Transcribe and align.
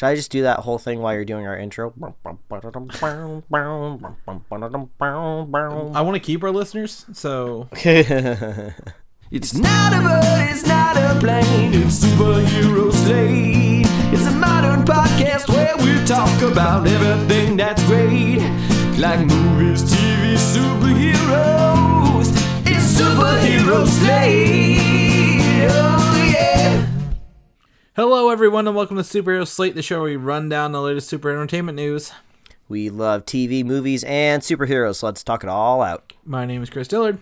Should 0.00 0.06
I 0.06 0.14
just 0.14 0.30
do 0.30 0.40
that 0.44 0.60
whole 0.60 0.78
thing 0.78 1.02
while 1.02 1.12
you're 1.12 1.26
doing 1.26 1.46
our 1.46 1.58
intro? 1.58 1.92
I 5.94 6.00
want 6.00 6.14
to 6.14 6.20
keep 6.20 6.42
our 6.42 6.50
listeners, 6.50 7.04
so 7.12 7.68
It's 9.30 9.52
not 9.52 9.92
a 9.92 10.00
bird, 10.00 10.48
it's 10.50 10.66
not 10.66 10.96
a 10.96 11.20
plane, 11.20 11.74
it's 11.74 12.02
superhero 12.02 12.90
slate. 12.90 13.84
It's 14.10 14.24
a 14.24 14.30
modern 14.30 14.86
podcast 14.86 15.50
where 15.50 15.76
we 15.76 16.02
talk 16.06 16.40
about 16.50 16.86
everything 16.86 17.58
that's 17.58 17.82
great. 17.82 18.38
Like 18.96 19.20
movies, 19.26 19.82
TV, 19.82 20.38
superheroes. 20.54 22.28
It's 22.64 22.98
superhero 22.98 23.86
slate. 23.86 24.89
Hello 28.00 28.30
everyone 28.30 28.66
and 28.66 28.74
welcome 28.74 28.96
to 28.96 29.02
Superhero 29.02 29.46
Slate, 29.46 29.74
the 29.74 29.82
show 29.82 30.00
where 30.00 30.08
we 30.08 30.16
run 30.16 30.48
down 30.48 30.72
the 30.72 30.80
latest 30.80 31.06
super 31.06 31.28
entertainment 31.28 31.76
news. 31.76 32.12
we 32.66 32.88
love 32.88 33.26
TV, 33.26 33.62
movies, 33.62 34.04
and 34.04 34.40
superheroes, 34.40 34.96
so 34.96 35.06
let's 35.08 35.22
talk 35.22 35.44
it 35.44 35.50
all 35.50 35.82
out. 35.82 36.14
My 36.24 36.46
name 36.46 36.62
is 36.62 36.70
Chris 36.70 36.88
Dillard, 36.88 37.18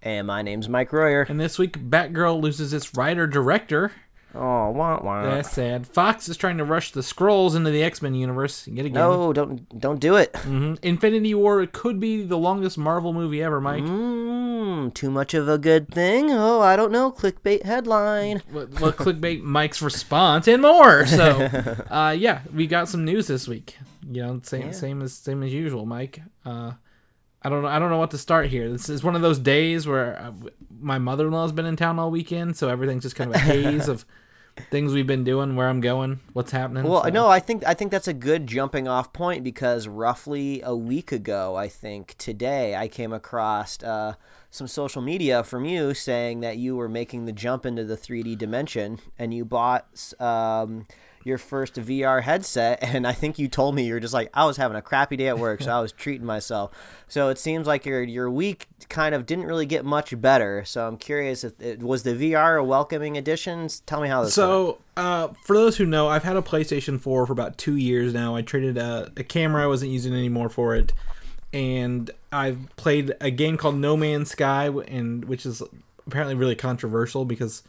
And 0.00 0.26
my 0.26 0.40
name's 0.40 0.66
Mike 0.66 0.94
Royer. 0.94 1.26
and 1.28 1.38
this 1.38 1.58
week 1.58 1.78
Batgirl 1.78 2.40
loses 2.40 2.72
its 2.72 2.94
writer 2.94 3.26
director. 3.26 3.92
Oh, 4.34 4.70
wah, 4.70 5.00
wah. 5.02 5.22
That's 5.22 5.50
sad. 5.50 5.86
Fox 5.86 6.28
is 6.28 6.36
trying 6.36 6.58
to 6.58 6.64
rush 6.64 6.90
the 6.90 7.02
Skrulls 7.02 7.54
into 7.54 7.70
the 7.70 7.82
X 7.82 8.02
Men 8.02 8.14
universe 8.14 8.66
yet 8.66 8.84
again. 8.86 8.94
No, 8.94 9.32
don't 9.32 9.78
don't 9.78 10.00
do 10.00 10.16
it. 10.16 10.32
Mhm. 10.32 10.78
Infinity 10.82 11.34
War 11.34 11.64
could 11.66 12.00
be 12.00 12.22
the 12.22 12.36
longest 12.38 12.76
Marvel 12.76 13.12
movie 13.12 13.42
ever, 13.42 13.60
Mike. 13.60 13.84
Mm, 13.84 14.92
too 14.94 15.10
much 15.10 15.34
of 15.34 15.48
a 15.48 15.56
good 15.58 15.88
thing? 15.88 16.30
Oh, 16.32 16.60
I 16.60 16.74
don't 16.76 16.90
know. 16.92 17.12
Clickbait 17.12 17.62
headline. 17.64 18.42
What, 18.50 18.80
what 18.80 18.96
clickbait 18.96 19.42
Mike's 19.42 19.80
response 19.80 20.48
and 20.48 20.62
more. 20.62 21.06
So, 21.06 21.48
uh, 21.90 22.14
yeah, 22.18 22.40
we 22.52 22.66
got 22.66 22.88
some 22.88 23.04
news 23.04 23.26
this 23.28 23.46
week. 23.46 23.76
You 24.10 24.22
know, 24.22 24.40
same 24.42 24.72
same 24.72 25.00
as 25.00 25.14
same 25.14 25.42
as 25.42 25.52
usual, 25.52 25.86
Mike. 25.86 26.20
Uh, 26.44 26.72
I 27.42 27.48
don't 27.50 27.62
know. 27.62 27.68
I 27.68 27.78
don't 27.78 27.90
know 27.90 27.98
what 27.98 28.10
to 28.12 28.18
start 28.18 28.48
here. 28.48 28.70
This 28.70 28.88
is 28.88 29.04
one 29.04 29.14
of 29.14 29.22
those 29.22 29.38
days 29.38 29.86
where 29.86 30.18
uh, 30.18 30.32
my 30.80 30.98
mother 30.98 31.26
in 31.26 31.32
law's 31.32 31.52
been 31.52 31.66
in 31.66 31.76
town 31.76 31.98
all 31.98 32.10
weekend, 32.10 32.56
so 32.56 32.68
everything's 32.68 33.02
just 33.04 33.16
kind 33.16 33.30
of 33.30 33.36
a 33.36 33.38
haze 33.40 33.86
of 33.88 34.04
things 34.70 34.92
we've 34.92 35.06
been 35.06 35.24
doing, 35.24 35.56
where 35.56 35.68
I'm 35.68 35.80
going, 35.80 36.20
what's 36.32 36.52
happening. 36.52 36.84
Well, 36.84 37.04
so. 37.04 37.10
no, 37.10 37.28
I 37.28 37.40
think 37.40 37.64
I 37.66 37.74
think 37.74 37.90
that's 37.90 38.08
a 38.08 38.14
good 38.14 38.46
jumping 38.46 38.88
off 38.88 39.12
point 39.12 39.44
because 39.44 39.88
roughly 39.88 40.62
a 40.62 40.76
week 40.76 41.12
ago, 41.12 41.56
I 41.56 41.68
think 41.68 42.14
today, 42.18 42.76
I 42.76 42.88
came 42.88 43.12
across 43.12 43.82
uh, 43.82 44.14
some 44.50 44.68
social 44.68 45.02
media 45.02 45.42
from 45.42 45.64
you 45.64 45.94
saying 45.94 46.40
that 46.40 46.58
you 46.58 46.76
were 46.76 46.88
making 46.88 47.24
the 47.24 47.32
jump 47.32 47.66
into 47.66 47.84
the 47.84 47.96
3D 47.96 48.38
dimension 48.38 49.00
and 49.18 49.34
you 49.34 49.44
bought 49.44 50.12
um, 50.20 50.86
your 51.24 51.38
first 51.38 51.74
VR 51.74 52.22
headset. 52.22 52.82
And 52.94 53.08
I 53.08 53.12
think 53.12 53.38
you 53.40 53.48
told 53.48 53.74
me 53.74 53.84
you 53.86 53.94
were 53.94 54.00
just 54.00 54.14
like, 54.14 54.30
I 54.34 54.44
was 54.44 54.56
having 54.56 54.76
a 54.76 54.82
crappy 54.82 55.16
day 55.16 55.26
at 55.26 55.38
work, 55.38 55.62
so 55.62 55.72
I 55.72 55.80
was 55.80 55.90
treating 56.04 56.26
myself. 56.26 56.70
So 57.08 57.28
it 57.28 57.38
seems 57.38 57.66
like 57.66 57.84
your 57.84 58.02
your 58.04 58.30
week 58.30 58.68
kind 58.88 59.14
of 59.14 59.26
didn't 59.26 59.46
really 59.46 59.66
get 59.66 59.84
much 59.84 60.20
better. 60.20 60.64
So 60.64 60.86
I'm 60.86 60.96
curious 60.96 61.42
if 61.42 61.60
it 61.60 61.80
was 61.80 62.04
the 62.04 62.12
VR 62.12 62.60
a 62.60 62.64
welcoming 62.64 63.16
addition. 63.16 63.68
Tell 63.86 64.00
me 64.00 64.08
how 64.08 64.22
this. 64.22 64.34
So, 64.34 64.78
uh, 64.96 65.28
for 65.44 65.56
those 65.56 65.76
who 65.76 65.86
know, 65.86 66.06
I've 66.06 66.22
had 66.22 66.36
a 66.36 66.42
PlayStation 66.42 67.00
4 67.00 67.26
for 67.26 67.32
about 67.32 67.58
two 67.58 67.76
years 67.76 68.14
now. 68.14 68.36
I 68.36 68.42
traded 68.42 68.78
a, 68.78 69.10
a 69.16 69.24
camera 69.24 69.64
I 69.64 69.66
wasn't 69.66 69.90
using 69.90 70.12
anymore 70.12 70.48
for 70.48 70.76
it, 70.76 70.92
and 71.52 72.10
I've 72.30 72.68
played 72.76 73.14
a 73.20 73.30
game 73.30 73.56
called 73.56 73.76
No 73.76 73.96
Man's 73.96 74.30
Sky, 74.30 74.66
and 74.66 75.24
which 75.24 75.44
is 75.46 75.62
apparently 76.06 76.34
really 76.34 76.54
controversial 76.54 77.24
because 77.24 77.62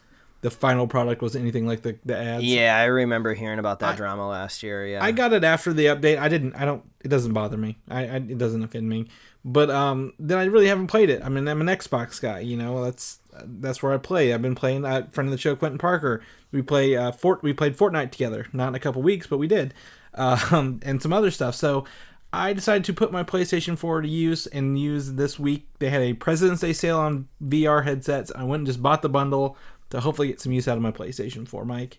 the 0.46 0.50
final 0.52 0.86
product 0.86 1.22
was 1.22 1.34
anything 1.34 1.66
like 1.66 1.82
the 1.82 1.98
the 2.04 2.16
ads. 2.16 2.44
Yeah, 2.44 2.76
I 2.76 2.84
remember 2.84 3.34
hearing 3.34 3.58
about 3.58 3.80
that 3.80 3.96
drama 3.96 4.28
last 4.28 4.62
year. 4.62 4.86
Yeah, 4.86 5.02
I 5.02 5.10
got 5.10 5.32
it 5.32 5.42
after 5.42 5.72
the 5.72 5.86
update. 5.86 6.20
I 6.20 6.28
didn't. 6.28 6.54
I 6.54 6.64
don't. 6.64 6.88
It 7.04 7.08
doesn't 7.08 7.32
bother 7.32 7.56
me. 7.56 7.78
I, 7.90 8.06
I 8.06 8.14
it 8.18 8.38
doesn't 8.38 8.62
offend 8.62 8.88
me. 8.88 9.08
But 9.44 9.70
um, 9.70 10.12
then 10.20 10.38
I 10.38 10.44
really 10.44 10.68
haven't 10.68 10.86
played 10.86 11.10
it. 11.10 11.20
I 11.24 11.28
mean, 11.30 11.48
I'm 11.48 11.60
an 11.60 11.66
Xbox 11.66 12.20
guy. 12.20 12.38
You 12.38 12.56
know, 12.56 12.84
that's 12.84 13.18
that's 13.42 13.82
where 13.82 13.92
I 13.92 13.98
play. 13.98 14.32
I've 14.32 14.40
been 14.40 14.54
playing. 14.54 14.84
Uh, 14.84 15.08
friend 15.10 15.26
of 15.26 15.32
the 15.32 15.38
show, 15.38 15.56
Quentin 15.56 15.78
Parker. 15.78 16.22
We 16.52 16.62
play 16.62 16.94
uh, 16.94 17.10
Fort. 17.10 17.42
We 17.42 17.52
played 17.52 17.76
Fortnite 17.76 18.12
together. 18.12 18.46
Not 18.52 18.68
in 18.68 18.76
a 18.76 18.80
couple 18.80 19.02
weeks, 19.02 19.26
but 19.26 19.38
we 19.38 19.48
did. 19.48 19.74
Um, 20.14 20.78
and 20.86 21.02
some 21.02 21.12
other 21.12 21.32
stuff. 21.32 21.56
So 21.56 21.86
I 22.32 22.52
decided 22.52 22.84
to 22.84 22.92
put 22.92 23.10
my 23.10 23.24
PlayStation 23.24 23.76
4 23.78 24.02
to 24.02 24.08
use 24.08 24.46
and 24.46 24.78
use 24.78 25.14
this 25.14 25.40
week. 25.40 25.66
They 25.78 25.90
had 25.90 26.02
a 26.02 26.12
President's 26.12 26.60
Day 26.60 26.72
sale 26.72 26.98
on 26.98 27.28
VR 27.42 27.84
headsets. 27.84 28.30
I 28.34 28.44
went 28.44 28.60
and 28.60 28.66
just 28.66 28.82
bought 28.82 29.02
the 29.02 29.08
bundle 29.08 29.56
to 29.90 30.00
hopefully 30.00 30.28
get 30.28 30.40
some 30.40 30.52
use 30.52 30.66
out 30.68 30.76
of 30.76 30.82
my 30.82 30.90
PlayStation 30.90 31.46
4, 31.46 31.64
Mike. 31.64 31.98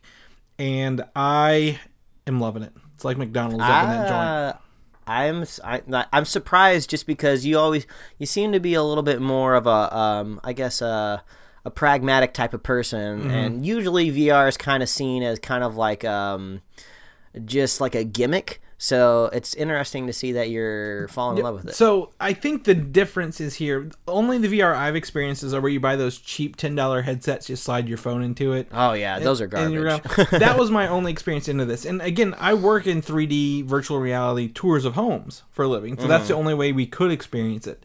And 0.60 1.04
I 1.16 1.80
am 2.26 2.40
loving 2.40 2.64
it. 2.64 2.74
It's 2.96 3.06
like 3.06 3.18
McDonald's 3.18 3.64
up 3.64 3.84
in 3.84 3.90
that 3.90 4.08
joint. 4.08 4.14
Uh, 4.14 4.54
I'm 5.10 5.46
I, 5.64 5.82
not- 5.88 6.10
I'm 6.12 6.26
surprised 6.26 6.90
just 6.90 7.06
because 7.08 7.46
you 7.46 7.58
always 7.58 7.88
you 8.18 8.26
seem 8.26 8.52
to 8.52 8.60
be 8.60 8.74
a 8.74 8.84
little 8.84 9.04
bit 9.04 9.22
more 9.22 9.54
of 9.56 9.66
a 9.68 9.96
um 9.98 10.42
I 10.44 10.52
guess 10.54 10.82
a 10.82 11.24
a 11.64 11.72
pragmatic 11.72 12.34
type 12.34 12.54
of 12.54 12.62
person 12.64 13.20
Mm-hmm. 13.22 13.30
and 13.30 13.66
usually 13.66 14.12
VR 14.12 14.50
is 14.50 14.58
kind 14.58 14.84
of 14.84 14.90
seen 14.90 15.24
as 15.24 15.40
kind 15.40 15.64
of 15.64 15.78
like 15.78 16.04
um 16.04 16.62
just 17.46 17.80
like 17.80 17.96
a 17.96 18.04
gimmick. 18.04 18.62
So 18.80 19.32
it's 19.34 19.56
interesting 19.56 20.06
to 20.06 20.14
see 20.14 20.34
that 20.34 20.52
you're 20.52 21.08
falling 21.08 21.40
in 21.40 21.44
love 21.44 21.56
with 21.56 21.70
it. 21.70 21.76
So 21.76 22.12
I 22.20 22.34
think 22.34 22.66
the 22.66 22.76
difference 22.76 23.42
is 23.42 23.56
here. 23.56 23.90
Only 24.08 24.38
the 24.38 24.60
VR 24.60 24.76
I've 24.76 24.96
experienced 24.96 25.42
is 25.42 25.54
where 25.54 25.68
you 25.68 25.80
buy 25.80 25.96
those 25.96 26.20
cheap 26.20 26.56
ten 26.56 26.76
dollar 26.76 27.02
headsets, 27.02 27.48
just 27.48 27.64
slide 27.64 27.90
your 27.90 27.98
phone 27.98 28.22
into 28.22 28.54
it. 28.54 28.68
oh 28.72 28.94
yeah, 28.94 29.18
those 29.18 29.42
are 29.42 29.46
And 29.46 29.84
garbage. 29.84 30.30
that 30.32 30.60
was 30.60 30.70
my 30.70 30.88
only 30.88 31.12
experience 31.12 31.48
into 31.48 31.66
this. 31.66 31.86
And 31.86 32.02
again, 32.04 32.36
I 32.38 32.54
work 32.54 32.86
in 32.86 33.02
3D 33.02 33.66
virtual 33.66 34.00
reality 34.00 34.48
tours 34.48 34.86
of 34.86 34.94
homes 34.94 35.42
for 35.50 35.66
a 35.66 35.68
living, 35.68 35.98
so 35.98 36.08
that's 36.08 36.26
mm-hmm. 36.26 36.34
the 36.34 36.38
only 36.38 36.54
way 36.54 36.72
we 36.72 36.86
could 36.86 37.12
experience 37.12 37.66
it. 37.66 37.84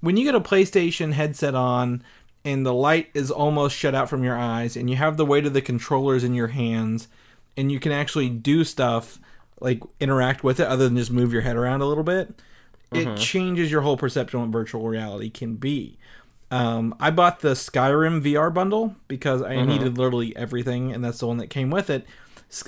When 0.00 0.18
you 0.18 0.24
get 0.24 0.34
a 0.34 0.40
PlayStation 0.40 1.12
headset 1.12 1.54
on 1.54 2.02
and 2.44 2.66
the 2.66 2.74
light 2.74 3.08
is 3.14 3.30
almost 3.30 3.74
shut 3.74 3.94
out 3.94 4.10
from 4.10 4.22
your 4.22 4.36
eyes, 4.36 4.76
and 4.76 4.90
you 4.90 4.96
have 4.96 5.16
the 5.16 5.24
weight 5.24 5.46
of 5.46 5.54
the 5.54 5.62
controllers 5.62 6.22
in 6.22 6.34
your 6.34 6.48
hands, 6.48 7.08
and 7.56 7.72
you 7.72 7.80
can 7.80 7.92
actually 7.92 8.28
do 8.28 8.64
stuff 8.64 9.18
like 9.64 9.82
interact 9.98 10.44
with 10.44 10.60
it 10.60 10.68
other 10.68 10.84
than 10.84 10.96
just 10.96 11.10
move 11.10 11.32
your 11.32 11.42
head 11.42 11.56
around 11.56 11.80
a 11.80 11.86
little 11.86 12.04
bit, 12.04 12.40
it 12.92 13.16
changes 13.16 13.72
your 13.72 13.80
whole 13.80 13.96
perception 13.96 14.38
of 14.38 14.46
what 14.46 14.52
virtual 14.52 14.86
reality 14.86 15.30
can 15.30 15.56
be. 15.56 15.98
Um, 16.50 16.94
I 17.00 17.10
bought 17.10 17.40
the 17.40 17.52
Skyrim 17.52 18.22
VR 18.22 18.52
bundle 18.54 18.94
because 19.08 19.42
I 19.42 19.64
needed 19.64 19.98
literally 19.98 20.36
everything, 20.36 20.92
and 20.92 21.02
that's 21.02 21.18
the 21.18 21.26
one 21.26 21.38
that 21.38 21.48
came 21.48 21.70
with 21.70 21.90
it. 21.90 22.06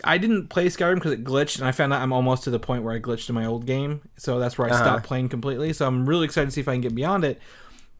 I 0.02 0.18
didn't 0.18 0.48
play 0.48 0.66
Skyrim 0.66 0.96
because 0.96 1.12
it 1.12 1.22
glitched, 1.22 1.58
and 1.58 1.68
I 1.68 1.70
found 1.70 1.92
out 1.92 2.02
I'm 2.02 2.12
almost 2.12 2.42
to 2.44 2.50
the 2.50 2.58
point 2.58 2.82
where 2.82 2.94
I 2.94 2.98
glitched 2.98 3.28
in 3.28 3.36
my 3.36 3.46
old 3.46 3.66
game, 3.66 4.00
so 4.16 4.40
that's 4.40 4.58
where 4.58 4.68
I 4.68 4.76
stopped 4.76 5.04
playing 5.04 5.28
completely. 5.28 5.72
So 5.72 5.86
I'm 5.86 6.08
really 6.08 6.24
excited 6.24 6.46
to 6.46 6.50
see 6.52 6.60
if 6.60 6.66
I 6.66 6.72
can 6.72 6.80
get 6.80 6.94
beyond 6.94 7.24
it. 7.24 7.40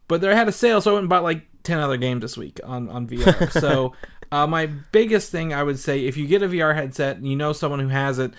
But 0.09 0.21
they 0.21 0.35
had 0.35 0.49
a 0.49 0.53
sale, 0.53 0.81
so 0.81 0.91
I 0.91 0.95
went 0.95 1.03
and 1.03 1.09
bought 1.09 1.23
like 1.23 1.43
ten 1.63 1.79
other 1.79 1.97
games 1.97 2.23
this 2.23 2.37
week 2.37 2.59
on 2.65 2.89
on 2.89 3.07
VR. 3.07 3.53
so 3.61 3.93
uh, 4.33 4.47
my 4.47 4.67
biggest 4.67 5.31
thing 5.31 5.55
I 5.55 5.63
would 5.63 5.79
say, 5.79 6.07
if 6.07 6.17
you 6.17 6.27
get 6.27 6.43
a 6.43 6.49
VR 6.49 6.75
headset 6.75 7.19
and 7.19 7.29
you 7.29 7.37
know 7.37 7.53
someone 7.53 7.81
who 7.81 7.89
has 7.89 8.19
it, 8.19 8.33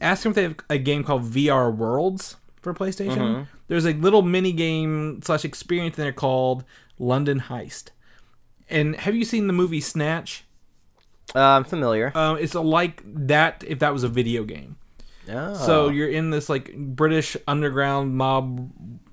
ask 0.00 0.22
them 0.22 0.30
if 0.30 0.36
they 0.36 0.42
have 0.42 0.56
a 0.70 0.78
game 0.78 1.04
called 1.04 1.24
VR 1.24 1.74
Worlds 1.74 2.36
for 2.60 2.74
PlayStation. 2.74 3.46
There's 3.68 3.86
a 3.86 3.92
little 3.92 4.22
mini 4.22 4.52
game 4.52 5.20
slash 5.22 5.44
experience 5.44 5.98
in 5.98 6.04
there 6.04 6.12
called 6.12 6.64
London 6.98 7.40
Heist. 7.40 7.90
And 8.68 8.96
have 8.96 9.14
you 9.14 9.24
seen 9.24 9.46
the 9.46 9.52
movie 9.52 9.80
Snatch? 9.80 10.44
Uh, 11.34 11.40
I'm 11.40 11.64
familiar. 11.64 12.12
Um, 12.14 12.38
it's 12.38 12.54
a, 12.54 12.60
like 12.60 13.02
that 13.04 13.64
if 13.66 13.78
that 13.80 13.92
was 13.92 14.02
a 14.02 14.08
video 14.08 14.44
game. 14.44 14.76
Oh. 15.28 15.54
So 15.54 15.88
you're 15.88 16.08
in 16.08 16.30
this 16.30 16.48
like 16.48 16.74
British 16.76 17.36
underground 17.46 18.14
mob 18.14 18.70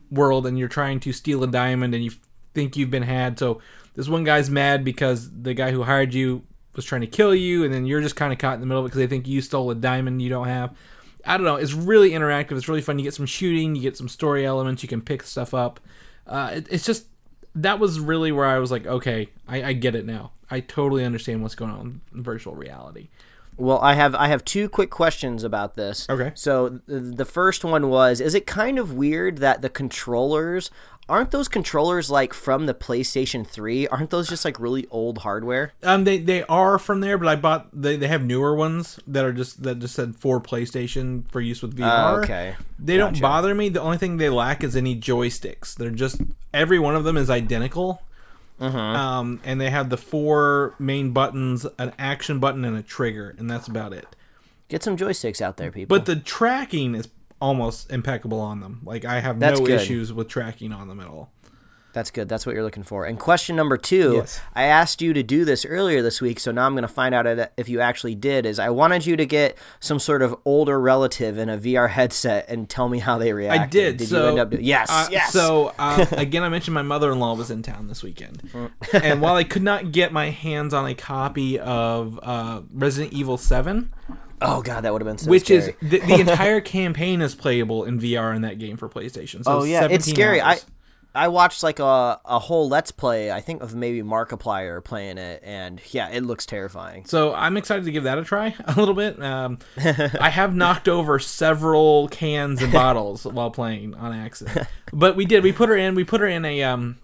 world, 0.09 0.45
and 0.45 0.59
you're 0.59 0.67
trying 0.67 0.99
to 1.01 1.13
steal 1.13 1.43
a 1.43 1.47
diamond, 1.47 1.93
and 1.93 2.03
you 2.03 2.11
think 2.53 2.75
you've 2.75 2.91
been 2.91 3.03
had. 3.03 3.39
So 3.39 3.61
this 3.95 4.07
one 4.07 4.23
guy's 4.23 4.49
mad 4.49 4.83
because 4.83 5.29
the 5.31 5.53
guy 5.53 5.71
who 5.71 5.83
hired 5.83 6.13
you 6.13 6.43
was 6.75 6.85
trying 6.85 7.01
to 7.01 7.07
kill 7.07 7.35
you, 7.35 7.63
and 7.63 7.73
then 7.73 7.85
you're 7.85 8.01
just 8.01 8.15
kind 8.15 8.31
of 8.31 8.39
caught 8.39 8.55
in 8.55 8.59
the 8.61 8.65
middle 8.65 8.81
of 8.81 8.85
it 8.85 8.89
because 8.89 8.99
they 8.99 9.07
think 9.07 9.27
you 9.27 9.41
stole 9.41 9.69
a 9.71 9.75
diamond 9.75 10.21
you 10.21 10.29
don't 10.29 10.47
have. 10.47 10.75
I 11.25 11.37
don't 11.37 11.45
know. 11.45 11.55
It's 11.55 11.73
really 11.73 12.11
interactive. 12.11 12.53
It's 12.53 12.67
really 12.67 12.81
fun. 12.81 12.97
You 12.97 13.03
get 13.03 13.13
some 13.13 13.25
shooting. 13.25 13.75
You 13.75 13.81
get 13.81 13.97
some 13.97 14.09
story 14.09 14.45
elements. 14.45 14.81
You 14.81 14.89
can 14.89 15.01
pick 15.01 15.23
stuff 15.23 15.53
up. 15.53 15.79
Uh, 16.25 16.51
it, 16.55 16.67
it's 16.69 16.85
just 16.85 17.05
that 17.55 17.79
was 17.79 17.99
really 17.99 18.31
where 18.31 18.45
I 18.45 18.59
was 18.59 18.71
like, 18.71 18.87
okay, 18.87 19.29
I, 19.47 19.63
I 19.63 19.73
get 19.73 19.95
it 19.95 20.05
now. 20.05 20.31
I 20.49 20.59
totally 20.61 21.05
understand 21.05 21.41
what's 21.41 21.55
going 21.55 21.71
on 21.71 22.01
in 22.13 22.23
virtual 22.23 22.55
reality. 22.55 23.09
Well, 23.57 23.79
I 23.79 23.93
have 23.93 24.15
I 24.15 24.27
have 24.27 24.43
two 24.43 24.69
quick 24.69 24.89
questions 24.89 25.43
about 25.43 25.75
this. 25.75 26.07
Okay. 26.09 26.31
So 26.35 26.79
th- 26.87 27.15
the 27.15 27.25
first 27.25 27.63
one 27.63 27.89
was: 27.89 28.19
Is 28.19 28.33
it 28.33 28.47
kind 28.47 28.79
of 28.79 28.93
weird 28.93 29.37
that 29.39 29.61
the 29.61 29.69
controllers 29.69 30.71
aren't 31.09 31.31
those 31.31 31.47
controllers 31.47 32.09
like 32.09 32.33
from 32.33 32.65
the 32.65 32.73
PlayStation 32.73 33.45
Three? 33.45 33.87
Aren't 33.87 34.09
those 34.09 34.29
just 34.29 34.45
like 34.45 34.59
really 34.59 34.87
old 34.89 35.19
hardware? 35.19 35.73
Um, 35.83 36.03
they 36.03 36.17
they 36.17 36.43
are 36.43 36.79
from 36.79 37.01
there, 37.01 37.17
but 37.17 37.27
I 37.27 37.35
bought 37.35 37.69
they, 37.73 37.97
they 37.97 38.07
have 38.07 38.23
newer 38.23 38.55
ones 38.55 38.99
that 39.07 39.25
are 39.25 39.33
just 39.33 39.63
that 39.63 39.79
just 39.79 39.95
said 39.95 40.15
for 40.15 40.39
PlayStation 40.39 41.29
for 41.31 41.41
use 41.41 41.61
with 41.61 41.77
VR. 41.77 42.13
Oh, 42.13 42.21
okay. 42.21 42.55
They 42.79 42.97
don't 42.97 43.19
bother 43.19 43.53
me. 43.53 43.69
The 43.69 43.81
only 43.81 43.97
thing 43.97 44.17
they 44.17 44.29
lack 44.29 44.63
is 44.63 44.75
any 44.75 44.99
joysticks. 44.99 45.75
They're 45.75 45.89
just 45.89 46.21
every 46.53 46.79
one 46.79 46.95
of 46.95 47.03
them 47.03 47.17
is 47.17 47.29
identical. 47.29 48.01
Mm-hmm. 48.59 48.77
Um, 48.77 49.39
and 49.43 49.59
they 49.59 49.71
have 49.71 49.89
the 49.89 49.97
four 49.97 50.75
main 50.79 51.11
buttons: 51.11 51.65
an 51.77 51.93
action 51.97 52.39
button 52.39 52.63
and 52.63 52.77
a 52.77 52.83
trigger, 52.83 53.35
and 53.37 53.49
that's 53.49 53.67
about 53.67 53.91
it. 53.91 54.05
Get 54.69 54.83
some 54.83 54.95
joysticks 54.95 55.41
out 55.41 55.57
there, 55.57 55.71
people. 55.71 55.97
But 55.97 56.05
the 56.05 56.15
tracking 56.15 56.95
is 56.95 57.09
almost 57.41 57.91
impeccable 57.91 58.39
on 58.39 58.59
them. 58.59 58.81
Like 58.83 59.03
I 59.05 59.19
have 59.19 59.39
That's 59.39 59.59
no 59.59 59.65
good. 59.65 59.81
issues 59.81 60.13
with 60.13 60.27
tracking 60.27 60.71
on 60.71 60.87
them 60.87 60.99
at 60.99 61.07
all. 61.07 61.31
That's 61.93 62.09
good. 62.09 62.29
That's 62.29 62.45
what 62.45 62.55
you're 62.55 62.63
looking 62.63 62.83
for. 62.83 63.05
And 63.05 63.19
question 63.19 63.55
number 63.55 63.75
two, 63.75 64.13
Yes. 64.15 64.39
I 64.55 64.63
asked 64.63 65.01
you 65.01 65.11
to 65.13 65.23
do 65.23 65.43
this 65.43 65.65
earlier 65.65 66.01
this 66.01 66.21
week, 66.21 66.39
so 66.39 66.51
now 66.51 66.65
I'm 66.65 66.73
going 66.73 66.83
to 66.83 66.87
find 66.87 67.13
out 67.13 67.27
if 67.57 67.67
you 67.67 67.81
actually 67.81 68.15
did. 68.15 68.45
Is 68.45 68.59
I 68.59 68.69
wanted 68.69 69.05
you 69.05 69.17
to 69.17 69.25
get 69.25 69.57
some 69.79 69.99
sort 69.99 70.21
of 70.21 70.35
older 70.45 70.79
relative 70.79 71.37
in 71.37 71.49
a 71.49 71.57
VR 71.57 71.89
headset 71.89 72.47
and 72.47 72.69
tell 72.69 72.87
me 72.87 72.99
how 72.99 73.17
they 73.17 73.33
reacted. 73.33 73.61
I 73.61 73.67
did. 73.67 73.97
Did 73.97 74.07
so 74.07 74.23
you 74.23 74.29
end 74.29 74.39
up 74.39 74.49
doing? 74.51 74.63
Yes. 74.63 74.89
uh, 74.89 75.07
yes. 75.11 75.33
So 75.33 75.73
uh, 75.79 76.05
again, 76.11 76.43
I 76.43 76.49
mentioned 76.49 76.75
my 76.75 76.81
mother-in-law 76.81 77.35
was 77.35 77.51
in 77.51 77.61
town 77.61 77.87
this 77.87 78.03
weekend, 78.03 78.49
and 78.93 79.21
while 79.21 79.35
I 79.35 79.43
could 79.43 79.63
not 79.63 79.91
get 79.91 80.13
my 80.13 80.29
hands 80.29 80.73
on 80.73 80.87
a 80.87 80.95
copy 80.95 81.59
of 81.59 82.19
uh, 82.23 82.61
Resident 82.73 83.11
Evil 83.11 83.37
Seven, 83.37 83.93
oh 84.41 84.61
god, 84.61 84.81
that 84.81 84.93
would 84.93 85.01
have 85.01 85.07
been 85.07 85.17
so 85.17 85.29
which 85.29 85.45
scary. 85.45 85.59
is 85.59 85.73
the, 85.81 85.99
the 85.99 86.19
entire 86.19 86.61
campaign 86.61 87.21
is 87.21 87.35
playable 87.35 87.85
in 87.85 87.99
VR 87.99 88.35
in 88.35 88.41
that 88.43 88.59
game 88.59 88.77
for 88.77 88.89
PlayStation. 88.89 89.43
So 89.43 89.59
oh 89.59 89.63
yeah, 89.63 89.85
it's 89.85 90.05
17 90.05 90.15
scary. 90.15 90.41
I. 90.41 90.59
I 91.13 91.27
watched 91.27 91.61
like 91.61 91.79
a 91.79 92.21
a 92.23 92.39
whole 92.39 92.69
let's 92.69 92.91
play. 92.91 93.33
I 93.33 93.41
think 93.41 93.61
of 93.61 93.75
maybe 93.75 94.01
Markiplier 94.01 94.81
playing 94.81 95.17
it, 95.17 95.41
and 95.43 95.81
yeah, 95.91 96.07
it 96.07 96.23
looks 96.23 96.45
terrifying. 96.45 97.03
So 97.03 97.33
I'm 97.33 97.57
excited 97.57 97.83
to 97.83 97.91
give 97.91 98.05
that 98.05 98.17
a 98.17 98.23
try 98.23 98.55
a 98.65 98.79
little 98.79 98.93
bit. 98.93 99.21
Um, 99.21 99.59
I 99.77 100.29
have 100.29 100.55
knocked 100.55 100.87
over 100.87 101.19
several 101.19 102.07
cans 102.07 102.61
and 102.61 102.71
bottles 102.71 103.25
while 103.25 103.51
playing 103.51 103.93
on 103.95 104.13
accident, 104.13 104.67
but 104.93 105.17
we 105.17 105.25
did. 105.25 105.43
We 105.43 105.51
put 105.51 105.67
her 105.67 105.75
in. 105.75 105.95
We 105.95 106.05
put 106.05 106.21
her 106.21 106.27
in 106.27 106.45
a 106.45 106.63
um, 106.63 106.97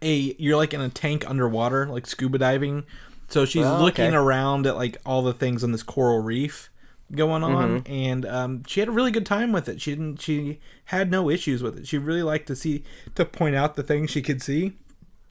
a 0.00 0.34
you're 0.38 0.56
like 0.56 0.72
in 0.72 0.80
a 0.80 0.88
tank 0.88 1.28
underwater, 1.28 1.86
like 1.86 2.06
scuba 2.06 2.38
diving. 2.38 2.84
So 3.28 3.44
she's 3.44 3.66
Oh, 3.66 3.82
looking 3.82 4.06
okay. 4.06 4.16
around 4.16 4.66
at 4.66 4.76
like 4.76 4.98
all 5.04 5.22
the 5.22 5.32
things 5.34 5.64
on 5.64 5.72
this 5.72 5.82
coral 5.82 6.22
reef 6.22 6.70
going 7.12 7.42
on, 7.44 7.80
Mm-hmm. 7.82 7.92
and 7.92 8.26
um, 8.26 8.62
she 8.66 8.80
had 8.80 8.88
a 8.88 8.92
really 8.92 9.10
good 9.10 9.26
time 9.26 9.52
with 9.52 9.68
it. 9.68 9.80
She 9.80 9.92
didn't. 9.92 10.20
She 10.20 10.60
had 10.86 11.10
no 11.10 11.28
issues 11.30 11.62
with 11.62 11.78
it. 11.78 11.86
She 11.86 11.98
really 11.98 12.22
liked 12.22 12.46
to 12.48 12.56
see 12.56 12.84
to 13.14 13.24
point 13.24 13.54
out 13.56 13.74
the 13.76 13.82
things 13.82 14.10
she 14.10 14.22
could 14.22 14.42
see. 14.42 14.72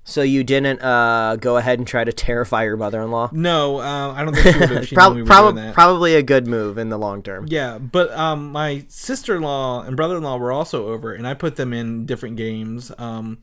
So 0.07 0.21
you 0.21 0.43
didn't 0.43 0.83
uh, 0.83 1.35
go 1.37 1.57
ahead 1.57 1.79
and 1.79 1.87
try 1.87 2.03
to 2.03 2.13
terrify 2.13 2.63
your 2.65 2.77
mother-in-law? 2.77 3.31
No, 3.33 3.79
uh, 3.79 4.13
I 4.13 4.23
don't 4.23 4.35
think 4.35 4.53
she 4.53 4.59
would 4.59 4.69
have. 4.69 4.89
Prob- 4.93 5.15
we 5.15 5.23
prob- 5.23 5.55
doing 5.55 5.65
that. 5.65 5.73
probably 5.73 6.13
a 6.13 6.21
good 6.21 6.45
move 6.45 6.77
in 6.77 6.89
the 6.89 6.97
long 6.97 7.23
term. 7.23 7.47
Yeah, 7.49 7.79
but 7.79 8.11
um, 8.11 8.51
my 8.51 8.85
sister 8.87 9.35
in 9.35 9.41
law 9.41 9.81
and 9.81 9.97
brother 9.97 10.17
in 10.17 10.23
law 10.23 10.37
were 10.37 10.51
also 10.51 10.89
over, 10.89 11.11
and 11.13 11.27
I 11.27 11.33
put 11.33 11.55
them 11.55 11.73
in 11.73 12.05
different 12.05 12.35
games. 12.35 12.91
Um, 12.99 13.39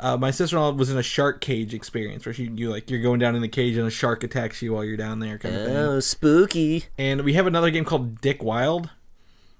uh, 0.00 0.16
my 0.16 0.30
sister 0.30 0.56
in 0.56 0.62
law 0.62 0.72
was 0.72 0.90
in 0.90 0.98
a 0.98 1.02
shark 1.02 1.40
cage 1.40 1.72
experience 1.72 2.26
where 2.26 2.32
she 2.32 2.44
you 2.54 2.70
like 2.70 2.90
you're 2.90 3.00
going 3.00 3.20
down 3.20 3.36
in 3.36 3.42
the 3.42 3.48
cage 3.48 3.76
and 3.76 3.86
a 3.86 3.90
shark 3.90 4.24
attacks 4.24 4.60
you 4.60 4.72
while 4.72 4.84
you're 4.84 4.96
down 4.96 5.20
there, 5.20 5.38
kind 5.38 5.54
of 5.54 5.66
thing. 5.66 5.76
Oh, 5.76 6.00
spooky. 6.00 6.86
And 6.98 7.22
we 7.22 7.34
have 7.34 7.46
another 7.46 7.70
game 7.70 7.84
called 7.84 8.20
Dick 8.20 8.42
Wilde. 8.42 8.90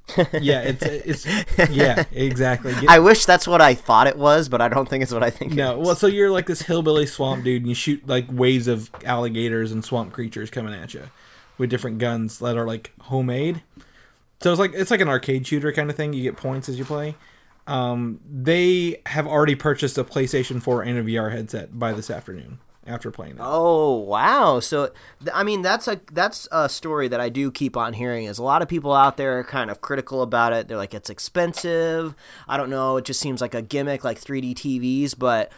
yeah, 0.40 0.60
it's 0.60 0.82
it's 0.82 1.70
yeah 1.70 2.04
exactly. 2.12 2.74
Get- 2.74 2.84
I 2.90 2.98
wish 2.98 3.24
that's 3.24 3.48
what 3.48 3.62
I 3.62 3.74
thought 3.74 4.06
it 4.06 4.18
was, 4.18 4.48
but 4.50 4.60
I 4.60 4.68
don't 4.68 4.86
think 4.88 5.02
it's 5.02 5.12
what 5.12 5.22
I 5.22 5.30
think. 5.30 5.52
it 5.52 5.56
no, 5.56 5.80
is. 5.80 5.86
well, 5.86 5.96
so 5.96 6.06
you're 6.06 6.30
like 6.30 6.46
this 6.46 6.62
hillbilly 6.62 7.06
swamp 7.06 7.44
dude, 7.44 7.62
and 7.62 7.68
you 7.68 7.74
shoot 7.74 8.06
like 8.06 8.26
waves 8.30 8.68
of 8.68 8.90
alligators 9.04 9.72
and 9.72 9.82
swamp 9.82 10.12
creatures 10.12 10.50
coming 10.50 10.74
at 10.74 10.92
you 10.92 11.04
with 11.56 11.70
different 11.70 11.98
guns 11.98 12.38
that 12.40 12.56
are 12.56 12.66
like 12.66 12.92
homemade. 13.02 13.62
So 14.42 14.50
it's 14.50 14.58
like 14.58 14.72
it's 14.74 14.90
like 14.90 15.00
an 15.00 15.08
arcade 15.08 15.46
shooter 15.46 15.72
kind 15.72 15.88
of 15.88 15.96
thing. 15.96 16.12
You 16.12 16.22
get 16.22 16.36
points 16.36 16.68
as 16.68 16.78
you 16.78 16.84
play. 16.84 17.14
Um, 17.66 18.20
they 18.30 19.00
have 19.06 19.26
already 19.26 19.54
purchased 19.54 19.96
a 19.96 20.04
PlayStation 20.04 20.62
4 20.62 20.82
and 20.82 20.98
a 20.98 21.02
VR 21.02 21.32
headset 21.32 21.78
by 21.78 21.92
this 21.92 22.10
afternoon 22.10 22.58
after 22.86 23.10
playing 23.10 23.36
it. 23.36 23.40
Oh 23.40 23.96
wow! 23.96 24.60
So 24.60 24.90
I 25.32 25.42
mean, 25.44 25.62
that's 25.62 25.88
a 25.88 26.00
that's 26.12 26.48
a 26.52 26.68
story 26.68 27.08
that 27.08 27.20
I 27.20 27.28
do 27.28 27.50
keep 27.50 27.76
on 27.76 27.94
hearing. 27.94 28.24
Is 28.24 28.38
a 28.38 28.42
lot 28.42 28.62
of 28.62 28.68
people 28.68 28.92
out 28.92 29.16
there 29.16 29.38
are 29.38 29.44
kind 29.44 29.70
of 29.70 29.80
critical 29.80 30.22
about 30.22 30.52
it. 30.52 30.68
They're 30.68 30.76
like, 30.76 30.94
it's 30.94 31.10
expensive. 31.10 32.14
I 32.48 32.56
don't 32.56 32.70
know. 32.70 32.96
It 32.96 33.04
just 33.04 33.20
seems 33.20 33.40
like 33.40 33.54
a 33.54 33.62
gimmick, 33.62 34.04
like 34.04 34.20
3D 34.20 34.54
TVs. 34.54 35.14
But 35.18 35.50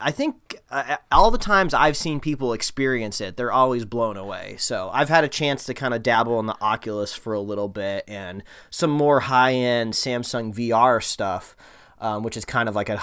I 0.00 0.10
think 0.10 0.56
uh, 0.70 0.96
all 1.12 1.30
the 1.30 1.38
times 1.38 1.72
I've 1.72 1.96
seen 1.96 2.20
people 2.20 2.52
experience 2.52 3.20
it, 3.20 3.36
they're 3.36 3.52
always 3.52 3.84
blown 3.84 4.16
away. 4.16 4.56
So 4.58 4.90
I've 4.92 5.08
had 5.08 5.24
a 5.24 5.28
chance 5.28 5.64
to 5.64 5.74
kind 5.74 5.94
of 5.94 6.02
dabble 6.02 6.38
in 6.40 6.46
the 6.46 6.56
Oculus 6.60 7.14
for 7.14 7.32
a 7.32 7.40
little 7.40 7.68
bit 7.68 8.04
and 8.08 8.42
some 8.70 8.90
more 8.90 9.20
high 9.20 9.52
end 9.54 9.94
Samsung 9.94 10.52
VR 10.54 11.02
stuff. 11.02 11.56
Um, 12.00 12.22
which 12.22 12.36
is 12.36 12.44
kind 12.44 12.68
of 12.68 12.74
like 12.74 12.90
a 12.90 13.00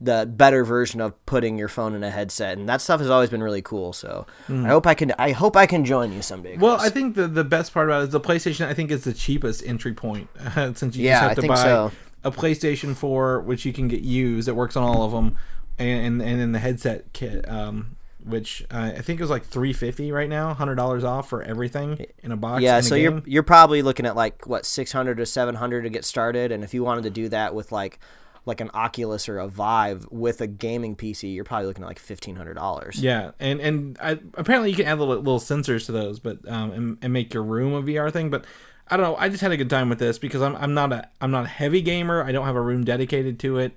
the 0.00 0.26
better 0.26 0.64
version 0.64 1.00
of 1.00 1.14
putting 1.24 1.56
your 1.56 1.68
phone 1.68 1.94
in 1.94 2.02
a 2.02 2.10
headset, 2.10 2.58
and 2.58 2.68
that 2.68 2.80
stuff 2.80 2.98
has 2.98 3.08
always 3.08 3.30
been 3.30 3.42
really 3.44 3.62
cool. 3.62 3.92
So 3.92 4.26
I 4.48 4.66
hope 4.66 4.88
I 4.88 4.94
can 4.94 5.12
I 5.20 5.30
hope 5.30 5.56
I 5.56 5.66
can 5.66 5.84
join 5.84 6.12
you 6.12 6.20
someday. 6.20 6.56
Well, 6.56 6.80
I 6.80 6.88
think 6.88 7.14
the 7.14 7.28
the 7.28 7.44
best 7.44 7.72
part 7.72 7.88
about 7.88 8.00
it 8.00 8.04
is 8.06 8.10
the 8.10 8.18
PlayStation. 8.18 8.66
I 8.66 8.74
think 8.74 8.90
is 8.90 9.04
the 9.04 9.12
cheapest 9.12 9.64
entry 9.64 9.92
point 9.92 10.28
since 10.74 10.96
you 10.96 11.04
Yeah, 11.04 11.20
just 11.20 11.22
I 11.22 11.28
have 11.28 11.36
to 11.38 11.46
buy 11.46 11.54
so. 11.62 11.92
a 12.24 12.32
PlayStation 12.32 12.96
4, 12.96 13.42
which 13.42 13.64
you 13.64 13.72
can 13.72 13.86
get 13.86 14.00
used. 14.00 14.48
It 14.48 14.56
works 14.56 14.74
on 14.74 14.82
all 14.82 15.04
of 15.04 15.12
them, 15.12 15.36
and 15.78 16.06
and, 16.06 16.22
and 16.22 16.40
then 16.40 16.52
the 16.52 16.58
headset 16.58 17.12
kit, 17.12 17.48
um, 17.48 17.96
which 18.24 18.64
uh, 18.70 18.92
I 18.96 19.00
think 19.00 19.20
is 19.20 19.30
like 19.30 19.44
three 19.44 19.72
fifty 19.72 20.12
right 20.12 20.28
now, 20.28 20.54
hundred 20.54 20.76
dollars 20.76 21.04
off 21.04 21.28
for 21.28 21.42
everything 21.42 22.06
in 22.22 22.32
a 22.32 22.36
box. 22.36 22.62
yeah, 22.62 22.80
so 22.80 22.94
you're 22.94 23.22
you're 23.26 23.42
probably 23.42 23.82
looking 23.82 24.06
at 24.06 24.16
like 24.16 24.46
what 24.46 24.66
six 24.66 24.92
hundred 24.92 25.16
to 25.16 25.26
seven 25.26 25.54
hundred 25.54 25.82
to 25.82 25.90
get 25.90 26.04
started, 26.04 26.52
and 26.52 26.64
if 26.64 26.74
you 26.74 26.84
wanted 26.84 27.04
to 27.04 27.10
do 27.10 27.28
that 27.28 27.54
with 27.54 27.72
like 27.72 27.98
like 28.46 28.60
an 28.60 28.70
Oculus 28.74 29.28
or 29.28 29.38
a 29.38 29.48
Vive 29.48 30.06
with 30.10 30.40
a 30.40 30.46
gaming 30.46 30.96
PC, 30.96 31.34
you're 31.34 31.44
probably 31.44 31.66
looking 31.66 31.84
at 31.84 31.88
like 31.88 31.98
fifteen 31.98 32.36
hundred 32.36 32.54
dollars. 32.54 33.00
Yeah, 33.02 33.32
and 33.38 33.60
and 33.60 33.98
I, 34.00 34.18
apparently 34.34 34.70
you 34.70 34.76
can 34.76 34.86
add 34.86 34.98
little, 34.98 35.16
little 35.16 35.40
sensors 35.40 35.86
to 35.86 35.92
those, 35.92 36.18
but 36.18 36.46
um, 36.48 36.72
and, 36.72 36.98
and 37.02 37.12
make 37.12 37.34
your 37.34 37.42
room 37.42 37.74
a 37.74 37.82
VR 37.82 38.12
thing. 38.12 38.30
But 38.30 38.44
I 38.88 38.96
don't 38.96 39.04
know. 39.04 39.16
I 39.16 39.28
just 39.28 39.40
had 39.40 39.52
a 39.52 39.56
good 39.56 39.70
time 39.70 39.88
with 39.88 39.98
this 39.98 40.18
because 40.18 40.42
I'm 40.42 40.56
I'm 40.56 40.74
not 40.74 40.92
a 40.92 41.08
I'm 41.20 41.30
not 41.30 41.44
a 41.44 41.48
heavy 41.48 41.82
gamer. 41.82 42.22
I 42.22 42.32
don't 42.32 42.46
have 42.46 42.56
a 42.56 42.60
room 42.60 42.84
dedicated 42.84 43.38
to 43.40 43.58
it. 43.58 43.72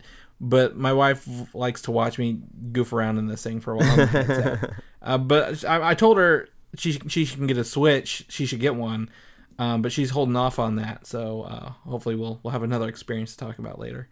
But 0.45 0.75
my 0.75 0.91
wife 0.91 1.25
likes 1.53 1.81
to 1.83 1.91
watch 1.91 2.19
me 2.19 2.39
goof 2.73 2.91
around 2.91 3.17
in 3.17 3.27
this 3.27 3.41
thing 3.43 3.61
for 3.61 3.75
a 3.75 3.77
while. 3.77 4.05
headset. 4.07 4.71
uh, 5.01 5.17
but 5.17 5.63
I, 5.63 5.91
I 5.91 5.93
told 5.95 6.17
her 6.17 6.49
she 6.75 6.99
she 7.07 7.25
can 7.25 7.47
get 7.47 7.57
a 7.57 7.63
Switch. 7.63 8.25
She 8.27 8.45
should 8.45 8.59
get 8.59 8.75
one. 8.75 9.09
Um, 9.57 9.81
but 9.81 9.91
she's 9.93 10.09
holding 10.09 10.35
off 10.35 10.59
on 10.59 10.75
that. 10.75 11.07
So 11.07 11.43
uh, 11.43 11.69
hopefully 11.87 12.15
we'll 12.15 12.39
we'll 12.43 12.51
have 12.51 12.63
another 12.63 12.89
experience 12.89 13.35
to 13.35 13.45
talk 13.45 13.57
about 13.57 13.79
later. 13.79 14.09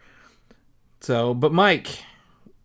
So, 1.01 1.33
but 1.33 1.51
Mike, 1.51 2.03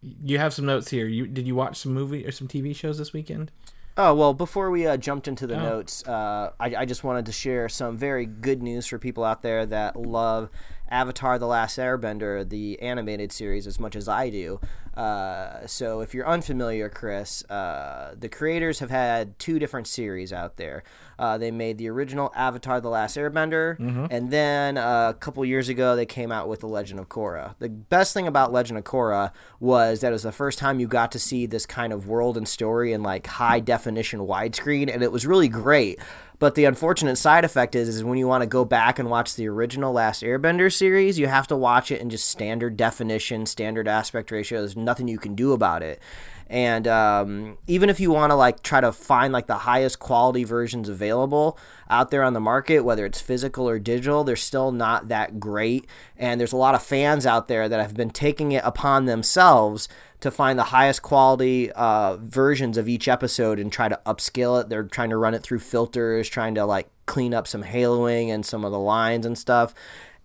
you 0.03 0.39
have 0.39 0.53
some 0.55 0.67
notes 0.67 0.89
here. 0.91 1.07
You 1.07 1.27
did 1.27 1.47
you 1.47 1.55
watch 1.55 1.77
some 1.79 1.93
movie 1.93 2.25
or 2.27 2.31
some 2.31 2.47
TV 2.49 2.75
shows 2.77 2.99
this 2.99 3.13
weekend? 3.13 3.51
Oh 3.97 4.15
well, 4.15 4.35
before 4.35 4.71
we 4.71 4.87
uh, 4.87 4.99
jumped 4.99 5.27
into 5.27 5.47
the 5.47 5.57
Oh. 5.57 5.63
notes, 5.63 6.07
uh, 6.07 6.53
I, 6.61 6.77
I 6.77 6.85
just 6.85 7.03
wanted 7.03 7.27
to 7.27 7.33
share 7.33 7.69
some 7.71 7.97
very 7.97 8.27
good 8.27 8.63
news 8.63 8.87
for 8.87 8.99
people 8.99 9.25
out 9.25 9.41
there 9.43 9.65
that 9.67 9.97
love 9.97 10.51
Avatar: 10.91 11.39
The 11.39 11.47
Last 11.47 11.79
Airbender, 11.79 12.49
the 12.49 12.81
animated 12.81 13.33
series, 13.33 13.67
as 13.67 13.79
much 13.81 13.97
as 13.97 14.09
I 14.09 14.31
do. 14.31 14.61
Uh, 14.97 15.67
so, 15.67 16.01
if 16.01 16.15
you're 16.15 16.27
unfamiliar, 16.27 16.89
Chris, 16.89 17.45
uh, 17.51 18.15
the 18.19 18.31
creators 18.31 18.79
have 18.79 18.89
had 18.89 19.39
two 19.39 19.59
different 19.59 19.87
series 19.87 20.33
out 20.33 20.57
there. 20.57 20.83
Uh, 21.19 21.37
they 21.37 21.51
made 21.51 21.77
the 21.77 21.89
original 21.89 22.33
Avatar: 22.35 22.81
The 22.81 22.89
Last 22.89 23.17
Airbender, 23.17 23.79
and 24.11 24.31
then 24.31 24.79
uh, 24.79 25.11
a 25.11 25.15
couple 25.15 25.45
years 25.45 25.69
ago 25.69 25.97
they 25.97 26.07
came 26.07 26.33
out 26.33 26.49
with 26.49 26.61
The 26.61 26.69
Legend 26.69 26.99
of 27.01 27.09
Korra. 27.09 27.55
The 27.59 27.69
best 27.69 28.15
thing 28.15 28.27
about 28.27 28.53
Legend 28.53 28.79
of 28.79 28.85
Korra 28.85 29.33
was 29.61 30.01
that 30.01 30.09
it 30.09 30.13
was 30.13 30.23
the 30.23 30.33
first 30.33 30.59
time 30.59 30.81
you 30.81 30.87
got 30.87 31.13
to 31.13 31.19
see 31.19 31.45
this 31.47 31.67
kind 31.67 31.93
of 31.93 32.07
world 32.07 32.37
and 32.39 32.49
story 32.49 32.93
in 32.93 33.03
like 33.03 33.27
high 33.27 33.61
definition 33.61 34.21
widescreen, 34.21 34.93
and 34.93 35.03
it 35.03 35.13
was 35.13 35.27
really 35.27 35.49
great. 35.49 35.99
But 36.39 36.55
the 36.55 36.67
unfortunate 36.67 37.17
side 37.17 37.45
effect 37.45 37.75
is, 37.75 37.89
is 37.89 38.05
when 38.05 38.19
you 38.19 38.29
want 38.29 38.43
to 38.43 38.47
go 38.47 38.65
back 38.65 38.99
and 38.99 39.09
watch 39.09 39.35
the 39.35 39.49
original 39.49 39.93
Last 39.93 40.23
Airbender 40.23 40.73
series, 40.73 41.19
you 41.19 41.29
have 41.29 41.47
to 41.47 41.57
watch 41.57 41.91
it 41.91 42.01
in 42.01 42.11
just 42.11 42.29
standard 42.29 42.77
definition, 42.77 43.47
standard 43.47 43.89
aspect 43.89 44.31
ratio. 44.31 44.61
There's 44.61 44.77
nothing 44.77 45.09
you 45.09 45.19
can 45.19 45.35
do 45.35 45.53
about 45.53 45.83
it. 45.83 46.01
And 46.49 46.87
um, 46.87 47.59
even 47.67 47.91
if 47.91 47.99
you 47.99 48.13
want 48.13 48.31
to 48.31 48.37
like 48.37 48.63
try 48.63 48.81
to 48.81 48.93
find 48.93 49.33
like 49.33 49.47
the 49.47 49.59
highest 49.59 49.99
quality 49.99 50.45
versions 50.45 50.89
available 50.89 51.59
out 51.91 52.11
there 52.11 52.23
on 52.23 52.35
the 52.35 52.41
market, 52.41 52.81
whether 52.81 53.05
it's 53.05 53.21
physical 53.21 53.69
or 53.69 53.79
digital, 53.79 54.23
they're 54.23 54.37
still 54.37 54.71
not 54.71 55.09
that 55.09 55.41
great. 55.41 55.87
And 56.17 56.39
there's 56.39 56.53
a 56.53 56.57
lot 56.57 56.77
of 56.77 56.83
fans 56.83 57.27
out 57.27 57.49
there 57.49 57.69
that 57.69 57.81
have 57.81 57.95
been 57.95 58.11
taking 58.11 58.53
it 58.53 58.63
upon 58.65 59.07
themselves 59.07 59.89
to 60.21 60.31
find 60.31 60.59
the 60.59 60.65
highest 60.65 61.03
quality 61.03 61.71
uh, 61.73 62.17
versions 62.17 62.77
of 62.77 62.89
each 62.89 63.09
episode 63.09 63.59
and 63.59 63.73
try 63.73 63.89
to 63.89 64.01
upscale 64.07 64.61
it. 64.61 64.69
They're 64.69 64.85
trying 64.85 65.11
to 65.11 65.17
run 65.17 65.35
it 65.35 65.43
through 65.43 65.59
filters, 65.61 66.29
trying 66.29 66.55
to 66.55 66.65
like 66.65 66.89
clean 67.07 67.35
up 67.35 67.47
some 67.47 67.63
haloing 67.63 68.29
and 68.29 68.45
some 68.45 68.65
of 68.65 68.73
the 68.73 68.79
lines 68.79 69.27
and 69.27 69.37
stuff. 69.37 69.75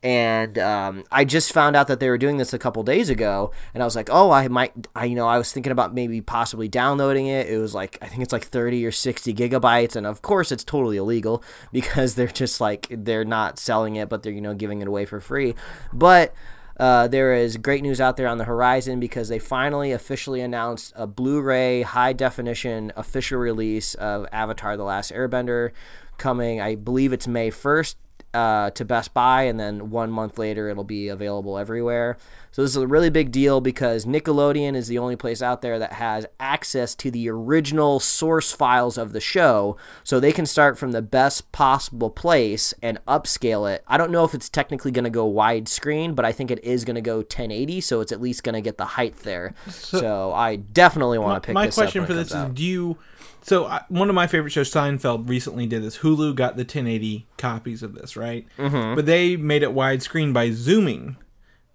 And 0.04 0.58
um, 0.58 1.04
I 1.12 1.26
just 1.26 1.54
found 1.54 1.76
out 1.76 1.88
that 1.88 2.00
they 2.00 2.10
were 2.10 2.18
doing 2.18 2.38
this 2.38 2.54
a 2.54 2.60
couple 2.60 2.82
days 2.82 3.08
ago, 3.08 3.52
and 3.74 3.84
I 3.84 3.86
was 3.86 3.96
like, 3.96 4.10
"Oh, 4.12 4.32
I 4.32 4.48
might." 4.48 4.88
I 4.96 5.06
you 5.06 5.14
know 5.14 5.28
I 5.28 5.38
was 5.38 5.54
thinking 5.54 5.72
about 5.72 5.94
maybe 5.94 6.22
possibly 6.22 6.68
downloading 6.68 7.28
it. 7.28 7.48
It 7.48 7.60
was 7.60 7.76
like 7.76 8.00
I 8.02 8.08
think 8.08 8.24
it's 8.24 8.34
like 8.34 8.46
thirty 8.46 8.84
or 8.84 8.92
sixty 8.92 9.32
gigabytes, 9.32 9.96
and 9.96 10.08
of 10.08 10.24
course 10.24 10.52
it's 10.52 10.64
totally 10.64 10.98
illegal 10.98 11.44
because 11.72 12.16
they're 12.16 12.26
just 12.26 12.60
like 12.60 12.88
they're 12.90 13.26
not 13.26 13.60
selling 13.60 13.96
it, 13.96 14.10
but 14.10 14.24
they're 14.24 14.34
you 14.34 14.42
know 14.42 14.56
giving 14.56 14.82
it 14.82 14.88
away 14.88 15.06
for 15.06 15.20
free. 15.20 15.54
But 15.94 16.34
uh, 16.82 17.08
there 17.08 17.36
is 17.36 17.58
great 17.58 17.84
news 17.84 18.02
out 18.02 18.18
there 18.18 18.28
on 18.28 18.40
the 18.40 18.44
horizon 18.44 19.00
because 19.00 19.30
they 19.30 19.38
finally 19.38 19.92
officially 19.92 20.42
announced 20.42 20.92
a 20.96 21.06
Blu-ray 21.06 21.84
high 21.84 22.12
definition 22.12 22.92
official 22.96 23.38
release 23.38 23.94
of 23.94 24.26
Avatar: 24.32 24.76
The 24.76 24.84
Last 24.84 25.12
Airbender 25.12 25.74
coming. 26.18 26.60
I 26.60 26.74
believe 26.74 27.14
it's 27.14 27.28
May 27.28 27.52
first 27.52 27.98
uh, 28.34 28.72
to 28.72 28.84
Best 28.84 29.14
Buy, 29.14 29.44
and 29.44 29.60
then 29.60 29.92
one 29.92 30.10
month 30.10 30.40
later 30.40 30.70
it'll 30.70 30.84
be 30.84 31.08
available 31.08 31.60
everywhere. 31.60 32.18
So 32.52 32.62
this 32.62 32.72
is 32.72 32.78
a 32.78 32.88
really 32.88 33.10
big 33.10 33.32
deal 33.32 33.62
because 33.62 34.06
Nickelodeon 34.06 34.76
is 34.76 34.88
the 34.88 34.98
only 34.98 35.16
place 35.16 35.42
out 35.42 35.62
there 35.62 35.80
that 35.80 35.94
has 35.94 36.26
access 36.40 36.94
to 36.96 37.10
the 37.10 37.30
original 37.30 38.00
source 38.02 38.52
files 38.52 38.98
of 38.98 39.14
the 39.14 39.22
show, 39.22 39.78
so 40.04 40.20
they 40.20 40.34
can 40.34 40.46
start 40.46 40.78
from 40.78 40.92
the 40.92 41.02
best 41.02 41.52
possible 41.54 42.10
place 42.10 42.74
and 42.82 43.00
upscale 43.08 43.74
it. 43.74 43.84
I 43.88 43.98
don't 43.98 44.12
know 44.12 44.26
if 44.26 44.34
it's 44.34 44.50
technically 44.50 44.92
going 44.92 45.06
to 45.06 45.10
go 45.10 45.32
widescreen, 45.32 46.14
but 46.14 46.26
I 46.26 46.34
think 46.34 46.52
it 46.52 46.62
is 46.64 46.84
going 46.84 46.96
to 46.96 47.02
go 47.02 47.18
1080, 47.18 47.82
so 47.82 48.02
it's 48.02 48.12
at 48.12 48.20
least 48.20 48.44
going 48.44 48.56
to 48.56 48.62
get 48.62 48.78
the 48.78 48.86
height 48.86 49.16
there. 49.18 49.54
So, 49.70 50.34
I 50.34 50.58
definitely 50.58 51.20
want 51.20 51.42
to 51.42 51.48
pick. 51.48 51.54
my 51.54 51.68
this 51.68 51.78
up 51.78 51.84
question 51.84 52.06
for 52.06 52.14
this 52.14 52.28
is: 52.28 52.36
out. 52.36 52.54
Do 52.54 52.64
you? 52.64 52.98
So 53.44 53.66
I, 53.66 53.84
one 53.88 54.10
of 54.10 54.16
my 54.16 54.28
favorite 54.28 54.52
shows, 54.52 54.72
Seinfeld, 54.72 55.28
recently 55.28 55.66
did 55.66 55.84
this. 55.84 56.00
Hulu 56.00 56.36
got 56.36 56.58
the 56.58 56.64
1080 56.64 57.28
copies 57.38 57.82
of 57.82 57.96
this, 57.96 58.16
right? 58.16 58.46
Mm-hmm. 58.58 58.96
But 58.96 59.06
they 59.06 59.36
made 59.36 59.64
it 59.64 59.70
widescreen 59.70 60.34
by 60.34 60.52
zooming. 60.52 61.18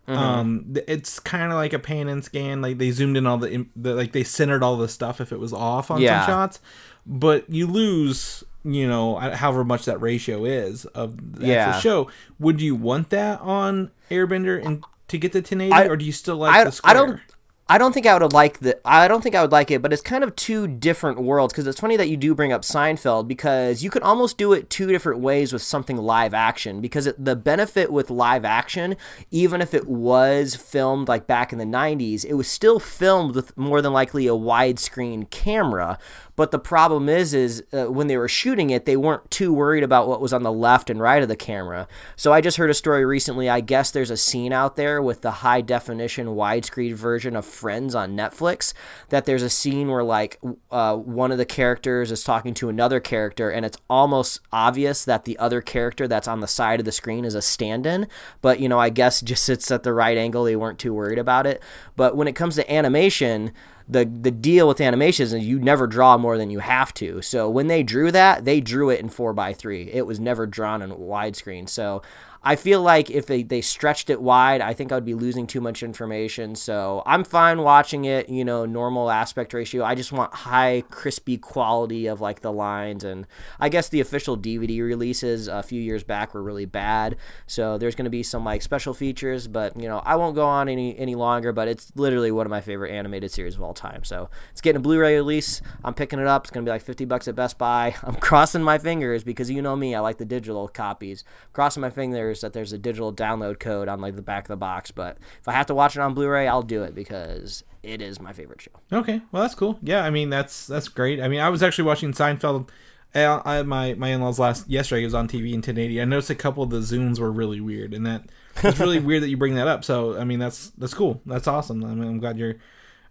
Mm-hmm. 0.09 0.19
Um, 0.19 0.75
it's 0.87 1.19
kind 1.19 1.51
of 1.53 1.57
like 1.59 1.73
a 1.73 1.79
pan 1.79 2.09
and 2.09 2.25
scan. 2.25 2.63
Like 2.63 2.79
they 2.79 2.91
zoomed 2.93 3.17
in 3.17 3.27
all 3.27 3.39
the, 3.39 3.67
the 3.75 3.95
like 3.95 4.13
they 4.13 4.23
centered 4.25 4.63
all 4.63 4.77
the 4.77 4.89
stuff 4.89 5.21
if 5.21 5.33
it 5.33 5.41
was 5.41 5.53
off 5.53 5.91
on 5.91 6.01
Yeah. 6.01 6.21
some 6.25 6.31
shots, 6.33 6.61
but 7.05 7.49
you 7.51 7.67
lose. 7.67 8.45
You 8.69 8.89
know, 8.89 9.15
however 9.17 9.63
much 9.65 9.85
that 9.85 10.01
ratio 10.01 10.45
is 10.45 10.87
of 10.87 11.39
the 11.39 11.47
Yeah. 11.47 11.79
show. 11.79 12.11
Would 12.41 12.61
you 12.61 12.75
want 12.75 13.11
that 13.11 13.41
on 13.41 13.93
Airbender 14.11 14.61
and 14.65 14.83
to 15.07 15.19
get 15.19 15.31
the 15.31 15.39
1080, 15.41 15.73
I- 15.73 15.87
or 15.87 15.97
do 15.97 16.05
you 16.05 16.11
still 16.11 16.37
like 16.39 16.53
I, 16.53 16.65
the 16.65 16.73
square? 16.73 16.91
I 16.91 16.95
don't 16.95 17.21
I 17.69 17.79
don't 17.79 17.93
think 17.93 18.07
I 18.07 18.17
would 18.17 18.33
like 18.33 18.61
the 18.61 18.79
I 18.85 19.09
don't 19.09 19.23
think 19.23 19.35
I 19.35 19.43
would 19.43 19.51
like 19.51 19.73
it, 19.73 19.83
but 19.83 19.93
it's 19.93 20.01
kind 20.01 20.23
of 20.23 20.37
two 20.37 20.69
different 20.69 21.21
worlds 21.21 21.53
because 21.53 21.67
it's 21.67 21.81
funny 21.81 21.97
that 21.97 22.09
you 22.09 22.17
do 22.17 22.33
bring 22.33 22.53
up 22.53 22.63
Seinfeld 22.63 23.27
because 23.27 23.83
you 23.83 23.91
could 23.91 24.05
almost 24.05 24.39
do 24.39 24.53
it 24.53 24.71
two 24.71 24.87
different 24.87 25.21
ways 25.21 25.53
with 25.53 25.63
something 25.63 25.97
live 25.97 26.33
action 26.33 26.81
because 26.81 27.09
it, 27.09 27.25
the 27.25 27.35
benefit 27.35 27.91
with 27.91 28.09
live 28.09 28.45
action 28.45 28.95
even 29.33 29.61
if 29.61 29.75
it 29.75 29.89
was 29.89 30.55
filmed 30.55 31.09
like 31.09 31.27
back 31.27 31.53
in 31.53 31.59
the 31.59 31.65
90s, 31.65 32.25
it 32.25 32.35
was 32.35 32.47
still 32.47 32.79
filmed 32.79 33.35
with 33.35 33.57
more 33.57 33.83
than 33.83 33.93
likely 33.93 34.29
a 34.29 34.31
widescreen 34.31 35.29
camera. 35.31 35.99
But 36.37 36.51
the 36.51 36.59
problem 36.59 37.09
is, 37.09 37.33
is 37.33 37.65
uh, 37.73 37.91
when 37.91 38.07
they 38.07 38.19
were 38.19 38.29
shooting 38.29 38.69
it, 38.69 38.85
they 38.85 38.97
weren't 38.97 39.31
too 39.31 39.53
worried 39.55 39.83
about 39.83 40.07
what 40.07 40.21
was 40.21 40.35
on 40.35 40.43
the 40.43 40.53
left 40.53 40.91
and 40.91 41.01
right 41.01 41.23
of 41.23 41.29
the 41.29 41.37
camera. 41.37 41.89
So 42.15 42.33
I 42.33 42.43
just 42.43 42.59
heard 42.59 42.69
a 42.69 42.75
story 42.75 43.07
recently. 43.07 43.49
I 43.49 43.61
guess 43.61 43.91
there's 43.91 44.11
a 44.11 44.19
scene 44.19 44.53
out 44.53 44.77
there 44.77 45.01
with 45.01 45.23
the 45.23 45.31
high 45.31 45.63
definition 45.63 46.29
widescreen 46.29 46.93
version 46.93 47.35
of 47.35 47.47
Friends 47.47 47.95
on 47.95 48.15
Netflix. 48.15 48.75
That 49.09 49.25
there's 49.25 49.43
a 49.43 49.51
scene 49.51 49.89
where 49.89 50.05
like 50.05 50.39
uh, 50.71 50.97
one 50.97 51.33
of 51.33 51.39
the 51.39 51.47
characters 51.47 52.13
is 52.13 52.23
talking 52.23 52.53
to 52.55 52.69
another 52.69 53.01
character, 53.01 53.51
and 53.51 53.65
it's 53.65 53.79
almost 53.89 54.41
obvious 54.53 55.07
that 55.07 55.25
the 55.25 55.39
other 55.39 55.63
character 55.63 56.07
that's 56.07 56.29
on 56.29 56.41
the 56.41 56.47
side 56.47 56.81
of 56.81 56.85
the 56.87 56.93
screen 56.93 57.25
is 57.25 57.35
a 57.35 57.43
stand-in. 57.43 58.07
But 58.43 58.61
you 58.61 58.69
know, 58.69 58.79
I 58.79 58.91
guess 58.91 59.21
just 59.27 59.49
it's 59.49 59.71
at 59.71 59.85
the 59.85 59.95
right 59.95 60.19
angle. 60.19 60.45
They 60.45 60.57
weren't 60.57 60.79
too 60.79 60.93
worried 60.93 61.19
about 61.19 61.47
it. 61.47 61.63
But 61.97 62.15
when 62.15 62.29
it 62.29 62.37
comes 62.37 62.57
to 62.57 62.73
animation 62.73 63.53
the 63.89 64.05
the 64.05 64.31
deal 64.31 64.67
with 64.67 64.81
animations 64.81 65.33
is 65.33 65.45
you 65.45 65.59
never 65.59 65.87
draw 65.87 66.19
more 66.19 66.37
than 66.37 66.51
you 66.51 66.59
have 66.59 66.93
to. 66.95 67.23
So 67.23 67.49
when 67.49 67.69
they 67.69 67.83
drew 67.83 68.11
that, 68.13 68.45
they 68.45 68.61
drew 68.61 68.91
it 68.91 69.01
in 69.01 69.09
four 69.09 69.33
by 69.33 69.53
three. 69.53 69.91
It 69.93 70.07
was 70.07 70.19
never 70.19 70.47
drawn 70.47 70.83
in 70.83 70.91
widescreen. 70.91 71.69
So 71.69 72.03
I 72.47 72.55
feel 72.55 72.81
like 72.81 73.11
if 73.11 73.27
they, 73.27 73.43
they 73.43 73.61
stretched 73.61 74.09
it 74.09 74.23
wide, 74.23 74.61
I 74.61 74.73
think 74.73 74.93
I 74.93 74.95
would 74.95 75.05
be 75.05 75.15
losing 75.15 75.49
too 75.49 75.61
much 75.61 75.83
information. 75.83 76.55
So 76.55 77.03
I'm 77.05 77.25
fine 77.25 77.63
watching 77.63 78.05
it, 78.05 78.29
you 78.29 78.45
know, 78.45 78.65
normal 78.65 79.11
aspect 79.11 79.53
ratio. 79.53 79.83
I 79.83 79.97
just 79.97 80.13
want 80.13 80.33
high, 80.33 80.85
crispy 80.89 81.39
quality 81.39 82.07
of 82.07 82.21
like 82.21 82.43
the 82.43 82.53
lines. 82.53 83.03
And 83.03 83.27
I 83.59 83.69
guess 83.69 83.89
the 83.89 84.01
official 84.01 84.39
DVD 84.39 84.81
releases 84.81 85.49
a 85.49 85.61
few 85.61 85.83
years 85.83 86.05
back 86.05 86.35
were 86.35 86.43
really 86.43 86.67
bad. 86.67 87.17
So 87.49 87.79
there's 87.79 87.97
going 87.97 88.05
to 88.05 88.11
be 88.11 88.23
some 88.23 88.45
like 88.45 88.63
special 88.63 88.95
features, 88.95 89.49
but 89.49 89.77
you 89.77 89.89
know, 89.89 89.99
I 90.05 90.15
won't 90.15 90.37
go 90.37 90.47
on 90.47 90.69
any, 90.69 90.97
any 90.97 91.17
longer, 91.17 91.53
but 91.53 91.67
it's 91.67 91.91
literally 91.97 92.31
one 92.31 92.47
of 92.47 92.51
my 92.51 92.61
favorite 92.61 92.93
animated 92.93 93.33
series 93.33 93.57
of 93.57 93.63
all 93.63 93.75
time. 93.75 94.05
So 94.05 94.31
it's 94.53 94.61
getting 94.61 94.77
a 94.77 94.83
Blu-ray 94.83 95.17
release. 95.17 95.63
I'm 95.83 95.95
picking 95.95 96.21
it 96.21 96.29
up. 96.29 96.45
It's 96.45 96.53
going 96.53 96.65
to 96.65 96.69
be 96.69 96.73
like 96.73 96.83
50 96.83 97.07
bucks 97.07 97.27
at 97.27 97.35
Best 97.35 97.59
Buy. 97.59 97.97
I'm 98.05 98.15
crossing 98.15 98.63
my 98.63 98.79
fingers 98.79 99.25
because 99.25 99.51
you 99.51 99.63
know 99.63 99.75
me, 99.75 99.97
I 99.97 99.99
like 99.99 100.19
the 100.19 100.25
digital 100.25 100.69
copies. 100.69 101.25
crossing 101.53 101.81
my 101.81 101.91
fingers 101.91 102.36
that 102.41 102.53
there's 102.53 102.73
a 102.73 102.79
digital 102.79 103.13
download 103.13 103.59
code 103.61 103.89
on 103.89 104.01
like 104.01 104.17
the 104.17 104.23
back 104.23 104.45
of 104.45 104.49
the 104.49 104.57
box, 104.57 104.91
but 104.91 105.19
if 105.41 105.49
I 105.49 105.53
have 105.53 105.67
to 105.67 105.75
watch 105.75 105.97
it 105.97 106.01
on 106.01 106.15
Blu-ray, 106.15 106.49
I'll 106.49 106.63
do 106.63 106.83
it 106.83 106.95
because 106.95 107.65
it 107.83 108.01
is 108.01 108.21
my 108.21 108.33
favorite 108.33 108.61
show. 108.61 108.73
Okay, 108.93 109.21
well 109.33 109.43
that's 109.43 109.55
cool. 109.55 109.79
Yeah, 109.83 110.05
I 110.05 110.11
mean 110.11 110.31
that's 110.31 110.67
that's 110.67 110.89
great. 110.89 111.21
I 111.21 111.29
mean 111.29 111.41
I 111.41 111.49
was 111.49 111.63
actually 111.63 111.85
watching 111.85 112.13
Seinfeld. 112.13 112.69
uh, 113.15 113.41
I, 113.45 113.63
my 113.63 113.95
my 113.95 114.09
in 114.09 114.21
laws 114.21 114.39
last 114.39 114.69
yesterday 114.69 115.03
it 115.03 115.07
was 115.07 115.15
on 115.15 115.29
TV 115.29 115.49
in 115.51 115.57
1080. 115.57 116.01
I 116.01 116.05
noticed 116.05 116.31
a 116.31 116.35
couple 116.35 116.63
of 116.63 116.71
the 116.71 116.79
zooms 116.79 117.19
were 117.19 117.33
really 117.33 117.61
weird, 117.61 117.95
and 117.95 118.05
that 118.07 118.25
it's 118.63 118.79
really 118.81 119.01
weird 119.01 119.23
that 119.23 119.29
you 119.29 119.37
bring 119.37 119.55
that 119.55 119.69
up. 119.69 119.85
So 119.85 120.19
I 120.19 120.25
mean 120.25 120.39
that's 120.39 120.71
that's 120.71 120.95
cool. 120.95 121.21
That's 121.27 121.47
awesome. 121.47 121.85
I 121.85 121.95
mean 121.95 122.09
I'm 122.09 122.19
glad 122.19 122.39
you're 122.39 122.57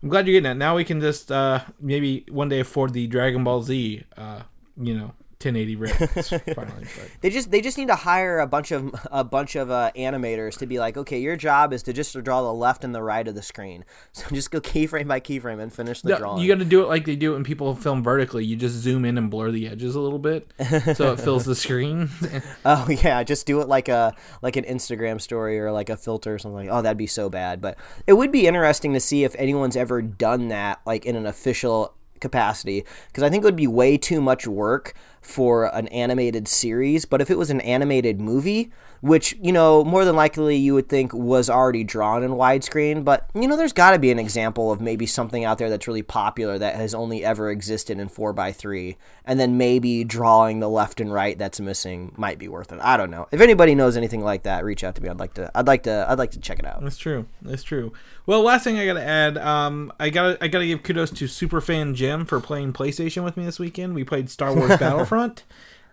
I'm 0.04 0.10
glad 0.10 0.28
you're 0.28 0.40
getting 0.40 0.52
it. 0.52 0.56
Now 0.56 0.76
we 0.76 0.84
can 0.84 1.02
just 1.02 1.32
uh, 1.32 1.62
maybe 1.80 2.26
one 2.30 2.50
day 2.50 2.60
afford 2.60 2.94
the 2.94 3.08
Dragon 3.08 3.44
Ball 3.44 3.62
Z, 3.64 4.04
uh, 4.18 4.42
you 4.78 4.94
know, 4.98 5.14
1080 5.46 5.76
rips 5.78 6.30
finally. 6.54 6.86
They 7.22 7.30
just 7.30 7.52
they 7.52 7.62
just 7.62 7.78
need 7.78 7.88
to 7.88 7.96
hire 7.96 8.40
a 8.40 8.48
bunch 8.48 8.72
of 8.72 8.94
a 9.12 9.24
bunch 9.24 9.56
of 9.56 9.70
uh, 9.72 9.92
animators 9.96 10.58
to 10.60 10.66
be 10.66 10.80
like, 10.80 10.98
okay, 10.98 11.20
your 11.20 11.36
job 11.36 11.72
is 11.74 11.84
to 11.84 11.94
just 11.94 12.22
draw 12.24 12.42
the 12.42 12.54
left 12.54 12.84
and 12.84 12.94
the 12.96 13.02
right 13.04 13.28
of 13.28 13.36
the 13.36 13.42
screen. 13.42 13.86
So 14.14 14.24
just 14.34 14.50
go 14.50 14.62
keyframe 14.62 15.08
by 15.08 15.20
keyframe 15.20 15.62
and 15.62 15.72
finish 15.72 16.02
the 16.02 16.10
No, 16.10 16.18
drawing. 16.18 16.42
you 16.42 16.48
got 16.48 16.60
to 16.60 16.66
do 16.66 16.82
it 16.82 16.88
like 16.88 17.06
they 17.06 17.16
do 17.16 17.32
it 17.32 17.34
when 17.36 17.44
people 17.44 17.76
film 17.76 18.02
vertically. 18.02 18.46
You 18.46 18.56
just 18.56 18.76
zoom 18.76 19.04
in 19.06 19.18
and 19.18 19.30
blur 19.30 19.52
the 19.52 19.68
edges 19.68 19.94
a 19.96 20.00
little 20.00 20.20
bit, 20.20 20.50
so 20.96 21.12
it 21.14 21.20
fills 21.20 21.46
the 21.46 21.56
screen. 21.56 22.10
Oh 22.66 22.88
yeah, 22.90 23.22
just 23.24 23.46
do 23.46 23.62
it 23.62 23.68
like 23.68 23.90
a 23.90 24.14
like 24.42 24.56
an 24.56 24.64
Instagram 24.66 25.20
story 25.22 25.60
or 25.60 25.72
like 25.72 25.90
a 25.90 25.98
filter 25.98 26.34
or 26.34 26.40
something. 26.40 26.70
Oh, 26.70 26.82
that'd 26.82 26.98
be 26.98 27.08
so 27.08 27.30
bad. 27.30 27.62
But 27.62 27.78
it 28.08 28.14
would 28.14 28.32
be 28.32 28.48
interesting 28.48 28.94
to 28.94 29.00
see 29.00 29.24
if 29.24 29.36
anyone's 29.38 29.76
ever 29.76 30.02
done 30.02 30.48
that 30.50 30.82
like 30.86 31.06
in 31.06 31.16
an 31.16 31.26
official 31.26 31.94
capacity 32.22 32.86
because 33.08 33.24
I 33.24 33.30
think 33.30 33.44
it 33.44 33.46
would 33.46 33.56
be 33.56 33.68
way 33.68 33.98
too 33.98 34.22
much 34.22 34.48
work 34.48 34.94
for 35.26 35.66
an 35.76 35.88
animated 35.90 36.48
series. 36.48 37.04
But 37.06 37.20
if 37.20 37.30
it 37.30 37.38
was 37.38 37.50
an 37.50 37.62
animated 37.62 38.22
movie, 38.22 38.72
which 39.06 39.38
you 39.40 39.52
know 39.52 39.84
more 39.84 40.04
than 40.04 40.16
likely 40.16 40.56
you 40.56 40.74
would 40.74 40.90
think 40.90 41.14
was 41.14 41.48
already 41.48 41.84
drawn 41.84 42.24
in 42.24 42.32
widescreen, 42.32 43.06
but 43.06 43.30
you 43.36 43.48
know 43.48 43.56
there's 43.56 43.72
got 43.72 43.92
to 43.92 44.00
be 44.00 44.10
an 44.10 44.18
example 44.18 44.72
of 44.72 44.82
maybe 44.82 45.06
something 45.06 45.46
out 45.46 45.60
there 45.60 45.70
that's 45.70 45.88
really 45.88 46.02
popular 46.02 46.58
that 46.58 46.76
has 46.76 46.96
only 46.96 47.24
ever 47.24 47.52
existed 47.52 48.00
in 48.00 48.10
four 48.10 48.34
by 48.34 48.52
three, 48.52 48.98
and 49.24 49.40
then 49.40 49.60
maybe 49.60 50.04
drawing 50.04 50.60
the 50.60 50.68
left 50.68 51.00
and 51.00 51.14
right 51.14 51.38
that's 51.38 51.60
missing 51.60 52.14
might 52.18 52.40
be 52.40 52.48
worth 52.48 52.72
it. 52.72 52.80
I 52.82 52.98
don't 52.98 53.12
know. 53.12 53.28
If 53.32 53.42
anybody 53.42 53.76
knows 53.76 53.96
anything 53.96 54.22
like 54.22 54.42
that, 54.42 54.66
reach 54.66 54.84
out 54.84 54.96
to 54.96 55.04
me. 55.04 55.10
I'd 55.10 55.20
like 55.20 55.36
to. 55.36 55.52
I'd 55.54 55.68
like 55.68 55.84
to. 55.84 56.08
I'd 56.10 56.18
like 56.18 56.32
to 56.32 56.40
check 56.40 56.58
it 56.58 56.66
out. 56.66 56.82
That's 56.82 56.98
true. 56.98 57.28
That's 57.44 57.64
true. 57.64 57.94
Well, 58.26 58.42
last 58.42 58.64
thing 58.64 58.80
I 58.80 58.88
gotta 58.88 59.06
add, 59.06 59.38
um, 59.38 59.94
I 60.00 60.10
gotta 60.10 60.44
I 60.44 60.48
gotta 60.48 60.66
give 60.66 60.82
kudos 60.82 61.12
to 61.12 61.26
Superfan 61.26 61.94
Jim 61.94 62.26
for 62.26 62.40
playing 62.40 62.74
PlayStation 62.74 63.24
with 63.24 63.38
me 63.38 63.46
this 63.46 63.60
weekend. 63.60 63.94
We 63.94 64.04
played 64.04 64.32
Star 64.32 64.56
Wars 64.56 64.78
Battlefront. 64.80 65.44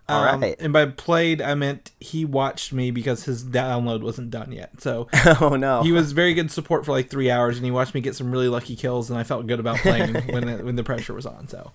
All 0.09 0.25
Um, 0.25 0.41
right. 0.41 0.57
And 0.59 0.73
by 0.73 0.87
played, 0.87 1.41
I 1.41 1.55
meant 1.55 1.93
he 2.01 2.25
watched 2.25 2.73
me 2.73 2.91
because 2.91 3.25
his 3.25 3.45
download 3.45 4.03
wasn't 4.03 4.31
done 4.31 4.53
yet. 4.53 4.81
So 4.81 5.09
oh 5.41 5.57
no. 5.57 5.83
he 5.83 5.93
was 5.93 6.13
very 6.13 6.35
good 6.35 6.51
support 6.51 6.85
for 6.85 6.93
like 6.93 7.09
three 7.09 7.31
hours, 7.31 7.57
and 7.57 7.65
he 7.65 7.71
watched 7.71 7.95
me 7.95 8.01
get 8.01 8.15
some 8.17 8.31
really 8.33 8.49
lucky 8.49 8.75
kills, 8.77 9.11
and 9.11 9.19
I 9.19 9.23
felt 9.23 9.47
good 9.47 9.61
about 9.61 9.79
playing 9.79 10.15
when 10.33 10.49
it, 10.49 10.65
when 10.65 10.77
the 10.77 10.85
pressure 10.85 11.15
was 11.15 11.25
on. 11.27 11.47
So 11.49 11.73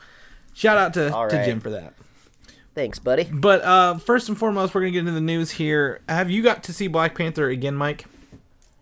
shout 0.53 0.77
out 0.77 0.93
to, 0.95 1.13
All 1.13 1.29
to. 1.29 1.45
Jim 1.45 1.59
for 1.59 1.69
that. 1.69 1.93
Thanks, 2.75 2.99
buddy. 2.99 3.23
But 3.31 3.63
uh, 3.63 3.97
first 3.97 4.29
and 4.29 4.37
foremost, 4.37 4.75
we're 4.75 4.81
gonna 4.81 4.91
get 4.91 4.99
into 4.99 5.11
the 5.13 5.21
news 5.21 5.51
here. 5.51 6.01
Have 6.07 6.29
you 6.29 6.43
got 6.43 6.63
to 6.65 6.73
see 6.73 6.87
Black 6.87 7.17
Panther 7.17 7.49
again, 7.49 7.75
Mike? 7.75 8.05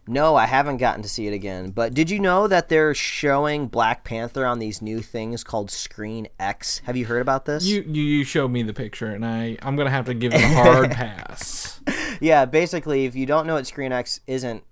No, 0.08 0.36
I 0.36 0.46
haven't 0.46 0.78
gotten 0.78 1.02
to 1.02 1.10
see 1.10 1.26
it 1.28 1.34
again. 1.34 1.72
But 1.72 1.94
did 1.96 2.12
you 2.12 2.20
know 2.20 2.48
that 2.48 2.70
they're 2.70 2.94
showing 2.94 3.68
Black 3.68 4.04
Panther 4.04 4.46
on 4.46 4.60
these 4.60 4.82
new 4.82 5.02
things 5.02 5.44
called 5.44 5.72
Screen 5.72 6.28
X? 6.40 6.80
Have 6.86 6.96
you 6.96 7.06
heard 7.06 7.22
about 7.22 7.46
this? 7.46 7.66
You 7.66 7.82
you, 7.88 8.04
you 8.04 8.24
showed 8.24 8.52
me 8.52 8.62
the 8.64 8.74
picture, 8.74 9.08
and 9.08 9.26
I 9.26 9.58
I'm 9.64 9.76
gonna 9.76 9.90
have 9.90 10.06
to 10.06 10.14
give 10.14 10.34
it 10.34 10.42
a 10.42 10.48
hard 10.48 10.92
pass. 10.92 11.80
yeah, 12.22 12.46
basically, 12.46 13.06
if 13.06 13.16
you 13.16 13.26
don't 13.26 13.48
know 13.48 13.56
what 13.56 13.66
Screen 13.66 13.92
X 13.92 14.20
isn't, 14.28 14.64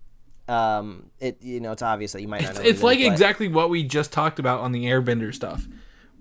um, 0.47 1.09
it 1.19 1.37
you 1.41 1.59
know 1.59 1.71
it's 1.71 1.81
obvious 1.81 2.11
that 2.11 2.21
you 2.21 2.27
might 2.27 2.41
not 2.43 2.51
It's, 2.51 2.59
know. 2.59 2.65
it's 2.65 2.79
it 2.81 2.85
like 2.85 2.99
but- 2.99 3.07
exactly 3.11 3.47
what 3.47 3.69
we 3.69 3.83
just 3.83 4.11
talked 4.11 4.37
about 4.39 4.59
on 4.59 4.71
the 4.71 4.85
Airbender 4.85 5.33
stuff, 5.33 5.67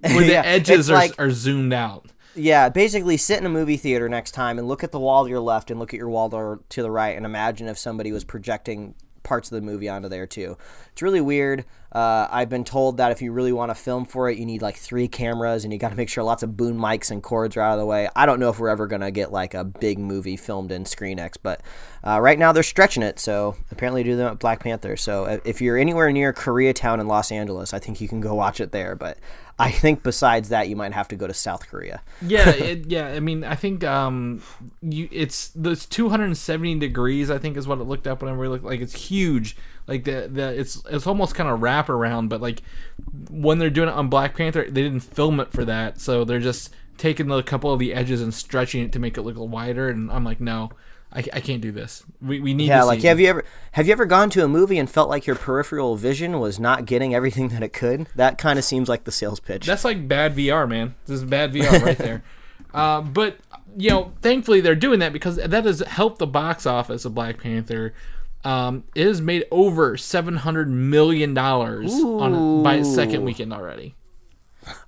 where 0.00 0.21
the 0.25 0.33
Yeah, 0.33 0.42
edges 0.45 0.90
are 0.90 0.95
like- 0.95 1.21
are 1.21 1.31
zoomed 1.31 1.73
out. 1.75 2.07
Yeah, 2.35 2.69
basically, 2.69 3.17
sit 3.17 3.39
in 3.39 3.47
a 3.47 3.51
movie 3.51 3.77
theater 3.77 4.09
next 4.09 4.33
time 4.33 4.59
and 4.59 4.67
look 4.67 4.83
at 4.83 4.93
the 4.93 5.01
wall 5.01 5.25
to 5.25 5.31
your 5.31 5.41
left 5.41 5.71
and 5.71 5.79
look 5.79 5.93
at 5.93 5.99
your 5.99 6.09
wall 6.09 6.31
to 6.31 6.62
to 6.71 6.83
the 6.83 6.91
right, 6.91 7.17
and 7.17 7.27
imagine 7.27 7.69
if 7.69 7.79
somebody 7.79 8.12
was 8.12 8.25
projecting 8.25 8.95
parts 9.23 9.51
of 9.51 9.57
the 9.57 9.62
movie 9.62 9.89
onto 9.89 10.09
there 10.09 10.27
too. 10.27 10.57
It's 10.93 11.03
really 11.03 11.21
weird. 11.21 11.65
Uh, 11.91 12.27
I've 12.31 12.49
been 12.49 12.65
told 12.65 12.97
that 12.97 13.12
if 13.12 13.21
you 13.21 13.33
really 13.33 13.53
want 13.53 13.71
to 13.71 13.75
film 13.75 14.05
for 14.05 14.31
it, 14.31 14.39
you 14.39 14.47
need 14.47 14.62
like 14.62 14.77
three 14.77 15.09
cameras 15.09 15.65
and 15.65 15.73
you 15.73 15.79
got 15.79 15.91
to 15.91 15.97
make 15.97 16.09
sure 16.09 16.25
lots 16.25 16.43
of 16.43 16.57
boom 16.57 16.79
mics 16.79 17.11
and 17.11 17.23
cords 17.23 17.57
are 17.57 17.61
out 17.61 17.75
of 17.75 17.79
the 17.79 17.87
way. 17.87 18.09
I 18.17 18.27
don't 18.27 18.41
know 18.41 18.49
if 18.49 18.59
we're 18.59 18.69
ever 18.69 18.87
gonna 18.87 19.11
get 19.11 19.31
like 19.31 19.55
a 19.55 19.65
big 19.65 19.99
movie 19.99 20.37
filmed 20.37 20.73
in 20.73 20.85
ScreenX, 20.85 21.37
but 21.43 21.62
uh, 22.05 22.21
right 22.21 22.39
now 22.39 22.53
they're 22.53 22.62
stretching 22.62 23.03
it. 23.03 23.19
So 23.19 23.57
apparently, 23.71 24.03
do 24.03 24.17
them 24.17 24.33
at 24.33 24.39
Black 24.39 24.61
Panther. 24.61 24.97
So 24.97 25.25
uh, 25.25 25.39
if 25.45 25.61
you're 25.61 25.79
anywhere 25.79 26.11
near 26.12 26.33
Koreatown 26.33 27.01
in 27.01 27.07
Los 27.07 27.31
Angeles, 27.31 27.75
I 27.75 27.79
think 27.79 28.01
you 28.01 28.09
can 28.09 28.21
go 28.21 28.35
watch 28.35 28.61
it 28.61 28.73
there. 28.73 28.97
But 28.97 29.19
I 29.59 29.71
think 29.71 30.02
besides 30.02 30.49
that, 30.49 30.68
you 30.68 30.76
might 30.76 30.92
have 30.92 31.09
to 31.09 31.16
go 31.16 31.26
to 31.26 31.35
South 31.35 31.68
Korea. 31.68 32.02
yeah, 32.21 32.50
it, 32.50 32.87
yeah. 32.90 33.09
I 33.09 33.21
mean, 33.21 33.44
I 33.44 33.54
think 33.54 33.85
um, 33.85 34.42
you 34.80 35.09
it's 35.12 35.49
those 35.50 35.87
270 35.87 36.78
degrees. 36.78 37.30
I 37.30 37.38
think 37.38 37.56
is 37.56 37.68
what 37.68 37.78
it 37.78 37.85
looked 37.85 38.06
up 38.06 38.23
whenever 38.23 38.40
we 38.40 38.49
looked 38.49 38.64
like 38.64 38.80
it's 38.80 38.94
huge. 38.94 39.56
Like 39.87 40.04
the 40.04 40.28
the 40.32 40.59
it's 40.59 40.82
it's 40.90 41.06
almost 41.06 41.35
kind 41.35 41.49
of 41.49 41.61
wrap 41.61 41.88
around, 41.88 42.28
but 42.28 42.40
like 42.40 42.62
when 43.30 43.59
they're 43.59 43.71
doing 43.71 43.88
it 43.88 43.94
on 43.94 44.09
Black 44.09 44.37
Panther, 44.37 44.64
they 44.64 44.82
didn't 44.82 45.00
film 45.00 45.40
it 45.40 45.52
for 45.52 45.64
that, 45.64 46.00
so 46.00 46.25
they're 46.25 46.40
just 46.40 46.71
taking 46.99 47.30
a 47.30 47.42
couple 47.42 47.73
of 47.73 47.78
the 47.78 47.94
edges 47.94 48.21
and 48.21 48.32
stretching 48.32 48.85
it 48.85 48.92
to 48.92 48.99
make 48.99 49.16
it 49.16 49.23
look 49.23 49.37
wider. 49.37 49.88
And 49.88 50.11
I'm 50.11 50.25
like, 50.25 50.40
no, 50.40 50.71
I, 51.14 51.25
I 51.35 51.40
can't 51.40 51.61
do 51.61 51.73
this. 51.73 52.04
We, 52.21 52.40
we 52.40 52.54
need 52.54 52.69
Yeah, 52.69 52.81
to 52.81 52.87
like 52.87 53.00
see. 53.00 53.07
have 53.09 53.21
you 53.21 53.28
ever 53.28 53.45
have 53.73 53.87
you 53.87 53.92
ever 53.92 54.07
gone 54.07 54.31
to 54.31 54.45
a 54.45 54.49
movie 54.49 54.78
and 54.78 54.88
felt 54.88 55.09
like 55.11 55.26
your 55.26 55.37
peripheral 55.37 55.97
vision 55.97 56.38
was 56.40 56.59
not 56.59 56.87
getting 56.87 57.14
everything 57.14 57.49
that 57.49 57.62
it 57.62 57.73
could? 57.73 58.07
That 58.16 58.38
kind 58.38 58.59
of 58.59 58.64
seems 58.64 58.88
like 58.88 59.04
the 59.04 59.12
sales 59.12 59.38
pitch. 59.40 59.66
That's 59.66 59.85
like 59.85 60.09
bad 60.09 60.35
VR, 60.35 60.69
man. 60.69 60.95
This 61.07 61.16
is 61.21 61.25
bad 61.25 61.52
VR 61.52 61.83
right 61.83 61.99
there. 61.99 62.23
Uh, 62.75 63.02
but 63.02 63.37
you 63.76 63.90
know, 63.90 64.14
thankfully 64.23 64.62
they're 64.62 64.75
doing 64.75 65.00
that 65.00 65.12
because 65.12 65.37
that 65.37 65.64
has 65.66 65.81
helped 65.81 66.19
the 66.19 66.26
box 66.26 66.64
office 66.64 67.04
of 67.04 67.14
Black 67.14 67.38
Panther. 67.38 67.92
Um, 68.45 68.85
it 68.95 69.07
has 69.07 69.21
made 69.21 69.45
over 69.50 69.99
seven 69.99 70.37
hundred 70.37 70.71
million 70.71 71.35
dollars 71.35 71.92
on 71.92 72.62
by 72.62 72.76
its 72.76 72.95
second 72.95 73.25
weekend 73.25 73.52
already. 73.52 73.95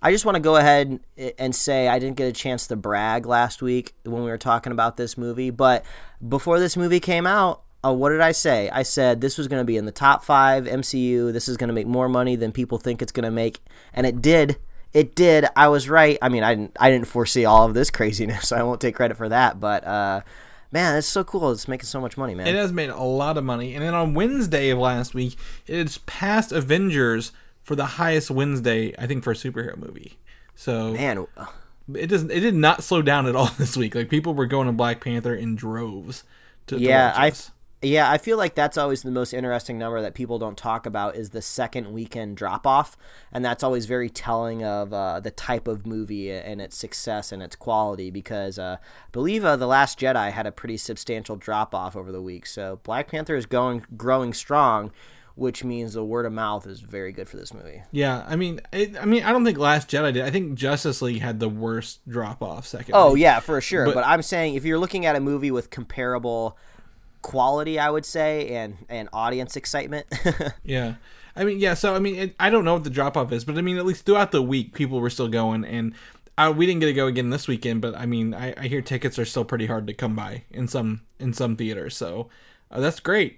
I 0.02 0.12
just 0.12 0.24
want 0.24 0.36
to 0.36 0.40
go 0.40 0.56
ahead 0.56 1.00
and 1.38 1.54
say 1.54 1.88
I 1.88 1.98
didn't 1.98 2.16
get 2.16 2.28
a 2.28 2.32
chance 2.32 2.66
to 2.68 2.76
brag 2.76 3.26
last 3.26 3.62
week 3.62 3.94
when 4.04 4.22
we 4.22 4.30
were 4.30 4.38
talking 4.38 4.72
about 4.72 4.96
this 4.96 5.18
movie, 5.18 5.50
but 5.50 5.84
before 6.26 6.60
this 6.60 6.76
movie 6.76 7.00
came 7.00 7.26
out, 7.26 7.62
uh, 7.84 7.92
what 7.92 8.10
did 8.10 8.20
I 8.20 8.32
say? 8.32 8.70
I 8.70 8.82
said 8.82 9.20
this 9.20 9.36
was 9.36 9.46
going 9.46 9.60
to 9.60 9.64
be 9.64 9.76
in 9.76 9.84
the 9.84 9.92
top 9.92 10.24
five 10.24 10.64
MCU. 10.64 11.32
This 11.32 11.48
is 11.48 11.56
going 11.56 11.68
to 11.68 11.74
make 11.74 11.86
more 11.86 12.08
money 12.08 12.34
than 12.34 12.50
people 12.50 12.78
think 12.78 13.02
it's 13.02 13.12
going 13.12 13.24
to 13.24 13.30
make, 13.30 13.60
and 13.92 14.06
it 14.06 14.22
did. 14.22 14.56
It 14.94 15.14
did. 15.14 15.44
I 15.56 15.68
was 15.68 15.88
right. 15.88 16.16
I 16.22 16.28
mean, 16.28 16.44
I 16.44 16.54
didn't. 16.54 16.76
I 16.80 16.90
didn't 16.90 17.08
foresee 17.08 17.44
all 17.44 17.66
of 17.66 17.74
this 17.74 17.90
craziness. 17.92 18.48
So 18.48 18.56
I 18.56 18.62
won't 18.62 18.80
take 18.80 18.94
credit 18.94 19.16
for 19.16 19.28
that. 19.28 19.60
But 19.60 19.84
uh, 19.86 20.22
man, 20.72 20.96
it's 20.96 21.06
so 21.06 21.24
cool. 21.24 21.52
It's 21.52 21.68
making 21.68 21.86
so 21.86 22.00
much 22.00 22.16
money, 22.16 22.34
man. 22.34 22.46
It 22.46 22.54
has 22.54 22.72
made 22.72 22.88
a 22.88 23.02
lot 23.02 23.36
of 23.36 23.44
money, 23.44 23.74
and 23.74 23.84
then 23.84 23.92
on 23.92 24.14
Wednesday 24.14 24.70
of 24.70 24.78
last 24.78 25.12
week, 25.12 25.36
it's 25.66 25.98
passed 26.06 26.52
Avengers 26.52 27.32
for 27.64 27.74
the 27.74 27.86
highest 27.86 28.30
Wednesday 28.30 28.94
I 28.98 29.06
think 29.06 29.24
for 29.24 29.32
a 29.32 29.34
superhero 29.34 29.76
movie. 29.76 30.18
So 30.54 30.92
man, 30.92 31.26
it 31.92 32.06
doesn't. 32.06 32.30
It 32.30 32.40
did 32.40 32.54
not 32.54 32.84
slow 32.84 33.02
down 33.02 33.26
at 33.26 33.34
all 33.34 33.46
this 33.58 33.76
week. 33.76 33.94
Like 33.94 34.08
people 34.08 34.34
were 34.34 34.46
going 34.46 34.66
to 34.66 34.72
Black 34.72 35.02
Panther 35.02 35.34
in 35.34 35.56
droves. 35.56 36.24
To, 36.68 36.76
to 36.76 36.82
yeah, 36.82 37.08
watch 37.18 37.18
I 37.18 37.52
yeah, 37.84 38.10
I 38.10 38.18
feel 38.18 38.38
like 38.38 38.54
that's 38.54 38.78
always 38.78 39.02
the 39.02 39.10
most 39.10 39.34
interesting 39.34 39.78
number 39.78 40.00
that 40.00 40.14
people 40.14 40.38
don't 40.38 40.56
talk 40.56 40.86
about 40.86 41.16
is 41.16 41.30
the 41.30 41.42
second 41.42 41.92
weekend 41.92 42.36
drop 42.36 42.66
off, 42.66 42.96
and 43.30 43.44
that's 43.44 43.62
always 43.62 43.84
very 43.84 44.08
telling 44.08 44.64
of 44.64 44.92
uh, 44.92 45.20
the 45.20 45.30
type 45.30 45.68
of 45.68 45.86
movie 45.86 46.30
and 46.30 46.60
its 46.60 46.76
success 46.76 47.30
and 47.30 47.42
its 47.42 47.56
quality. 47.56 48.10
Because 48.10 48.58
uh, 48.58 48.78
I 48.80 49.10
believe 49.12 49.44
uh, 49.44 49.56
the 49.56 49.66
Last 49.66 49.98
Jedi 49.98 50.32
had 50.32 50.46
a 50.46 50.52
pretty 50.52 50.78
substantial 50.78 51.36
drop 51.36 51.74
off 51.74 51.94
over 51.94 52.10
the 52.10 52.22
week, 52.22 52.46
so 52.46 52.80
Black 52.82 53.08
Panther 53.08 53.36
is 53.36 53.46
going 53.46 53.84
growing 53.96 54.32
strong. 54.32 54.90
Which 55.36 55.64
means 55.64 55.94
the 55.94 56.04
word 56.04 56.26
of 56.26 56.32
mouth 56.32 56.64
is 56.66 56.78
very 56.80 57.10
good 57.10 57.28
for 57.28 57.36
this 57.36 57.52
movie. 57.52 57.82
Yeah, 57.90 58.24
I 58.28 58.36
mean, 58.36 58.60
it, 58.72 58.96
I 58.96 59.04
mean, 59.04 59.24
I 59.24 59.32
don't 59.32 59.44
think 59.44 59.58
Last 59.58 59.90
Jedi 59.90 60.12
did. 60.12 60.22
I 60.24 60.30
think 60.30 60.54
Justice 60.54 61.02
League 61.02 61.20
had 61.20 61.40
the 61.40 61.48
worst 61.48 62.08
drop 62.08 62.40
off 62.40 62.66
second. 62.68 62.94
Oh 62.94 63.14
week. 63.14 63.22
yeah, 63.22 63.40
for 63.40 63.60
sure. 63.60 63.84
But- 63.86 63.94
But, 63.94 64.06
I'm 64.06 64.22
saying 64.22 64.54
if 64.54 64.64
you're 64.64 64.78
looking 64.78 65.06
at 65.06 65.16
a 65.16 65.20
movie 65.20 65.50
with 65.50 65.70
comparable 65.70 66.56
quality, 67.22 67.78
I 67.78 67.90
would 67.90 68.04
say, 68.04 68.48
and 68.50 68.76
and 68.88 69.08
audience 69.12 69.56
excitement. 69.56 70.06
yeah. 70.64 70.94
I 71.36 71.42
mean, 71.42 71.58
yeah. 71.58 71.74
So 71.74 71.96
I 71.96 71.98
mean, 71.98 72.14
it, 72.14 72.34
I 72.38 72.48
don't 72.50 72.64
know 72.64 72.74
what 72.74 72.84
the 72.84 72.90
drop 72.90 73.16
off 73.16 73.32
is, 73.32 73.44
but 73.44 73.58
I 73.58 73.60
mean, 73.60 73.76
at 73.76 73.84
least 73.86 74.06
throughout 74.06 74.30
the 74.30 74.42
week, 74.42 74.72
people 74.72 75.00
were 75.00 75.10
still 75.10 75.26
going, 75.28 75.64
and 75.64 75.94
uh, 76.38 76.52
we 76.56 76.64
didn't 76.64 76.78
get 76.80 76.86
to 76.86 76.92
go 76.92 77.08
again 77.08 77.30
this 77.30 77.48
weekend. 77.48 77.80
But 77.80 77.96
I 77.96 78.06
mean, 78.06 78.34
I, 78.34 78.54
I 78.56 78.68
hear 78.68 78.82
tickets 78.82 79.18
are 79.18 79.24
still 79.24 79.44
pretty 79.44 79.66
hard 79.66 79.88
to 79.88 79.94
come 79.94 80.14
by 80.14 80.44
in 80.52 80.68
some 80.68 81.00
in 81.18 81.32
some 81.32 81.56
theaters, 81.56 81.96
so 81.96 82.28
uh, 82.70 82.78
that's 82.80 83.00
great. 83.00 83.36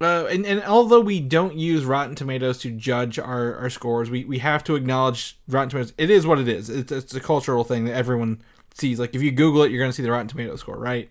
Uh, 0.00 0.26
and, 0.26 0.44
and 0.44 0.62
although 0.64 1.00
we 1.00 1.20
don't 1.20 1.56
use 1.56 1.84
Rotten 1.84 2.14
Tomatoes 2.14 2.58
to 2.58 2.70
judge 2.70 3.18
our, 3.18 3.56
our 3.56 3.70
scores, 3.70 4.10
we, 4.10 4.24
we 4.24 4.38
have 4.40 4.62
to 4.64 4.74
acknowledge 4.76 5.38
Rotten 5.48 5.70
Tomatoes. 5.70 5.94
It 5.96 6.10
is 6.10 6.26
what 6.26 6.38
it 6.38 6.48
is. 6.48 6.68
It's, 6.68 6.92
it's 6.92 7.14
a 7.14 7.20
cultural 7.20 7.64
thing 7.64 7.86
that 7.86 7.94
everyone 7.94 8.42
sees. 8.74 9.00
Like 9.00 9.14
if 9.14 9.22
you 9.22 9.30
Google 9.32 9.62
it, 9.62 9.70
you're 9.70 9.80
going 9.80 9.90
to 9.90 9.94
see 9.96 10.02
the 10.02 10.10
Rotten 10.10 10.28
Tomatoes 10.28 10.60
score, 10.60 10.76
right? 10.76 11.08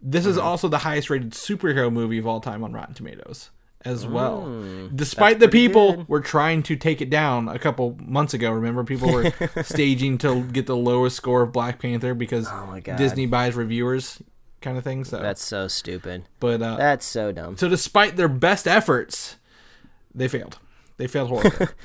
This 0.00 0.24
is 0.26 0.38
also 0.38 0.68
the 0.68 0.78
highest 0.78 1.10
rated 1.10 1.32
superhero 1.32 1.92
movie 1.92 2.18
of 2.18 2.26
all 2.26 2.40
time 2.40 2.64
on 2.64 2.72
Rotten 2.72 2.94
Tomatoes 2.94 3.50
as 3.86 4.06
well. 4.06 4.88
Despite 4.94 5.40
the 5.40 5.48
people 5.48 5.96
good. 5.96 6.08
were 6.08 6.20
trying 6.20 6.62
to 6.64 6.76
take 6.76 7.02
it 7.02 7.10
down 7.10 7.48
a 7.50 7.58
couple 7.58 7.98
months 8.00 8.32
ago. 8.32 8.50
Remember, 8.50 8.84
people 8.84 9.12
were 9.12 9.30
staging 9.62 10.16
to 10.18 10.42
get 10.44 10.66
the 10.66 10.76
lowest 10.76 11.16
score 11.16 11.42
of 11.42 11.52
Black 11.52 11.78
Panther 11.80 12.14
because 12.14 12.46
Oh. 12.50 12.80
Disney 12.96 13.26
buys 13.26 13.54
reviewers, 13.54 14.22
kind 14.64 14.76
of 14.76 14.82
thing. 14.82 15.04
So, 15.04 15.18
That's 15.20 15.44
so 15.44 15.68
stupid. 15.68 16.24
but 16.40 16.60
uh, 16.60 16.76
That's 16.76 17.06
so 17.06 17.30
dumb. 17.30 17.56
so 17.56 17.68
despite 17.68 18.16
their 18.16 18.28
best 18.28 18.66
efforts, 18.66 19.36
they 20.14 20.26
failed. 20.26 20.58
They 20.96 21.06
failed 21.06 21.28
horribly. 21.28 21.68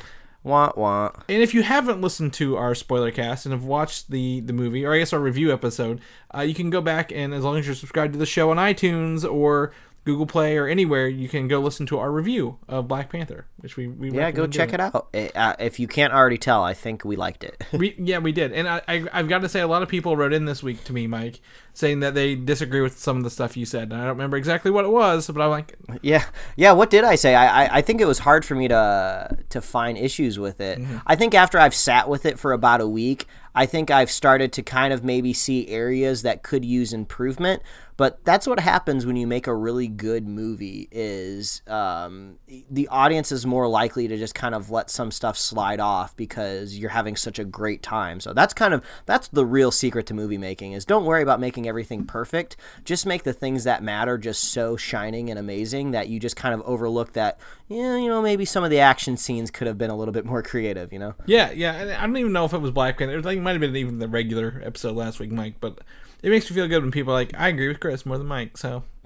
Wah 0.42 0.72
wah. 0.78 1.12
and 1.28 1.44
if 1.44 1.54
you 1.54 1.64
haven't 1.64 2.00
listened 2.00 2.32
to 2.36 2.56
our 2.56 2.74
spoiler 2.74 3.12
cast 3.12 3.46
and 3.46 3.52
have 3.52 3.66
watched 3.66 4.10
the 4.10 4.40
the 4.40 4.54
movie, 4.54 4.86
or 4.86 4.94
I 4.94 5.00
guess 5.00 5.12
our 5.12 5.20
review 5.20 5.52
episode, 5.52 6.00
uh, 6.34 6.40
you 6.42 6.54
can 6.54 6.70
go 6.70 6.80
back 6.80 7.12
and 7.12 7.34
as 7.34 7.44
long 7.44 7.58
as 7.58 7.66
you're 7.66 7.76
subscribed 7.76 8.14
to 8.14 8.20
the 8.20 8.26
show 8.26 8.50
on 8.50 8.56
iTunes 8.56 9.30
or 9.30 9.74
Google 10.06 10.26
Play 10.26 10.56
or 10.58 10.66
anywhere, 10.66 11.10
you 11.10 11.28
can 11.28 11.50
go 11.50 11.60
listen 11.60 11.86
to 11.88 12.00
our 12.00 12.10
review 12.10 12.58
of 12.70 12.88
Black 12.88 13.12
Panther, 13.12 13.48
which 13.58 13.76
we, 13.76 13.88
we 13.88 14.12
Yeah, 14.12 14.32
go 14.32 14.48
check 14.48 14.72
it 14.72 14.80
out. 14.80 15.10
Eh, 15.14 15.28
Uh, 15.36 15.56
if 15.60 15.78
you 15.78 15.90
can't 15.90 16.14
already 16.14 16.38
tell, 16.38 16.64
I 16.64 16.74
think 16.74 17.04
we 17.04 17.18
liked 17.18 17.44
it. 17.44 17.62
We, 17.74 17.96
yeah, 18.00 18.20
we 18.20 18.32
did, 18.32 18.54
and 18.54 18.66
I, 18.68 18.82
I 18.88 19.06
I've 19.12 19.28
got 19.28 19.42
to 19.42 19.50
say, 19.50 19.60
a 19.60 19.68
lot 19.68 19.84
of 19.84 19.90
people 19.90 20.16
wrote 20.16 20.32
in 20.32 20.46
this 20.46 20.64
week 20.64 20.86
to 20.86 20.94
me, 20.94 21.06
Mike, 21.06 21.42
saying 21.80 22.02
that 22.02 22.14
they 22.14 22.36
disagree 22.36 22.82
with 22.82 23.00
some 23.00 23.18
of 23.18 23.24
the 23.24 23.30
stuff 23.30 23.56
you 23.56 23.66
said. 23.66 23.84
And 23.84 23.94
I 23.94 24.00
don't 24.00 24.10
remember 24.10 24.38
exactly 24.38 24.70
what 24.70 24.84
it 24.86 24.92
was, 24.92 25.28
but 25.28 25.42
I'm 25.42 25.50
like, 25.50 25.76
yeah, 26.02 26.26
yeah. 26.58 26.74
What 26.74 26.90
did 26.90 27.06
I 27.06 27.16
say? 27.16 27.36
I, 27.36 27.66
I, 27.66 27.78
I 27.78 27.82
think 27.82 28.02
it 28.02 28.06
was 28.06 28.20
hard 28.20 28.46
for 28.46 28.56
me 28.56 28.68
to 28.68 29.38
to 29.50 29.62
find 29.62 29.98
issues 29.98 30.38
with 30.38 30.60
it. 30.60 30.80
I 31.08 31.16
think 31.16 31.34
after 31.34 31.58
I've 31.58 31.74
sat 31.74 32.10
with 32.10 32.26
it 32.26 32.38
for 32.38 32.52
about 32.52 32.82
a 32.82 32.88
week, 32.88 33.26
I 33.56 33.66
think 33.66 33.90
I've 33.90 34.12
started 34.12 34.54
to 34.54 34.62
kind 34.62 34.94
of 34.94 35.04
maybe 35.04 35.34
see 35.34 35.68
areas 35.68 36.22
that 36.22 36.44
could 36.44 36.64
use 36.64 36.94
improvement. 36.94 37.62
But 37.98 38.24
that's 38.24 38.48
what 38.48 38.62
happens 38.62 39.06
when 39.06 39.18
you 39.18 39.28
make 39.28 39.46
a 39.46 39.54
really 39.54 39.90
good 39.90 40.26
movie. 40.26 40.88
Is 40.90 41.62
um, 41.68 42.38
the 42.72 42.88
audience 42.88 43.30
is 43.34 43.46
more 43.46 43.68
likely 43.68 44.08
to 44.08 44.18
just 44.18 44.34
kind 44.34 44.56
of 44.56 44.70
let 44.70 44.90
some 44.90 45.12
stuff 45.12 45.38
slide 45.38 45.82
off 45.82 46.16
because 46.16 46.78
you're 46.78 46.92
having 46.92 47.18
such 47.18 47.40
a 47.40 47.44
great 47.44 47.84
time. 47.84 48.22
So 48.22 48.32
that's 48.34 48.54
kind 48.54 48.74
of 48.74 48.86
that's 49.06 49.28
the 49.28 49.46
real 49.46 49.72
secret 49.72 50.06
to 50.08 50.14
movie 50.14 50.38
making. 50.38 50.72
Is 50.72 50.86
don't 50.86 51.04
worry 51.04 51.22
about 51.22 51.42
making 51.42 51.68
everything 51.70 52.06
perfect. 52.06 52.58
Just 52.84 53.06
make 53.06 53.24
the 53.24 53.32
things 53.32 53.64
that 53.64 53.82
matter 53.82 54.18
just 54.18 54.44
so 54.44 54.76
shining 54.76 55.30
and 55.30 55.40
amazing 55.40 55.92
that 55.92 56.10
you 56.10 56.20
just 56.20 56.36
kind 56.36 56.54
of 56.54 56.62
overlook 56.64 57.14
that. 57.14 57.40
Yeah, 57.70 57.96
you 57.98 58.10
know, 58.10 58.22
maybe 58.22 58.44
some 58.44 58.66
of 58.66 58.70
the 58.70 58.82
action 58.82 59.16
scenes 59.16 59.52
could 59.52 59.68
have 59.68 59.78
been 59.78 59.90
a 59.90 59.96
little 59.96 60.12
bit 60.12 60.26
more 60.26 60.44
creative. 60.44 60.92
You 60.92 61.00
know. 61.00 61.16
yeah, 61.26 61.52
yeah. 61.52 61.98
I 61.98 62.06
don't 62.06 62.18
even 62.18 62.34
know 62.34 62.46
if 62.46 62.54
it 62.54 62.60
was 62.60 62.72
Black 62.72 62.98
Panther. 62.98 63.14
It, 63.14 63.24
was 63.24 63.26
it 63.34 63.40
might 63.40 63.52
have 63.52 63.62
been 63.62 63.76
even 63.78 64.00
the 64.00 64.10
regular 64.10 64.62
episode 64.66 64.96
last 64.96 65.20
week, 65.20 65.32
Mike. 65.32 65.56
But 65.62 65.80
it 66.24 66.30
makes 66.30 66.50
me 66.50 66.56
feel 66.56 66.68
good 66.68 66.82
when 66.84 66.92
people 66.92 67.14
are 67.14 67.18
like, 67.18 67.34
I 67.38 67.48
agree 67.50 67.68
with 67.68 67.80
Chris 67.80 68.06
more 68.06 68.18
than 68.18 68.28
Mike. 68.28 68.58
So 68.58 68.84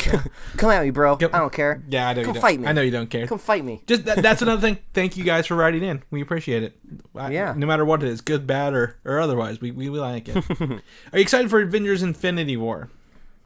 Come 0.57 0.69
at 0.71 0.83
me, 0.83 0.89
bro. 0.89 1.13
I 1.13 1.17
don't 1.17 1.53
care. 1.53 1.81
yeah, 1.87 2.09
I 2.09 2.13
know 2.13 2.21
Come 2.23 2.29
you 2.29 2.33
don't. 2.33 2.41
fight 2.41 2.59
me. 2.59 2.67
I 2.67 2.73
know 2.73 2.81
you 2.81 2.91
don't 2.91 3.09
care. 3.09 3.25
Come 3.27 3.39
fight 3.39 3.63
me. 3.63 3.81
Just 3.87 4.03
that, 4.05 4.21
that's 4.21 4.41
another 4.41 4.59
thing. 4.61 4.77
Thank 4.93 5.15
you 5.17 5.23
guys 5.23 5.47
for 5.47 5.55
writing 5.55 5.83
in. 5.83 6.03
We 6.11 6.21
appreciate 6.21 6.63
it. 6.63 6.77
I- 7.15 7.31
Yeah. 7.31 7.53
No 7.55 7.65
matter 7.67 7.85
what 7.85 8.03
it 8.03 8.09
is, 8.09 8.19
good, 8.21 8.45
bad, 8.45 8.73
or, 8.73 8.97
or 9.05 9.19
otherwise, 9.19 9.61
we, 9.61 9.71
we, 9.71 9.89
we 9.89 9.99
like 9.99 10.27
it. 10.27 10.35
are 10.61 10.67
you 11.13 11.21
excited 11.21 11.49
for 11.49 11.61
Avengers 11.61 12.03
Infinity 12.03 12.57
War? 12.57 12.89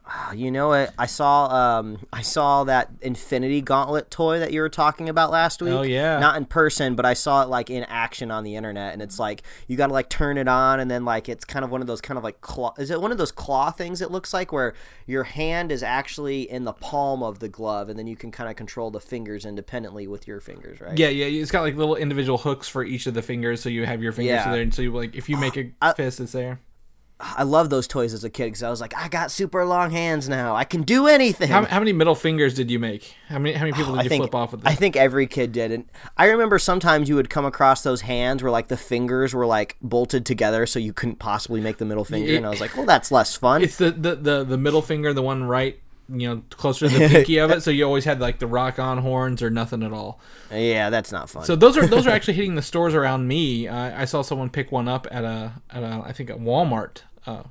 You 0.34 0.50
know 0.50 0.68
what? 0.68 0.92
I 0.98 1.06
saw 1.06 1.78
um 1.78 1.98
I 2.12 2.20
saw 2.22 2.64
that 2.64 2.90
Infinity 3.00 3.60
Gauntlet 3.62 4.10
toy 4.10 4.38
that 4.38 4.52
you 4.52 4.60
were 4.60 4.68
talking 4.68 5.08
about 5.08 5.30
last 5.30 5.62
week. 5.62 5.72
Oh, 5.72 5.82
yeah. 5.82 6.18
Not 6.18 6.36
in 6.36 6.44
person, 6.44 6.94
but 6.94 7.06
I 7.06 7.14
saw 7.14 7.42
it 7.42 7.48
like 7.48 7.70
in 7.70 7.84
action 7.84 8.30
on 8.30 8.44
the 8.44 8.54
internet 8.56 8.92
and 8.92 9.00
it's 9.02 9.18
like 9.18 9.42
you 9.68 9.76
got 9.76 9.86
to 9.88 9.92
like 9.92 10.08
turn 10.10 10.36
it 10.38 10.46
on 10.48 10.80
and 10.80 10.90
then 10.90 11.04
like 11.04 11.28
it's 11.28 11.44
kind 11.44 11.64
of 11.64 11.70
one 11.70 11.80
of 11.80 11.86
those 11.86 12.00
kind 12.00 12.16
of 12.18 12.24
like 12.24 12.40
claw 12.40 12.74
Is 12.78 12.90
it 12.90 13.00
one 13.00 13.10
of 13.12 13.18
those 13.18 13.32
claw 13.32 13.70
things 13.70 14.00
it 14.02 14.10
looks 14.10 14.32
like 14.34 14.52
where 14.52 14.74
your 15.06 15.24
hand 15.24 15.72
is 15.72 15.82
actually 15.82 16.42
in 16.50 16.64
the 16.64 16.72
palm 16.74 17.22
of 17.22 17.38
the 17.38 17.48
glove 17.48 17.88
and 17.88 17.98
then 17.98 18.06
you 18.06 18.16
can 18.16 18.30
kind 18.30 18.48
of 18.50 18.56
control 18.56 18.90
the 18.90 19.00
fingers 19.00 19.44
independently 19.46 20.06
with 20.06 20.26
your 20.28 20.40
fingers, 20.40 20.80
right? 20.80 20.98
Yeah, 20.98 21.08
yeah. 21.08 21.26
It's 21.26 21.50
got 21.50 21.62
like 21.62 21.76
little 21.76 21.96
individual 21.96 22.38
hooks 22.38 22.68
for 22.68 22.84
each 22.84 23.06
of 23.06 23.14
the 23.14 23.22
fingers, 23.22 23.60
so 23.62 23.68
you 23.68 23.86
have 23.86 24.02
your 24.02 24.12
fingers 24.12 24.34
Yeah. 24.36 24.52
there, 24.52 24.62
and 24.62 24.74
so 24.74 24.82
you 24.82 24.92
like 24.92 25.14
if 25.16 25.28
you 25.28 25.36
make 25.46 25.56
a 25.56 25.70
I- 25.80 25.92
fist, 25.94 26.20
it's 26.20 26.32
there. 26.32 26.60
I 27.20 27.42
love 27.42 27.68
those 27.68 27.88
toys 27.88 28.14
as 28.14 28.22
a 28.22 28.30
kid 28.30 28.44
because 28.46 28.62
I 28.62 28.70
was 28.70 28.80
like, 28.80 28.96
I 28.96 29.08
got 29.08 29.32
super 29.32 29.64
long 29.64 29.90
hands 29.90 30.28
now. 30.28 30.54
I 30.54 30.62
can 30.62 30.82
do 30.82 31.08
anything. 31.08 31.48
How, 31.48 31.64
how 31.64 31.80
many 31.80 31.92
middle 31.92 32.14
fingers 32.14 32.54
did 32.54 32.70
you 32.70 32.78
make? 32.78 33.16
How 33.28 33.40
many 33.40 33.54
how 33.54 33.64
many 33.64 33.72
people 33.72 33.92
oh, 33.92 33.96
did 33.96 34.00
I 34.00 34.02
you 34.04 34.08
think 34.08 34.22
flip 34.22 34.34
off 34.36 34.52
with 34.52 34.62
this? 34.62 34.72
I 34.72 34.76
think 34.76 34.94
every 34.94 35.26
kid 35.26 35.50
did, 35.50 35.72
and 35.72 35.84
I 36.16 36.26
remember 36.26 36.60
sometimes 36.60 37.08
you 37.08 37.16
would 37.16 37.28
come 37.28 37.44
across 37.44 37.82
those 37.82 38.02
hands 38.02 38.42
where 38.42 38.52
like 38.52 38.68
the 38.68 38.76
fingers 38.76 39.34
were 39.34 39.46
like 39.46 39.76
bolted 39.82 40.24
together, 40.26 40.64
so 40.64 40.78
you 40.78 40.92
couldn't 40.92 41.16
possibly 41.16 41.60
make 41.60 41.78
the 41.78 41.84
middle 41.84 42.04
finger. 42.04 42.36
and 42.36 42.46
I 42.46 42.50
was 42.50 42.60
like, 42.60 42.76
well, 42.76 42.86
that's 42.86 43.10
less 43.10 43.36
fun. 43.36 43.62
it's 43.62 43.76
the, 43.76 43.90
the, 43.90 44.14
the, 44.14 44.44
the 44.44 44.58
middle 44.58 44.82
finger, 44.82 45.12
the 45.12 45.22
one 45.22 45.42
right, 45.42 45.80
you 46.08 46.28
know, 46.28 46.42
closer 46.50 46.88
to 46.88 46.98
the 46.98 47.08
pinky 47.08 47.38
of 47.38 47.50
it. 47.50 47.62
So 47.62 47.70
you 47.72 47.84
always 47.84 48.04
had 48.04 48.20
like 48.20 48.38
the 48.38 48.46
rock 48.46 48.78
on 48.78 48.98
horns 48.98 49.42
or 49.42 49.50
nothing 49.50 49.82
at 49.82 49.92
all. 49.92 50.20
yeah, 50.52 50.88
that's 50.88 51.10
not 51.10 51.28
fun. 51.28 51.44
So 51.44 51.56
those 51.56 51.76
are 51.76 51.86
those 51.86 52.06
are 52.06 52.10
actually 52.10 52.34
hitting 52.34 52.54
the 52.54 52.62
stores 52.62 52.94
around 52.94 53.26
me. 53.26 53.66
I 53.66 54.02
I 54.02 54.04
saw 54.04 54.22
someone 54.22 54.50
pick 54.50 54.70
one 54.70 54.86
up 54.86 55.08
at 55.10 55.24
a 55.24 55.54
at 55.68 55.82
a 55.82 56.02
I 56.06 56.12
think 56.12 56.30
at 56.30 56.38
Walmart 56.38 57.02
uh, 57.26 57.42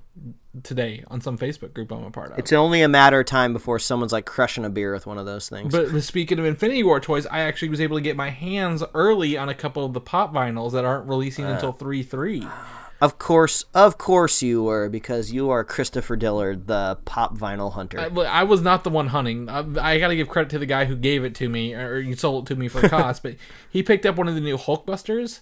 today 0.64 1.04
on 1.08 1.22
some 1.22 1.38
Facebook 1.38 1.74
group 1.74 1.92
I'm 1.92 2.04
a 2.04 2.12
part 2.12 2.32
of. 2.32 2.40
it's 2.40 2.52
only 2.54 2.82
a 2.82 2.88
matter 2.88 3.20
of 3.20 3.26
time 3.26 3.54
before 3.54 3.80
someone's 3.80 4.12
like 4.14 4.26
crushing 4.26 4.66
a 4.66 4.70
beer 4.70 4.94
with 4.94 5.06
one 5.06 5.18
of 5.18 5.26
those 5.26 5.50
things. 5.50 5.72
But 5.72 6.02
speaking 6.02 6.40
of 6.40 6.46
Infinity 6.46 6.84
War 6.84 7.00
toys, 7.00 7.26
I 7.28 7.42
actually 7.42 7.70
was 7.70 7.82
able 7.82 7.98
to 7.98 8.02
get 8.02 8.16
my 8.16 8.30
hands 8.30 8.84
early 8.94 9.38
on 9.38 9.50
a 9.50 9.54
couple 9.56 9.86
of 9.86 9.94
the 9.94 10.02
pop 10.02 10.34
vinyls 10.34 10.72
that 10.72 10.86
aren't 10.86 11.08
releasing 11.08 11.46
Uh. 11.46 11.50
until 11.54 11.72
three 11.72 12.02
three. 12.04 12.48
of 13.00 13.20
course, 13.20 13.66
of 13.76 14.00
course 14.00 14.42
you 14.42 14.64
were 14.64 14.90
because 14.90 15.32
you 15.32 15.52
are 15.52 15.64
Christopher 15.64 16.16
Dillard, 16.16 16.66
the 16.66 16.98
pop 17.06 17.38
vinyl 17.38 17.74
hunter. 17.74 18.00
I, 18.00 18.06
I 18.08 18.44
was 18.44 18.62
not 18.62 18.84
the 18.84 18.90
one 18.90 19.08
hunting. 19.08 19.48
I, 19.50 19.60
I 19.80 20.00
got 20.00 20.08
to 20.08 20.16
give 20.16 20.30
credit 20.30 20.50
to 20.52 20.60
the 20.60 20.66
guy 20.66 20.86
who 20.86 20.96
gave 20.96 21.24
it 21.24 21.36
to 21.36 21.48
me, 21.50 21.76
or 21.76 22.02
he 22.02 22.16
sold 22.16 22.46
it 22.50 22.54
to 22.54 22.60
me 22.60 22.68
for 22.68 22.88
cost. 22.90 23.22
but 23.24 23.36
he 23.70 23.84
picked 23.84 24.08
up 24.08 24.16
one 24.16 24.28
of 24.28 24.34
the 24.34 24.42
new 24.42 24.58
Hulkbusters, 24.58 25.42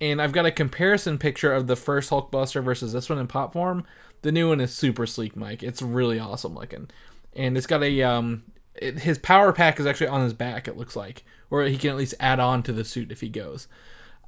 and 0.00 0.20
I've 0.20 0.32
got 0.32 0.46
a 0.46 0.50
comparison 0.50 1.18
picture 1.18 1.52
of 1.52 1.66
the 1.66 1.76
first 1.76 2.10
Hulkbuster 2.10 2.62
versus 2.62 2.92
this 2.92 3.08
one 3.08 3.18
in 3.18 3.26
pop 3.26 3.52
form. 3.52 3.84
The 4.22 4.32
new 4.32 4.48
one 4.48 4.60
is 4.60 4.72
super 4.72 5.06
sleek, 5.06 5.36
Mike. 5.36 5.62
It's 5.62 5.82
really 5.82 6.18
awesome 6.18 6.54
looking, 6.54 6.88
and 7.34 7.56
it's 7.56 7.66
got 7.66 7.82
a 7.82 8.02
um. 8.02 8.44
It, 8.74 8.98
his 9.00 9.18
power 9.18 9.52
pack 9.52 9.80
is 9.80 9.86
actually 9.86 10.08
on 10.08 10.22
his 10.22 10.34
back. 10.34 10.68
It 10.68 10.76
looks 10.76 10.96
like, 10.96 11.24
or 11.50 11.62
he 11.64 11.78
can 11.78 11.90
at 11.90 11.96
least 11.96 12.14
add 12.20 12.40
on 12.40 12.62
to 12.64 12.72
the 12.72 12.84
suit 12.84 13.10
if 13.10 13.22
he 13.22 13.28
goes. 13.28 13.68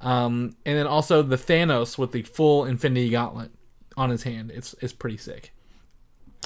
Um, 0.01 0.55
and 0.65 0.77
then 0.77 0.87
also 0.87 1.21
the 1.21 1.35
Thanos 1.35 1.97
with 1.97 2.13
the 2.13 2.23
full 2.23 2.65
Infinity 2.65 3.09
Gauntlet 3.09 3.51
on 3.95 4.09
his 4.09 4.23
hand. 4.23 4.51
It's 4.51 4.73
it's 4.81 4.93
pretty 4.93 5.17
sick. 5.17 5.53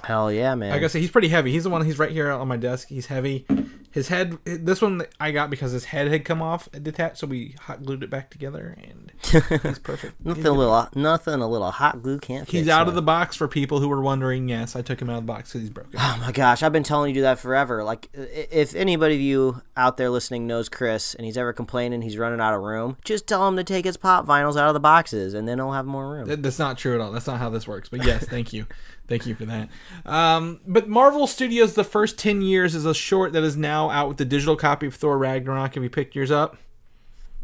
Hell 0.03 0.31
yeah, 0.31 0.55
man! 0.55 0.71
Like 0.71 0.83
I 0.83 0.87
said, 0.87 1.01
he's 1.01 1.11
pretty 1.11 1.29
heavy. 1.29 1.51
He's 1.51 1.63
the 1.63 1.69
one. 1.69 1.85
He's 1.85 1.99
right 1.99 2.11
here 2.11 2.29
on 2.29 2.47
my 2.47 2.57
desk. 2.57 2.89
He's 2.89 3.05
heavy. 3.07 3.45
His 3.91 4.07
head. 4.07 4.37
This 4.43 4.81
one 4.81 5.03
I 5.19 5.31
got 5.31 5.49
because 5.49 5.71
his 5.71 5.85
head 5.85 6.07
had 6.07 6.25
come 6.25 6.41
off 6.41 6.67
detached, 6.71 7.19
so 7.19 7.27
we 7.27 7.55
hot 7.61 7.83
glued 7.83 8.03
it 8.03 8.09
back 8.09 8.31
together, 8.31 8.75
and 8.83 9.11
he's 9.63 9.79
perfect. 9.79 10.15
nothing 10.25 10.45
a 10.47 10.51
little, 10.51 10.89
nothing 10.95 11.35
a 11.41 11.47
little 11.47 11.69
hot 11.71 12.01
glue 12.01 12.17
can't. 12.19 12.49
He's 12.49 12.67
out 12.67 12.87
of 12.87 12.95
the 12.95 13.01
box 13.03 13.35
for 13.35 13.47
people 13.47 13.79
who 13.79 13.87
were 13.87 14.01
wondering. 14.01 14.49
Yes, 14.49 14.75
I 14.75 14.81
took 14.81 15.01
him 15.01 15.09
out 15.09 15.19
of 15.19 15.23
the 15.23 15.31
box 15.31 15.49
because 15.49 15.61
he's 15.61 15.69
broken. 15.69 15.91
Oh 15.99 16.17
my 16.19 16.31
gosh, 16.31 16.63
I've 16.63 16.73
been 16.73 16.83
telling 16.83 17.09
you 17.09 17.13
to 17.13 17.19
do 17.19 17.21
that 17.23 17.39
forever. 17.39 17.83
Like, 17.83 18.09
if 18.13 18.73
anybody 18.75 19.15
of 19.15 19.21
you 19.21 19.61
out 19.77 19.97
there 19.97 20.09
listening 20.09 20.47
knows 20.47 20.69
Chris 20.69 21.13
and 21.13 21.25
he's 21.25 21.37
ever 21.37 21.53
complaining 21.53 22.01
he's 22.01 22.17
running 22.17 22.41
out 22.41 22.53
of 22.55 22.61
room, 22.61 22.97
just 23.05 23.27
tell 23.27 23.47
him 23.47 23.55
to 23.57 23.63
take 23.63 23.85
his 23.85 23.97
pop 23.97 24.25
vinyls 24.25 24.57
out 24.57 24.67
of 24.67 24.73
the 24.73 24.79
boxes 24.79 25.33
and 25.33 25.47
then 25.47 25.59
he'll 25.59 25.71
have 25.71 25.85
more 25.85 26.11
room. 26.11 26.25
That's 26.41 26.59
not 26.59 26.77
true 26.79 26.95
at 26.95 27.01
all. 27.01 27.11
That's 27.11 27.27
not 27.27 27.39
how 27.39 27.49
this 27.51 27.67
works. 27.67 27.89
But 27.89 28.03
yes, 28.03 28.25
thank 28.25 28.53
you, 28.53 28.65
thank 29.07 29.25
you 29.25 29.35
for 29.35 29.45
that. 29.45 29.69
Um, 30.05 30.59
but 30.67 30.87
Marvel 30.87 31.27
Studios, 31.27 31.73
the 31.73 31.83
first 31.83 32.17
ten 32.17 32.41
years, 32.41 32.75
is 32.75 32.85
a 32.85 32.93
short 32.93 33.33
that 33.33 33.43
is 33.43 33.55
now 33.57 33.89
out 33.89 34.07
with 34.07 34.17
the 34.17 34.25
digital 34.25 34.55
copy 34.55 34.87
of 34.87 34.95
Thor 34.95 35.17
Ragnarok. 35.17 35.75
Have 35.75 35.83
you 35.83 35.89
picked 35.89 36.15
yours 36.15 36.31
up? 36.31 36.57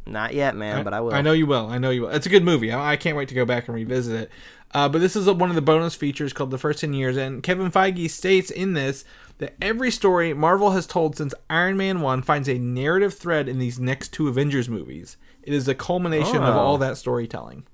Not 0.06 0.34
yet, 0.34 0.56
man, 0.56 0.84
but 0.84 0.94
I 0.94 1.02
will. 1.02 1.14
I 1.14 1.22
know 1.22 1.34
you 1.34 1.46
will. 1.46 1.68
I 1.68 1.78
know 1.78 1.92
you 1.92 2.02
will. 2.04 2.10
It's 2.10 2.26
a 2.26 2.30
good 2.30 2.44
movie. 2.44 2.72
I, 2.72 2.94
I 2.94 2.98
can't 2.98 3.16
wait 3.16 3.30
to 3.30 3.36
go 3.36 3.46
back 3.46 3.68
and 3.68 3.76
revisit 3.76 4.22
it. 4.24 4.32
Uh, 4.74 4.88
but 4.90 5.02
this 5.02 5.16
is 5.16 5.28
a, 5.28 5.34
one 5.34 5.50
of 5.50 5.56
the 5.56 5.62
bonus 5.62 5.94
features 5.96 6.34
called 6.34 6.52
The 6.52 6.58
First 6.58 6.80
10 6.82 6.94
Years. 6.94 7.18
And 7.18 7.44
Kevin 7.44 7.72
Feige 7.72 8.10
states 8.10 8.50
in 8.50 8.74
this 8.74 9.04
that 9.40 9.56
every 9.62 9.92
story 9.92 10.34
Marvel 10.34 10.72
has 10.72 10.88
told 10.88 11.16
since 11.18 11.34
Iron 11.50 11.78
Man 11.78 12.02
1 12.02 12.22
finds 12.24 12.48
a 12.50 12.58
narrative 12.58 13.14
thread 13.16 13.48
in 13.48 13.60
these 13.60 13.80
next 13.80 14.10
two 14.14 14.28
Avengers 14.28 14.68
movies. 14.70 15.18
It 15.44 15.54
is 15.54 15.68
a 15.68 15.76
culmination 15.76 16.38
of 16.38 16.56
Oh. 16.56 16.60
all 16.60 16.78
that 16.80 16.98
storytelling. 16.98 17.66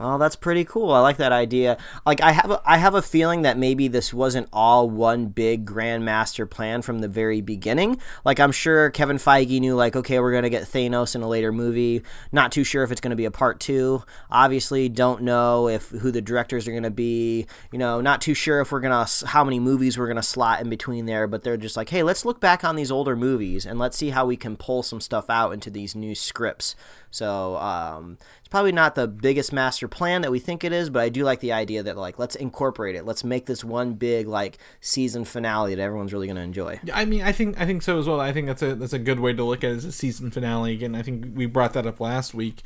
Oh, 0.00 0.16
that's 0.16 0.36
pretty 0.36 0.64
cool. 0.64 0.92
I 0.92 1.00
like 1.00 1.16
that 1.16 1.32
idea. 1.32 1.76
Like 2.06 2.20
I 2.20 2.30
have 2.30 2.52
a, 2.52 2.62
I 2.64 2.76
have 2.78 2.94
a 2.94 3.02
feeling 3.02 3.42
that 3.42 3.58
maybe 3.58 3.88
this 3.88 4.14
wasn't 4.14 4.48
all 4.52 4.88
one 4.88 5.26
big 5.26 5.64
grand 5.64 6.04
master 6.04 6.46
plan 6.46 6.82
from 6.82 7.00
the 7.00 7.08
very 7.08 7.40
beginning. 7.40 8.00
Like 8.24 8.38
I'm 8.38 8.52
sure 8.52 8.90
Kevin 8.90 9.16
Feige 9.16 9.58
knew 9.58 9.74
like 9.74 9.96
okay, 9.96 10.20
we're 10.20 10.30
going 10.30 10.44
to 10.44 10.50
get 10.50 10.62
Thanos 10.64 11.16
in 11.16 11.22
a 11.22 11.28
later 11.28 11.50
movie. 11.50 12.02
Not 12.30 12.52
too 12.52 12.62
sure 12.62 12.84
if 12.84 12.92
it's 12.92 13.00
going 13.00 13.10
to 13.10 13.16
be 13.16 13.24
a 13.24 13.32
part 13.32 13.58
2. 13.58 14.00
Obviously, 14.30 14.88
don't 14.88 15.22
know 15.22 15.68
if 15.68 15.88
who 15.88 16.12
the 16.12 16.22
directors 16.22 16.68
are 16.68 16.72
going 16.72 16.84
to 16.84 16.90
be, 16.90 17.46
you 17.72 17.78
know, 17.78 18.00
not 18.00 18.20
too 18.20 18.34
sure 18.34 18.60
if 18.60 18.70
we're 18.70 18.80
going 18.80 19.06
to 19.06 19.26
how 19.26 19.42
many 19.42 19.58
movies 19.58 19.98
we're 19.98 20.06
going 20.06 20.16
to 20.16 20.22
slot 20.22 20.60
in 20.60 20.70
between 20.70 21.06
there, 21.06 21.26
but 21.26 21.42
they're 21.42 21.56
just 21.56 21.76
like, 21.76 21.88
"Hey, 21.88 22.04
let's 22.04 22.24
look 22.24 22.40
back 22.40 22.62
on 22.62 22.76
these 22.76 22.92
older 22.92 23.16
movies 23.16 23.66
and 23.66 23.80
let's 23.80 23.96
see 23.96 24.10
how 24.10 24.26
we 24.26 24.36
can 24.36 24.56
pull 24.56 24.84
some 24.84 25.00
stuff 25.00 25.28
out 25.28 25.50
into 25.50 25.70
these 25.70 25.96
new 25.96 26.14
scripts." 26.14 26.76
So, 27.10 27.56
um, 27.56 28.18
it's 28.48 28.52
probably 28.52 28.72
not 28.72 28.94
the 28.94 29.06
biggest 29.06 29.52
master 29.52 29.86
plan 29.88 30.22
that 30.22 30.30
we 30.30 30.38
think 30.38 30.64
it 30.64 30.72
is, 30.72 30.88
but 30.88 31.02
I 31.02 31.10
do 31.10 31.22
like 31.22 31.40
the 31.40 31.52
idea 31.52 31.82
that 31.82 31.98
like 31.98 32.18
let's 32.18 32.34
incorporate 32.34 32.96
it. 32.96 33.04
Let's 33.04 33.22
make 33.22 33.44
this 33.44 33.62
one 33.62 33.92
big 33.92 34.26
like 34.26 34.56
season 34.80 35.26
finale 35.26 35.74
that 35.74 35.82
everyone's 35.82 36.14
really 36.14 36.28
going 36.28 36.38
to 36.38 36.42
enjoy. 36.42 36.80
I 36.94 37.04
mean, 37.04 37.20
I 37.20 37.30
think 37.30 37.60
I 37.60 37.66
think 37.66 37.82
so 37.82 37.98
as 37.98 38.08
well. 38.08 38.20
I 38.20 38.32
think 38.32 38.46
that's 38.46 38.62
a 38.62 38.74
that's 38.74 38.94
a 38.94 38.98
good 38.98 39.20
way 39.20 39.34
to 39.34 39.44
look 39.44 39.64
at 39.64 39.72
it 39.72 39.76
as 39.76 39.84
a 39.84 39.92
season 39.92 40.30
finale. 40.30 40.72
Again, 40.72 40.94
I 40.94 41.02
think 41.02 41.26
we 41.34 41.44
brought 41.44 41.74
that 41.74 41.86
up 41.86 42.00
last 42.00 42.32
week. 42.32 42.62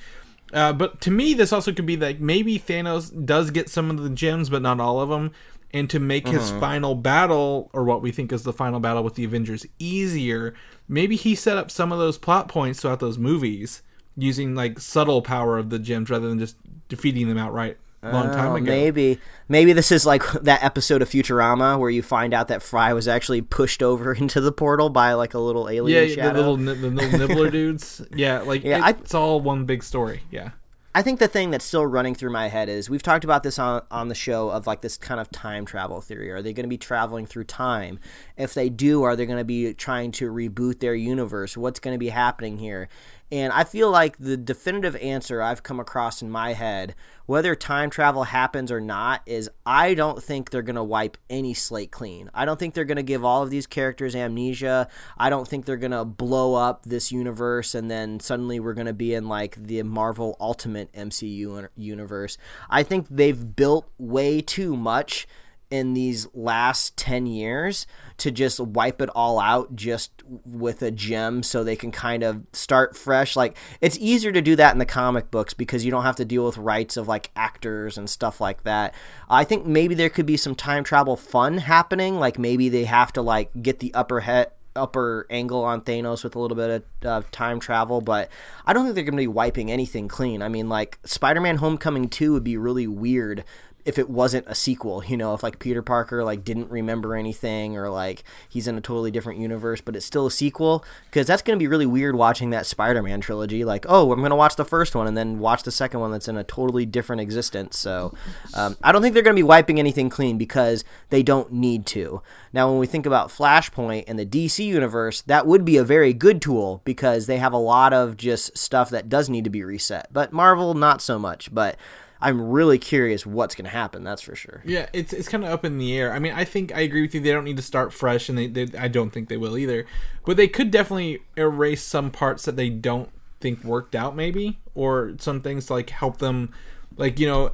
Uh, 0.53 0.73
but 0.73 1.01
to 1.01 1.11
me, 1.11 1.35
this 1.35 1.53
also 1.53 1.73
could 1.73 1.87
be 1.87 1.97
like 1.97 2.21
maybe 2.21 2.61
Thanos 2.61 3.27
does 3.27 3.51
get 3.51 3.69
some 3.69 3.91
of 3.91 4.05
the 4.05 4.11
gems, 4.11 4.51
but 4.51 4.63
not 4.63 4.79
all 4.79 5.01
of 5.01 5.09
them. 5.09 5.33
And 5.73 5.91
to 5.91 5.99
make 5.99 6.29
his 6.29 6.53
final 6.53 6.95
battle, 6.95 7.71
or 7.73 7.83
what 7.83 8.03
we 8.03 8.13
think 8.13 8.31
is 8.31 8.45
the 8.45 8.53
final 8.53 8.79
battle 8.79 9.03
with 9.03 9.17
the 9.17 9.25
Avengers, 9.25 9.67
easier, 9.81 10.55
maybe 10.87 11.17
he 11.17 11.35
set 11.35 11.59
up 11.59 11.73
some 11.73 11.91
of 11.91 11.99
those 11.99 12.19
plot 12.19 12.47
points 12.47 12.81
throughout 12.83 13.01
those 13.01 13.19
movies 13.19 13.83
using 14.17 14.55
like 14.55 14.79
subtle 14.79 15.23
power 15.23 15.59
of 15.59 15.71
the 15.71 15.79
gems 15.79 16.11
rather 16.11 16.29
than 16.29 16.39
just 16.39 16.57
defeating 16.89 17.29
them 17.29 17.39
outright 17.39 17.79
a 18.03 18.13
long 18.13 18.27
time 18.33 18.53
Oh, 18.53 18.57
ago. 18.57 18.65
Maybe 18.67 19.19
maybe 19.49 19.73
this 19.73 19.93
is 19.93 20.05
like 20.05 20.25
that 20.43 20.63
episode 20.63 21.03
of 21.03 21.09
Futurama 21.09 21.79
where 21.79 21.89
you 21.91 22.03
find 22.03 22.35
out 22.35 22.49
that 22.49 22.63
Fry 22.63 22.93
was 22.93 23.07
actually 23.09 23.43
pushed 23.43 23.83
over 23.83 24.13
into 24.23 24.41
the 24.41 24.53
portal 24.53 24.89
by 24.91 25.13
like 25.15 25.35
a 25.35 25.39
little 25.39 25.71
Yeah, 25.71 25.79
alien 26.01 26.19
the 26.19 26.33
little 26.33 26.57
the 26.57 26.75
little 26.75 27.19
nibbler 27.19 27.51
dudes. 27.59 28.03
Yeah, 28.15 28.41
like 28.41 28.65
Yeah, 28.65 28.85
I- 28.85 28.91
it's 28.91 29.15
all 29.15 29.41
one 29.41 29.65
big 29.67 29.83
story. 29.83 30.23
Yeah. 30.31 30.51
I 30.95 31.01
think 31.01 31.21
the 31.21 31.29
thing 31.29 31.51
that's 31.51 31.65
still 31.65 31.87
running 31.87 32.15
through 32.15 32.33
my 32.33 32.49
head 32.49 32.69
is 32.69 32.91
we've 32.91 33.03
talked 33.03 33.25
about 33.25 33.43
this 33.45 33.59
on 33.59 33.81
on 33.91 34.09
the 34.09 34.15
show 34.15 34.51
of 34.51 34.67
like 34.67 34.83
this 34.83 34.99
kind 34.99 35.21
of 35.21 35.31
time 35.31 35.65
travel 35.65 36.03
theory. 36.03 36.31
Are 36.31 36.43
they 36.43 36.53
going 36.53 36.65
to 36.65 36.69
be 36.69 36.77
traveling 36.77 37.25
through 37.25 37.45
time? 37.45 37.99
If 38.37 38.53
they 38.53 38.69
do, 38.69 39.03
are 39.03 39.17
they 39.17 39.25
going 39.25 39.39
to 39.39 39.45
be 39.45 39.73
trying 39.73 40.13
to 40.13 40.31
reboot 40.31 40.81
their 40.81 40.95
universe? 40.95 41.57
What's 41.57 41.81
going 41.81 41.95
to 41.95 41.99
be 41.99 42.11
happening 42.11 42.59
here? 42.59 42.91
And 43.33 43.51
I 43.51 43.65
feel 43.65 43.91
like 43.91 44.19
the 44.19 44.37
definitive 44.37 44.95
answer 44.97 45.41
I've 45.41 45.63
come 45.63 45.81
across 45.81 46.21
in 46.21 46.31
my 46.31 46.53
head, 46.53 46.95
whether 47.25 47.55
time 47.55 47.89
travel 47.89 48.25
happens 48.25 48.71
or 48.71 48.79
not, 48.79 49.23
is 49.25 49.49
I 49.65 49.95
don't 49.95 50.23
think 50.23 50.51
they're 50.51 50.61
going 50.61 50.77
to 50.77 50.85
wipe 50.85 51.17
any 51.31 51.55
slate 51.55 51.91
clean. 51.91 52.31
I 52.35 52.45
don't 52.45 52.59
think 52.59 52.75
they're 52.75 52.85
going 52.85 52.97
to 52.97 53.03
give 53.03 53.25
all 53.25 53.43
of 53.43 53.49
these 53.49 53.67
characters 53.67 54.15
amnesia. 54.15 54.87
I 55.17 55.31
don't 55.31 55.49
think 55.49 55.65
they're 55.65 55.79
going 55.79 55.93
to 55.93 56.05
blow 56.05 56.57
up 56.57 56.83
this 56.83 57.11
universe 57.11 57.75
and 57.75 57.91
then 57.91 58.21
suddenly 58.21 58.61
we're 58.61 58.75
going 58.75 58.87
to 58.87 58.93
be 58.93 59.15
in 59.15 59.27
like 59.29 59.57
the 59.57 59.83
Marvel 59.83 60.37
Ultimate 60.39 60.93
MCU 60.93 61.69
universe. 61.75 62.37
I 62.69 62.83
think 62.83 63.07
they've 63.09 63.57
built 63.57 63.91
way 63.97 64.43
too 64.43 64.77
much 64.77 65.27
in 65.73 65.95
these 65.95 66.29
last 66.35 66.97
10 66.99 67.25
years 67.25 67.87
to 68.19 68.31
just 68.31 68.61
wipe 68.61 69.01
it 69.01 69.09
all 69.15 69.41
out 69.41 69.75
just 69.75 70.23
with 70.45 70.83
a 70.83 70.91
gem 70.91 71.43
so 71.43 71.65
they 71.65 71.75
can 71.75 71.91
kind 71.91 72.23
of 72.23 72.43
start 72.53 72.95
fresh 72.95 73.37
like 73.37 73.57
it's 73.81 73.97
easier 73.99 74.31
to 74.31 74.43
do 74.43 74.55
that 74.55 74.73
in 74.73 74.79
the 74.79 74.85
comic 74.85 75.31
books 75.31 75.55
because 75.55 75.83
you 75.83 75.91
don't 75.91 76.03
have 76.03 76.15
to 76.15 76.27
deal 76.27 76.45
with 76.45 76.59
rights 76.59 76.99
of 76.99 77.09
like 77.09 77.31
actors 77.35 77.97
and 77.97 78.11
stuff 78.11 78.39
like 78.39 78.63
that 78.65 78.95
i 79.31 79.45
think 79.45 79.65
maybe 79.65 79.95
there 79.95 80.11
could 80.11 80.27
be 80.27 80.37
some 80.37 80.55
time 80.55 80.85
travel 80.85 81.17
fun 81.17 81.57
happening 81.57 82.19
like 82.19 82.39
maybe 82.39 82.69
they 82.69 82.85
have 82.85 83.11
to 83.11 83.23
like 83.23 83.51
get 83.63 83.81
the 83.81 83.93
upper 83.95 84.21
head 84.21 84.51
upper 84.75 85.27
angle 85.31 85.63
on 85.65 85.83
Thanos 85.83 86.25
with 86.25 86.35
a 86.35 86.39
little 86.39 86.57
bit 86.57 86.83
of 87.03 87.07
uh, 87.07 87.27
time 87.31 87.61
travel, 87.61 88.01
but 88.01 88.31
I 88.67 88.73
don't 88.73 88.85
think 88.85 88.95
they're 88.95 89.05
going 89.05 89.13
to 89.13 89.23
be 89.23 89.27
wiping 89.27 89.71
anything 89.71 90.09
clean. 90.09 90.43
I 90.43 90.49
mean, 90.49 90.69
like 90.69 90.99
Spider-Man: 91.05 91.57
Homecoming 91.57 92.09
2 92.09 92.33
would 92.33 92.45
be 92.45 92.57
really 92.57 92.87
weird 92.87 93.45
if 93.85 93.99
it 93.99 94.09
wasn't 94.09 94.47
a 94.49 94.55
sequel, 94.55 95.05
you 95.05 95.17
know, 95.17 95.35
if 95.35 95.43
like 95.43 95.59
Peter 95.59 95.83
Parker 95.83 96.23
like 96.23 96.45
didn't 96.45 96.71
remember 96.71 97.17
anything 97.17 97.77
or 97.77 97.89
like 97.89 98.23
he's 98.49 98.69
in 98.69 98.77
a 98.77 98.81
totally 98.81 99.11
different 99.11 99.41
universe, 99.41 99.81
but 99.81 99.97
it's 99.97 100.07
still 100.07 100.27
a 100.27 100.31
sequel 100.31 100.85
because 101.07 101.27
that's 101.27 101.43
going 101.43 101.59
to 101.59 101.63
be 101.63 101.67
really 101.67 101.87
weird 101.87 102.15
watching 102.15 102.51
that 102.51 102.67
Spider-Man 102.67 103.21
trilogy. 103.21 103.65
Like, 103.65 103.85
oh, 103.89 104.13
I'm 104.13 104.21
going 104.21 104.31
to 104.31 104.37
watch 104.37 104.57
the 104.57 104.65
first 104.65 104.95
one 104.95 105.07
and 105.07 105.17
then 105.17 105.39
watch 105.39 105.65
the 105.65 105.73
second 105.73 106.01
one 106.01 106.13
that's 106.13 106.29
in 106.29 106.37
a 106.37 106.45
totally 106.45 106.87
different 106.87 107.23
existence. 107.23 107.77
So, 107.79 108.15
um, 108.55 108.77
I 108.83 108.93
don't 108.93 109.03
think 109.03 109.15
they're 109.15 109.23
going 109.23 109.37
to 109.37 109.41
be 109.41 109.43
wiping 109.43 109.79
anything 109.79 110.09
clean 110.09 110.39
because 110.39 110.85
they 111.11 111.23
don't 111.23 111.53
need 111.53 111.87
to. 111.87 112.23
Now, 112.53 112.71
when 112.71 112.79
we 112.79 112.87
think 112.87 113.07
about 113.07 113.31
Flashpoint 113.31 114.05
and 114.07 114.19
the 114.19 114.27
DC 114.27 114.65
universe, 114.65 115.23
that 115.23 115.47
would 115.47 115.65
be 115.65 115.77
a 115.77 115.85
very 115.85 116.13
good 116.13 116.41
tool 116.41 116.83
because 116.85 117.27
they 117.27 117.39
have 117.39 117.53
a 117.53 117.59
lot 117.59 117.93
of 117.93 118.17
just 118.17 118.57
stuff 118.57 118.91
that 118.91 119.09
does 119.09 119.29
need 119.29 119.45
to 119.45 119.51
be 119.51 119.65
reset. 119.65 120.13
But 120.13 120.33
Marvel, 120.33 120.75
not 120.75 121.01
so 121.03 121.19
much. 121.19 121.53
But 121.53 121.77
I'm 122.23 122.41
really 122.41 122.79
curious 122.79 123.27
what's 123.27 123.57
going 123.57 123.65
to 123.65 123.71
happen. 123.71 124.05
That's 124.05 124.23
for 124.23 124.37
sure. 124.37 124.63
Yeah, 124.65 124.87
it's 124.93 125.13
it's 125.13 125.29
kind 125.29 125.45
of 125.45 125.51
up 125.51 125.65
in 125.65 125.79
the 125.79 125.97
air. 125.99 126.13
I 126.13 126.21
mean, 126.21 126.33
I 126.33 126.45
think 126.45 126.73
I 126.73 126.81
agree 126.81 127.03
with 127.03 127.15
you. 127.15 127.21
They 127.21 127.33
don't 127.33 127.45
need 127.45 127.57
to 127.57 127.63
start 127.63 127.93
fresh, 127.93 128.29
and 128.29 128.39
they, 128.39 128.47
they 128.47 128.79
I 128.79 128.87
don't 128.87 129.11
think 129.11 129.29
they 129.29 129.37
will 129.37 129.59
either. 129.59 129.87
But 130.25 130.37
they 130.37 130.47
could 130.47 130.71
definitely 130.71 131.21
erase 131.37 131.83
some 131.83 132.13
parts 132.13 132.45
that 132.45 132.57
they 132.57 132.71
don't 132.71 133.11
think 133.41 133.65
worked 133.65 133.97
out, 133.97 134.15
maybe, 134.15 134.61
or 134.77 135.15
some 135.19 135.41
things 135.41 135.67
to 135.67 135.73
like 135.75 135.91
help 135.91 136.19
them, 136.19 136.55
like 136.97 137.19
you 137.19 137.27
know. 137.27 137.51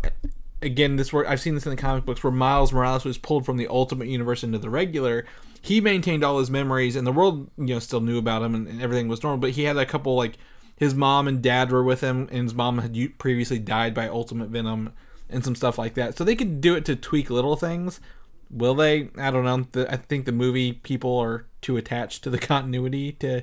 Again, 0.61 0.97
this 0.97 1.13
work 1.13 1.29
I've 1.29 1.41
seen 1.41 1.55
this 1.55 1.67
in 1.67 1.71
the 1.71 1.77
comic 1.77 2.05
books 2.05 2.25
where 2.25 2.33
Miles 2.33 2.73
Morales 2.73 3.05
was 3.05 3.17
pulled 3.17 3.47
from 3.47 3.59
the 3.59 3.69
Ultimate 3.69 4.09
Universe 4.09 4.43
into 4.43 4.59
the 4.59 4.69
regular. 4.69 5.25
He 5.63 5.81
maintained 5.81 6.25
all 6.25 6.41
his 6.41 6.51
memories, 6.51 6.97
and 6.97 7.07
the 7.07 7.13
world, 7.13 7.49
you 7.57 7.67
know, 7.67 7.79
still 7.79 8.01
knew 8.01 8.19
about 8.19 8.43
him, 8.43 8.57
and, 8.57 8.67
and 8.67 8.83
everything 8.83 9.07
was 9.07 9.23
normal. 9.23 9.39
But 9.39 9.53
he 9.53 9.63
had 9.63 9.77
a 9.77 9.87
couple 9.87 10.17
like 10.17 10.37
his 10.79 10.95
mom 10.95 11.27
and 11.27 11.43
dad 11.43 11.73
were 11.73 11.83
with 11.83 12.01
him, 12.01 12.29
and 12.31 12.45
his 12.45 12.55
mom 12.55 12.79
had 12.79 12.97
previously 13.19 13.59
died 13.59 13.95
by 13.95 14.09
Ultimate 14.09 14.49
Venom 14.49 14.93
and 15.29 15.45
some 15.45 15.55
stuff 15.55 15.77
like 15.77 15.95
that. 15.95 16.17
So 16.17 16.25
they 16.25 16.37
could 16.37 16.61
do 16.61 16.75
it 16.75 16.85
to 16.87 16.97
tweak 16.97 17.31
little 17.31 17.57
things. 17.57 18.01
Will 18.51 18.75
they? 18.75 19.11
I 19.19 19.31
don't 19.31 19.45
know. 19.45 19.67
The, 19.73 19.93
I 19.93 19.97
think 19.97 20.25
the 20.25 20.33
movie 20.33 20.73
people 20.73 21.19
are 21.19 21.47
too 21.61 21.77
attached 21.77 22.23
to 22.25 22.31
the 22.31 22.39
continuity 22.39 23.13
to 23.13 23.43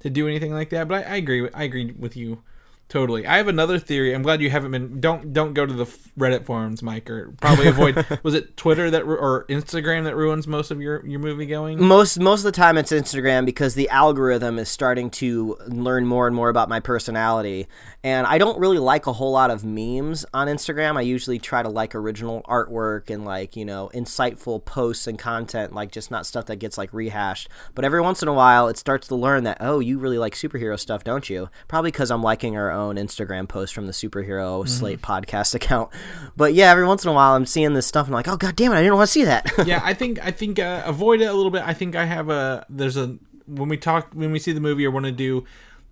to 0.00 0.10
do 0.10 0.26
anything 0.26 0.52
like 0.52 0.70
that. 0.70 0.88
But 0.88 1.06
I, 1.06 1.12
I 1.12 1.16
agree. 1.16 1.48
I 1.54 1.62
agree 1.62 1.92
with 1.92 2.16
you 2.16 2.42
totally. 2.88 3.26
I 3.26 3.36
have 3.38 3.48
another 3.48 3.78
theory. 3.78 4.14
I'm 4.14 4.22
glad 4.22 4.40
you 4.40 4.50
haven't 4.50 4.70
been. 4.70 5.00
Don't 5.00 5.32
don't 5.32 5.54
go 5.54 5.64
to 5.64 5.72
the 5.72 5.84
Reddit 6.18 6.44
forums, 6.44 6.82
Mike, 6.82 7.08
or 7.08 7.32
probably 7.40 7.66
avoid. 7.66 8.06
was 8.22 8.34
it 8.34 8.56
Twitter 8.56 8.90
that 8.90 9.02
or 9.02 9.46
Instagram 9.46 10.04
that 10.04 10.14
ruins 10.16 10.46
most 10.46 10.70
of 10.70 10.80
your 10.80 11.04
your 11.06 11.20
movie 11.20 11.46
going? 11.46 11.82
Most 11.82 12.18
most 12.20 12.40
of 12.40 12.44
the 12.44 12.52
time 12.52 12.76
it's 12.76 12.92
Instagram 12.92 13.46
because 13.46 13.74
the 13.74 13.88
algorithm 13.88 14.58
is 14.58 14.68
starting 14.68 15.10
to 15.10 15.56
learn 15.66 16.06
more 16.06 16.26
and 16.26 16.36
more 16.36 16.50
about 16.50 16.68
my 16.68 16.80
personality, 16.80 17.66
and 18.04 18.26
I 18.26 18.36
don't 18.36 18.58
really 18.58 18.78
like 18.78 19.06
a 19.06 19.12
whole 19.14 19.32
lot 19.32 19.50
of 19.50 19.64
memes 19.64 20.26
on 20.34 20.46
Instagram. 20.48 20.96
I 20.96 21.02
usually 21.02 21.38
try 21.38 21.62
to 21.62 21.70
like 21.70 21.94
original 21.94 22.42
artwork 22.42 23.08
and 23.08 23.24
like 23.24 23.56
you 23.56 23.64
know 23.64 23.90
insightful 23.94 24.62
posts 24.62 25.06
and 25.06 25.18
content, 25.18 25.72
like 25.72 25.92
just 25.92 26.10
not 26.10 26.26
stuff 26.26 26.46
that 26.46 26.56
gets 26.56 26.76
like 26.76 26.92
rehashed. 26.92 27.48
But 27.74 27.86
every 27.86 28.02
once 28.02 28.22
in 28.22 28.28
a 28.28 28.34
while, 28.34 28.68
it 28.68 28.76
starts 28.76 29.08
to 29.08 29.14
learn 29.14 29.44
that 29.44 29.58
oh, 29.60 29.80
you 29.80 29.98
really 29.98 30.18
like 30.18 30.34
superhero 30.34 30.78
stuff, 30.78 31.04
don't 31.04 31.30
you? 31.30 31.48
Probably 31.68 31.90
because 31.90 32.10
I'm 32.10 32.22
liking 32.22 32.56
our 32.56 32.70
own 32.70 32.81
Instagram 32.90 33.48
post 33.48 33.74
from 33.74 33.86
the 33.86 33.92
superhero 33.92 34.68
Slate 34.68 35.00
podcast 35.02 35.54
account. 35.60 35.90
But 36.36 36.54
yeah, 36.54 36.70
every 36.70 36.86
once 36.86 37.04
in 37.04 37.10
a 37.10 37.12
while, 37.12 37.34
I'm 37.34 37.46
seeing 37.46 37.74
this 37.74 37.86
stuff 37.86 38.06
and 38.06 38.14
I'm 38.14 38.18
like, 38.18 38.28
oh 38.28 38.36
god 38.36 38.56
damn 38.56 38.72
it, 38.72 38.76
I 38.76 38.82
didn't 38.82 38.96
want 38.96 39.06
to 39.08 39.12
see 39.12 39.24
that. 39.24 39.50
yeah, 39.66 39.80
I 39.84 39.94
think 39.94 40.24
I 40.24 40.30
think 40.30 40.58
uh, 40.58 40.82
avoid 40.84 41.20
it 41.20 41.26
a 41.26 41.32
little 41.32 41.50
bit. 41.50 41.62
I 41.66 41.74
think 41.74 41.94
I 41.96 42.04
have 42.04 42.28
a 42.30 42.66
there's 42.68 42.96
a 42.96 43.16
when 43.46 43.68
we 43.68 43.76
talk 43.76 44.12
when 44.14 44.32
we 44.32 44.38
see 44.38 44.52
the 44.52 44.60
movie 44.60 44.86
or 44.86 44.90
want 44.90 45.06
to 45.06 45.12
do 45.12 45.44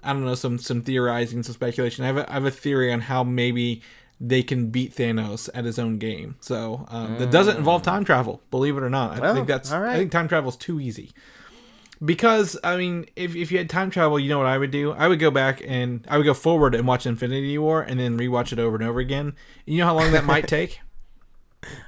I 0.03 0.13
don't 0.13 0.25
know 0.25 0.35
some 0.35 0.59
some 0.59 0.83
theorizing 0.83 1.43
some 1.43 1.55
speculation. 1.55 2.05
I 2.05 2.09
have 2.09 2.17
a, 2.17 2.31
I 2.31 2.35
have 2.35 2.45
a 2.47 2.51
theory 2.51 2.93
on 2.93 3.01
how 3.03 3.23
maybe 3.25 3.83
they 4.23 4.43
can 4.43 4.69
beat 4.69 4.95
Thanos 4.95 5.49
at 5.55 5.65
his 5.65 5.79
own 5.79 5.97
game. 5.99 6.37
So 6.41 6.85
um, 6.89 7.19
that 7.19 7.31
doesn't 7.31 7.57
involve 7.57 7.83
time 7.83 8.05
travel, 8.05 8.43
believe 8.51 8.77
it 8.77 8.83
or 8.83 8.91
not. 8.91 9.17
I 9.17 9.21
Well, 9.21 9.35
think 9.35 9.47
that's 9.47 9.73
all 9.73 9.81
right. 9.81 9.95
I 9.95 9.99
think 9.99 10.13
time 10.13 10.29
travel 10.29 10.51
is 10.51 10.57
too 10.57 10.79
easy. 10.79 11.13
Because 12.03 12.59
I 12.65 12.77
mean, 12.77 13.07
if, 13.15 13.37
if 13.37 13.53
you 13.53 13.59
had 13.59 13.69
time 13.69 13.91
travel, 13.91 14.19
you 14.19 14.29
know 14.29 14.39
what 14.39 14.47
I 14.47 14.57
would 14.57 14.71
do? 14.71 14.93
I 14.93 15.07
would 15.07 15.19
go 15.19 15.31
back 15.31 15.63
and 15.67 16.07
I 16.09 16.17
would 16.17 16.25
go 16.25 16.33
forward 16.33 16.75
and 16.75 16.87
watch 16.87 17.05
Infinity 17.05 17.59
War 17.59 17.83
and 17.83 18.01
then 18.01 18.19
rewatch 18.19 18.53
it 18.53 18.59
over 18.59 18.77
and 18.77 18.85
over 18.85 19.01
again. 19.01 19.35
You 19.67 19.79
know 19.79 19.87
how 19.87 19.95
long 19.95 20.13
that 20.13 20.25
might 20.25 20.49
take? 20.49 20.81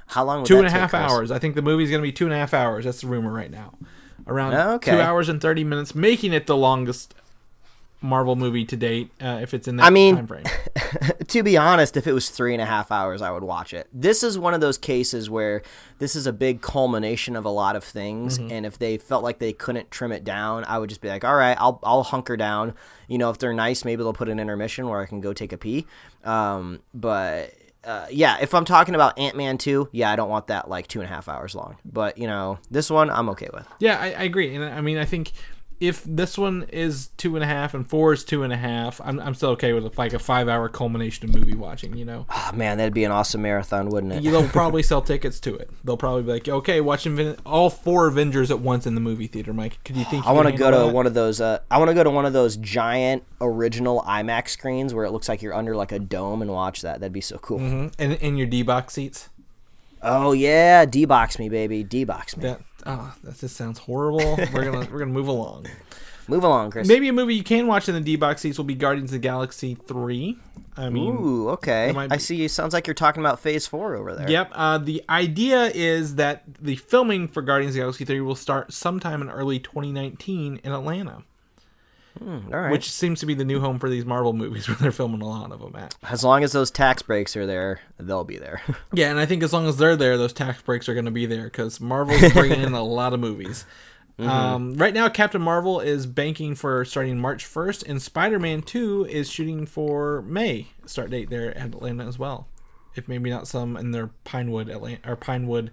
How 0.05 0.23
long? 0.23 0.41
Would 0.41 0.45
two 0.45 0.53
that 0.57 0.65
and 0.65 0.67
a 0.67 0.79
half 0.79 0.93
hours. 0.93 1.31
I 1.31 1.39
think 1.39 1.55
the 1.55 1.63
movie's 1.63 1.89
going 1.89 1.99
to 1.99 2.07
be 2.07 2.11
two 2.11 2.25
and 2.25 2.33
a 2.33 2.37
half 2.37 2.53
hours. 2.53 2.85
That's 2.85 3.01
the 3.01 3.07
rumor 3.07 3.33
right 3.33 3.49
now. 3.49 3.73
Around 4.27 4.53
okay. 4.75 4.91
two 4.91 5.01
hours 5.01 5.29
and 5.29 5.41
thirty 5.41 5.63
minutes, 5.63 5.95
making 5.95 6.31
it 6.31 6.45
the 6.45 6.55
longest 6.55 7.15
Marvel 8.03 8.35
movie 8.35 8.65
to 8.65 8.75
date. 8.75 9.09
Uh, 9.21 9.39
if 9.41 9.53
it's 9.53 9.67
in 9.67 9.77
that 9.77 9.85
I 9.85 9.89
mean- 9.89 10.15
time 10.17 10.27
frame. 10.27 10.43
to 11.27 11.41
be 11.41 11.57
honest, 11.57 11.97
if 11.97 12.05
it 12.05 12.13
was 12.13 12.29
three 12.29 12.53
and 12.53 12.61
a 12.61 12.65
half 12.65 12.91
hours, 12.91 13.21
I 13.21 13.31
would 13.31 13.43
watch 13.43 13.73
it. 13.73 13.87
This 13.93 14.21
is 14.21 14.37
one 14.37 14.53
of 14.53 14.61
those 14.61 14.77
cases 14.77 15.29
where 15.29 15.63
this 15.99 16.15
is 16.15 16.27
a 16.27 16.33
big 16.33 16.61
culmination 16.61 17.35
of 17.35 17.45
a 17.45 17.49
lot 17.49 17.75
of 17.75 17.83
things, 17.83 18.37
and 18.37 18.65
if 18.65 18.77
they 18.77 18.97
felt 18.97 19.23
like 19.23 19.39
they 19.39 19.53
couldn't 19.53 19.89
trim 19.89 20.11
it 20.11 20.23
down, 20.23 20.65
I 20.65 20.77
would 20.77 20.89
just 20.89 21.01
be 21.01 21.07
like, 21.07 21.23
all 21.23 21.35
right, 21.35 21.57
I'll 21.59 21.79
I'll 21.83 22.03
hunker 22.03 22.35
down. 22.37 22.73
You 23.07 23.17
know, 23.17 23.29
if 23.29 23.37
they're 23.37 23.53
nice, 23.53 23.85
maybe 23.85 24.03
they'll 24.03 24.13
put 24.13 24.29
an 24.29 24.39
intermission 24.39 24.87
where 24.87 24.99
I 24.99 25.05
can 25.05 25.21
go 25.21 25.33
take 25.33 25.53
a 25.53 25.57
pee. 25.57 25.87
Um, 26.23 26.81
but 26.93 27.53
uh, 27.83 28.07
yeah, 28.11 28.37
if 28.41 28.53
I'm 28.53 28.65
talking 28.65 28.95
about 28.95 29.17
Ant 29.17 29.35
Man 29.35 29.57
two, 29.57 29.89
yeah, 29.91 30.11
I 30.11 30.15
don't 30.15 30.29
want 30.29 30.47
that 30.47 30.69
like 30.69 30.87
two 30.87 30.99
and 30.99 31.09
a 31.09 31.13
half 31.13 31.27
hours 31.27 31.55
long. 31.55 31.77
But 31.85 32.17
you 32.17 32.27
know, 32.27 32.59
this 32.69 32.89
one 32.89 33.09
I'm 33.09 33.29
okay 33.29 33.49
with. 33.53 33.65
Yeah, 33.79 33.97
I, 33.99 34.07
I 34.07 34.23
agree, 34.23 34.53
and 34.55 34.63
I 34.63 34.81
mean, 34.81 34.97
I 34.97 35.05
think 35.05 35.31
if 35.83 36.01
this 36.05 36.37
one 36.37 36.65
is 36.71 37.07
two 37.17 37.35
and 37.35 37.43
a 37.43 37.47
half 37.47 37.73
and 37.73 37.87
four 37.89 38.13
is 38.13 38.23
two 38.23 38.43
and 38.43 38.53
a 38.53 38.57
half, 38.57 39.01
I'm, 39.03 39.19
I'm 39.19 39.33
still 39.33 39.49
okay 39.51 39.73
with 39.73 39.97
like 39.97 40.13
a 40.13 40.19
five 40.19 40.47
hour 40.47 40.69
culmination 40.69 41.27
of 41.29 41.35
movie 41.35 41.55
watching. 41.55 41.97
You 41.97 42.05
know, 42.05 42.25
Oh, 42.29 42.51
man, 42.53 42.77
that'd 42.77 42.93
be 42.93 43.03
an 43.03 43.11
awesome 43.11 43.41
marathon, 43.41 43.89
wouldn't 43.89 44.13
it? 44.13 44.23
they'll 44.23 44.47
probably 44.49 44.81
sell 44.81 45.01
tickets 45.01 45.41
to 45.41 45.55
it. 45.55 45.69
They'll 45.83 45.97
probably 45.97 46.23
be 46.23 46.31
like, 46.31 46.47
okay, 46.47 46.79
watch 46.79 47.03
Invin- 47.03 47.37
all 47.45 47.69
four 47.69 48.07
Avengers 48.07 48.49
at 48.49 48.59
once 48.59 48.87
in 48.87 48.95
the 48.95 49.01
movie 49.01 49.27
theater, 49.27 49.53
Mike. 49.53 49.83
Could 49.83 49.97
you 49.97 50.05
think? 50.05 50.25
I 50.25 50.31
want 50.31 50.47
to 50.47 50.55
go 50.55 50.71
to 50.71 50.93
one 50.93 51.05
of 51.05 51.13
those. 51.13 51.41
Uh, 51.41 51.59
I 51.69 51.77
want 51.79 51.89
to 51.89 51.95
go 51.95 52.03
to 52.03 52.09
one 52.09 52.25
of 52.25 52.31
those 52.31 52.55
giant 52.57 53.23
original 53.41 54.01
IMAX 54.07 54.49
screens 54.49 54.93
where 54.93 55.03
it 55.05 55.11
looks 55.11 55.27
like 55.27 55.41
you're 55.41 55.53
under 55.53 55.75
like 55.75 55.91
a 55.91 55.99
dome 55.99 56.41
and 56.41 56.49
watch 56.51 56.81
that. 56.83 57.01
That'd 57.01 57.11
be 57.11 57.19
so 57.21 57.37
cool. 57.39 57.59
in, 57.59 57.91
in 57.99 58.37
your 58.37 58.47
D 58.47 58.63
box 58.63 58.93
seats. 58.93 59.29
Oh 60.01 60.31
yeah, 60.33 60.85
D 60.85 61.05
box 61.05 61.39
me, 61.39 61.49
baby, 61.49 61.83
D 61.83 62.03
box 62.03 62.35
me. 62.37 62.43
That 62.43 62.61
oh, 62.85 63.13
that 63.23 63.39
just 63.39 63.55
sounds 63.55 63.79
horrible. 63.79 64.37
We're 64.53 64.63
gonna 64.65 64.87
we're 64.91 64.99
gonna 64.99 65.05
move 65.07 65.27
along. 65.27 65.67
Move 66.27 66.45
along, 66.45 66.71
Chris. 66.71 66.87
Maybe 66.87 67.09
a 67.09 67.13
movie 67.13 67.35
you 67.35 67.43
can 67.43 67.67
watch 67.67 67.89
in 67.89 67.95
the 67.95 67.99
D 67.99 68.15
box 68.15 68.41
seats 68.41 68.57
will 68.57 68.63
be 68.63 68.75
Guardians 68.75 69.09
of 69.09 69.15
the 69.15 69.19
Galaxy 69.19 69.75
three. 69.75 70.37
I 70.75 70.89
mean, 70.89 71.17
Ooh, 71.17 71.49
okay. 71.49 71.93
I 71.95 72.17
see. 72.17 72.47
Sounds 72.47 72.73
like 72.73 72.87
you're 72.87 72.93
talking 72.93 73.21
about 73.21 73.41
Phase 73.41 73.67
Four 73.67 73.95
over 73.95 74.15
there. 74.15 74.29
Yep. 74.29 74.51
Uh, 74.53 74.77
the 74.77 75.03
idea 75.09 75.65
is 75.65 76.15
that 76.15 76.43
the 76.61 76.77
filming 76.77 77.27
for 77.27 77.41
Guardians 77.41 77.71
of 77.71 77.75
the 77.75 77.81
Galaxy 77.81 78.05
3 78.05 78.21
will 78.21 78.35
start 78.35 78.73
sometime 78.73 79.21
in 79.21 79.29
early 79.29 79.59
2019 79.59 80.61
in 80.63 80.71
Atlanta, 80.71 81.23
All 82.21 82.41
right. 82.51 82.71
which 82.71 82.91
seems 82.91 83.19
to 83.21 83.25
be 83.25 83.33
the 83.33 83.43
new 83.45 83.59
home 83.59 83.79
for 83.79 83.89
these 83.89 84.05
Marvel 84.05 84.33
movies 84.33 84.67
where 84.69 84.77
they're 84.77 84.91
filming 84.91 85.21
a 85.21 85.27
lot 85.27 85.51
of 85.51 85.59
them 85.59 85.75
at. 85.75 85.95
as 86.03 86.23
long 86.23 86.43
as 86.43 86.51
those 86.51 86.69
tax 86.71 87.01
breaks 87.01 87.35
are 87.35 87.45
there, 87.45 87.79
they'll 87.99 88.23
be 88.23 88.37
there. 88.37 88.61
Yeah, 88.93 89.09
and 89.09 89.19
I 89.19 89.25
think 89.25 89.41
as 89.43 89.51
long 89.53 89.67
as 89.67 89.77
they're 89.77 89.95
there, 89.95 90.17
those 90.17 90.33
tax 90.33 90.61
breaks 90.61 90.87
are 90.87 90.93
going 90.93 91.05
to 91.05 91.11
be 91.11 91.25
there 91.25 91.45
because 91.45 91.81
Marvel's 91.81 92.31
bringing 92.33 92.61
in 92.61 92.73
a 92.73 92.83
lot 92.83 93.13
of 93.13 93.19
movies. 93.19 93.65
Um, 94.19 94.75
right 94.75 94.93
now, 94.93 95.09
Captain 95.09 95.41
Marvel 95.41 95.79
is 95.79 96.05
banking 96.05 96.53
for 96.53 96.85
starting 96.85 97.17
March 97.19 97.43
1st, 97.45 97.89
and 97.89 97.99
Spider 97.99 98.37
Man 98.37 98.61
2 98.61 99.05
is 99.09 99.27
shooting 99.29 99.65
for 99.65 100.21
May 100.21 100.67
start 100.85 101.09
date 101.09 101.31
there 101.31 101.57
at 101.57 101.69
Atlanta 101.73 102.05
as 102.05 102.19
well. 102.19 102.47
If 102.95 103.07
maybe 103.07 103.31
not 103.31 103.47
some 103.47 103.75
in 103.75 103.89
their 103.91 104.11
Pinewood 104.23 104.69
Atlanta 104.69 104.99
or 105.09 105.15
Pinewood 105.15 105.71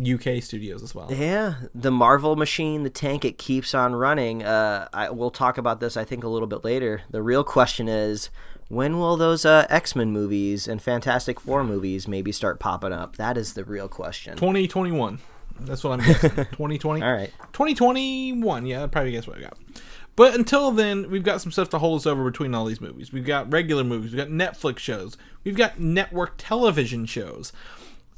UK 0.00 0.42
studios 0.42 0.82
as 0.82 0.94
well. 0.94 1.12
Yeah, 1.12 1.54
the 1.74 1.90
Marvel 1.90 2.36
machine, 2.36 2.82
the 2.82 2.90
tank, 2.90 3.24
it 3.24 3.38
keeps 3.38 3.74
on 3.74 3.94
running. 3.94 4.42
Uh, 4.42 4.88
I, 4.92 5.10
we'll 5.10 5.30
talk 5.30 5.58
about 5.58 5.80
this, 5.80 5.96
I 5.96 6.04
think, 6.04 6.24
a 6.24 6.28
little 6.28 6.48
bit 6.48 6.64
later. 6.64 7.02
The 7.10 7.22
real 7.22 7.44
question 7.44 7.88
is, 7.88 8.30
when 8.68 8.98
will 8.98 9.16
those 9.16 9.44
uh, 9.44 9.66
X 9.70 9.96
Men 9.96 10.12
movies 10.12 10.68
and 10.68 10.80
Fantastic 10.80 11.40
Four 11.40 11.64
movies 11.64 12.06
maybe 12.06 12.32
start 12.32 12.60
popping 12.60 12.92
up? 12.92 13.16
That 13.16 13.36
is 13.36 13.54
the 13.54 13.64
real 13.64 13.88
question. 13.88 14.34
2021. 14.36 15.18
That's 15.60 15.82
what 15.82 15.98
I'm 15.98 16.06
guessing. 16.06 16.30
2020. 16.34 17.02
All 17.02 17.12
right. 17.12 17.32
2021. 17.52 18.66
Yeah, 18.66 18.80
that 18.80 18.92
probably 18.92 19.12
guess 19.12 19.26
what 19.26 19.38
I 19.38 19.40
got. 19.40 19.58
But 20.18 20.34
until 20.34 20.72
then, 20.72 21.10
we've 21.12 21.22
got 21.22 21.40
some 21.40 21.52
stuff 21.52 21.68
to 21.70 21.78
hold 21.78 22.00
us 22.00 22.06
over 22.06 22.24
between 22.24 22.52
all 22.52 22.64
these 22.64 22.80
movies. 22.80 23.12
We've 23.12 23.24
got 23.24 23.52
regular 23.52 23.84
movies, 23.84 24.12
we've 24.12 24.18
got 24.18 24.30
Netflix 24.30 24.80
shows, 24.80 25.16
we've 25.44 25.56
got 25.56 25.78
network 25.78 26.34
television 26.38 27.06
shows, 27.06 27.52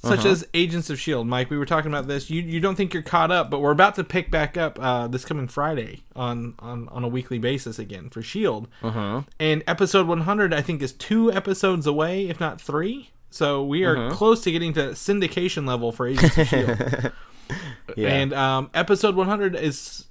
such 0.03 0.25
as 0.25 0.47
Agents 0.55 0.91
of 0.91 0.99
Shield. 0.99 1.27
Mike, 1.27 1.51
we 1.51 1.59
were 1.59 1.67
talking 1.67 1.91
about 1.91 2.07
this. 2.07 2.31
You 2.31 2.43
you 2.43 2.61
don't 2.61 2.75
think 2.75 2.95
you're 2.95 3.03
caught 3.03 3.31
up, 3.31 3.51
but 3.51 3.61
we're 3.61 3.71
about 3.71 3.95
to 3.97 4.05
pick 4.05 4.31
back 4.31 4.57
up 4.57 4.79
uh, 4.81 5.07
this 5.09 5.25
coming 5.25 5.49
Friday 5.49 6.03
on, 6.17 6.55
on 6.59 6.89
on 6.89 7.05
a 7.05 7.09
weekly 7.09 7.39
basis 7.39 7.79
again 7.79 8.11
for 8.11 8.23
Shield. 8.23 8.69
Uh-huh. 8.83 9.23
And 9.39 9.63
episode 9.67 10.07
100, 10.07 10.55
I 10.55 10.63
think, 10.63 10.83
is 10.83 10.93
two 10.93 11.31
episodes 11.33 11.87
away, 11.87 12.29
if 12.29 12.41
not 12.41 12.61
three. 12.61 13.11
So 13.31 13.65
we 13.65 13.85
are 13.85 14.11
close 14.11 14.43
to 14.43 14.51
getting 14.51 14.73
to 14.73 14.91
syndication 14.91 15.67
level 15.67 15.93
for 15.93 16.07
Agents 16.07 16.37
of 16.37 16.49
Shield. 16.49 17.13
And 17.97 18.33
um, 18.33 18.71
episode 18.75 19.17
100 19.17 19.57
is 19.57 20.07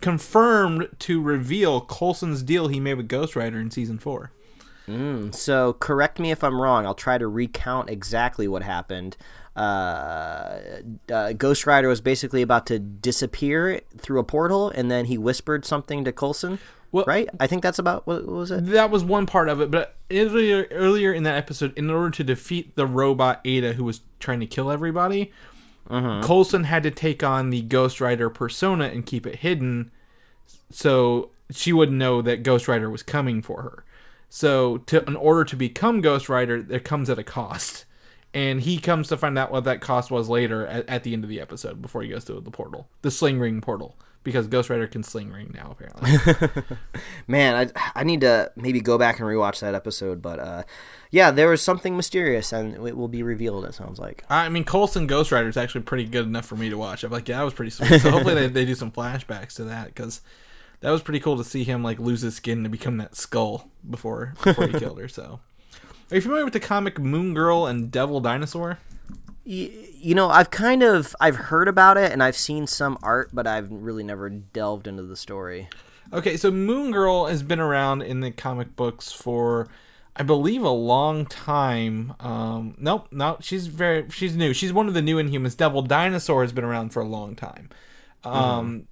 confirmed 0.00 0.88
to 1.00 1.22
reveal 1.22 1.80
Coulson's 1.80 2.42
deal 2.42 2.68
he 2.68 2.80
made 2.80 2.94
with 2.94 3.08
Ghost 3.08 3.36
Rider 3.36 3.58
in 3.58 3.70
season 3.70 3.98
four. 3.98 4.32
So, 5.32 5.74
correct 5.74 6.18
me 6.18 6.30
if 6.30 6.42
I'm 6.44 6.60
wrong. 6.60 6.86
I'll 6.86 6.94
try 6.94 7.18
to 7.18 7.28
recount 7.28 7.88
exactly 7.90 8.48
what 8.48 8.62
happened. 8.62 9.16
Uh, 9.56 10.58
uh, 11.12 11.32
Ghost 11.34 11.66
Rider 11.66 11.88
was 11.88 12.00
basically 12.00 12.42
about 12.42 12.66
to 12.66 12.78
disappear 12.78 13.80
through 13.98 14.20
a 14.20 14.24
portal, 14.24 14.70
and 14.70 14.90
then 14.90 15.04
he 15.06 15.18
whispered 15.18 15.64
something 15.64 16.04
to 16.04 16.12
Coulson. 16.12 16.58
Well- 16.90 17.04
right? 17.06 17.28
I 17.40 17.46
think 17.46 17.62
that's 17.62 17.78
about 17.78 18.06
what, 18.06 18.26
what 18.26 18.34
was 18.34 18.50
it. 18.50 18.66
That 18.66 18.90
was 18.90 19.02
one 19.02 19.24
part 19.26 19.48
of 19.48 19.60
it, 19.60 19.70
but 19.70 19.96
earlier, 20.10 20.66
earlier 20.70 21.12
in 21.12 21.22
that 21.22 21.36
episode, 21.36 21.76
in 21.76 21.88
order 21.88 22.10
to 22.10 22.24
defeat 22.24 22.76
the 22.76 22.86
robot 22.86 23.40
Ada 23.44 23.72
who 23.74 23.84
was 23.84 24.02
trying 24.20 24.40
to 24.40 24.46
kill 24.46 24.70
everybody, 24.70 25.32
Coulson 26.22 26.64
had 26.64 26.82
to 26.84 26.90
take 26.90 27.22
on 27.22 27.50
the 27.50 27.60
Ghost 27.62 28.00
Rider 28.00 28.30
persona 28.30 28.84
and 28.86 29.04
keep 29.04 29.26
it 29.26 29.36
hidden 29.36 29.90
so 30.70 31.30
she 31.50 31.72
wouldn't 31.72 31.98
know 31.98 32.22
that 32.22 32.42
Ghost 32.42 32.68
Rider 32.68 32.88
was 32.88 33.02
coming 33.02 33.42
for 33.42 33.62
her. 33.62 33.84
So, 34.34 34.78
to, 34.86 35.04
in 35.04 35.14
order 35.14 35.44
to 35.44 35.56
become 35.56 36.00
Ghost 36.00 36.30
Rider, 36.30 36.64
it 36.70 36.84
comes 36.84 37.10
at 37.10 37.18
a 37.18 37.22
cost. 37.22 37.84
And 38.32 38.62
he 38.62 38.78
comes 38.78 39.08
to 39.08 39.18
find 39.18 39.38
out 39.38 39.52
what 39.52 39.64
that 39.64 39.82
cost 39.82 40.10
was 40.10 40.30
later 40.30 40.66
at, 40.66 40.88
at 40.88 41.02
the 41.04 41.12
end 41.12 41.22
of 41.22 41.28
the 41.28 41.38
episode 41.38 41.82
before 41.82 42.00
he 42.00 42.08
goes 42.08 42.24
through 42.24 42.40
the 42.40 42.50
portal, 42.50 42.88
the 43.02 43.10
sling 43.10 43.38
ring 43.38 43.60
portal, 43.60 43.94
because 44.24 44.46
Ghost 44.46 44.70
Rider 44.70 44.86
can 44.86 45.02
sling 45.02 45.30
ring 45.30 45.52
now, 45.54 45.76
apparently. 45.78 46.78
Man, 47.26 47.70
I, 47.76 48.00
I 48.00 48.04
need 48.04 48.22
to 48.22 48.50
maybe 48.56 48.80
go 48.80 48.96
back 48.96 49.20
and 49.20 49.28
rewatch 49.28 49.60
that 49.60 49.74
episode, 49.74 50.22
but 50.22 50.38
uh, 50.38 50.62
yeah, 51.10 51.30
there 51.30 51.50
was 51.50 51.60
something 51.60 51.94
mysterious, 51.94 52.54
and 52.54 52.88
it 52.88 52.96
will 52.96 53.08
be 53.08 53.22
revealed. 53.22 53.66
It 53.66 53.74
sounds 53.74 53.98
like. 53.98 54.24
I 54.30 54.48
mean, 54.48 54.64
Coulson 54.64 55.06
Ghost 55.06 55.30
Rider 55.30 55.50
is 55.50 55.58
actually 55.58 55.82
pretty 55.82 56.06
good 56.06 56.24
enough 56.24 56.46
for 56.46 56.56
me 56.56 56.70
to 56.70 56.78
watch. 56.78 57.04
I'm 57.04 57.12
like, 57.12 57.28
yeah, 57.28 57.36
that 57.36 57.44
was 57.44 57.52
pretty 57.52 57.70
sweet. 57.70 58.00
So 58.00 58.10
hopefully 58.10 58.34
they, 58.34 58.46
they 58.46 58.64
do 58.64 58.74
some 58.74 58.92
flashbacks 58.92 59.56
to 59.56 59.64
that 59.64 59.88
because 59.88 60.22
that 60.82 60.90
was 60.90 61.00
pretty 61.00 61.20
cool 61.20 61.36
to 61.38 61.44
see 61.44 61.64
him 61.64 61.82
like 61.82 61.98
lose 61.98 62.20
his 62.20 62.36
skin 62.36 62.62
to 62.64 62.68
become 62.68 62.98
that 62.98 63.16
skull 63.16 63.70
before 63.88 64.34
before 64.44 64.66
he 64.66 64.72
killed 64.78 64.98
her. 64.98 65.08
So, 65.08 65.40
are 66.10 66.16
you 66.16 66.20
familiar 66.20 66.44
with 66.44 66.52
the 66.52 66.60
comic 66.60 66.98
Moon 66.98 67.34
Girl 67.34 67.66
and 67.66 67.90
Devil 67.90 68.20
Dinosaur? 68.20 68.78
You 69.44 70.14
know, 70.14 70.28
I've 70.28 70.50
kind 70.50 70.82
of 70.82 71.16
I've 71.20 71.36
heard 71.36 71.68
about 71.68 71.96
it, 71.96 72.12
and 72.12 72.22
I've 72.22 72.36
seen 72.36 72.66
some 72.66 72.98
art, 73.02 73.30
but 73.32 73.46
I've 73.46 73.70
really 73.70 74.04
never 74.04 74.28
delved 74.28 74.86
into 74.86 75.04
the 75.04 75.16
story. 75.16 75.68
Okay, 76.12 76.36
so 76.36 76.50
Moon 76.50 76.90
Girl 76.90 77.26
has 77.26 77.42
been 77.42 77.60
around 77.60 78.02
in 78.02 78.20
the 78.20 78.30
comic 78.30 78.76
books 78.76 79.10
for, 79.10 79.68
I 80.14 80.22
believe, 80.22 80.62
a 80.62 80.68
long 80.68 81.26
time. 81.26 82.14
Um, 82.20 82.74
nope, 82.78 83.08
no, 83.10 83.38
she's 83.40 83.68
very 83.68 84.08
she's 84.10 84.36
new. 84.36 84.52
She's 84.52 84.72
one 84.72 84.88
of 84.88 84.94
the 84.94 85.02
new 85.02 85.16
Inhumans. 85.16 85.56
Devil 85.56 85.82
Dinosaur 85.82 86.42
has 86.42 86.52
been 86.52 86.64
around 86.64 86.90
for 86.90 87.00
a 87.00 87.06
long 87.06 87.34
time. 87.34 87.70
Um, 88.24 88.86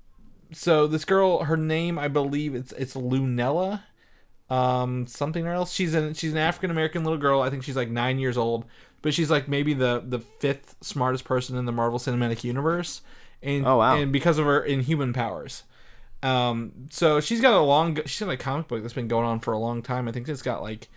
so 0.53 0.87
this 0.87 1.05
girl, 1.05 1.45
her 1.45 1.57
name, 1.57 1.99
I 1.99 2.09
believe, 2.09 2.55
it's 2.55 2.73
it's 2.73 2.95
Lunella, 2.95 3.83
um, 4.49 5.07
something 5.07 5.47
or 5.47 5.53
else. 5.53 5.73
She's 5.73 5.95
an 5.95 6.15
she's 6.15 6.33
an 6.33 6.39
African 6.39 6.71
American 6.71 7.05
little 7.05 7.19
girl. 7.19 7.41
I 7.41 7.51
think 7.51 7.63
she's 7.65 7.77
like 7.77 7.89
nine 7.91 8.19
years 8.19 8.37
old, 8.37 8.65
but 9.03 9.15
she's 9.15 9.31
like 9.31 9.49
maybe 9.49 9.75
the 9.75 10.03
the 10.07 10.19
fifth 10.19 10.77
smartest 10.81 11.25
person 11.25 11.57
in 11.57 11.65
the 11.67 11.73
Marvel 11.73 11.99
Cinematic 11.99 12.45
Universe. 12.45 13.03
And, 13.43 13.67
Oh, 13.67 13.79
wow. 13.79 13.97
And 13.97 14.13
because 14.13 14.39
of 14.39 14.45
her 14.47 14.63
inhuman 14.63 15.13
powers. 15.13 15.63
Um, 16.23 16.73
so 16.91 17.21
she's 17.21 17.41
got 17.41 17.55
a 17.55 17.61
long, 17.61 17.99
she's 18.05 18.21
got 18.21 18.29
a 18.29 18.37
comic 18.37 18.69
book 18.69 18.83
that's 18.83 18.93
been 18.93 19.09
going 19.09 19.25
on 19.25 19.41
for 19.41 19.53
a 19.53 19.59
long 19.59 19.81
time. 19.83 20.07
I 20.07 20.13
think 20.13 20.29
it's 20.29 20.43
got 20.43 20.63
like 20.63 20.89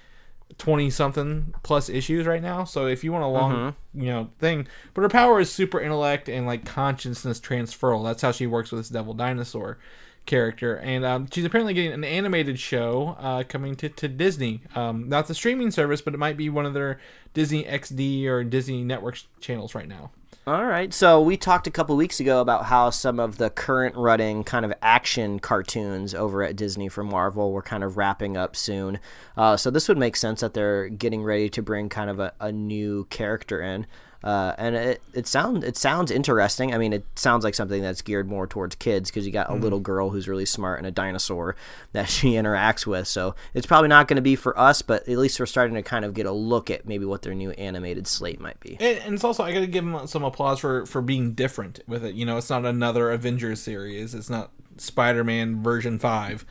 twenty 0.58 0.90
something 0.90 1.54
plus 1.64 1.90
issues 1.90 2.26
right 2.26 2.42
now. 2.42 2.64
So 2.64 2.88
if 2.88 3.04
you 3.04 3.12
want 3.12 3.24
a 3.24 3.28
long, 3.28 3.76
you 3.94 4.06
know, 4.08 4.30
thing, 4.40 4.68
but 4.94 5.02
her 5.02 5.10
power 5.10 5.40
is 5.40 5.52
super 5.52 5.80
intellect 5.80 6.30
and 6.30 6.46
like 6.46 6.66
consciousness 6.66 7.40
transferal. 7.40 8.04
That's 8.04 8.22
how 8.22 8.32
she 8.32 8.48
works 8.48 8.72
with 8.72 8.82
this 8.82 8.90
devil 8.90 9.14
dinosaur 9.14 9.78
character, 10.26 10.76
and 10.78 11.04
um, 11.04 11.28
she's 11.32 11.44
apparently 11.44 11.74
getting 11.74 11.92
an 11.92 12.04
animated 12.04 12.58
show 12.60 13.18
uh, 13.20 13.44
coming 13.44 13.76
to, 13.76 13.90
to 13.90 14.08
Disney. 14.08 14.62
Um, 14.76 15.10
not 15.10 15.28
the 15.28 15.36
streaming 15.36 15.72
service, 15.72 16.02
but 16.02 16.14
it 16.14 16.18
might 16.18 16.38
be 16.38 16.50
one 16.50 16.66
of 16.66 16.74
their 16.74 17.00
Disney 17.34 17.64
XD 17.66 18.26
or 18.28 18.44
Disney 18.44 18.84
Network 18.84 19.20
channels 19.42 19.76
right 19.76 19.88
now. 19.88 20.12
All 20.46 20.66
right. 20.66 20.94
So 20.94 21.22
we 21.22 21.38
talked 21.38 21.68
a 21.68 21.72
couple 21.72 21.96
weeks 21.96 22.20
ago 22.20 22.42
about 22.42 22.66
how 22.66 22.90
some 22.90 23.18
of 23.18 23.38
the 23.38 23.50
current 23.50 23.96
running 23.96 24.44
kind 24.44 24.66
of 24.66 24.74
action 24.82 25.40
cartoons 25.40 26.14
over 26.14 26.44
at 26.44 26.58
Disney 26.58 26.90
for 26.90 27.02
Marvel 27.02 27.54
were 27.54 27.62
kind 27.62 27.82
of 27.82 27.96
wrapping 27.96 28.36
up 28.36 28.58
soon. 28.58 29.00
Uh, 29.38 29.56
so 29.56 29.72
this 29.72 29.88
would 29.88 29.98
make 29.98 30.18
sense 30.18 30.42
that 30.42 30.54
they're 30.54 30.90
getting 30.90 31.24
ready 31.24 31.48
to 31.48 31.62
bring 31.62 31.88
kind 31.88 32.10
of 32.10 32.20
a, 32.20 32.34
a 32.42 32.52
new 32.52 33.06
character 33.06 33.62
in. 33.62 33.88
Uh, 34.24 34.56
and 34.58 34.76
it 34.76 35.02
it 35.14 35.28
sounds 35.28 35.66
it 35.66 35.76
sounds 35.76 36.10
interesting. 36.10 36.74
I 36.74 36.78
mean, 36.78 36.94
it 36.94 37.06
sounds 37.16 37.44
like 37.44 37.56
something 37.56 37.82
that's 37.82 38.02
geared 38.02 38.30
more 38.30 38.48
towards 38.48 38.76
kids 38.76 39.10
because 39.10 39.26
you 39.26 39.34
got 39.34 39.50
a 39.50 39.54
little 39.54 39.82
girl 39.82 40.12
who's 40.12 40.30
really 40.30 40.46
smart 40.46 40.78
and 40.78 40.88
a 40.88 40.92
dinosaur 40.92 41.58
that 41.92 42.08
she 42.08 42.32
interacts 42.32 42.88
with. 42.88 43.08
So 43.08 43.36
it's 43.54 43.68
probably 43.68 43.90
not 43.90 44.08
going 44.08 44.16
to 44.16 44.22
be 44.22 44.38
for 44.38 44.58
us, 44.58 44.82
but 44.82 45.08
at 45.10 45.18
least 45.18 45.40
we're 45.40 45.46
starting 45.46 45.76
to 45.76 45.84
kind 45.84 46.06
of 46.06 46.14
get 46.14 46.26
a 46.26 46.32
look 46.32 46.72
at 46.72 46.88
maybe 46.88 47.04
what 47.04 47.24
their 47.24 47.36
new 47.36 47.52
animated 47.52 48.08
slate 48.08 48.40
might 48.40 48.60
be. 48.62 48.78
And, 48.80 48.98
and 49.00 49.14
it's 49.16 49.26
also 49.26 49.44
I 49.44 49.52
got 49.52 49.60
to 49.60 49.68
give 49.68 49.84
them 49.84 50.08
some 50.08 50.24
applause 50.24 50.60
for 50.60 50.86
for 50.86 51.02
being 51.02 51.34
different 51.34 51.82
with 51.86 52.06
it. 52.06 52.16
You 52.16 52.26
know, 52.26 52.38
it's 52.38 52.50
not 52.50 52.66
another 52.66 53.12
Avengers 53.12 53.62
series. 53.62 54.16
It's 54.16 54.30
not 54.30 54.52
Spider-Man 54.78 55.62
version 55.62 56.00
five. 56.00 56.46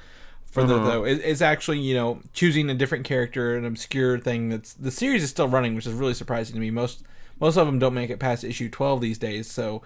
For 0.45 0.65
the 0.65 0.79
though, 0.79 1.05
it, 1.07 1.23
it's 1.25 1.41
actually 1.41 1.79
you 1.79 1.95
know 1.95 2.21
choosing 2.35 2.69
a 2.69 2.75
different 2.75 3.07
character, 3.07 3.57
an 3.57 3.65
obscure 3.65 4.19
thing. 4.19 4.51
That's 4.51 4.75
the 4.75 4.91
series 4.91 5.23
is 5.23 5.31
still 5.31 5.49
running, 5.49 5.75
which 5.75 5.87
is 5.87 5.95
really 5.95 6.13
surprising 6.13 6.53
to 6.53 6.61
me. 6.61 6.71
Most 6.71 7.03
most 7.43 7.59
of 7.59 7.67
them 7.67 7.79
don't 7.79 7.93
make 7.93 8.09
it 8.09 8.19
past 8.19 8.45
issue 8.45 8.71
twelve 8.71 9.03
these 9.03 9.19
days, 9.19 9.51
so 9.51 9.83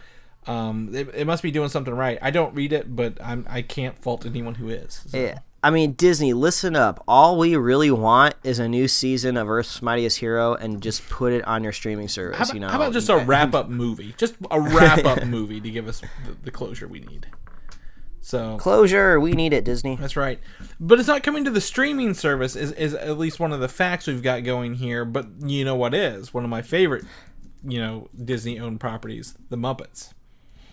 um, 0.46 0.94
it, 0.94 1.08
it 1.14 1.26
must 1.26 1.42
be 1.42 1.50
doing 1.50 1.68
something 1.68 1.94
right. 1.94 2.18
I 2.22 2.30
don't 2.30 2.54
read 2.54 2.72
it, 2.72 2.94
but 2.94 3.18
I'm 3.20 3.44
I 3.50 3.62
can't 3.62 3.98
fault 3.98 4.24
anyone 4.24 4.54
who 4.54 4.68
is. 4.68 5.02
So. 5.08 5.18
Yeah. 5.18 5.38
I 5.62 5.70
mean, 5.70 5.94
Disney, 5.94 6.32
listen 6.32 6.76
up. 6.76 7.02
All 7.08 7.38
we 7.38 7.56
really 7.56 7.90
want 7.90 8.36
is 8.44 8.60
a 8.60 8.68
new 8.68 8.86
season 8.86 9.36
of 9.36 9.50
Earth's 9.50 9.82
Mightiest 9.82 10.18
Hero 10.18 10.54
and 10.54 10.80
just 10.80 11.08
put 11.08 11.32
it 11.32 11.44
on 11.44 11.64
your 11.64 11.72
streaming 11.72 12.06
service. 12.06 12.38
How 12.38 12.44
about, 12.44 12.54
you 12.54 12.60
know, 12.60 12.68
how 12.68 12.76
about 12.76 12.92
just 12.92 13.08
a 13.08 13.16
wrap 13.16 13.52
up 13.52 13.68
movie? 13.68 14.14
Just 14.16 14.36
a 14.48 14.60
wrap 14.60 15.04
up 15.04 15.24
movie 15.26 15.60
to 15.60 15.68
give 15.68 15.88
us 15.88 16.00
the, 16.00 16.36
the 16.44 16.50
closure 16.52 16.86
we 16.86 17.00
need. 17.00 17.26
So 18.20 18.58
closure? 18.58 19.18
We 19.18 19.32
need 19.32 19.52
it, 19.52 19.64
Disney. 19.64 19.96
That's 19.96 20.16
right. 20.16 20.40
But 20.78 20.98
it's 20.98 21.08
not 21.08 21.22
coming 21.22 21.44
to 21.44 21.50
the 21.50 21.60
streaming 21.60 22.12
service 22.14 22.54
is, 22.54 22.72
is 22.72 22.94
at 22.94 23.18
least 23.18 23.40
one 23.40 23.52
of 23.52 23.58
the 23.60 23.68
facts 23.68 24.06
we've 24.06 24.22
got 24.22 24.44
going 24.44 24.74
here. 24.74 25.04
But 25.04 25.26
you 25.40 25.64
know 25.64 25.76
what 25.76 25.94
is? 25.94 26.34
One 26.34 26.44
of 26.44 26.50
my 26.50 26.62
favorite, 26.62 27.04
you 27.64 27.78
know, 27.78 28.08
Disney 28.22 28.58
owned 28.58 28.80
properties, 28.80 29.34
The 29.50 29.56
Muppets. 29.56 30.12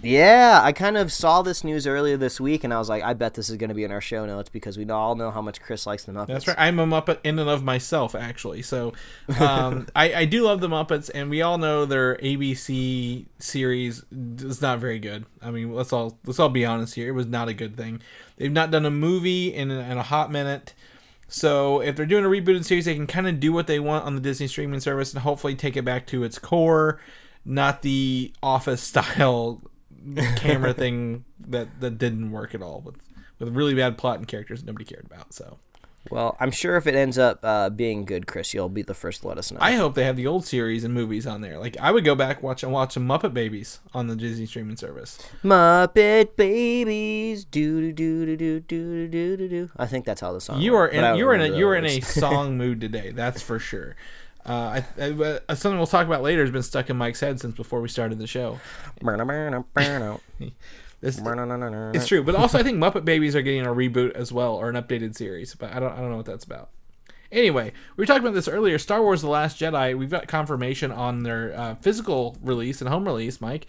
Yeah, 0.04 0.60
I 0.62 0.74
kind 0.74 0.98
of 0.98 1.14
saw 1.14 1.42
this 1.44 1.64
news 1.64 1.88
earlier 1.88 2.18
this 2.18 2.38
week, 2.38 2.66
and 2.66 2.74
I 2.74 2.78
was 2.78 2.90
like, 2.90 3.02
I 3.04 3.14
bet 3.14 3.36
this 3.36 3.50
is 3.50 3.56
going 3.56 3.70
to 3.70 3.74
be 3.74 3.86
in 3.86 3.92
our 3.92 4.02
show 4.02 4.26
notes 4.26 4.50
because 4.50 4.78
we 4.78 4.88
all 4.90 5.16
know 5.16 5.32
how 5.32 5.42
much 5.42 5.62
Chris 5.62 5.88
likes 5.88 6.04
the 6.04 6.12
Muppets. 6.12 6.28
That's 6.28 6.48
right. 6.50 6.58
I'm 6.60 6.78
a 6.80 6.86
Muppet 6.86 7.20
in 7.24 7.40
and 7.40 7.50
of 7.50 7.64
myself, 7.64 8.14
actually. 8.14 8.64
So 8.64 8.92
um, 9.40 9.88
I, 9.96 10.14
I 10.14 10.26
do 10.26 10.44
love 10.44 10.60
the 10.60 10.68
Muppets, 10.68 11.10
and 11.14 11.30
we 11.30 11.42
all 11.42 11.58
know 11.58 11.86
their 11.86 12.18
ABC 12.18 13.28
series 13.40 14.04
is 14.12 14.62
not 14.62 14.80
very 14.80 15.00
good. 15.00 15.26
I 15.42 15.52
mean, 15.52 15.74
let's 15.74 15.94
all 15.94 16.20
let's 16.26 16.40
all 16.40 16.50
be 16.50 16.66
honest 16.66 16.96
here. 16.96 17.08
It 17.08 17.14
was 17.14 17.28
not 17.28 17.48
a 17.48 17.54
good 17.54 17.78
thing. 17.78 18.02
They've 18.36 18.52
not 18.52 18.72
done 18.72 18.86
a 18.86 18.92
movie 18.92 19.54
in, 19.54 19.72
in 19.72 19.98
a 19.98 20.04
hot 20.04 20.30
minute. 20.30 20.74
So 21.34 21.82
if 21.82 21.96
they're 21.96 22.06
doing 22.06 22.24
a 22.24 22.28
rebooted 22.28 22.64
series, 22.64 22.86
they 22.86 22.94
can 22.94 23.08
kind 23.08 23.28
of 23.28 23.40
do 23.40 23.52
what 23.52 23.66
they 23.66 23.80
want 23.80 24.06
on 24.06 24.14
the 24.14 24.22
Disney 24.22 24.46
streaming 24.46 24.80
service 24.80 25.12
and 25.14 25.24
hopefully 25.24 25.56
take 25.56 25.76
it 25.76 25.84
back 25.84 26.06
to 26.08 26.24
its 26.24 26.38
core, 26.38 27.02
not 27.44 27.82
the 27.82 28.32
Office 28.44 28.84
style 28.84 29.60
camera 30.36 30.74
thing 30.76 31.26
that 31.40 31.80
that 31.80 31.98
didn't 31.98 32.30
work 32.30 32.54
at 32.54 32.62
all 32.62 32.82
with 32.82 32.98
with 33.40 33.50
really 33.50 33.74
bad 33.74 33.98
plot 33.98 34.20
and 34.20 34.28
characters 34.28 34.64
nobody 34.64 34.86
cared 34.86 35.08
about. 35.08 35.34
So 35.34 35.58
Well, 36.10 36.36
I'm 36.40 36.52
sure 36.52 36.76
if 36.76 36.86
it 36.86 36.96
ends 36.96 37.18
up 37.18 37.40
uh, 37.44 37.70
being 37.70 38.06
good, 38.06 38.28
Chris, 38.28 38.54
you'll 38.54 38.70
be 38.70 38.82
the 38.82 38.94
first 38.94 39.22
to 39.22 39.28
let 39.28 39.38
us 39.38 39.52
know. 39.52 39.60
I 39.62 39.74
hope 39.74 39.96
they 39.96 40.04
have 40.04 40.18
the 40.18 40.28
old 40.28 40.46
series 40.46 40.84
and 40.84 40.94
movies 40.94 41.26
on 41.26 41.42
there. 41.42 41.58
Like 41.58 41.78
I 41.80 41.92
would 41.92 42.04
go 42.04 42.14
back 42.14 42.44
watch 42.44 42.62
and 42.64 42.72
watch 42.72 42.94
some 42.94 43.08
Muppet 43.08 43.34
Babies 43.34 43.80
on 43.94 44.08
the 44.08 44.16
Disney 44.16 44.46
streaming 44.46 44.76
service. 44.76 45.18
Muppet 45.44 46.36
Babies, 46.36 47.46
do 47.46 47.92
do 47.94 48.26
do 48.26 48.36
do 48.36 48.60
do 48.60 49.08
do 49.08 49.38
do 49.38 49.48
do. 49.48 49.70
I 49.78 49.86
think 49.86 50.06
that's 50.06 50.22
how 50.22 50.34
the 50.34 50.42
song. 50.42 50.62
You 50.62 50.76
are 50.76 50.82
went, 50.82 50.94
but 50.94 51.04
I 51.04 51.12
in 51.14 51.18
you 51.18 51.28
are 51.28 51.36
in 51.36 51.42
a 51.42 51.58
you 51.58 51.68
are 51.68 51.76
in 51.76 51.86
a 51.86 52.02
song 52.02 52.58
mood 52.58 52.82
today. 52.82 53.12
That's 53.12 53.42
for 53.42 53.58
sure. 53.60 53.96
Uh, 54.46 54.82
I, 54.98 55.02
I, 55.02 55.40
uh, 55.48 55.56
something 55.56 55.78
we'll 55.78 55.88
talk 55.88 56.06
about 56.06 56.22
later 56.22 56.42
has 56.42 56.52
been 56.52 56.64
stuck 56.64 56.90
in 56.90 56.98
Mike's 56.98 57.22
head 57.22 57.40
since 57.40 57.56
before 57.56 57.80
we 57.80 57.88
started 57.88 58.20
the 58.20 58.28
show. 58.28 58.60
This, 61.04 61.20
it's 61.98 62.08
true, 62.08 62.24
but 62.24 62.34
also 62.34 62.58
I 62.58 62.64
think 62.64 62.78
Muppet 62.78 63.04
Babies 63.04 63.36
are 63.36 63.42
getting 63.42 63.66
a 63.66 63.74
reboot 63.74 64.14
as 64.14 64.32
well 64.32 64.56
or 64.56 64.70
an 64.70 64.76
updated 64.76 65.16
series, 65.16 65.54
but 65.54 65.74
I 65.74 65.80
don't 65.80 65.92
I 65.92 65.98
don't 65.98 66.10
know 66.10 66.18
what 66.18 66.26
that's 66.26 66.46
about. 66.46 66.70
Anyway, 67.30 67.74
we 67.98 68.02
were 68.02 68.06
talking 68.06 68.24
about 68.24 68.36
this 68.36 68.48
earlier. 68.48 68.78
Star 68.78 69.02
Wars: 69.02 69.22
The 69.22 69.28
Last 69.28 69.60
Jedi. 69.60 69.98
We've 69.98 70.10
got 70.10 70.28
confirmation 70.28 70.92
on 70.92 71.24
their 71.24 71.54
uh, 71.58 71.76
physical 71.76 72.38
release 72.42 72.80
and 72.80 72.90
home 72.90 73.06
release, 73.06 73.42
Mike. 73.42 73.68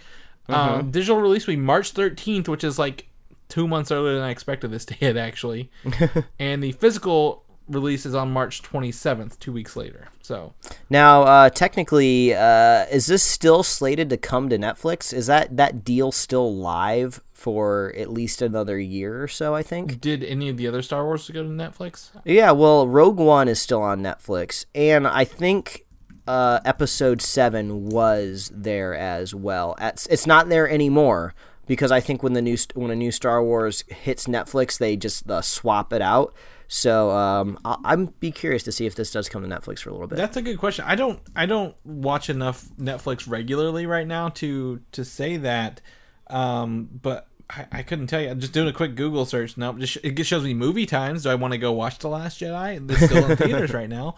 Um, 0.49 0.91
digital 0.91 1.21
release 1.21 1.47
will 1.47 1.55
be 1.55 1.61
March 1.61 1.91
thirteenth, 1.91 2.49
which 2.49 2.63
is 2.63 2.79
like 2.79 3.09
two 3.49 3.67
months 3.67 3.91
earlier 3.91 4.15
than 4.15 4.23
I 4.23 4.31
expected 4.31 4.71
this 4.71 4.85
to 4.87 4.95
hit, 4.95 5.17
actually. 5.17 5.71
and 6.39 6.63
the 6.63 6.73
physical 6.73 7.44
release 7.69 8.05
is 8.07 8.15
on 8.15 8.31
March 8.31 8.63
twenty 8.63 8.93
seventh, 8.93 9.39
two 9.39 9.53
weeks 9.53 9.77
later. 9.77 10.09
So 10.23 10.55
Now, 10.89 11.23
uh, 11.23 11.51
technically, 11.51 12.35
uh, 12.35 12.87
is 12.91 13.07
this 13.07 13.23
still 13.23 13.63
slated 13.63 14.11
to 14.11 14.17
come 14.17 14.49
to 14.49 14.59
Netflix? 14.59 15.13
Is 15.13 15.27
that 15.27 15.57
that 15.57 15.85
deal 15.85 16.13
still 16.13 16.55
live 16.55 17.21
for 17.33 17.93
at 17.97 18.11
least 18.11 18.41
another 18.41 18.79
year 18.79 19.23
or 19.23 19.29
so? 19.29 19.55
I 19.55 19.63
think. 19.63 20.01
Did 20.01 20.25
any 20.25 20.49
of 20.49 20.57
the 20.57 20.67
other 20.67 20.83
Star 20.83 21.05
Wars 21.05 21.29
go 21.31 21.43
to 21.43 21.49
Netflix? 21.49 22.11
Yeah. 22.25 22.53
Well, 22.53 22.89
Rogue 22.89 23.19
One 23.19 23.49
is 23.49 23.61
still 23.61 23.83
on 23.83 24.03
Netflix, 24.03 24.65
and 24.75 25.07
I 25.07 25.25
think 25.25 25.85
uh, 26.27 26.61
Episode 26.65 27.21
Seven 27.21 27.89
was 27.91 28.51
there 28.55 28.95
as 28.95 29.35
well. 29.35 29.75
It's, 29.81 30.07
it's 30.07 30.27
not 30.27 30.49
there 30.49 30.69
anymore 30.69 31.35
because 31.67 31.93
I 31.93 32.01
think 32.01 32.23
when 32.23 32.33
the 32.33 32.43
new 32.43 32.57
when 32.75 32.91
a 32.91 32.97
new 32.97 33.11
Star 33.11 33.43
Wars 33.43 33.85
hits 33.89 34.27
Netflix, 34.27 34.79
they 34.79 34.97
just 34.97 35.31
uh, 35.31 35.43
swap 35.43 35.93
it 35.93 36.01
out. 36.03 36.35
So 36.77 37.13
um, 37.13 37.57
I- 37.65 37.77
I'm 37.85 38.07
be 38.19 38.33
curious 38.33 38.65
to 38.65 38.73
see 38.73 38.85
if 38.85 38.97
this 38.97 39.13
does 39.13 39.29
come 39.29 39.49
to 39.49 39.49
Netflix 39.49 39.79
for 39.79 39.91
a 39.91 39.93
little 39.93 40.09
bit. 40.09 40.19
That's 40.19 40.37
a 40.37 40.43
good 40.43 40.59
question. 40.59 40.85
I 40.89 40.97
don't 40.97 41.21
I 41.37 41.47
don't 41.47 41.77
watch 41.85 42.29
enough 42.29 42.65
Netflix 42.81 43.31
regularly 43.31 43.87
right 43.87 44.09
now 44.09 44.31
to 44.31 44.81
to 44.91 45.05
say 45.05 45.37
that. 45.37 45.81
Um, 46.29 46.89
but 47.01 47.29
I, 47.49 47.67
I 47.71 47.83
couldn't 47.85 48.09
tell 48.09 48.21
you. 48.21 48.29
I'm 48.29 48.41
just 48.41 48.53
doing 48.53 48.67
a 48.67 48.73
quick 48.73 48.97
Google 48.97 49.25
search. 49.25 49.57
Nope, 49.57 49.79
just 49.79 49.99
it 50.03 50.17
just 50.17 50.29
shows 50.29 50.43
me 50.43 50.53
movie 50.53 50.85
times. 50.85 51.23
Do 51.23 51.31
I 51.31 51.37
want 51.37 51.53
to 51.53 51.59
go 51.59 51.71
watch 51.71 52.01
The 52.01 52.09
Last 52.09 52.41
Jedi? 52.41 52.91
It's 52.91 53.05
still 53.05 53.31
in 53.31 53.37
theaters 53.37 53.73
right 53.81 53.89
now, 53.89 54.17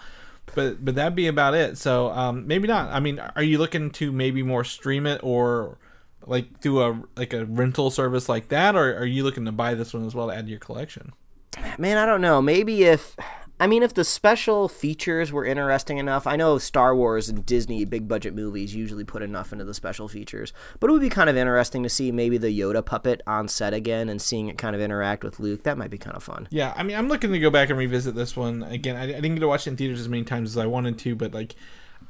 but 0.55 0.83
but 0.83 0.95
that'd 0.95 1.15
be 1.15 1.27
about 1.27 1.53
it. 1.53 1.77
So 1.77 2.09
um, 2.09 2.47
maybe 2.47 2.67
not. 2.67 2.91
I 2.91 3.01
mean, 3.01 3.19
are 3.19 3.43
you 3.43 3.59
looking 3.59 3.91
to 3.91 4.11
maybe 4.13 4.43
more 4.43 4.65
stream 4.65 5.05
it 5.05 5.21
or 5.23 5.77
like 6.27 6.61
through 6.63 6.83
a 6.83 7.03
like 7.17 7.35
a 7.35 7.45
rental 7.45 7.91
service 7.91 8.31
like 8.31 8.49
that, 8.49 8.75
or 8.77 8.97
are 8.97 9.05
you 9.05 9.25
looking 9.25 9.45
to 9.45 9.53
buy 9.53 9.75
this 9.75 9.93
one 9.93 10.07
as 10.07 10.15
well 10.15 10.29
to 10.29 10.35
add 10.35 10.47
to 10.47 10.51
your 10.51 10.59
collection? 10.61 11.13
Man, 11.79 11.99
I 11.99 12.07
don't 12.07 12.21
know. 12.21 12.41
Maybe 12.43 12.85
if 12.85 13.17
I 13.59 13.67
mean 13.67 13.83
if 13.83 13.95
the 13.95 14.05
special 14.05 14.69
features 14.69 15.33
were 15.33 15.45
interesting 15.45 15.99
enough. 15.99 16.27
I 16.27 16.37
know 16.37 16.59
Star 16.59 16.95
Wars 16.95 17.29
and 17.29 17.45
Disney 17.47 17.85
big 17.85 18.07
budget 18.07 18.35
movies 18.35 18.75
usually 18.75 19.05
put 19.05 19.23
enough 19.23 19.53
into 19.53 19.65
the 19.65 19.75
special 19.75 20.09
features, 20.09 20.53
but 20.79 20.91
it 20.91 20.93
would 20.93 21.01
be 21.01 21.09
kind 21.09 21.31
of 21.31 21.37
interesting 21.37 21.83
to 21.83 21.89
see 21.89 22.13
maybe 22.13 22.39
the 22.39 22.59
Yoda 22.59 22.85
puppet 22.85 23.23
on 23.27 23.49
set 23.49 23.73
again 23.73 24.09
and 24.09 24.21
seeing 24.21 24.49
it 24.49 24.59
kind 24.59 24.77
of 24.77 24.83
interact 24.83 25.25
with 25.25 25.41
Luke. 25.41 25.63
That 25.63 25.79
might 25.79 25.91
be 25.91 25.99
kind 25.99 26.17
of 26.17 26.23
fun. 26.23 26.49
Yeah, 26.51 26.75
I 26.77 26.83
mean, 26.83 26.97
I'm 26.97 27.09
looking 27.09 27.33
to 27.33 27.39
go 27.39 27.51
back 27.51 27.71
and 27.71 27.79
revisit 27.79 28.15
this 28.15 28.37
one 28.37 28.63
again. 28.63 28.97
I, 28.97 29.05
I 29.05 29.07
didn't 29.07 29.37
get 29.37 29.41
to 29.41 29.49
watch 29.49 29.67
it 29.67 29.71
in 29.71 29.77
theaters 29.77 30.01
as 30.01 30.09
many 30.09 30.25
times 30.25 30.51
as 30.51 30.59
I 30.59 30.67
wanted 30.67 30.99
to, 31.01 31.15
but 31.15 31.33
like, 31.33 31.55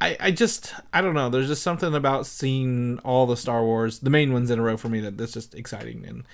I, 0.01 0.17
I 0.19 0.31
just, 0.33 0.75
I 0.93 1.01
don't 1.01 1.15
know. 1.15 1.31
There's 1.31 1.49
just 1.49 1.63
something 1.63 1.95
about 1.95 2.27
seeing 2.27 2.99
all 2.99 3.27
the 3.27 3.37
Star 3.37 3.65
Wars, 3.65 4.01
the 4.01 4.11
main 4.11 4.33
ones 4.33 4.51
in 4.51 4.59
a 4.59 4.63
row 4.63 4.77
for 4.77 4.89
me 4.89 5.01
that 5.01 5.17
that's 5.17 5.33
just 5.33 5.55
exciting, 5.55 6.05
and, 6.07 6.25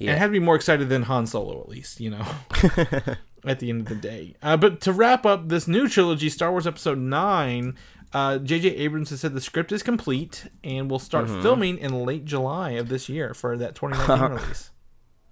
and 0.00 0.16
it 0.16 0.18
had 0.18 0.26
to 0.26 0.32
be 0.32 0.38
more 0.38 0.56
excited 0.56 0.88
than 0.88 1.02
Han 1.02 1.26
Solo, 1.26 1.60
at 1.60 1.68
least, 1.68 2.00
you 2.00 2.10
know. 2.10 2.24
at 3.44 3.58
the 3.58 3.70
end 3.70 3.80
of 3.82 3.88
the 3.88 3.94
day, 3.94 4.34
uh, 4.42 4.56
but 4.56 4.80
to 4.82 4.92
wrap 4.92 5.24
up 5.24 5.48
this 5.48 5.66
new 5.66 5.88
trilogy, 5.88 6.28
Star 6.28 6.50
Wars 6.50 6.66
Episode 6.66 6.98
Nine. 6.98 7.76
Uh, 8.12 8.38
J.J. 8.38 8.70
Abrams 8.70 9.10
has 9.10 9.20
said 9.20 9.34
the 9.34 9.40
script 9.40 9.70
is 9.70 9.84
complete 9.84 10.48
and 10.64 10.90
will 10.90 10.98
start 10.98 11.28
filming 11.28 11.78
in 11.78 12.04
late 12.04 12.24
July 12.24 12.70
of 12.70 12.88
this 12.88 13.08
year 13.08 13.34
for 13.34 13.56
that 13.56 13.76
2019 13.76 14.32
release. 14.36 14.70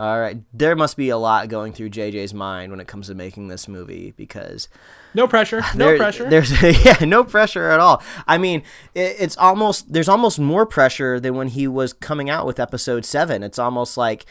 All 0.01 0.21
right, 0.21 0.39
there 0.53 0.77
must 0.77 0.97
be 0.97 1.09
a 1.09 1.17
lot 1.17 1.49
going 1.49 1.73
through 1.73 1.91
JJ's 1.91 2.33
mind 2.33 2.71
when 2.71 2.79
it 2.79 2.87
comes 2.87 3.09
to 3.09 3.17
making 3.17 3.49
this 3.49 3.67
movie 3.67 4.13
because 4.17 4.69
No 5.13 5.27
pressure. 5.27 5.61
No 5.75 5.87
there- 5.87 5.97
pressure. 5.97 6.31
There's 6.31 6.63
yeah, 6.85 7.05
no 7.05 7.25
pressure 7.25 7.69
at 7.71 7.81
all. 7.81 8.01
I 8.29 8.39
mean, 8.39 8.63
it, 8.95 9.17
it's 9.19 9.37
almost 9.37 9.93
there's 9.93 10.09
almost 10.09 10.39
more 10.39 10.65
pressure 10.65 11.19
than 11.19 11.35
when 11.35 11.49
he 11.49 11.67
was 11.67 11.93
coming 11.93 12.31
out 12.31 12.47
with 12.47 12.61
episode 12.61 13.05
seven. 13.05 13.43
It's 13.43 13.59
almost 13.59 13.97
like 13.97 14.25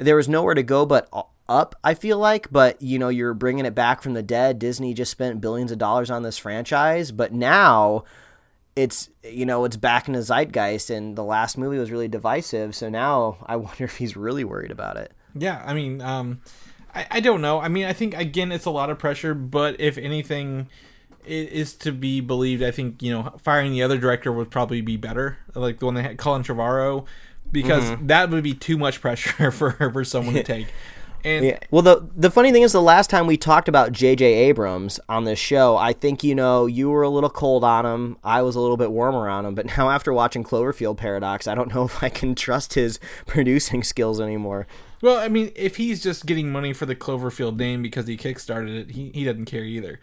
there 0.00 0.16
was 0.16 0.28
nowhere 0.28 0.54
to 0.54 0.62
go 0.62 0.84
but 0.86 1.08
up. 1.48 1.74
I 1.84 1.94
feel 1.94 2.18
like, 2.18 2.50
but 2.50 2.80
you 2.82 2.98
know, 2.98 3.08
you're 3.08 3.34
bringing 3.34 3.66
it 3.66 3.74
back 3.74 4.02
from 4.02 4.14
the 4.14 4.22
dead. 4.22 4.58
Disney 4.58 4.94
just 4.94 5.10
spent 5.10 5.40
billions 5.40 5.70
of 5.72 5.78
dollars 5.78 6.10
on 6.10 6.22
this 6.22 6.38
franchise, 6.38 7.12
but 7.12 7.32
now 7.32 8.04
it's 8.76 9.08
you 9.24 9.44
know 9.44 9.64
it's 9.64 9.76
back 9.76 10.06
in 10.06 10.14
the 10.14 10.22
zeitgeist 10.22 10.90
and 10.90 11.16
the 11.16 11.24
last 11.24 11.58
movie 11.58 11.76
was 11.76 11.90
really 11.90 12.06
divisive 12.06 12.72
so 12.74 12.88
now 12.88 13.36
i 13.46 13.56
wonder 13.64 13.82
if 13.82 13.96
he's 13.96 14.16
really 14.16 14.44
worried 14.44 14.70
about 14.70 14.96
it 14.96 15.12
Yeah, 15.34 15.60
I 15.66 15.74
mean, 15.74 16.00
um, 16.00 16.40
I, 16.94 17.06
I 17.10 17.20
don't 17.20 17.40
know. 17.40 17.60
I 17.60 17.68
mean, 17.68 17.84
I 17.84 17.92
think 17.92 18.14
again, 18.16 18.52
it's 18.52 18.66
a 18.66 18.70
lot 18.70 18.88
of 18.88 18.98
pressure, 18.98 19.34
but 19.34 19.80
if 19.80 19.98
anything 19.98 20.68
i- 21.24 21.28
is 21.28 21.74
to 21.78 21.90
be 21.92 22.20
believed, 22.20 22.62
I 22.62 22.70
think 22.70 23.02
you 23.02 23.12
know 23.12 23.34
firing 23.42 23.72
the 23.72 23.82
other 23.82 23.98
director 23.98 24.32
would 24.32 24.50
probably 24.52 24.80
be 24.82 24.96
better, 24.96 25.38
like 25.54 25.80
the 25.80 25.86
one 25.86 25.94
they 25.94 26.02
had, 26.02 26.16
Colin 26.18 26.42
Trevorrow, 26.44 27.06
because 27.52 27.84
Mm-hmm. 27.84 28.06
that 28.08 28.30
would 28.30 28.42
be 28.42 28.54
too 28.54 28.76
much 28.78 29.00
pressure 29.00 29.50
for 29.52 29.72
for 29.92 30.04
someone 30.04 30.34
to 30.34 30.42
take. 30.56 30.68
And 31.22 31.44
Yeah. 31.44 31.58
Well, 31.70 31.82
the 31.82 32.08
the 32.16 32.30
funny 32.30 32.50
thing 32.50 32.62
is, 32.62 32.72
the 32.72 32.80
last 32.80 33.10
time 33.10 33.26
we 33.26 33.36
talked 33.36 33.68
about 33.68 33.92
J.J. 33.92 34.24
Abrams 34.24 34.98
on 35.08 35.24
this 35.24 35.38
show, 35.38 35.76
I 35.76 35.92
think 35.92 36.24
you 36.24 36.34
know 36.34 36.64
you 36.66 36.88
were 36.88 37.02
a 37.02 37.10
little 37.10 37.28
cold 37.28 37.62
on 37.62 37.84
him. 37.84 38.16
I 38.24 38.40
was 38.40 38.56
a 38.56 38.60
little 38.60 38.78
bit 38.78 38.90
warmer 38.90 39.28
on 39.28 39.44
him. 39.44 39.54
But 39.54 39.66
now, 39.76 39.90
after 39.96 40.12
watching 40.14 40.44
Cloverfield 40.44 40.96
Paradox, 40.96 41.46
I 41.46 41.54
don't 41.54 41.74
know 41.74 41.84
if 41.84 42.02
I 42.02 42.08
can 42.08 42.34
trust 42.34 42.72
his 42.74 42.98
producing 43.26 43.82
skills 43.82 44.18
anymore. 44.20 44.66
Well, 45.02 45.18
I 45.18 45.28
mean, 45.28 45.50
if 45.56 45.76
he's 45.76 46.02
just 46.02 46.26
getting 46.26 46.50
money 46.52 46.72
for 46.74 46.84
the 46.86 46.94
Cloverfield 46.96 47.56
name 47.56 47.80
because 47.82 48.06
he 48.06 48.16
kickstarted 48.18 48.78
it, 48.80 48.90
he, 48.90 49.10
he 49.14 49.24
doesn't 49.24 49.46
care 49.46 49.64
either. 49.64 49.98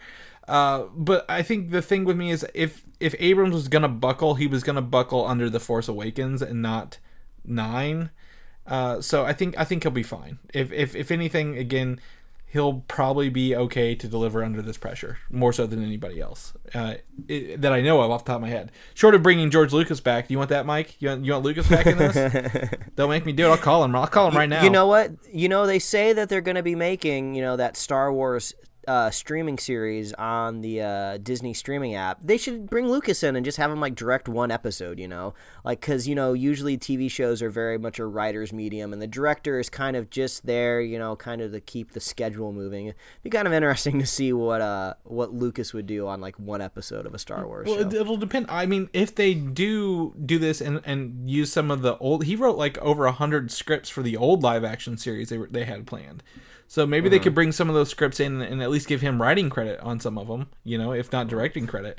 Uh, 0.48 0.84
but 0.94 1.24
I 1.28 1.42
think 1.42 1.70
the 1.70 1.82
thing 1.82 2.04
with 2.04 2.16
me 2.16 2.30
is 2.30 2.46
if 2.54 2.84
if 3.00 3.14
Abrams 3.18 3.54
was 3.54 3.66
gonna 3.68 3.88
buckle, 3.88 4.36
he 4.36 4.46
was 4.46 4.62
gonna 4.62 4.82
buckle 4.82 5.26
under 5.26 5.50
the 5.50 5.60
Force 5.60 5.88
Awakens 5.88 6.42
and 6.42 6.62
not 6.62 6.98
nine. 7.48 8.10
Uh, 8.66 9.00
so 9.00 9.24
I 9.24 9.32
think 9.32 9.58
I 9.58 9.64
think 9.64 9.82
he'll 9.82 9.92
be 9.92 10.02
fine. 10.02 10.38
If 10.52 10.70
if 10.72 10.94
if 10.94 11.10
anything, 11.10 11.56
again, 11.56 12.00
he'll 12.50 12.84
probably 12.88 13.28
be 13.28 13.54
okay 13.54 13.94
to 13.94 14.08
deliver 14.08 14.42
under 14.42 14.62
this 14.62 14.78
pressure 14.78 15.18
more 15.30 15.52
so 15.52 15.66
than 15.66 15.84
anybody 15.84 16.20
else 16.20 16.54
uh, 16.74 16.94
it, 17.28 17.60
that 17.60 17.72
I 17.72 17.82
know 17.82 18.00
of 18.00 18.10
off 18.10 18.24
the 18.24 18.32
top 18.32 18.36
of 18.36 18.42
my 18.42 18.48
head. 18.48 18.72
Short 18.94 19.14
of 19.14 19.22
bringing 19.22 19.50
George 19.50 19.72
Lucas 19.72 20.00
back, 20.00 20.28
do 20.28 20.34
you 20.34 20.38
want 20.38 20.50
that, 20.50 20.64
Mike? 20.64 21.00
You 21.00 21.10
want, 21.10 21.24
you 21.24 21.32
want 21.32 21.44
Lucas 21.44 21.68
back 21.68 21.86
in 21.86 21.98
this? 21.98 22.70
Don't 22.96 23.10
make 23.10 23.26
me 23.26 23.32
do 23.32 23.46
it. 23.46 23.50
I'll 23.50 23.58
call 23.58 23.84
him. 23.84 23.94
I'll 23.94 24.06
call 24.06 24.28
him 24.28 24.36
right 24.36 24.48
now. 24.48 24.64
You 24.64 24.70
know 24.70 24.86
what? 24.86 25.12
You 25.30 25.48
know 25.48 25.66
they 25.66 25.78
say 25.78 26.12
that 26.14 26.28
they're 26.28 26.40
going 26.40 26.56
to 26.56 26.62
be 26.62 26.74
making 26.74 27.34
you 27.34 27.42
know 27.42 27.56
that 27.56 27.76
Star 27.76 28.12
Wars 28.12 28.54
uh, 28.88 29.10
streaming 29.10 29.58
series 29.58 30.12
on 30.14 30.62
the 30.62 30.80
uh, 30.80 31.18
Disney 31.18 31.52
streaming 31.54 31.94
app. 31.94 32.18
They 32.22 32.38
should 32.38 32.68
bring 32.70 32.88
Lucas 32.88 33.22
in 33.22 33.36
and 33.36 33.44
just 33.44 33.58
have 33.58 33.70
him 33.70 33.80
like 33.80 33.94
direct 33.94 34.28
one 34.28 34.50
episode. 34.50 34.98
You 34.98 35.06
know, 35.06 35.34
like 35.64 35.80
because 35.80 36.08
you 36.08 36.14
know 36.14 36.32
usually 36.32 36.78
TV 36.78 37.10
shows 37.10 37.42
are 37.42 37.50
very 37.50 37.78
much 37.78 37.98
a 37.98 38.06
writer's 38.06 38.52
medium, 38.52 38.92
and 38.92 39.00
the 39.02 39.06
director 39.06 39.60
is 39.60 39.68
kind 39.68 39.96
of 39.96 40.10
just 40.10 40.46
there. 40.46 40.80
You 40.80 40.98
know, 40.98 41.14
kind 41.16 41.40
of 41.42 41.52
to 41.52 41.60
keep 41.60 41.92
the 41.92 42.00
schedule 42.00 42.52
moving. 42.52 42.86
It'd 42.86 42.96
be 43.22 43.30
kind 43.30 43.46
of 43.46 43.52
interesting 43.52 43.98
to 44.00 44.06
see 44.06 44.32
what 44.32 44.60
uh 44.60 44.94
what 45.04 45.32
Lucas 45.34 45.72
would 45.74 45.86
do 45.86 46.08
on 46.08 46.20
like 46.20 46.38
one 46.38 46.60
episode 46.62 47.04
of 47.06 47.14
a 47.14 47.18
Star 47.18 47.46
Wars 47.46 47.66
Well, 47.66 47.76
show. 47.76 47.86
it, 47.88 47.94
it'll 47.94 48.16
depend. 48.16 48.46
I 48.48 48.66
mean, 48.66 48.88
if 48.92 49.14
they 49.14 49.34
do 49.34 50.14
do 50.24 50.38
this 50.38 50.60
and 50.60 50.80
and 50.84 51.28
use 51.28 51.52
some 51.52 51.70
of 51.70 51.82
the 51.82 51.98
old, 51.98 52.24
he 52.24 52.34
wrote 52.36 52.56
like 52.56 52.78
over 52.78 53.04
a 53.06 53.12
hundred 53.12 53.50
scripts 53.50 53.88
for 53.90 54.02
the 54.02 54.16
old 54.16 54.42
live 54.42 54.64
action 54.64 54.96
series 54.96 55.28
they 55.28 55.36
were, 55.38 55.48
they 55.50 55.64
had 55.64 55.86
planned. 55.86 56.22
So 56.70 56.86
maybe 56.86 57.08
they 57.08 57.16
mm-hmm. 57.16 57.24
could 57.24 57.34
bring 57.34 57.52
some 57.52 57.68
of 57.70 57.74
those 57.74 57.88
scripts 57.88 58.20
in 58.20 58.42
and 58.42 58.62
at 58.62 58.70
least 58.70 58.86
give 58.88 59.00
him 59.00 59.20
writing 59.20 59.48
credit 59.48 59.80
on 59.80 59.98
some 60.00 60.18
of 60.18 60.28
them. 60.28 60.48
You 60.64 60.78
know, 60.78 60.92
if 60.92 61.10
not 61.10 61.26
directing 61.26 61.66
credit. 61.66 61.98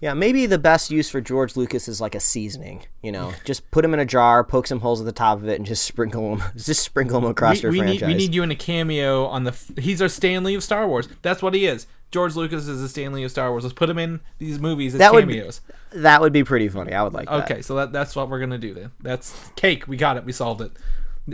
Yeah, 0.00 0.14
maybe 0.14 0.46
the 0.46 0.58
best 0.58 0.90
use 0.92 1.10
for 1.10 1.20
George 1.20 1.56
Lucas 1.56 1.88
is 1.88 2.00
like 2.00 2.14
a 2.14 2.20
seasoning. 2.20 2.84
You 3.02 3.10
know, 3.12 3.32
just 3.44 3.68
put 3.72 3.84
him 3.84 3.92
in 3.92 4.00
a 4.00 4.04
jar, 4.06 4.44
poke 4.44 4.68
some 4.68 4.80
holes 4.80 5.00
at 5.00 5.06
the 5.06 5.12
top 5.12 5.38
of 5.38 5.48
it, 5.48 5.56
and 5.56 5.66
just 5.66 5.84
sprinkle 5.84 6.36
him. 6.36 6.42
Just 6.56 6.84
sprinkle 6.84 7.18
him 7.18 7.24
across 7.24 7.56
We, 7.56 7.62
your 7.62 7.72
we 7.72 7.78
franchise. 7.78 8.00
need 8.02 8.06
we 8.06 8.14
need 8.14 8.34
you 8.34 8.42
in 8.44 8.50
a 8.52 8.56
cameo 8.56 9.26
on 9.26 9.42
the. 9.44 9.50
f- 9.50 9.76
He's 9.76 10.00
our 10.00 10.08
Stan 10.08 10.44
Lee 10.44 10.54
of 10.54 10.62
Star 10.62 10.86
Wars. 10.86 11.08
That's 11.22 11.42
what 11.42 11.52
he 11.52 11.66
is. 11.66 11.86
George 12.12 12.36
Lucas 12.36 12.68
is 12.68 12.80
the 12.80 12.88
Stan 12.88 13.12
Lee 13.12 13.24
of 13.24 13.30
Star 13.32 13.50
Wars. 13.50 13.64
Let's 13.64 13.74
put 13.74 13.90
him 13.90 13.98
in 13.98 14.20
these 14.38 14.58
movies 14.60 14.94
as 14.94 15.00
That 15.00 15.12
would 15.12 15.26
be- 15.26 15.34
cameos. 15.34 15.60
that 15.92 16.20
would 16.20 16.32
be 16.32 16.44
pretty 16.44 16.68
funny. 16.68 16.92
I 16.94 17.02
would 17.02 17.12
like 17.12 17.26
that. 17.28 17.50
Okay, 17.50 17.60
so 17.60 17.74
that, 17.74 17.92
that's 17.92 18.14
what 18.16 18.30
we're 18.30 18.40
gonna 18.40 18.56
do 18.56 18.72
then. 18.72 18.92
That's 19.00 19.34
cake. 19.56 19.86
We 19.88 19.96
got 19.96 20.16
it. 20.16 20.24
We 20.24 20.32
solved 20.32 20.60
it. 20.60 20.70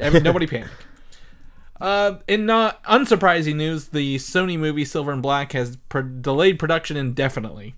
Every, 0.00 0.20
nobody 0.20 0.46
panic. 0.48 0.70
Uh, 1.84 2.18
in 2.26 2.46
not 2.46 2.82
unsurprising 2.84 3.56
news, 3.56 3.88
the 3.88 4.16
Sony 4.16 4.58
movie 4.58 4.86
Silver 4.86 5.12
and 5.12 5.20
Black 5.20 5.52
has 5.52 5.76
pro- 5.90 6.00
delayed 6.00 6.58
production 6.58 6.96
indefinitely. 6.96 7.74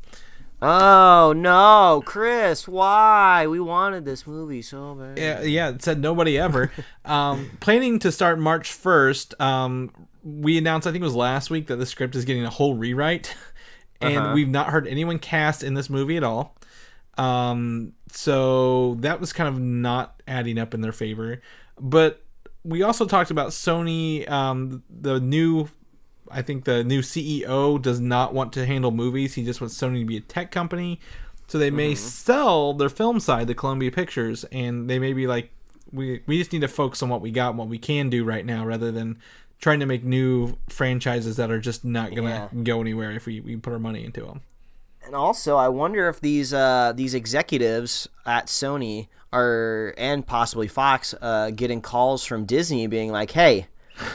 Oh 0.62 1.34
no, 1.36 2.04
Chris! 2.06 2.68
Why? 2.68 3.48
We 3.48 3.58
wanted 3.58 4.04
this 4.04 4.24
movie 4.24 4.62
so 4.62 4.94
bad. 4.94 5.18
Yeah, 5.18 5.42
yeah, 5.42 5.70
it 5.70 5.82
said 5.82 6.00
nobody 6.00 6.38
ever. 6.38 6.70
um, 7.04 7.50
planning 7.58 7.98
to 7.98 8.12
start 8.12 8.38
March 8.38 8.70
first. 8.70 9.34
Um, 9.40 9.90
we 10.22 10.56
announced, 10.56 10.86
I 10.86 10.92
think 10.92 11.02
it 11.02 11.04
was 11.04 11.16
last 11.16 11.50
week, 11.50 11.66
that 11.66 11.76
the 11.76 11.86
script 11.86 12.14
is 12.14 12.24
getting 12.24 12.44
a 12.44 12.50
whole 12.50 12.76
rewrite, 12.76 13.34
and 14.00 14.34
we've 14.34 14.48
not 14.48 14.68
heard 14.68 14.86
anyone 14.86 15.18
cast 15.18 15.64
in 15.64 15.74
this 15.74 15.90
movie 15.90 16.16
at 16.16 16.22
all. 16.22 16.56
Um, 17.18 17.94
so 18.12 18.94
that 19.00 19.20
was 19.20 19.32
kind 19.32 19.48
of 19.48 19.60
not 19.60 20.22
adding 20.28 20.60
up 20.60 20.74
in 20.74 20.80
their 20.80 20.92
favor. 20.92 21.42
But 21.80 22.22
we 22.66 22.82
also 22.82 23.06
talked 23.06 23.30
about 23.30 23.50
Sony, 23.50 24.28
um, 24.30 24.82
the 24.90 25.20
new. 25.20 25.68
I 26.28 26.42
think 26.42 26.64
the 26.64 26.82
new 26.82 27.02
CEO 27.02 27.80
does 27.80 28.00
not 28.00 28.34
want 28.34 28.52
to 28.54 28.66
handle 28.66 28.90
movies. 28.90 29.34
He 29.34 29.44
just 29.44 29.60
wants 29.60 29.80
Sony 29.80 30.00
to 30.00 30.04
be 30.04 30.16
a 30.16 30.20
tech 30.20 30.50
company. 30.50 30.98
So 31.46 31.58
they 31.58 31.70
may 31.70 31.94
sell 31.94 32.74
their 32.74 32.88
film 32.88 33.20
side 33.20 33.46
to 33.46 33.54
Columbia 33.54 33.92
Pictures, 33.92 34.44
and 34.50 34.90
they 34.90 34.98
may 34.98 35.12
be 35.12 35.28
like, 35.28 35.50
we 35.92 36.22
we 36.26 36.38
just 36.38 36.52
need 36.52 36.62
to 36.62 36.68
focus 36.68 37.02
on 37.02 37.08
what 37.08 37.20
we 37.20 37.30
got, 37.30 37.50
and 37.50 37.58
what 37.58 37.68
we 37.68 37.78
can 37.78 38.10
do 38.10 38.24
right 38.24 38.44
now, 38.44 38.66
rather 38.66 38.90
than 38.90 39.18
trying 39.60 39.80
to 39.80 39.86
make 39.86 40.02
new 40.02 40.58
franchises 40.68 41.36
that 41.36 41.50
are 41.50 41.60
just 41.60 41.84
not 41.84 42.14
gonna 42.14 42.50
go 42.64 42.80
anywhere 42.80 43.12
if 43.12 43.26
we, 43.26 43.40
we 43.40 43.56
put 43.56 43.72
our 43.72 43.78
money 43.78 44.04
into 44.04 44.22
them. 44.22 44.40
And 45.06 45.14
also, 45.14 45.56
I 45.56 45.68
wonder 45.68 46.08
if 46.08 46.20
these 46.20 46.52
uh, 46.52 46.92
these 46.94 47.14
executives 47.14 48.08
at 48.26 48.46
Sony 48.46 49.06
are 49.32 49.94
and 49.96 50.26
possibly 50.26 50.66
Fox 50.66 51.14
uh, 51.22 51.50
getting 51.50 51.80
calls 51.80 52.24
from 52.24 52.44
Disney 52.44 52.88
being 52.88 53.12
like, 53.12 53.30
"Hey, 53.30 53.68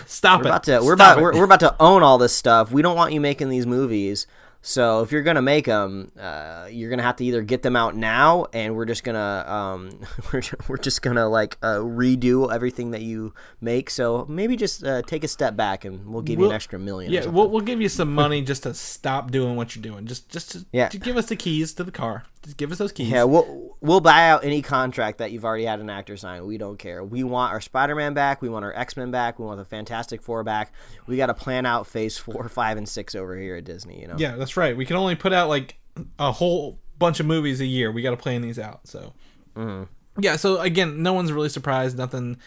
Stop 0.05 0.41
we're 0.41 0.45
it! 0.45 0.49
about 0.49 0.63
to 0.65 0.71
we're 0.83 0.95
Stop 0.95 0.95
about 0.95 1.17
it. 1.17 1.21
we're, 1.21 1.37
we're 1.37 1.45
about 1.45 1.61
to 1.61 1.75
own 1.79 2.03
all 2.03 2.17
this 2.17 2.35
stuff. 2.35 2.71
We 2.71 2.81
don't 2.81 2.97
want 2.97 3.13
you 3.13 3.21
making 3.21 3.47
these 3.49 3.65
movies. 3.65 4.27
So 4.63 5.01
if 5.01 5.11
you're 5.11 5.23
gonna 5.23 5.41
make 5.41 5.65
them, 5.65 6.11
uh, 6.19 6.67
you're 6.71 6.89
gonna 6.91 7.01
have 7.03 7.15
to 7.15 7.25
either 7.25 7.41
get 7.41 7.63
them 7.63 7.75
out 7.75 7.95
now, 7.95 8.45
and 8.53 8.75
we're 8.75 8.85
just 8.85 9.03
gonna 9.03 9.43
um, 9.47 9.89
we're, 10.33 10.41
we're 10.67 10.77
just 10.77 11.01
gonna 11.01 11.27
like 11.27 11.57
uh, 11.63 11.77
redo 11.77 12.53
everything 12.53 12.91
that 12.91 13.01
you 13.01 13.33
make. 13.59 13.89
So 13.89 14.25
maybe 14.29 14.55
just 14.55 14.83
uh, 14.83 15.01
take 15.01 15.23
a 15.23 15.27
step 15.27 15.55
back, 15.55 15.83
and 15.83 16.05
we'll 16.05 16.21
give 16.21 16.37
you 16.37 16.41
We'll- 16.43 16.51
an 16.51 16.55
extra 16.55 16.77
million. 16.77 17.11
Yeah, 17.11 17.25
we'll, 17.25 17.49
we'll 17.49 17.61
give 17.61 17.81
you 17.81 17.89
some 17.89 18.13
money 18.13 18.41
just 18.43 18.63
to 18.63 18.73
stop 18.75 19.31
doing 19.31 19.55
what 19.55 19.75
you're 19.75 19.81
doing. 19.83 20.05
Just 20.05 20.29
just 20.29 20.51
to, 20.51 20.65
Yeah. 20.71 20.89
to 20.89 20.99
give 20.99 21.17
us 21.17 21.25
the 21.27 21.35
keys 21.35 21.73
to 21.73 21.83
the 21.83 21.91
car. 21.91 22.25
Just 22.43 22.57
give 22.57 22.71
us 22.71 22.79
those 22.79 22.91
keys. 22.91 23.09
Yeah, 23.09 23.25
we'll 23.25 23.77
we'll 23.81 23.99
buy 23.99 24.29
out 24.29 24.43
any 24.43 24.63
contract 24.63 25.19
that 25.19 25.31
you've 25.31 25.45
already 25.45 25.65
had 25.65 25.79
an 25.79 25.91
actor 25.91 26.17
sign. 26.17 26.45
We 26.47 26.57
don't 26.57 26.77
care. 26.77 27.03
We 27.03 27.23
want 27.23 27.53
our 27.53 27.61
Spider 27.61 27.93
Man 27.93 28.15
back. 28.15 28.41
We 28.41 28.49
want 28.49 28.65
our 28.65 28.73
X 28.73 28.97
Men 28.97 29.11
back. 29.11 29.37
We 29.37 29.45
want 29.45 29.59
the 29.59 29.65
Fantastic 29.65 30.23
Four 30.23 30.43
back. 30.43 30.73
We 31.05 31.17
got 31.17 31.27
to 31.27 31.35
plan 31.35 31.67
out 31.67 31.85
Phase 31.85 32.17
Four, 32.17 32.49
Five, 32.49 32.77
and 32.77 32.89
Six 32.89 33.13
over 33.13 33.37
here 33.37 33.57
at 33.57 33.63
Disney. 33.63 34.01
You 34.01 34.07
know. 34.07 34.15
Yeah, 34.17 34.37
that's 34.37 34.57
right. 34.57 34.75
We 34.75 34.85
can 34.85 34.95
only 34.95 35.15
put 35.15 35.33
out 35.33 35.49
like 35.49 35.77
a 36.17 36.31
whole 36.31 36.79
bunch 36.97 37.19
of 37.19 37.27
movies 37.27 37.61
a 37.61 37.65
year. 37.65 37.91
We 37.91 38.01
got 38.01 38.11
to 38.11 38.17
plan 38.17 38.41
these 38.41 38.57
out. 38.57 38.87
So, 38.87 39.13
mm-hmm. 39.55 39.83
yeah. 40.19 40.35
So 40.35 40.59
again, 40.61 41.03
no 41.03 41.13
one's 41.13 41.31
really 41.31 41.49
surprised. 41.49 41.95
Nothing. 41.95 42.37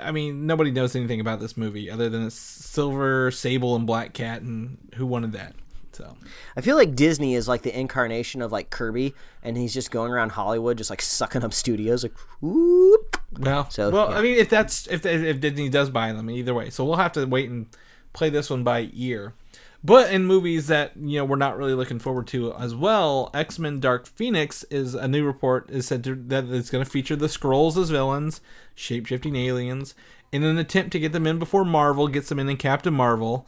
I 0.00 0.10
mean, 0.10 0.46
nobody 0.46 0.70
knows 0.70 0.96
anything 0.96 1.20
about 1.20 1.38
this 1.38 1.54
movie 1.54 1.90
other 1.90 2.08
than 2.08 2.26
it's 2.26 2.34
Silver 2.34 3.30
Sable 3.30 3.76
and 3.76 3.86
Black 3.86 4.14
Cat, 4.14 4.40
and 4.40 4.78
who 4.94 5.04
wanted 5.04 5.32
that? 5.32 5.54
So 5.98 6.16
I 6.56 6.60
feel 6.60 6.76
like 6.76 6.94
Disney 6.94 7.34
is 7.34 7.48
like 7.48 7.62
the 7.62 7.76
incarnation 7.76 8.40
of 8.40 8.52
like 8.52 8.70
Kirby, 8.70 9.14
and 9.42 9.56
he's 9.56 9.74
just 9.74 9.90
going 9.90 10.12
around 10.12 10.30
Hollywood, 10.30 10.78
just 10.78 10.90
like 10.90 11.02
sucking 11.02 11.42
up 11.42 11.52
studios, 11.52 12.04
like 12.04 12.14
whoop. 12.40 13.16
well, 13.36 13.68
So, 13.68 13.90
well. 13.90 14.10
yeah. 14.10 14.18
I 14.18 14.22
mean, 14.22 14.36
if 14.38 14.48
that's 14.48 14.86
if 14.86 15.04
if 15.04 15.40
Disney 15.40 15.68
does 15.68 15.90
buy 15.90 16.12
them, 16.12 16.30
either 16.30 16.54
way. 16.54 16.70
So 16.70 16.84
we'll 16.84 16.96
have 16.96 17.12
to 17.12 17.24
wait 17.26 17.50
and 17.50 17.66
play 18.12 18.30
this 18.30 18.48
one 18.48 18.62
by 18.62 18.90
ear. 18.94 19.34
But 19.82 20.12
in 20.12 20.24
movies 20.24 20.68
that 20.68 20.96
you 20.96 21.18
know 21.18 21.24
we're 21.24 21.36
not 21.36 21.58
really 21.58 21.74
looking 21.74 21.98
forward 21.98 22.28
to 22.28 22.52
as 22.54 22.74
well, 22.76 23.30
X 23.34 23.58
Men: 23.58 23.80
Dark 23.80 24.06
Phoenix 24.06 24.64
is 24.70 24.94
a 24.94 25.08
new 25.08 25.24
report 25.24 25.68
is 25.68 25.86
said 25.86 26.04
to, 26.04 26.14
that 26.14 26.44
it's 26.48 26.70
going 26.70 26.84
to 26.84 26.90
feature 26.90 27.16
the 27.16 27.26
Skrulls 27.26 27.76
as 27.76 27.90
villains, 27.90 28.40
shape-shifting 28.76 29.34
aliens, 29.36 29.94
in 30.30 30.44
an 30.44 30.58
attempt 30.58 30.92
to 30.92 31.00
get 31.00 31.12
them 31.12 31.26
in 31.26 31.38
before 31.40 31.64
Marvel 31.64 32.06
gets 32.08 32.28
them 32.28 32.38
in 32.38 32.48
in 32.48 32.56
Captain 32.56 32.94
Marvel, 32.94 33.46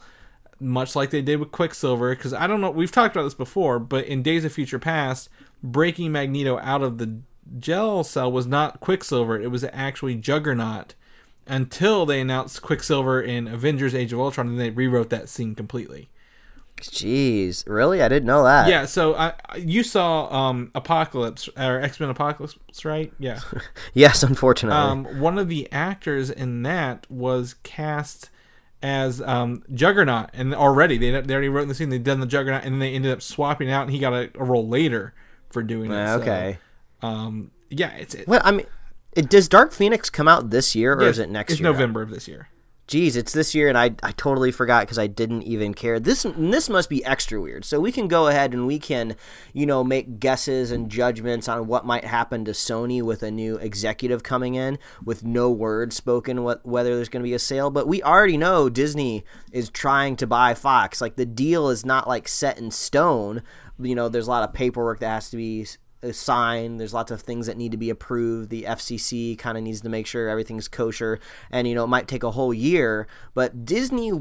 much 0.61 0.95
like 0.95 1.09
they 1.09 1.21
did 1.21 1.39
with 1.39 1.51
Quicksilver. 1.51 2.15
Because 2.15 2.33
I 2.33 2.47
don't 2.47 2.61
know, 2.61 2.71
we've 2.71 2.91
talked 2.91 3.15
about 3.15 3.23
this 3.23 3.33
before, 3.33 3.79
but 3.79 4.05
in 4.05 4.21
Days 4.21 4.45
of 4.45 4.53
Future 4.53 4.79
Past, 4.79 5.29
breaking 5.61 6.11
Magneto 6.11 6.59
out 6.59 6.83
of 6.83 6.97
the 6.97 7.19
gel 7.59 8.03
cell 8.03 8.31
was 8.31 8.47
not 8.47 8.79
Quicksilver; 8.79 9.39
it 9.39 9.51
was 9.51 9.65
actually 9.73 10.15
Juggernaut. 10.15 10.95
Until 11.47 12.05
they 12.05 12.21
announced 12.21 12.61
Quicksilver 12.61 13.21
in 13.21 13.47
Avengers: 13.47 13.95
Age 13.95 14.13
of 14.13 14.19
Ultron, 14.19 14.47
and 14.47 14.59
they 14.59 14.69
rewrote 14.69 15.09
that 15.09 15.27
scene 15.27 15.55
completely. 15.55 16.09
Jeez, 16.81 17.63
really? 17.67 18.01
I 18.01 18.07
didn't 18.07 18.25
know 18.25 18.43
that. 18.43 18.67
Yeah, 18.67 18.85
so 18.85 19.15
I, 19.15 19.33
you 19.57 19.83
saw 19.83 20.27
um, 20.33 20.71
Apocalypse 20.73 21.47
or 21.55 21.79
X 21.79 21.99
Men 21.99 22.09
Apocalypse, 22.09 22.57
right? 22.85 23.11
Yeah. 23.19 23.39
Yes, 23.93 24.23
unfortunately. 24.23 24.79
Um, 24.79 25.19
one 25.19 25.37
of 25.37 25.49
the 25.49 25.69
actors 25.71 26.29
in 26.29 26.63
that 26.63 27.05
was 27.09 27.55
cast 27.63 28.29
as 28.81 29.21
um, 29.21 29.63
Juggernaut, 29.73 30.29
and 30.33 30.53
already 30.53 30.97
they 30.97 31.11
they 31.21 31.33
already 31.33 31.49
wrote 31.49 31.63
in 31.63 31.67
the 31.67 31.75
scene 31.75 31.89
they'd 31.89 32.03
done 32.03 32.19
the 32.19 32.25
Juggernaut, 32.25 32.63
and 32.63 32.73
then 32.73 32.79
they 32.79 32.93
ended 32.93 33.11
up 33.11 33.21
swapping 33.21 33.69
out, 33.69 33.83
and 33.83 33.91
he 33.91 33.99
got 33.99 34.13
a, 34.13 34.29
a 34.35 34.43
role 34.43 34.67
later 34.67 35.13
for 35.49 35.63
doing 35.63 35.91
it. 35.91 36.07
So, 36.07 36.21
okay. 36.21 36.57
um, 37.01 37.51
yeah, 37.69 37.91
it's 37.95 38.15
it, 38.15 38.27
Well, 38.27 38.41
I 38.43 38.51
mean, 38.51 38.65
it, 39.13 39.29
does 39.29 39.47
Dark 39.47 39.71
Phoenix 39.71 40.09
come 40.09 40.27
out 40.27 40.49
this 40.49 40.75
year 40.75 40.93
or 40.93 41.03
yeah, 41.03 41.09
is 41.09 41.19
it 41.19 41.29
next 41.29 41.53
it's 41.53 41.61
year? 41.61 41.71
November 41.71 42.01
of 42.01 42.09
this 42.09 42.27
year. 42.27 42.49
Geez, 42.91 43.15
it's 43.15 43.31
this 43.31 43.55
year, 43.55 43.69
and 43.69 43.77
I 43.77 43.91
I 44.03 44.11
totally 44.11 44.51
forgot 44.51 44.81
because 44.81 44.99
I 44.99 45.07
didn't 45.07 45.43
even 45.43 45.73
care. 45.73 45.97
This 45.97 46.25
this 46.35 46.69
must 46.69 46.89
be 46.89 47.05
extra 47.05 47.39
weird. 47.39 47.63
So 47.63 47.79
we 47.79 47.89
can 47.89 48.09
go 48.09 48.27
ahead 48.27 48.51
and 48.51 48.67
we 48.67 48.79
can, 48.79 49.15
you 49.53 49.65
know, 49.65 49.81
make 49.81 50.19
guesses 50.19 50.71
and 50.71 50.91
judgments 50.91 51.47
on 51.47 51.67
what 51.67 51.85
might 51.85 52.03
happen 52.03 52.43
to 52.43 52.51
Sony 52.51 53.01
with 53.01 53.23
a 53.23 53.31
new 53.31 53.55
executive 53.55 54.23
coming 54.23 54.55
in 54.55 54.77
with 55.05 55.23
no 55.23 55.49
word 55.49 55.93
spoken 55.93 56.43
what 56.43 56.65
whether 56.65 56.93
there's 56.93 57.07
going 57.07 57.23
to 57.23 57.29
be 57.29 57.33
a 57.33 57.39
sale. 57.39 57.69
But 57.69 57.87
we 57.87 58.03
already 58.03 58.35
know 58.35 58.67
Disney 58.67 59.23
is 59.53 59.69
trying 59.69 60.17
to 60.17 60.27
buy 60.27 60.53
Fox. 60.53 60.99
Like 60.99 61.15
the 61.15 61.25
deal 61.25 61.69
is 61.69 61.85
not 61.85 62.09
like 62.09 62.27
set 62.27 62.59
in 62.59 62.71
stone. 62.71 63.41
You 63.79 63.95
know, 63.95 64.09
there's 64.09 64.27
a 64.27 64.31
lot 64.31 64.43
of 64.43 64.53
paperwork 64.53 64.99
that 64.99 65.07
has 65.11 65.29
to 65.29 65.37
be 65.37 65.65
sign. 66.11 66.77
There's 66.77 66.93
lots 66.93 67.11
of 67.11 67.21
things 67.21 67.47
that 67.47 67.57
need 67.57 67.71
to 67.71 67.77
be 67.77 67.89
approved. 67.89 68.49
The 68.49 68.63
FCC 68.63 69.37
kind 69.37 69.57
of 69.57 69.63
needs 69.63 69.81
to 69.81 69.89
make 69.89 70.07
sure 70.07 70.27
everything's 70.27 70.67
kosher, 70.67 71.19
and 71.51 71.67
you 71.67 71.75
know 71.75 71.83
it 71.83 71.87
might 71.87 72.07
take 72.07 72.23
a 72.23 72.31
whole 72.31 72.53
year. 72.53 73.07
But 73.33 73.65
Disney 73.65 74.11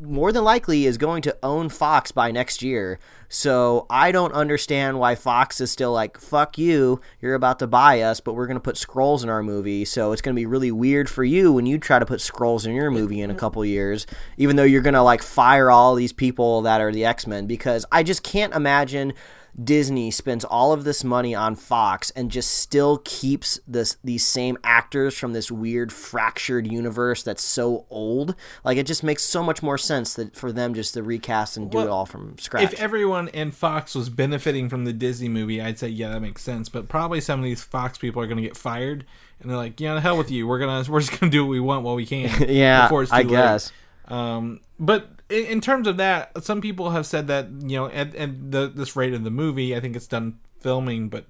more 0.00 0.32
than 0.32 0.44
likely 0.44 0.86
is 0.86 0.98
going 0.98 1.22
to 1.22 1.36
own 1.42 1.68
Fox 1.68 2.12
by 2.12 2.30
next 2.30 2.62
year. 2.62 2.98
So 3.28 3.86
I 3.88 4.12
don't 4.12 4.32
understand 4.32 4.98
why 4.98 5.14
Fox 5.14 5.60
is 5.60 5.70
still 5.70 5.92
like, 5.92 6.18
"Fuck 6.18 6.58
you, 6.58 7.00
you're 7.20 7.34
about 7.34 7.58
to 7.60 7.66
buy 7.66 8.00
us, 8.00 8.20
but 8.20 8.34
we're 8.34 8.46
going 8.46 8.56
to 8.56 8.60
put 8.60 8.76
Skrulls 8.76 9.22
in 9.22 9.28
our 9.28 9.42
movie." 9.42 9.84
So 9.84 10.12
it's 10.12 10.22
going 10.22 10.34
to 10.34 10.40
be 10.40 10.46
really 10.46 10.72
weird 10.72 11.08
for 11.08 11.24
you 11.24 11.52
when 11.52 11.66
you 11.66 11.78
try 11.78 11.98
to 11.98 12.06
put 12.06 12.20
Skrulls 12.20 12.66
in 12.66 12.74
your 12.74 12.90
movie 12.90 13.20
in 13.20 13.30
a 13.30 13.34
couple 13.34 13.64
years, 13.64 14.06
even 14.36 14.56
though 14.56 14.64
you're 14.64 14.82
going 14.82 14.94
to 14.94 15.02
like 15.02 15.22
fire 15.22 15.70
all 15.70 15.94
these 15.94 16.12
people 16.12 16.62
that 16.62 16.80
are 16.80 16.92
the 16.92 17.04
X 17.04 17.26
Men 17.26 17.46
because 17.46 17.86
I 17.90 18.02
just 18.02 18.22
can't 18.22 18.54
imagine. 18.54 19.14
Disney 19.62 20.10
spends 20.10 20.44
all 20.44 20.72
of 20.72 20.84
this 20.84 21.02
money 21.04 21.34
on 21.34 21.54
Fox 21.54 22.10
and 22.10 22.30
just 22.30 22.50
still 22.50 22.98
keeps 23.04 23.60
this 23.66 23.96
these 24.04 24.26
same 24.26 24.58
actors 24.64 25.16
from 25.16 25.32
this 25.32 25.50
weird 25.50 25.92
fractured 25.92 26.70
universe 26.70 27.22
that's 27.22 27.42
so 27.42 27.86
old. 27.90 28.34
Like 28.64 28.78
it 28.78 28.86
just 28.86 29.02
makes 29.02 29.22
so 29.22 29.42
much 29.42 29.62
more 29.62 29.78
sense 29.78 30.14
that 30.14 30.36
for 30.36 30.52
them 30.52 30.74
just 30.74 30.94
to 30.94 31.02
recast 31.02 31.56
and 31.56 31.70
do 31.70 31.80
it 31.80 31.88
all 31.88 32.06
from 32.06 32.38
scratch. 32.38 32.64
If 32.64 32.80
everyone 32.80 33.28
in 33.28 33.50
Fox 33.50 33.94
was 33.94 34.08
benefiting 34.08 34.68
from 34.68 34.84
the 34.84 34.92
Disney 34.92 35.28
movie, 35.28 35.60
I'd 35.60 35.78
say 35.78 35.88
yeah, 35.88 36.10
that 36.10 36.20
makes 36.20 36.42
sense. 36.42 36.68
But 36.68 36.88
probably 36.88 37.20
some 37.20 37.40
of 37.40 37.44
these 37.44 37.62
Fox 37.62 37.98
people 37.98 38.22
are 38.22 38.26
going 38.26 38.36
to 38.36 38.42
get 38.42 38.56
fired, 38.56 39.04
and 39.40 39.50
they're 39.50 39.56
like, 39.56 39.80
yeah, 39.80 39.94
the 39.94 40.00
hell 40.00 40.16
with 40.16 40.30
you. 40.30 40.46
We're 40.46 40.58
gonna 40.58 40.84
we're 40.90 41.00
just 41.00 41.18
gonna 41.18 41.30
do 41.30 41.44
what 41.44 41.50
we 41.50 41.60
want 41.60 41.84
while 41.84 41.96
we 41.96 42.06
can. 42.06 42.30
Yeah, 42.48 42.82
before 42.86 43.02
it's 43.02 43.10
too 43.10 43.16
I 43.16 43.22
late." 43.22 43.28
guess. 43.28 43.72
Um, 44.08 44.60
but 44.78 45.08
in, 45.30 45.46
in 45.46 45.60
terms 45.60 45.86
of 45.86 45.96
that, 45.96 46.44
some 46.44 46.60
people 46.60 46.90
have 46.90 47.06
said 47.06 47.26
that 47.28 47.48
you 47.62 47.76
know 47.76 47.86
at, 47.86 48.14
at 48.14 48.50
the 48.50 48.68
this 48.68 48.96
rate 48.96 49.14
of 49.14 49.24
the 49.24 49.30
movie, 49.30 49.74
I 49.74 49.80
think 49.80 49.96
it's 49.96 50.06
done 50.06 50.38
filming, 50.60 51.08
but 51.08 51.26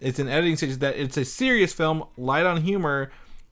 it's 0.00 0.18
an 0.18 0.28
editing 0.28 0.56
stage 0.56 0.76
that 0.76 0.96
it's 0.96 1.16
a 1.16 1.24
serious 1.24 1.72
film, 1.72 2.04
light 2.16 2.46
on 2.46 2.62
humor, 2.62 3.10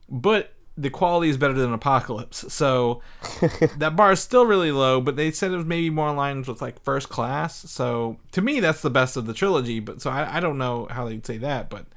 but 0.09 0.53
the 0.77 0.89
quality 0.89 1.29
is 1.29 1.37
better 1.37 1.53
than 1.53 1.73
Apocalypse. 1.73 2.53
So 2.53 3.01
that 3.77 3.95
bar 3.95 4.11
is 4.11 4.19
still 4.19 4.45
really 4.45 4.71
low, 4.71 5.01
but 5.01 5.15
they 5.15 5.31
said 5.31 5.51
it 5.51 5.57
was 5.57 5.65
maybe 5.65 5.89
more 5.89 6.09
in 6.09 6.15
line 6.15 6.43
with 6.43 6.61
like 6.61 6.81
First 6.83 7.09
Class. 7.09 7.69
So 7.69 8.17
to 8.31 8.41
me, 8.41 8.59
that's 8.59 8.81
the 8.81 8.91
best 8.91 9.17
of 9.17 9.25
the 9.25 9.33
trilogy. 9.33 9.79
But 9.79 10.01
so 10.01 10.11
I, 10.11 10.37
I 10.37 10.39
don't 10.39 10.59
know 10.59 10.87
how 10.91 11.05
they'd 11.05 11.25
say 11.25 11.37
that, 11.39 11.69
but 11.69 11.87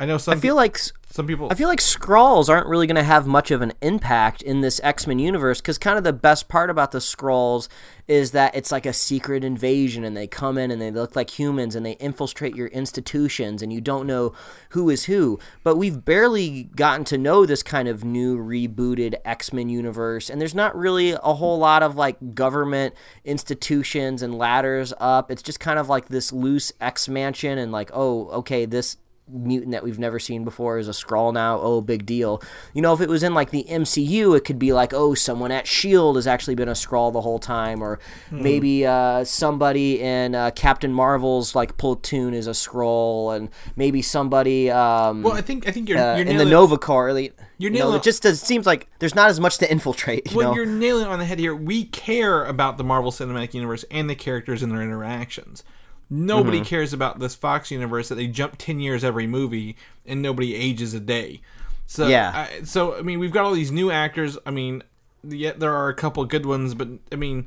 I 0.00 0.06
know 0.06 0.16
some 0.16 0.32
I 0.32 0.40
feel 0.40 0.56
like 0.56 0.78
some 1.10 1.26
people. 1.26 1.48
I 1.50 1.54
feel 1.54 1.68
like 1.68 1.80
Skrulls 1.80 2.48
aren't 2.48 2.68
really 2.68 2.86
going 2.86 2.96
to 2.96 3.02
have 3.02 3.26
much 3.26 3.50
of 3.50 3.60
an 3.60 3.74
impact 3.82 4.40
in 4.40 4.62
this 4.62 4.80
X 4.82 5.06
Men 5.06 5.18
universe 5.18 5.60
because 5.60 5.76
kind 5.76 5.98
of 5.98 6.04
the 6.04 6.12
best 6.14 6.48
part 6.48 6.70
about 6.70 6.92
the 6.92 7.00
Skrulls 7.00 7.68
is 8.08 8.30
that 8.30 8.54
it's 8.54 8.72
like 8.72 8.86
a 8.86 8.94
secret 8.94 9.44
invasion 9.44 10.02
and 10.02 10.16
they 10.16 10.26
come 10.26 10.56
in 10.56 10.70
and 10.70 10.80
they 10.80 10.90
look 10.90 11.14
like 11.14 11.38
humans 11.38 11.76
and 11.76 11.84
they 11.84 11.92
infiltrate 11.92 12.56
your 12.56 12.68
institutions 12.68 13.60
and 13.60 13.74
you 13.74 13.80
don't 13.82 14.06
know 14.06 14.32
who 14.70 14.88
is 14.88 15.04
who. 15.04 15.38
But 15.64 15.76
we've 15.76 16.02
barely 16.02 16.64
gotten 16.64 17.04
to 17.04 17.18
know 17.18 17.44
this 17.44 17.62
kind 17.62 17.86
of 17.86 18.02
new 18.02 18.38
rebooted 18.38 19.16
X 19.26 19.52
Men 19.52 19.68
universe 19.68 20.30
and 20.30 20.40
there's 20.40 20.54
not 20.54 20.74
really 20.74 21.10
a 21.10 21.34
whole 21.34 21.58
lot 21.58 21.82
of 21.82 21.96
like 21.96 22.34
government 22.34 22.94
institutions 23.26 24.22
and 24.22 24.34
ladders 24.34 24.94
up. 24.98 25.30
It's 25.30 25.42
just 25.42 25.60
kind 25.60 25.78
of 25.78 25.90
like 25.90 26.08
this 26.08 26.32
loose 26.32 26.72
X 26.80 27.06
mansion 27.06 27.58
and 27.58 27.70
like, 27.70 27.90
oh, 27.92 28.28
okay, 28.30 28.64
this 28.64 28.96
mutant 29.32 29.72
that 29.72 29.82
we've 29.82 29.98
never 29.98 30.18
seen 30.18 30.44
before 30.44 30.78
is 30.78 30.88
a 30.88 30.92
Skrull 30.92 31.32
now. 31.32 31.58
Oh, 31.60 31.80
big 31.80 32.06
deal. 32.06 32.42
You 32.74 32.82
know, 32.82 32.92
if 32.92 33.00
it 33.00 33.08
was 33.08 33.22
in 33.22 33.34
like 33.34 33.50
the 33.50 33.64
MCU, 33.68 34.36
it 34.36 34.44
could 34.44 34.58
be 34.58 34.72
like, 34.72 34.92
oh, 34.92 35.14
someone 35.14 35.50
at 35.52 35.66
Shield 35.66 36.16
has 36.16 36.26
actually 36.26 36.54
been 36.54 36.68
a 36.68 36.72
Skrull 36.72 37.12
the 37.12 37.20
whole 37.20 37.38
time, 37.38 37.82
or 37.82 37.98
maybe 38.30 38.86
uh, 38.86 39.24
somebody 39.24 40.00
in 40.00 40.34
uh, 40.34 40.50
Captain 40.52 40.92
Marvel's 40.92 41.54
like 41.54 41.76
platoon 41.76 42.34
is 42.34 42.46
a 42.46 42.50
Skrull, 42.50 43.36
and 43.36 43.48
maybe 43.76 44.02
somebody 44.02 44.70
um, 44.70 45.22
well, 45.22 45.34
I 45.34 45.42
think 45.42 45.68
I 45.68 45.70
think 45.72 45.88
you're, 45.88 45.98
uh, 45.98 46.16
you're 46.16 46.26
in 46.26 46.36
the 46.36 46.44
nailing- 46.44 46.50
Nova 46.50 46.78
Corps. 46.78 47.12
Like, 47.12 47.36
You're 47.58 47.72
you 47.72 47.78
know, 47.78 47.94
it 47.94 48.02
just 48.02 48.22
does, 48.22 48.40
seems 48.40 48.66
like 48.66 48.88
there's 48.98 49.14
not 49.14 49.30
as 49.30 49.40
much 49.40 49.58
to 49.58 49.70
infiltrate. 49.70 50.30
You 50.30 50.36
well, 50.36 50.48
know? 50.50 50.54
you're 50.54 50.66
nailing 50.66 51.06
it 51.06 51.08
on 51.08 51.18
the 51.18 51.24
head 51.24 51.38
here. 51.38 51.54
We 51.54 51.84
care 51.84 52.44
about 52.44 52.78
the 52.78 52.84
Marvel 52.84 53.10
Cinematic 53.10 53.54
Universe 53.54 53.84
and 53.90 54.08
the 54.08 54.14
characters 54.14 54.62
and 54.62 54.72
their 54.72 54.82
interactions. 54.82 55.62
Nobody 56.10 56.58
Mm-hmm. 56.58 56.64
cares 56.66 56.92
about 56.92 57.20
this 57.20 57.36
Fox 57.36 57.70
universe 57.70 58.08
that 58.08 58.16
they 58.16 58.26
jump 58.26 58.56
ten 58.58 58.80
years 58.80 59.04
every 59.04 59.28
movie 59.28 59.76
and 60.04 60.20
nobody 60.20 60.56
ages 60.56 60.92
a 60.92 61.00
day. 61.00 61.40
So 61.86 62.08
Yeah. 62.08 62.48
I, 62.50 62.64
so 62.64 62.96
I 62.98 63.02
mean, 63.02 63.18
we've 63.20 63.32
got 63.32 63.44
all 63.44 63.52
these 63.52 63.70
new 63.70 63.90
actors. 63.92 64.36
I 64.44 64.50
mean, 64.50 64.82
yet 65.22 65.60
there 65.60 65.74
are 65.74 65.88
a 65.88 65.94
couple 65.94 66.24
good 66.24 66.46
ones, 66.46 66.74
but 66.74 66.88
I 67.12 67.16
mean, 67.16 67.46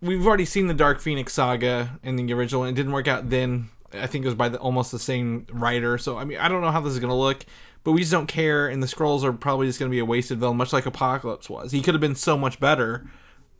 we've 0.00 0.24
already 0.26 0.44
seen 0.44 0.68
the 0.68 0.74
Dark 0.74 1.00
Phoenix 1.00 1.32
saga 1.32 1.98
in 2.02 2.16
the 2.16 2.32
original, 2.32 2.62
and 2.62 2.76
it 2.76 2.80
didn't 2.80 2.92
work 2.92 3.08
out 3.08 3.28
then. 3.30 3.70
I 3.92 4.06
think 4.06 4.24
it 4.24 4.28
was 4.28 4.36
by 4.36 4.48
the, 4.48 4.58
almost 4.58 4.92
the 4.92 4.98
same 5.00 5.46
writer. 5.52 5.98
So 5.98 6.16
I 6.16 6.24
mean, 6.24 6.38
I 6.38 6.46
don't 6.48 6.60
know 6.60 6.70
how 6.70 6.80
this 6.80 6.92
is 6.92 7.00
going 7.00 7.10
to 7.10 7.14
look, 7.16 7.44
but 7.82 7.90
we 7.92 8.00
just 8.02 8.12
don't 8.12 8.28
care. 8.28 8.68
And 8.68 8.80
the 8.80 8.86
Skrulls 8.86 9.24
are 9.24 9.32
probably 9.32 9.66
just 9.66 9.80
going 9.80 9.90
to 9.90 9.94
be 9.94 9.98
a 9.98 10.04
wasted 10.04 10.38
villain, 10.38 10.56
much 10.56 10.72
like 10.72 10.86
Apocalypse 10.86 11.50
was. 11.50 11.72
He 11.72 11.82
could 11.82 11.94
have 11.94 12.00
been 12.00 12.14
so 12.14 12.38
much 12.38 12.60
better, 12.60 13.06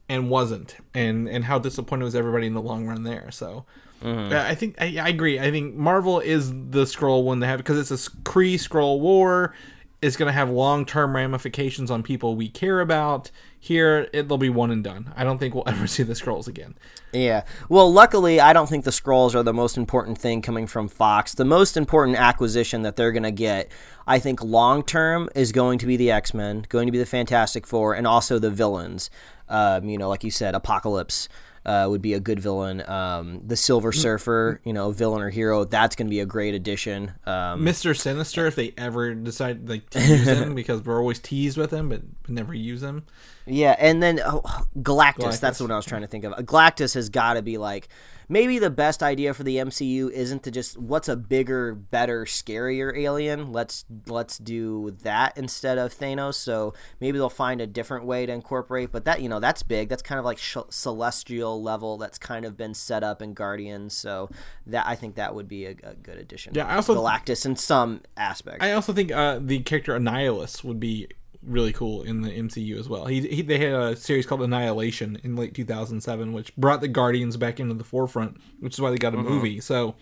and 0.09 0.31
wasn't. 0.31 0.77
And 0.95 1.29
and 1.29 1.45
how 1.47 1.59
disappointed 1.59 2.05
was 2.05 2.15
everybody 2.15 2.47
in 2.47 2.55
the 2.55 2.63
long 2.63 2.87
run 2.87 3.03
there. 3.03 3.33
So. 3.33 3.65
Yeah, 4.03 4.47
I 4.47 4.55
think 4.55 4.77
I, 4.81 4.97
I 4.99 5.09
agree. 5.09 5.39
I 5.39 5.51
think 5.51 5.75
Marvel 5.75 6.21
is 6.21 6.51
the 6.51 6.85
Skrull 6.85 7.25
one 7.25 7.41
they 7.41 7.47
have 7.47 7.59
because 7.59 7.79
it's 7.79 8.07
a 8.07 8.11
Kree 8.23 8.55
Skrull 8.55 9.01
war. 9.01 9.55
is 10.03 10.17
going 10.17 10.29
to 10.29 10.33
have 10.33 10.49
long 10.49 10.87
term 10.87 11.15
ramifications 11.15 11.91
on 11.91 12.03
people 12.03 12.35
we 12.35 12.49
care 12.49 12.81
about. 12.81 13.31
Here, 13.63 14.09
it'll 14.15 14.39
be 14.39 14.49
one 14.49 14.71
and 14.71 14.83
done. 14.83 15.13
I 15.15 15.23
don't 15.23 15.37
think 15.37 15.55
we'll 15.55 15.65
ever 15.67 15.87
see 15.87 16.03
the 16.03 16.15
Skrulls 16.15 16.49
again. 16.49 16.77
Yeah. 17.13 17.43
Well, 17.69 17.93
luckily, 17.93 18.41
I 18.41 18.55
don't 18.55 18.69
think 18.69 18.85
the 18.85 18.91
Skrulls 18.91 19.35
are 19.35 19.43
the 19.43 19.53
most 19.53 19.77
important 19.77 20.17
thing 20.17 20.41
coming 20.41 20.67
from 20.67 20.89
Fox. 20.89 21.35
The 21.35 21.45
most 21.45 21.77
important 21.77 22.17
acquisition 22.17 22.81
that 22.83 22.97
they're 22.97 23.13
going 23.13 23.25
to 23.25 23.31
get, 23.31 23.71
I 24.07 24.19
think, 24.19 24.43
long 24.43 24.83
term, 24.83 25.29
is 25.35 25.53
going 25.53 25.79
to 25.81 25.87
be 25.87 25.99
the 25.99 26.11
X 26.11 26.33
Men, 26.33 26.65
going 26.71 26.87
to 26.87 26.93
be 26.93 26.99
the 26.99 27.05
Fantastic 27.05 27.67
Four, 27.67 27.95
and 27.95 28.07
also 28.07 28.39
the 28.39 28.51
villains. 28.51 29.11
Um, 29.51 29.85
you 29.91 29.99
know, 29.99 30.09
like 30.09 30.25
you 30.25 30.31
said, 30.31 30.55
Apocalypse. 30.55 31.29
Uh, 31.63 31.87
would 31.91 32.01
be 32.01 32.15
a 32.15 32.21
good 32.21 32.41
villain. 32.41 32.83
Um, 32.89 33.43
the 33.47 33.55
Silver 33.55 33.93
Surfer, 33.93 34.63
you 34.65 34.73
know, 34.73 34.93
villain 34.93 35.21
or 35.21 35.29
hero, 35.29 35.65
that's 35.65 35.95
going 35.95 36.07
to 36.07 36.11
be 36.11 36.21
a 36.21 36.27
great 36.27 36.55
addition. 36.55 37.13
Um, 37.27 37.63
Mister 37.63 37.93
Sinister, 37.93 38.47
if 38.47 38.55
they 38.55 38.73
ever 38.79 39.15
decide 39.15 39.69
like 39.69 39.91
to 39.91 40.01
use 40.01 40.27
him, 40.27 40.55
because 40.55 40.83
we're 40.83 40.99
always 40.99 41.19
teased 41.19 41.59
with 41.59 41.71
him, 41.71 41.91
but 41.91 42.01
never 42.29 42.55
use 42.55 42.83
him. 42.83 43.05
Yeah, 43.45 43.77
and 43.79 44.03
then 44.03 44.21
oh, 44.25 44.41
Galactus, 44.79 45.17
Galactus. 45.17 45.41
That's 45.41 45.61
what 45.61 45.71
I 45.71 45.77
was 45.77 45.85
trying 45.85 46.01
to 46.01 46.07
think 46.07 46.25
of. 46.25 46.33
Galactus 46.47 46.95
has 46.95 47.11
got 47.11 47.35
to 47.35 47.43
be 47.43 47.59
like 47.59 47.89
maybe 48.31 48.61
the 48.61 48.71
best 48.71 49.03
idea 49.03 49.35
for 49.35 49.43
the 49.43 49.57
MCU 49.57 50.11
isn't 50.11 50.45
to 50.45 50.51
just 50.51 50.79
what's 50.79 51.09
a 51.09 51.17
bigger, 51.17 51.75
better, 51.75 52.25
scarier 52.25 52.97
alien. 52.97 53.53
Let's 53.53 53.85
let's 54.07 54.39
do 54.39 54.97
that 55.03 55.37
instead 55.37 55.77
of 55.77 55.93
Thanos. 55.93 56.35
So 56.35 56.73
maybe 57.01 57.19
they'll 57.19 57.29
find 57.29 57.61
a 57.61 57.67
different 57.67 58.07
way 58.07 58.25
to 58.25 58.33
incorporate. 58.33 58.93
But 58.93 59.05
that 59.05 59.21
you 59.21 59.29
know 59.29 59.41
that's 59.41 59.63
big. 59.63 59.91
That's 59.91 60.03
kind 60.03 60.19
of 60.19 60.25
like 60.25 60.39
sh- 60.39 60.57
celestial 60.71 61.61
level. 61.63 61.99
That's 61.99 62.19
kind 62.19 62.47
of 62.47 62.57
been 62.57 62.73
set 62.73 63.03
up 63.03 63.21
in 63.21 63.35
Guardians. 63.35 63.93
So 63.93 64.31
that 64.67 64.87
I 64.87 64.95
think 64.95 65.17
that 65.17 65.35
would 65.35 65.49
be 65.49 65.67
a, 65.67 65.75
a 65.83 65.95
good 65.95 66.17
addition. 66.17 66.55
Yeah, 66.55 66.67
I 66.67 66.77
also- 66.77 66.95
Galactus 66.95 67.45
in 67.45 67.57
some 67.57 68.03
aspects. 68.17 68.65
I 68.65 68.73
also 68.73 68.93
think 68.93 69.11
uh, 69.11 69.41
the 69.41 69.59
character 69.61 69.99
Annihilus 69.99 70.63
would 70.65 70.79
be 70.81 71.09
really 71.43 71.73
cool 71.73 72.03
in 72.03 72.21
the 72.23 72.31
MCU 72.31 72.79
as 72.79 72.89
well. 72.89 73.07
He, 73.07 73.21
he 73.23 73.43
they 73.43 73.59
had 73.59 73.73
a 73.73 73.97
series 73.97 74.27
called 74.27 74.43
Annihilation 74.43 75.19
in 75.25 75.37
late 75.37 75.55
2007, 75.55 76.33
which 76.33 76.55
brought 76.57 76.81
the 76.81 76.89
Guardians 76.89 77.37
back 77.37 77.59
into 77.61 77.75
the 77.75 77.85
forefront, 77.85 78.37
which 78.61 78.75
is 78.75 78.81
why 78.81 78.91
they 78.91 78.99
got 78.99 79.15
a 79.15 79.19
movie. 79.19 79.61
So, 79.61 79.95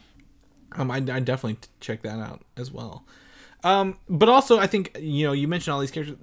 um, 0.72 0.90
I 0.90 0.96
I 0.96 1.20
definitely 1.20 1.58
check 1.80 2.02
that 2.02 2.18
out 2.18 2.42
as 2.56 2.70
well. 2.72 3.04
Um, 3.64 3.98
but 4.08 4.28
also 4.28 4.58
I 4.58 4.66
think 4.66 4.96
you 5.00 5.26
know 5.26 5.32
you 5.32 5.48
mentioned 5.48 5.74
all 5.74 5.80
these 5.80 5.90
characters. 5.90 6.16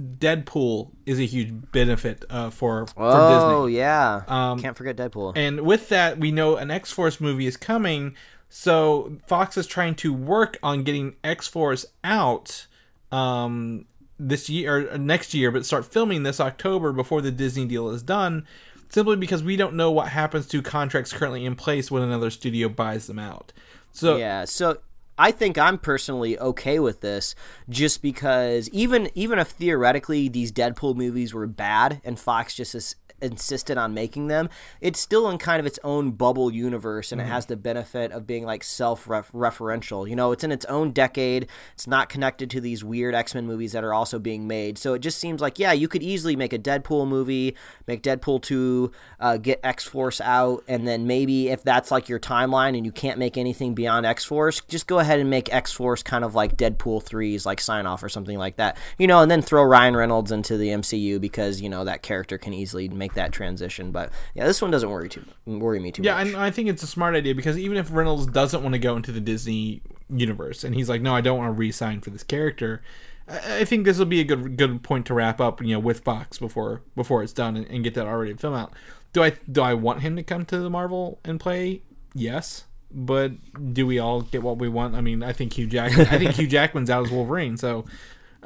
Deadpool 0.00 0.92
is 1.06 1.18
a 1.18 1.24
huge 1.24 1.52
benefit 1.72 2.24
uh, 2.30 2.50
for 2.50 2.86
for 2.86 2.94
oh 2.98 3.66
Disney. 3.66 3.78
yeah, 3.78 4.22
Um, 4.28 4.60
can't 4.60 4.76
forget 4.76 4.96
Deadpool. 4.96 5.32
And 5.36 5.62
with 5.62 5.88
that, 5.88 6.18
we 6.18 6.30
know 6.30 6.54
an 6.56 6.70
X 6.70 6.92
Force 6.92 7.20
movie 7.20 7.46
is 7.48 7.56
coming. 7.56 8.14
So 8.48 9.18
Fox 9.26 9.56
is 9.56 9.66
trying 9.66 9.96
to 9.96 10.12
work 10.14 10.56
on 10.62 10.84
getting 10.84 11.16
X 11.24 11.48
Force 11.48 11.84
out 12.04 12.68
um, 13.10 13.86
this 14.18 14.48
year 14.48 14.86
or 14.86 14.92
uh, 14.92 14.96
next 14.96 15.34
year, 15.34 15.50
but 15.50 15.66
start 15.66 15.84
filming 15.84 16.22
this 16.22 16.40
October 16.40 16.92
before 16.92 17.20
the 17.20 17.30
Disney 17.30 17.66
deal 17.66 17.88
is 17.90 18.02
done. 18.02 18.46
Simply 18.90 19.16
because 19.16 19.42
we 19.42 19.56
don't 19.56 19.74
know 19.74 19.90
what 19.90 20.08
happens 20.08 20.46
to 20.48 20.62
contracts 20.62 21.12
currently 21.12 21.44
in 21.44 21.56
place 21.56 21.90
when 21.90 22.02
another 22.02 22.30
studio 22.30 22.70
buys 22.70 23.06
them 23.06 23.18
out. 23.18 23.52
So 23.92 24.16
Yeah, 24.16 24.46
so 24.46 24.78
I 25.18 25.30
think 25.30 25.58
I'm 25.58 25.78
personally 25.78 26.38
okay 26.38 26.78
with 26.78 27.00
this 27.00 27.34
just 27.68 28.00
because 28.00 28.68
even 28.70 29.10
even 29.14 29.38
if 29.38 29.48
theoretically 29.48 30.28
these 30.28 30.52
Deadpool 30.52 30.94
movies 30.94 31.34
were 31.34 31.46
bad 31.46 32.00
and 32.04 32.18
Fox 32.18 32.54
just 32.54 32.96
insisted 33.20 33.78
on 33.78 33.94
making 33.94 34.28
them, 34.28 34.48
it's 34.80 35.00
still 35.00 35.28
in 35.28 35.38
kind 35.38 35.60
of 35.60 35.66
its 35.66 35.78
own 35.84 36.12
bubble 36.12 36.50
universe 36.50 37.12
and 37.12 37.20
it 37.20 37.24
has 37.24 37.46
the 37.46 37.56
benefit 37.56 38.12
of 38.12 38.26
being 38.26 38.44
like 38.44 38.64
self-referential. 38.64 40.08
You 40.08 40.16
know, 40.16 40.32
it's 40.32 40.44
in 40.44 40.52
its 40.52 40.64
own 40.66 40.92
decade. 40.92 41.48
It's 41.74 41.86
not 41.86 42.08
connected 42.08 42.50
to 42.50 42.60
these 42.60 42.84
weird 42.84 43.14
X-Men 43.14 43.46
movies 43.46 43.72
that 43.72 43.84
are 43.84 43.94
also 43.94 44.18
being 44.18 44.46
made. 44.46 44.78
So 44.78 44.94
it 44.94 45.00
just 45.00 45.18
seems 45.18 45.40
like 45.40 45.58
yeah, 45.58 45.72
you 45.72 45.88
could 45.88 46.02
easily 46.02 46.36
make 46.36 46.52
a 46.52 46.58
Deadpool 46.58 47.08
movie, 47.08 47.56
make 47.86 48.02
Deadpool 48.02 48.42
2, 48.42 48.90
uh, 49.20 49.36
get 49.36 49.60
X-Force 49.62 50.20
out 50.20 50.64
and 50.68 50.86
then 50.86 51.06
maybe 51.06 51.48
if 51.48 51.62
that's 51.62 51.90
like 51.90 52.08
your 52.08 52.20
timeline 52.20 52.76
and 52.76 52.84
you 52.84 52.92
can't 52.92 53.18
make 53.18 53.36
anything 53.36 53.74
beyond 53.74 54.06
X-Force, 54.06 54.62
just 54.68 54.86
go 54.86 54.98
ahead 54.98 55.18
and 55.18 55.30
make 55.30 55.52
X-Force 55.52 56.02
kind 56.02 56.24
of 56.24 56.34
like 56.34 56.56
Deadpool 56.56 57.04
3's 57.04 57.46
like 57.46 57.60
sign 57.60 57.86
off 57.86 58.02
or 58.02 58.08
something 58.08 58.38
like 58.38 58.56
that. 58.56 58.76
You 58.98 59.06
know, 59.06 59.20
and 59.20 59.30
then 59.30 59.42
throw 59.42 59.62
Ryan 59.62 59.96
Reynolds 59.96 60.32
into 60.32 60.56
the 60.56 60.68
MCU 60.68 61.20
because, 61.20 61.60
you 61.60 61.68
know, 61.68 61.84
that 61.84 62.02
character 62.02 62.38
can 62.38 62.54
easily 62.54 62.88
make 62.88 63.07
that 63.14 63.32
transition. 63.32 63.90
But 63.90 64.10
yeah, 64.34 64.46
this 64.46 64.60
one 64.60 64.70
doesn't 64.70 64.90
worry 64.90 65.08
too 65.08 65.24
worry 65.46 65.78
me 65.78 65.92
too 65.92 66.02
much. 66.02 66.06
Yeah, 66.06 66.16
much. 66.16 66.26
and 66.28 66.36
I 66.36 66.50
think 66.50 66.68
it's 66.68 66.82
a 66.82 66.86
smart 66.86 67.14
idea 67.14 67.34
because 67.34 67.58
even 67.58 67.76
if 67.76 67.92
Reynolds 67.92 68.26
doesn't 68.26 68.62
want 68.62 68.74
to 68.74 68.78
go 68.78 68.96
into 68.96 69.12
the 69.12 69.20
Disney 69.20 69.82
universe 70.10 70.64
and 70.64 70.74
he's 70.74 70.88
like, 70.88 71.02
no, 71.02 71.14
I 71.14 71.20
don't 71.20 71.38
want 71.38 71.48
to 71.48 71.52
re-sign 71.52 72.00
for 72.00 72.10
this 72.10 72.22
character, 72.22 72.82
I 73.28 73.58
I 73.58 73.64
think 73.64 73.84
this 73.84 73.98
will 73.98 74.06
be 74.06 74.20
a 74.20 74.24
good 74.24 74.56
good 74.56 74.82
point 74.82 75.06
to 75.06 75.14
wrap 75.14 75.40
up, 75.40 75.62
you 75.62 75.74
know, 75.74 75.78
with 75.80 76.00
Fox 76.00 76.38
before 76.38 76.82
before 76.96 77.22
it's 77.22 77.32
done 77.32 77.56
and, 77.56 77.66
and 77.66 77.84
get 77.84 77.94
that 77.94 78.06
already 78.06 78.34
film 78.34 78.54
out. 78.54 78.72
Do 79.12 79.22
I 79.22 79.30
do 79.50 79.62
I 79.62 79.74
want 79.74 80.02
him 80.02 80.16
to 80.16 80.22
come 80.22 80.44
to 80.46 80.58
the 80.58 80.70
Marvel 80.70 81.20
and 81.24 81.40
play? 81.40 81.82
Yes, 82.14 82.64
but 82.90 83.32
do 83.74 83.86
we 83.86 83.98
all 83.98 84.22
get 84.22 84.42
what 84.42 84.58
we 84.58 84.68
want? 84.68 84.94
I 84.94 85.00
mean, 85.00 85.22
I 85.22 85.32
think 85.32 85.52
Hugh 85.52 85.66
Jackman. 85.66 86.06
I 86.10 86.18
think 86.18 86.32
Hugh 86.32 86.46
Jackman's 86.46 86.90
out 86.90 87.06
as 87.06 87.12
Wolverine, 87.12 87.56
so. 87.56 87.84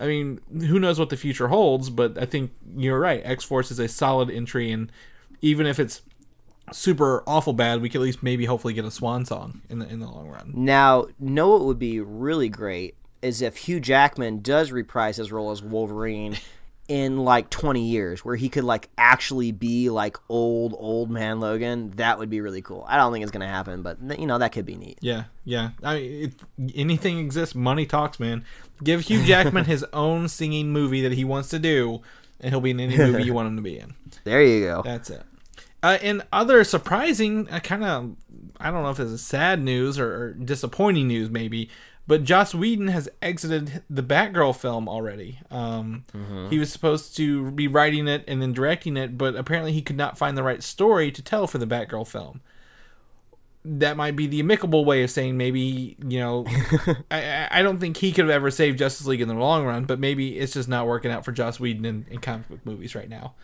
I 0.03 0.07
mean, 0.07 0.41
who 0.51 0.81
knows 0.81 0.99
what 0.99 1.11
the 1.11 1.17
future 1.17 1.47
holds, 1.47 1.89
but 1.89 2.19
I 2.19 2.27
think 2.27 2.51
you're 2.77 2.99
right. 2.99 3.23
X 3.25 3.45
Force 3.45 3.71
is 3.71 3.79
a 3.79 3.87
solid 3.87 4.31
entry, 4.31 4.73
and 4.73 4.91
even 5.41 5.65
if 5.65 5.79
it's 5.79 6.03
super 6.73 7.23
awful 7.25 7.53
bad, 7.53 7.81
we 7.81 7.89
could 7.89 8.01
at 8.01 8.05
least 8.05 8.21
maybe 8.21 8.47
hopefully 8.47 8.75
get 8.75 8.85
a 8.85 8.91
swan 8.91 9.25
song 9.25 9.63
in 9.69 9.79
the 9.79 9.89
in 9.89 10.01
the 10.01 10.09
long 10.09 10.29
run. 10.29 10.53
Now, 10.57 11.07
know 11.21 11.51
what 11.51 11.65
would 11.67 11.79
be 11.79 12.01
really 12.01 12.49
great 12.49 12.97
is 13.23 13.41
if 13.41 13.57
Hugh 13.59 13.79
Jackman 13.79 14.43
does 14.43 14.73
reprise 14.73 15.19
his 15.19 15.31
role 15.31 15.53
as 15.53 15.63
Wolverine 15.63 16.37
in 16.89 17.19
like 17.19 17.49
20 17.51 17.87
years 17.87 18.25
where 18.25 18.37
he 18.37 18.49
could 18.49 18.65
like 18.65 18.89
actually 18.99 19.53
be 19.53 19.89
like 19.89 20.17
old 20.29 20.75
old 20.77 21.11
man 21.11 21.41
Logan. 21.41 21.93
That 21.97 22.19
would 22.19 22.31
be 22.31 22.41
really 22.41 22.63
cool. 22.63 22.85
I 22.89 22.97
don't 22.97 23.13
think 23.13 23.23
it's 23.23 23.33
going 23.33 23.43
to 23.43 23.47
happen, 23.47 23.83
but 23.83 23.99
you 24.19 24.27
know 24.27 24.39
that 24.39 24.53
could 24.53 24.67
be 24.67 24.77
neat. 24.77 24.99
Yeah, 25.01 25.25
yeah. 25.45 25.71
I 25.83 25.95
mean, 25.97 26.23
if 26.59 26.75
anything 26.75 27.19
exists, 27.19 27.55
money 27.55 27.87
talks, 27.87 28.19
man. 28.19 28.45
Give 28.83 29.01
Hugh 29.01 29.25
Jackman 29.25 29.65
his 29.67 29.85
own 29.93 30.29
singing 30.29 30.71
movie 30.71 31.03
that 31.03 31.13
he 31.13 31.25
wants 31.25 31.49
to 31.51 31.59
do, 31.59 32.03
and 32.41 32.51
he'll 32.51 32.61
be 32.61 32.71
in 32.71 32.81
any 32.81 32.97
movie 32.97 33.23
you 33.25 33.35
want 33.35 33.49
him 33.49 33.57
to 33.57 33.63
be 33.63 33.79
in. 33.79 33.95
There 34.25 34.43
you 34.43 34.67
go. 34.67 34.83
That's 34.85 35.11
it. 35.11 35.23
Uh, 35.83 35.99
and 36.01 36.23
other 36.33 36.63
surprising, 36.63 37.49
I 37.51 37.59
kind 37.59 37.83
of, 37.83 38.15
I 38.61 38.71
don't 38.71 38.85
know 38.85 38.91
if 38.91 39.01
it's 39.01 39.21
sad 39.21 39.61
news 39.61 39.99
or, 39.99 40.15
or 40.15 40.33
disappointing 40.35 41.09
news, 41.09 41.29
maybe, 41.29 41.71
but 42.07 42.25
Joss 42.25 42.55
Whedon 42.55 42.89
has 42.89 43.09
exited 43.23 43.83
the 43.89 44.03
Batgirl 44.03 44.57
film 44.57 44.89
already. 44.89 45.39
Um, 45.51 46.05
He 46.51 46.59
was 46.59 46.73
supposed 46.73 47.17
to 47.17 47.51
be 47.53 47.69
writing 47.69 48.09
it 48.09 48.25
and 48.27 48.43
then 48.43 48.53
directing 48.53 48.97
it, 48.97 49.17
but 49.17 49.37
apparently 49.37 49.73
he 49.73 49.83
could 49.83 49.97
not 49.97 50.19
find 50.19 50.37
the 50.37 50.43
right 50.43 50.63
story 50.63 51.11
to 51.13 51.23
tell 51.23 51.47
for 51.47 51.59
the 51.59 51.67
Batgirl 51.67 52.07
film. 52.09 52.41
That 53.65 53.97
might 53.97 54.17
be 54.17 54.27
the 54.27 54.41
amicable 54.41 54.85
way 54.85 55.05
of 55.05 55.11
saying 55.13 55.37
maybe 55.37 55.97
you 56.05 56.19
know, 56.19 56.45
I- 57.13 57.23
I, 57.23 57.49
I 57.53 57.63
don't 57.63 57.79
think 57.79 57.97
he 57.97 58.11
could 58.11 58.25
have 58.25 58.31
ever 58.35 58.51
saved 58.51 58.77
Justice 58.81 59.07
League 59.07 59.21
in 59.21 59.29
the 59.29 59.35
long 59.35 59.65
run, 59.65 59.85
but 59.85 60.01
maybe 60.01 60.37
it's 60.37 60.55
just 60.55 60.69
not 60.69 60.89
working 60.89 61.13
out 61.13 61.25
for 61.25 61.31
Joss 61.31 61.61
Whedon 61.61 61.85
in, 61.85 62.07
in 62.11 62.19
comic 62.19 62.49
book 62.49 62.59
movies 62.67 62.97
right 62.97 63.09
now. 63.09 63.35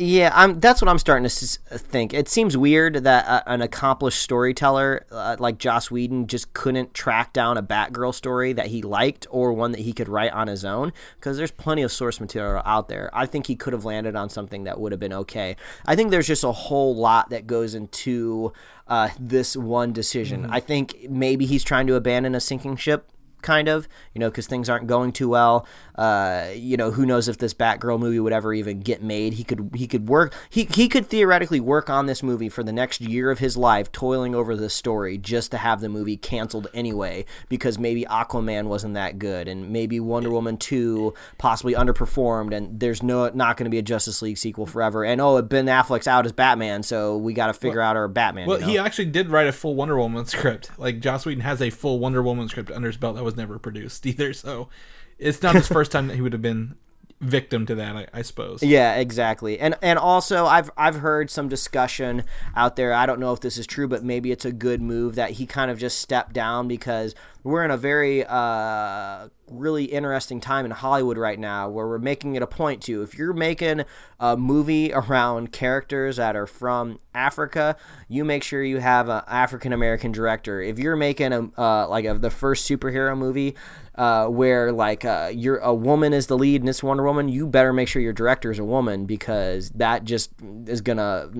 Yeah, 0.00 0.32
I'm. 0.34 0.60
That's 0.60 0.80
what 0.80 0.88
I'm 0.88 0.96
starting 0.98 1.24
to 1.24 1.26
s- 1.26 1.58
think. 1.68 2.14
It 2.14 2.26
seems 2.26 2.56
weird 2.56 3.04
that 3.04 3.28
uh, 3.28 3.42
an 3.46 3.60
accomplished 3.60 4.22
storyteller 4.22 5.04
uh, 5.10 5.36
like 5.38 5.58
Joss 5.58 5.90
Whedon 5.90 6.26
just 6.26 6.54
couldn't 6.54 6.94
track 6.94 7.34
down 7.34 7.58
a 7.58 7.62
Batgirl 7.62 8.14
story 8.14 8.54
that 8.54 8.68
he 8.68 8.80
liked 8.80 9.26
or 9.30 9.52
one 9.52 9.72
that 9.72 9.82
he 9.82 9.92
could 9.92 10.08
write 10.08 10.32
on 10.32 10.48
his 10.48 10.64
own. 10.64 10.94
Because 11.16 11.36
there's 11.36 11.50
plenty 11.50 11.82
of 11.82 11.92
source 11.92 12.18
material 12.18 12.62
out 12.64 12.88
there. 12.88 13.10
I 13.12 13.26
think 13.26 13.46
he 13.46 13.56
could 13.56 13.74
have 13.74 13.84
landed 13.84 14.16
on 14.16 14.30
something 14.30 14.64
that 14.64 14.80
would 14.80 14.92
have 14.92 15.00
been 15.00 15.12
okay. 15.12 15.56
I 15.84 15.96
think 15.96 16.10
there's 16.10 16.26
just 16.26 16.44
a 16.44 16.52
whole 16.52 16.96
lot 16.96 17.28
that 17.28 17.46
goes 17.46 17.74
into 17.74 18.54
uh, 18.88 19.10
this 19.18 19.54
one 19.54 19.92
decision. 19.92 20.46
I 20.48 20.60
think 20.60 21.10
maybe 21.10 21.44
he's 21.44 21.62
trying 21.62 21.86
to 21.88 21.94
abandon 21.96 22.34
a 22.34 22.40
sinking 22.40 22.76
ship 22.76 23.10
kind 23.42 23.68
of, 23.68 23.88
you 24.14 24.18
know, 24.18 24.30
because 24.30 24.46
things 24.46 24.68
aren't 24.68 24.86
going 24.86 25.12
too 25.12 25.28
well. 25.28 25.66
Uh, 25.96 26.48
you 26.54 26.76
know, 26.76 26.90
who 26.90 27.04
knows 27.04 27.28
if 27.28 27.38
this 27.38 27.52
Batgirl 27.52 27.98
movie 27.98 28.20
would 28.20 28.32
ever 28.32 28.54
even 28.54 28.80
get 28.80 29.02
made? 29.02 29.34
He 29.34 29.44
could 29.44 29.70
he 29.74 29.86
could 29.86 30.08
work 30.08 30.34
he 30.48 30.64
he 30.64 30.88
could 30.88 31.06
theoretically 31.06 31.60
work 31.60 31.90
on 31.90 32.06
this 32.06 32.22
movie 32.22 32.48
for 32.48 32.62
the 32.62 32.72
next 32.72 33.00
year 33.00 33.30
of 33.30 33.38
his 33.38 33.56
life, 33.56 33.92
toiling 33.92 34.34
over 34.34 34.56
this 34.56 34.74
story 34.74 35.18
just 35.18 35.50
to 35.50 35.58
have 35.58 35.80
the 35.80 35.88
movie 35.88 36.16
canceled 36.16 36.68
anyway, 36.72 37.24
because 37.48 37.78
maybe 37.78 38.04
Aquaman 38.04 38.64
wasn't 38.64 38.94
that 38.94 39.18
good, 39.18 39.48
and 39.48 39.70
maybe 39.70 40.00
Wonder 40.00 40.30
Woman 40.30 40.56
two 40.56 41.14
possibly 41.38 41.74
underperformed, 41.74 42.54
and 42.54 42.80
there's 42.80 43.02
no 43.02 43.28
not 43.30 43.56
going 43.56 43.64
to 43.64 43.70
be 43.70 43.78
a 43.78 43.82
Justice 43.82 44.22
League 44.22 44.38
sequel 44.38 44.66
forever, 44.66 45.04
and 45.04 45.20
oh, 45.20 45.40
Ben 45.42 45.66
Affleck's 45.66 46.06
out 46.06 46.26
as 46.26 46.32
Batman, 46.32 46.82
so 46.82 47.16
we 47.16 47.34
got 47.34 47.48
to 47.48 47.54
figure 47.54 47.80
out 47.80 47.96
our 47.96 48.08
Batman. 48.08 48.46
Well, 48.46 48.58
you 48.60 48.66
know? 48.66 48.72
he 48.72 48.78
actually 48.78 49.06
did 49.06 49.28
write 49.28 49.46
a 49.46 49.52
full 49.52 49.74
Wonder 49.74 49.98
Woman 49.98 50.24
script. 50.26 50.70
Like 50.78 51.00
Joss 51.00 51.26
Whedon 51.26 51.42
has 51.42 51.60
a 51.60 51.70
full 51.70 51.98
Wonder 51.98 52.22
Woman 52.22 52.48
script 52.48 52.70
under 52.70 52.88
his 52.88 52.96
belt 52.96 53.16
that 53.16 53.24
was 53.24 53.29
never 53.36 53.58
produced 53.58 54.06
either. 54.06 54.32
So 54.32 54.68
it's 55.18 55.42
not 55.42 55.54
his 55.54 55.68
first 55.68 55.92
time 55.92 56.08
that 56.08 56.14
he 56.14 56.20
would 56.22 56.32
have 56.32 56.42
been 56.42 56.76
victim 57.20 57.66
to 57.66 57.74
that. 57.74 57.96
I, 57.96 58.06
I 58.12 58.22
suppose. 58.22 58.62
Yeah, 58.62 58.96
exactly. 58.96 59.58
And 59.58 59.76
and 59.82 59.98
also 59.98 60.46
I've 60.46 60.70
I've 60.76 60.96
heard 60.96 61.30
some 61.30 61.48
discussion 61.48 62.24
out 62.56 62.76
there. 62.76 62.92
I 62.92 63.06
don't 63.06 63.20
know 63.20 63.32
if 63.32 63.40
this 63.40 63.58
is 63.58 63.66
true, 63.66 63.88
but 63.88 64.02
maybe 64.02 64.32
it's 64.32 64.44
a 64.44 64.52
good 64.52 64.80
move 64.80 65.14
that 65.16 65.32
he 65.32 65.46
kind 65.46 65.70
of 65.70 65.78
just 65.78 65.98
stepped 65.98 66.32
down 66.32 66.68
because 66.68 67.14
we're 67.42 67.64
in 67.64 67.70
a 67.70 67.76
very 67.76 68.24
uh, 68.24 69.28
really 69.48 69.84
interesting 69.84 70.40
time 70.40 70.64
in 70.64 70.70
Hollywood 70.70 71.18
right 71.18 71.38
now 71.38 71.68
where 71.68 71.86
we're 71.86 71.98
making 71.98 72.36
it 72.36 72.42
a 72.42 72.46
point 72.46 72.82
to 72.82 73.02
if 73.02 73.14
you're 73.14 73.32
making 73.32 73.84
a 74.18 74.36
movie 74.36 74.92
around 74.92 75.52
characters 75.52 76.16
that 76.16 76.36
are 76.36 76.46
from 76.46 76.98
Africa, 77.14 77.76
you 78.08 78.24
make 78.24 78.42
sure 78.42 78.62
you 78.62 78.78
have 78.78 79.08
an 79.08 79.22
African 79.26 79.72
American 79.72 80.12
director. 80.12 80.60
If 80.60 80.78
you're 80.78 80.96
making 80.96 81.32
a 81.32 81.50
uh, 81.58 81.88
like 81.88 82.04
a, 82.04 82.14
the 82.14 82.30
first 82.30 82.68
superhero 82.68 83.16
movie 83.16 83.56
uh, 83.94 84.26
where 84.26 84.72
like 84.72 85.04
uh, 85.04 85.30
you're 85.34 85.58
a 85.58 85.74
woman 85.74 86.12
is 86.12 86.26
the 86.26 86.38
lead 86.38 86.62
and 86.62 86.80
Wonder 86.82 87.04
Woman, 87.04 87.28
you 87.28 87.46
better 87.46 87.72
make 87.72 87.88
sure 87.88 88.00
your 88.00 88.12
director 88.12 88.50
is 88.50 88.58
a 88.58 88.64
woman 88.64 89.06
because 89.06 89.70
that 89.70 90.04
just 90.04 90.32
is 90.66 90.80
gonna 90.80 91.30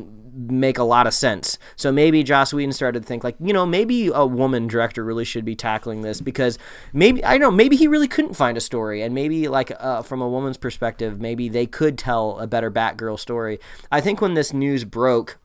make 0.48 0.78
a 0.78 0.82
lot 0.84 1.06
of 1.06 1.12
sense. 1.14 1.58
So 1.76 1.92
maybe 1.92 2.22
Joss 2.22 2.52
Whedon 2.54 2.72
started 2.72 3.02
to 3.02 3.06
think 3.06 3.22
like, 3.24 3.36
you 3.40 3.52
know, 3.52 3.66
maybe 3.66 4.08
a 4.08 4.24
woman 4.24 4.66
director 4.68 5.04
really 5.04 5.24
should 5.24 5.44
be 5.44 5.54
tackling 5.56 6.02
this 6.02 6.20
because 6.20 6.58
maybe 6.92 7.22
I 7.24 7.32
don't 7.32 7.40
know, 7.40 7.50
maybe 7.50 7.76
he 7.76 7.86
really 7.88 8.08
couldn't 8.08 8.34
find 8.34 8.56
a 8.56 8.60
story, 8.60 9.02
and 9.02 9.14
maybe 9.14 9.48
like 9.48 9.72
uh, 9.78 10.02
from 10.02 10.22
a 10.22 10.28
woman's 10.28 10.56
perspective, 10.56 11.20
maybe 11.20 11.48
they 11.48 11.66
could 11.66 11.98
tell 11.98 12.38
a 12.38 12.46
better 12.46 12.70
Batgirl 12.70 13.18
story. 13.18 13.58
I 13.92 14.00
think 14.00 14.20
when 14.20 14.34
this 14.34 14.52
news 14.52 14.84
broke. 14.84 15.38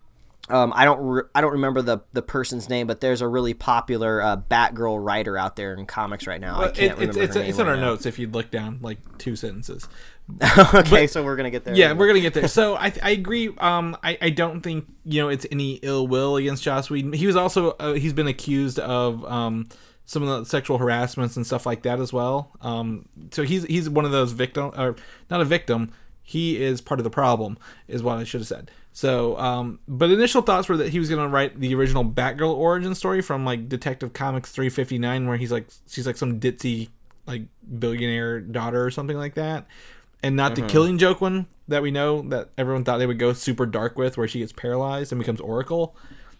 Um, 0.47 0.73
I 0.75 0.85
don't 0.85 0.99
re- 0.99 1.23
I 1.33 1.41
don't 1.41 1.53
remember 1.53 1.81
the 1.81 2.01
the 2.13 2.21
person's 2.21 2.69
name, 2.69 2.85
but 2.85 3.01
there's 3.01 3.21
a 3.21 3.27
really 3.27 3.55
popular 3.55 4.21
uh, 4.21 4.37
Batgirl 4.37 5.03
writer 5.03 5.39
out 5.39 5.55
there 5.55 5.73
in 5.73 5.87
comics 5.87 6.27
right 6.27 6.39
now. 6.39 6.59
I 6.61 6.65
can't 6.65 6.77
It- 6.77 6.91
remember 6.99 7.03
it's 7.23 7.35
it's, 7.35 7.35
it's 7.49 7.57
name 7.57 7.61
in 7.61 7.67
our 7.67 7.73
right 7.73 7.79
now. 7.81 7.85
notes 7.87 8.05
if 8.05 8.19
you'd 8.19 8.31
look 8.35 8.51
down 8.51 8.77
like 8.83 8.99
two 9.17 9.35
sentences. 9.35 9.89
okay, 10.73 11.05
so 11.05 11.23
we're 11.23 11.35
gonna 11.35 11.51
get 11.51 11.65
there. 11.65 11.75
Yeah, 11.75 11.93
we're 11.93 12.07
gonna 12.07 12.19
get 12.19 12.33
there. 12.33 12.47
So 12.47 12.75
I, 12.75 12.91
I 13.03 13.11
agree. 13.11 13.49
Um, 13.57 13.95
I, 14.03 14.17
I 14.21 14.29
don't 14.31 14.61
think 14.61 14.87
you 15.03 15.21
know 15.21 15.29
it's 15.29 15.45
any 15.51 15.73
ill 15.83 16.07
will 16.07 16.35
against 16.37 16.63
Joss 16.63 16.89
Whedon. 16.89 17.13
He 17.13 17.27
was 17.27 17.35
also 17.35 17.71
uh, 17.71 17.93
he's 17.93 18.13
been 18.13 18.27
accused 18.27 18.79
of 18.79 19.23
um 19.25 19.67
some 20.05 20.23
of 20.23 20.29
the 20.29 20.45
sexual 20.45 20.77
harassments 20.77 21.35
and 21.35 21.45
stuff 21.45 21.65
like 21.65 21.83
that 21.83 21.99
as 21.99 22.11
well. 22.11 22.51
Um, 22.61 23.07
so 23.31 23.43
he's 23.43 23.65
he's 23.65 23.87
one 23.87 24.03
of 24.05 24.11
those 24.11 24.31
victim 24.31 24.71
or 24.77 24.95
not 25.29 25.41
a 25.41 25.45
victim. 25.45 25.91
He 26.23 26.61
is 26.61 26.81
part 26.81 26.99
of 26.99 27.03
the 27.03 27.11
problem, 27.11 27.59
is 27.87 28.01
what 28.01 28.17
I 28.17 28.23
should 28.23 28.41
have 28.41 28.47
said. 28.47 28.71
So, 28.93 29.37
um, 29.37 29.79
but 29.87 30.09
initial 30.09 30.41
thoughts 30.41 30.67
were 30.67 30.77
that 30.77 30.89
he 30.89 30.97
was 30.97 31.09
gonna 31.09 31.27
write 31.27 31.59
the 31.59 31.75
original 31.75 32.03
Batgirl 32.03 32.55
origin 32.55 32.95
story 32.95 33.21
from 33.21 33.45
like 33.45 33.69
Detective 33.69 34.13
Comics 34.13 34.51
359, 34.51 35.27
where 35.27 35.37
he's 35.37 35.51
like 35.51 35.67
she's 35.87 36.07
like 36.07 36.17
some 36.17 36.39
ditzy 36.39 36.89
like 37.27 37.43
billionaire 37.79 38.39
daughter 38.39 38.83
or 38.83 38.91
something 38.91 39.17
like 39.17 39.35
that 39.35 39.65
and 40.25 40.35
not 40.35 40.55
the 40.55 40.61
killing 40.63 40.97
joke 40.97 41.21
one 41.21 41.47
that 41.67 41.81
we 41.81 41.91
know 41.91 42.21
that 42.23 42.49
everyone 42.57 42.83
thought 42.83 42.97
they 42.97 43.07
would 43.07 43.19
go 43.19 43.33
super 43.33 43.65
dark 43.65 43.97
with 43.97 44.17
where 44.17 44.27
she 44.27 44.39
gets 44.39 44.51
paralyzed 44.51 45.11
and 45.11 45.19
becomes 45.19 45.39
oracle. 45.39 45.95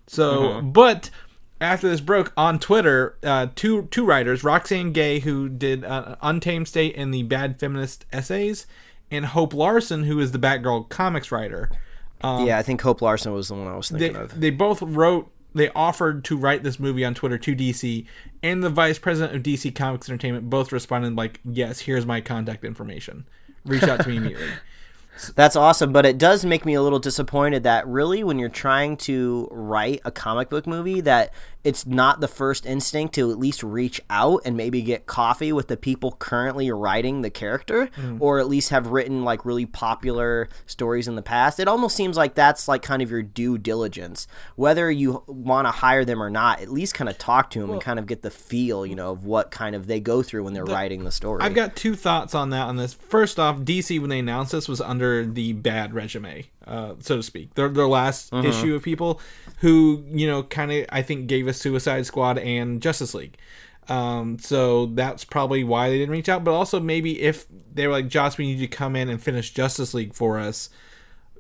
So 0.08 0.62
but 0.62 1.10
after 1.62 1.88
this 1.88 2.02
broke 2.02 2.34
on 2.36 2.60
twitter 2.60 3.18
uh, 3.24 3.48
two 3.56 3.84
two 3.92 4.06
writers 4.06 4.44
Roxane 4.44 4.92
Gay 4.92 5.20
who 5.20 5.50
did 5.50 5.84
uh, 5.84 6.16
untamed 6.22 6.68
state 6.68 6.96
and 6.98 7.14
the 7.14 7.24
bad 7.24 7.60
feminist 7.60 8.06
essays 8.12 8.68
and 9.10 9.26
hope 9.26 9.54
larson 9.54 10.04
who 10.04 10.20
is 10.20 10.32
the 10.32 10.40
batgirl 10.40 10.90
comics 10.90 11.32
writer. 11.32 11.70
Yeah, 12.24 12.58
I 12.58 12.64
think 12.64 12.82
Hope 12.82 13.04
Larson 13.04 13.34
was 13.34 13.50
the 13.50 13.54
one 13.54 13.68
I 13.68 13.76
was 13.76 13.90
they, 13.90 14.00
thinking 14.00 14.20
of. 14.20 14.40
they 14.40 14.50
both 14.50 14.82
wrote 14.82 15.32
they 15.54 15.70
offered 15.70 16.26
to 16.26 16.36
write 16.36 16.64
this 16.64 16.80
movie 16.80 17.06
on 17.06 17.14
twitter 17.14 17.38
to 17.38 17.56
dc 17.56 18.06
and 18.42 18.64
the 18.64 18.70
vice 18.70 18.98
president 18.98 19.36
of 19.36 19.44
dc 19.44 19.74
comics 19.76 20.10
entertainment 20.10 20.50
both 20.50 20.72
responded 20.72 21.16
like 21.16 21.40
yes 21.46 21.82
here's 21.82 22.06
my 22.06 22.20
contact 22.20 22.66
information 22.66 23.26
reach 23.66 23.84
out 23.84 24.02
to 24.02 24.10
me 24.10 24.18
immediately. 24.18 24.48
That's 25.36 25.56
awesome, 25.56 25.94
but 25.94 26.06
it 26.06 26.18
does 26.18 26.44
make 26.44 26.66
me 26.66 26.74
a 26.74 26.82
little 26.82 27.00
disappointed 27.00 27.64
that 27.64 27.88
really 27.88 28.24
when 28.24 28.38
you're 28.38 28.50
trying 28.50 28.98
to 28.98 29.48
write 29.50 30.02
a 30.04 30.12
comic 30.12 30.50
book 30.50 30.68
movie 30.68 31.00
that 31.02 31.34
it's 31.66 31.86
not 31.86 32.22
the 32.22 32.28
first 32.28 32.66
instinct 32.66 33.16
to 33.16 33.32
at 33.32 33.40
least 33.40 33.64
reach 33.64 34.00
out 34.10 34.42
and 34.46 34.56
maybe 34.56 34.84
get 34.84 35.08
coffee 35.08 35.52
with 35.52 35.68
the 35.68 35.76
people 35.76 36.12
currently 36.12 36.72
writing 36.72 37.22
the 37.22 37.32
character 37.32 37.88
mm-hmm. 37.88 38.22
or 38.22 38.40
at 38.40 38.48
least 38.48 38.70
have 38.70 38.88
written 38.88 39.24
like 39.24 39.46
really 39.46 39.66
popular 39.66 40.48
stories 40.68 41.08
in 41.08 41.16
the 41.16 41.24
past. 41.24 41.60
It 41.60 41.68
almost 41.68 41.96
seems 41.96 42.18
like 42.18 42.36
that's 42.36 42.68
like 42.68 42.84
kind 42.84 43.02
of 43.02 43.10
your 43.10 43.24
due 43.24 43.58
diligence. 43.58 44.28
Whether 44.56 44.92
you 44.92 45.24
want 45.26 45.66
to 45.66 45.72
hire 45.72 46.06
them 46.06 46.22
or 46.22 46.30
not, 46.30 46.62
at 46.62 46.70
least 46.70 46.94
kind 46.94 47.10
of 47.10 47.18
talk 47.18 47.50
to 47.52 47.60
them 47.60 47.72
and 47.72 47.82
kind 47.82 47.98
of 47.98 48.06
get 48.06 48.22
the 48.22 48.30
feel, 48.32 48.86
you 48.86 48.96
know, 48.96 49.12
of 49.12 49.26
what 49.26 49.50
kind 49.50 49.76
of 49.76 49.88
they 49.88 50.00
go 50.00 50.22
through 50.22 50.44
when 50.44 50.54
they're 50.54 50.66
writing 50.66 51.04
the 51.04 51.12
story. 51.12 51.42
I've 51.42 51.56
got 51.56 51.76
two 51.76 51.96
thoughts 51.96 52.36
on 52.36 52.52
that. 52.52 52.68
On 52.68 52.78
this, 52.78 52.94
first 52.94 53.40
off, 53.40 53.58
DC 53.58 54.00
when 54.00 54.12
they 54.12 54.20
announced 54.20 54.52
this 54.52 54.68
was 54.68 54.82
under 54.82 55.26
the 55.26 55.54
bad 55.54 55.96
resume, 55.96 56.46
uh, 56.68 56.96
so 57.00 57.18
to 57.18 57.24
speak. 57.24 57.54
Their 57.56 57.70
their 57.70 57.88
last 57.88 58.34
issue 58.34 58.76
of 58.76 58.84
people 58.84 59.20
who 59.60 60.04
you 60.08 60.28
know 60.28 60.44
kind 60.44 60.72
of 60.72 60.86
I 60.90 61.02
think 61.02 61.28
gave 61.28 61.48
us 61.48 61.58
Suicide 61.58 62.06
Squad 62.06 62.38
and 62.38 62.82
Justice 62.82 63.14
League. 63.14 63.38
Um, 63.88 64.40
so 64.40 64.88
that's 64.88 65.24
probably 65.24 65.64
why 65.64 65.90
they 65.90 65.98
didn't 65.98 66.12
reach 66.12 66.30
out. 66.30 66.44
But 66.44 66.54
also 66.54 66.80
maybe 66.80 67.22
if 67.22 67.46
they 67.74 67.86
were 67.88 67.94
like, 67.94 68.08
Joss, 68.08 68.38
we 68.38 68.48
need 68.48 68.60
you 68.60 68.68
to 68.68 68.76
come 68.76 68.96
in 68.96 69.10
and 69.10 69.22
finish 69.22 69.52
Justice 69.52 69.94
League 69.94 70.14
for 70.14 70.40
us. 70.40 70.70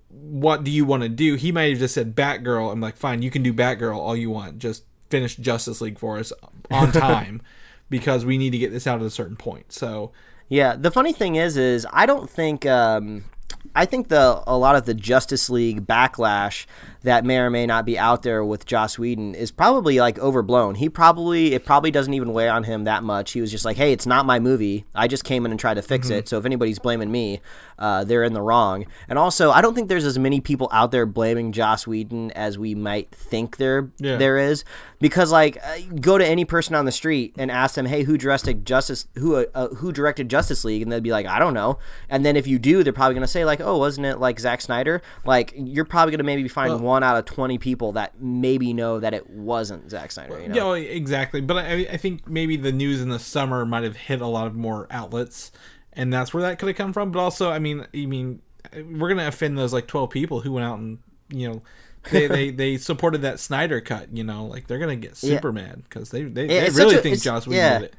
What 0.09 0.63
do 0.63 0.71
you 0.71 0.86
want 0.86 1.03
to 1.03 1.09
do? 1.09 1.36
He 1.36 1.51
might 1.51 1.71
have 1.71 1.80
just 1.80 1.95
said 1.95 2.15
Batgirl. 2.15 2.71
I'm 2.71 2.82
like, 2.82 2.97
fine, 2.97 3.21
you 3.21 3.32
can 3.32 3.43
do 3.43 3.53
Batgirl 3.53 3.95
all 3.95 4.15
you 4.15 4.30
want. 4.30 4.59
Just 4.59 4.84
finish 5.09 5.36
Justice 5.36 5.82
League 5.82 5.99
for 5.99 6.17
us 6.17 6.32
on 6.71 6.91
time 6.91 7.41
because 7.89 8.26
we 8.26 8.38
need 8.38 8.51
to 8.51 8.57
get 8.57 8.71
this 8.71 8.88
out 8.88 9.01
at 9.01 9.05
a 9.05 9.11
certain 9.11 9.36
point. 9.36 9.71
So 9.71 10.11
Yeah, 10.47 10.76
the 10.76 10.91
funny 10.91 11.13
thing 11.13 11.36
is, 11.36 11.57
is 11.57 11.86
I 11.91 12.05
don't 12.05 12.30
think, 12.30 12.65
um, 12.65 13.26
I 13.74 13.86
think 13.86 14.09
the 14.09 14.43
a 14.45 14.57
lot 14.57 14.76
of 14.76 14.86
the 14.86 14.93
Justice 14.93 15.49
League 15.49 15.86
backlash 15.88 16.66
that 17.06 17.24
may 17.26 17.38
or 17.39 17.49
may 17.49 17.66
not 17.66 17.86
be 17.86 17.97
out 17.97 18.22
there 18.24 18.43
with 18.43 18.66
Joss 18.66 18.99
Whedon 18.99 19.34
is 19.36 19.51
probably 19.51 19.99
like 19.99 20.20
overblown. 20.20 20.76
He 20.76 20.89
probably 20.89 21.53
it 21.53 21.66
probably 21.66 21.89
doesn't 21.91 22.14
even 22.14 22.34
weigh 22.34 22.49
on 22.49 22.64
him 22.64 22.84
that 22.84 23.03
much. 23.03 23.32
He 23.32 23.41
was 23.41 23.49
just 23.51 23.66
like, 23.66 23.78
hey, 23.78 23.91
it's 23.93 24.06
not 24.06 24.26
my 24.26 24.39
movie. 24.39 24.86
I 24.93 25.08
just 25.08 25.24
came 25.24 25.45
in 25.45 25.51
and 25.51 25.60
tried 25.60 25.76
to 25.76 25.82
fix 25.82 26.10
it. 26.10 26.28
So 26.28 26.38
if 26.38 26.45
anybody's 26.45 26.80
blaming 26.80 27.12
me, 27.12 27.41
uh, 27.80 28.03
they're 28.03 28.24
in 28.24 28.34
the 28.34 28.41
wrong. 28.41 28.86
And 29.08 29.18
also, 29.20 29.51
I 29.51 29.62
don't 29.62 29.74
think 29.76 29.89
there's 29.89 30.06
as 30.06 30.18
many 30.20 30.41
people 30.41 30.70
out 30.72 30.91
there 30.91 31.06
blaming 31.06 31.51
Joss 31.51 31.88
Whedon 31.88 32.32
as 32.32 32.58
we 32.58 32.76
might 32.76 33.12
think 33.12 33.58
there 33.58 33.89
Yeah. 33.99 34.18
there 34.18 34.38
is 34.38 34.64
because 34.99 35.32
like 35.32 35.58
uh, 35.64 35.78
go 36.01 36.18
to 36.18 36.26
any 36.26 36.45
person 36.45 36.76
on 36.76 36.86
the 36.86 36.91
street 36.91 37.36
and 37.38 37.51
ask 37.51 37.76
them 37.76 37.86
hey 37.86 38.03
who 38.03 38.18
directed 38.18 38.66
justice 38.66 39.08
who 39.18 39.36
uh, 39.36 39.45
uh, 39.53 39.68
who 39.70 39.91
directed 39.91 40.30
justice 40.30 40.64
league 40.64 40.82
and 40.82 40.89
they'd 40.91 41.03
be 41.03 41.12
like 41.12 41.26
i 41.26 41.38
don't 41.38 41.53
know 41.53 41.78
and 42.10 42.26
then 42.26 42.36
if 42.38 42.47
you 42.47 42.58
do 42.58 42.82
they're 42.82 42.93
probably 42.93 43.14
going 43.14 43.22
to 43.22 43.28
say 43.28 43.43
like 43.43 43.60
oh 43.60 43.78
wasn't 43.78 44.06
it 44.06 44.20
like 44.20 44.39
Zack 44.39 44.62
snyder 44.62 45.01
like 45.26 45.53
you're 45.56 45.84
probably 45.86 46.12
going 46.12 46.20
to 46.20 46.24
maybe 46.24 46.47
find 46.47 46.80
one 46.82 46.94
out 47.03 47.17
of 47.17 47.25
20 47.25 47.57
people 47.57 47.93
that 47.93 48.19
maybe 48.19 48.73
know 48.73 48.99
that 48.99 49.13
it 49.13 49.29
wasn't 49.29 49.89
Zack 49.89 50.11
snyder 50.11 50.39
you 50.39 50.49
know 50.49 50.73
Yeah, 50.73 50.89
exactly. 50.89 51.41
But 51.41 51.57
I, 51.57 51.73
I 51.91 51.97
think 51.97 52.27
maybe 52.27 52.57
the 52.57 52.71
news 52.71 53.01
in 53.01 53.09
the 53.09 53.19
summer 53.19 53.65
might 53.65 53.83
have 53.83 53.95
hit 53.95 54.21
a 54.21 54.27
lot 54.27 54.47
of 54.47 54.55
more 54.55 54.87
outlets, 54.91 55.51
and 55.93 56.11
that's 56.11 56.33
where 56.33 56.43
that 56.43 56.59
could 56.59 56.67
have 56.67 56.75
come 56.75 56.93
from. 56.93 57.11
But 57.11 57.19
also, 57.19 57.51
I 57.51 57.59
mean, 57.59 57.85
I 57.93 58.05
mean, 58.05 58.41
we're 58.73 59.09
gonna 59.09 59.27
offend 59.27 59.57
those 59.57 59.73
like 59.73 59.87
twelve 59.87 60.09
people 60.09 60.41
who 60.41 60.51
went 60.51 60.65
out 60.65 60.79
and 60.79 60.99
you 61.29 61.49
know. 61.49 61.61
they, 62.11 62.27
they 62.27 62.51
they 62.51 62.77
supported 62.77 63.23
that 63.23 63.39
Snyder 63.39 63.81
cut, 63.81 64.15
you 64.15 64.23
know, 64.23 64.45
like 64.45 64.67
they're 64.67 64.77
gonna 64.77 64.95
get 64.95 65.17
super 65.17 65.51
mad 65.51 65.83
because 65.83 66.11
they 66.11 66.23
they, 66.23 66.47
they 66.47 66.69
really 66.69 66.95
a- 66.95 67.01
think 67.01 67.21
Joss 67.21 67.47
Whedon 67.47 67.63
yeah. 67.63 67.79
did 67.79 67.85
it. 67.85 67.95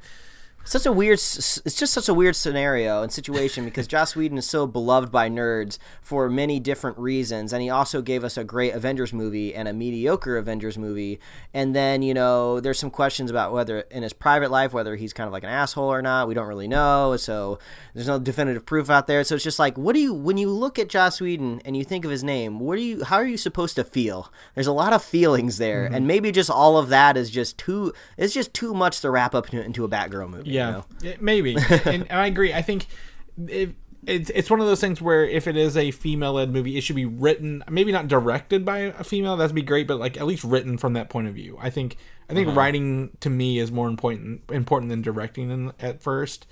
Such 0.67 0.85
a 0.85 0.91
weird 0.91 1.13
it's 1.13 1.75
just 1.75 1.93
such 1.93 2.09
a 2.09 2.13
weird 2.13 2.35
scenario 2.35 3.01
and 3.01 3.11
situation 3.11 3.63
because 3.63 3.87
Joss 3.97 4.15
Whedon 4.15 4.37
is 4.37 4.45
so 4.45 4.67
beloved 4.67 5.11
by 5.11 5.29
nerds 5.29 5.77
for 6.01 6.29
many 6.29 6.59
different 6.59 6.97
reasons 6.97 7.53
and 7.53 7.61
he 7.61 7.69
also 7.69 8.01
gave 8.01 8.23
us 8.23 8.37
a 8.37 8.43
great 8.43 8.73
Avengers 8.73 9.13
movie 9.13 9.55
and 9.55 9.67
a 9.67 9.73
mediocre 9.73 10.37
Avengers 10.37 10.77
movie 10.77 11.19
and 11.53 11.73
then 11.73 12.01
you 12.01 12.13
know 12.13 12.59
there's 12.59 12.79
some 12.79 12.91
questions 12.91 13.31
about 13.31 13.53
whether 13.53 13.79
in 13.79 14.03
his 14.03 14.11
private 14.11 14.51
life 14.51 14.73
whether 14.73 14.97
he's 14.97 15.13
kind 15.13 15.27
of 15.27 15.33
like 15.33 15.43
an 15.43 15.49
asshole 15.49 15.91
or 15.91 16.01
not. 16.01 16.27
We 16.27 16.33
don't 16.33 16.47
really 16.47 16.67
know 16.67 17.15
so 17.15 17.59
there's 17.93 18.07
no 18.07 18.19
definitive 18.19 18.65
proof 18.65 18.89
out 18.89 19.07
there. 19.07 19.23
So 19.23 19.35
it's 19.35 19.43
just 19.43 19.59
like 19.59 19.77
what 19.77 19.93
do 19.93 20.01
you 20.01 20.13
when 20.13 20.37
you 20.37 20.49
look 20.49 20.77
at 20.77 20.89
Joss 20.89 21.21
Whedon 21.21 21.61
and 21.63 21.77
you 21.77 21.85
think 21.85 22.03
of 22.03 22.11
his 22.11 22.23
name 22.23 22.59
what 22.59 22.75
do 22.75 22.81
you 22.81 23.05
how 23.05 23.15
are 23.15 23.25
you 23.25 23.37
supposed 23.37 23.77
to 23.77 23.85
feel? 23.85 24.33
There's 24.53 24.67
a 24.67 24.73
lot 24.73 24.91
of 24.91 25.01
feelings 25.01 25.59
there 25.59 25.85
mm-hmm. 25.85 25.95
and 25.95 26.07
maybe 26.07 26.31
just 26.31 26.49
all 26.49 26.77
of 26.77 26.89
that 26.89 27.15
is 27.15 27.29
just 27.29 27.57
too 27.57 27.93
it's 28.17 28.33
just 28.33 28.53
too 28.53 28.73
much 28.73 28.99
to 29.01 29.09
wrap 29.09 29.33
up 29.33 29.45
into, 29.45 29.63
into 29.63 29.85
a 29.85 29.89
Batgirl 29.89 30.29
movie. 30.29 30.56
you 30.56 30.56
Yeah, 30.57 30.71
know? 31.03 31.13
maybe, 31.19 31.55
and, 31.85 31.85
and 32.09 32.11
I 32.11 32.27
agree. 32.27 32.53
I 32.53 32.61
think 32.61 32.87
if, 33.47 33.69
it's 34.05 34.29
it's 34.29 34.49
one 34.49 34.59
of 34.61 34.67
those 34.67 34.79
things 34.79 35.01
where 35.01 35.25
if 35.25 35.47
it 35.47 35.57
is 35.57 35.75
a 35.75 35.91
female-led 35.91 36.51
movie, 36.51 36.77
it 36.77 36.81
should 36.81 36.95
be 36.95 37.05
written, 37.05 37.63
maybe 37.69 37.91
not 37.91 38.07
directed 38.07 38.63
by 38.63 38.79
a 38.79 39.03
female. 39.03 39.35
That'd 39.37 39.55
be 39.55 39.61
great, 39.61 39.87
but 39.87 39.99
like 39.99 40.17
at 40.17 40.25
least 40.25 40.43
written 40.43 40.77
from 40.77 40.93
that 40.93 41.09
point 41.09 41.27
of 41.27 41.33
view. 41.33 41.57
I 41.61 41.69
think 41.69 41.97
I 42.29 42.33
think 42.33 42.55
writing 42.55 43.11
to 43.19 43.29
me 43.29 43.59
is 43.59 43.71
more 43.71 43.87
important 43.87 44.41
important 44.51 44.89
than 44.89 45.01
directing 45.01 45.49
in, 45.49 45.73
at 45.79 46.01
first 46.01 46.47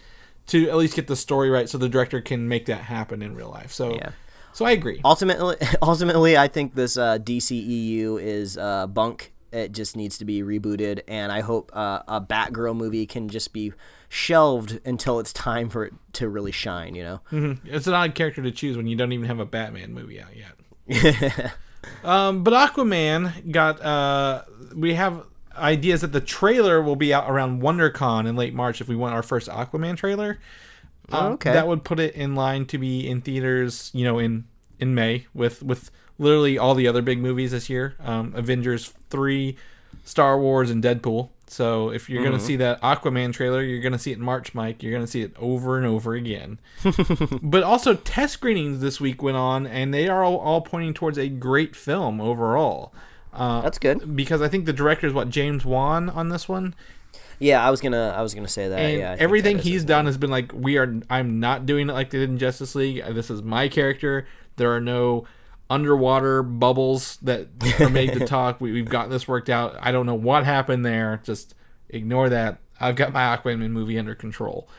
to 0.48 0.70
at 0.70 0.76
least 0.78 0.96
get 0.96 1.08
the 1.08 1.16
story 1.16 1.50
right, 1.50 1.68
so 1.70 1.78
the 1.78 1.90
director 1.90 2.22
can 2.22 2.48
make 2.48 2.66
that 2.68 2.82
happen 2.82 3.22
in 3.22 3.36
real 3.36 3.50
life. 3.50 3.72
So, 3.72 3.96
Yeah. 3.96 4.10
so 4.54 4.66
I 4.66 4.72
agree. 4.72 5.02
ultimately 5.04 5.56
ultimately 5.82 6.38
i 6.38 6.48
think 6.48 6.76
this 6.76 6.98
uh, 6.98 7.18
dceu 7.18 8.22
is 8.22 8.58
uh, 8.58 8.86
bunk 8.88 9.32
it 9.56 9.72
just 9.72 9.96
needs 9.96 10.18
to 10.18 10.26
be 10.26 10.42
rebooted 10.44 11.00
and 11.08 11.32
i 11.32 11.40
hope 11.42 11.72
uh, 11.74 12.02
a 12.08 12.20
batgirl 12.22 12.76
movie 12.76 13.06
can 13.06 13.30
just 13.30 13.54
be 13.54 13.72
shelved 14.10 14.80
until 14.86 15.20
it's 15.20 15.34
time 15.34 15.70
for 15.70 15.86
it 15.86 15.94
to 16.14 16.28
really 16.30 16.52
shine 16.52 16.94
you 16.96 17.04
know 17.04 17.22
It's 17.66 17.88
an 17.88 17.94
odd 17.94 18.14
character 18.16 18.42
to 18.44 18.52
choose 18.52 18.78
when 18.78 18.88
you 18.88 18.96
don't 18.96 19.12
even 19.12 19.28
have 19.28 19.40
a 19.40 19.46
Batman 19.46 19.94
movie 19.94 20.22
out 20.22 20.30
yet. 20.36 21.54
um, 22.04 22.44
but 22.44 22.54
Aquaman 22.54 23.52
got. 23.52 23.82
Uh, 23.82 24.44
we 24.76 24.94
have 24.94 25.24
ideas 25.58 26.02
that 26.02 26.12
the 26.12 26.22
trailer 26.22 26.82
will 26.82 26.96
be 26.96 27.14
out 27.14 27.30
around 27.30 27.62
WonderCon 27.62 28.28
in 28.28 28.36
late 28.36 28.54
March 28.54 28.82
if 28.82 28.88
we 28.88 28.96
want 28.96 29.14
our 29.16 29.24
first 29.24 29.48
Aquaman 29.50 29.96
trailer. 29.98 30.40
Oh, 31.12 31.18
Um, 31.28 31.34
okay. 31.34 31.54
That 31.54 31.68
would 31.68 31.84
put 31.84 32.00
it 32.00 32.14
in 32.16 32.36
line 32.36 32.66
to 32.68 32.78
be 32.78 33.08
in 33.08 33.22
theaters, 33.22 33.90
you 33.94 34.04
know, 34.04 34.20
in 34.20 34.46
in 34.80 34.94
May 34.96 35.26
with 35.34 35.64
with 35.64 35.92
literally 36.18 36.58
all 36.58 36.76
the 36.76 36.88
other 36.88 37.02
big 37.02 37.20
movies 37.20 37.52
this 37.52 37.70
year, 37.70 37.96
um, 38.04 38.34
Avengers 38.36 38.94
three, 39.10 39.58
Star 40.04 40.40
Wars, 40.40 40.70
and 40.70 40.84
Deadpool. 40.84 41.30
So 41.48 41.90
if 41.92 42.10
you're 42.10 42.22
Mm-hmm. 42.24 42.32
gonna 42.32 42.44
see 42.44 42.56
that 42.58 42.82
Aquaman 42.82 43.32
trailer, 43.34 43.62
you're 43.62 43.82
gonna 43.82 44.00
see 44.00 44.12
it 44.12 44.18
in 44.18 44.24
March, 44.24 44.54
Mike. 44.56 44.82
You're 44.82 44.94
gonna 44.94 45.06
see 45.08 45.22
it 45.22 45.34
over 45.40 45.78
and 45.78 45.86
over 45.86 46.14
again. 46.16 46.58
but 47.42 47.64
also 47.64 47.94
test 47.94 48.34
screenings 48.34 48.80
this 48.80 49.00
week 49.00 49.22
went 49.22 49.38
on, 49.38 49.68
and 49.68 49.94
they 49.94 50.08
are 50.08 50.24
all, 50.24 50.38
all 50.38 50.62
pointing 50.62 50.94
towards 50.94 51.18
a 51.18 51.30
great 51.30 51.76
film 51.76 52.20
overall. 52.20 52.94
Uh, 53.34 53.62
That's 53.62 53.78
good. 53.78 54.16
because 54.16 54.42
I 54.42 54.48
think 54.48 54.66
the 54.66 54.74
director 54.74 55.06
is 55.08 55.14
what 55.14 55.30
James 55.30 55.66
Wan 55.66 56.10
on 56.10 56.30
this 56.30 56.48
one, 56.48 56.74
Yeah, 57.38 57.66
I 57.66 57.70
was 57.70 57.82
gonna 57.82 58.14
I 58.18 58.22
was 58.22 58.34
gonna 58.34 58.48
say 58.48 58.68
that. 58.70 58.80
and 58.80 58.98
yeah, 59.00 59.16
everything 59.20 59.58
that 59.58 59.64
he's 59.66 59.84
done 59.84 60.06
has 60.08 60.18
been 60.18 60.32
like, 60.32 60.52
we 60.54 60.78
are. 60.78 61.00
I'm 61.10 61.40
not 61.40 61.66
doing 61.66 61.90
it 61.90 61.94
like 61.94 62.10
they 62.10 62.20
did 62.20 62.30
in 62.30 62.38
Justice 62.40 62.76
League. 62.76 63.04
This 63.14 63.30
is 63.30 63.44
my 63.44 63.68
character. 63.68 64.26
There 64.56 64.74
are 64.74 64.80
no 64.82 65.26
underwater 65.70 66.44
bubbles 66.44 67.18
that 67.22 67.48
are 67.80 67.90
made 67.90 68.14
to 68.14 68.26
talk. 68.28 68.62
We, 68.62 68.72
we've 68.72 68.90
gotten 68.90 69.12
this 69.12 69.28
worked 69.28 69.50
out. 69.50 69.78
I 69.80 69.92
don't 69.92 70.06
know 70.06 70.16
what 70.16 70.46
happened 70.46 70.86
there. 70.86 71.22
Just 71.24 71.56
ignore 71.90 72.30
that. 72.30 72.60
I've 72.80 72.96
got 72.96 73.14
my 73.14 73.36
Aquaman 73.36 73.72
movie 73.72 73.98
under 73.98 74.16
control. 74.16 74.70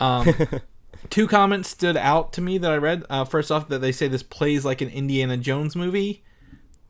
Um, 0.00 0.32
two 1.10 1.26
comments 1.26 1.68
stood 1.68 1.96
out 1.96 2.32
to 2.34 2.40
me 2.40 2.58
that 2.58 2.70
I 2.70 2.76
read. 2.76 3.04
Uh, 3.08 3.24
first 3.24 3.50
off, 3.50 3.68
that 3.68 3.80
they 3.80 3.92
say 3.92 4.08
this 4.08 4.22
plays 4.22 4.64
like 4.64 4.80
an 4.80 4.88
Indiana 4.88 5.36
Jones 5.36 5.76
movie. 5.76 6.24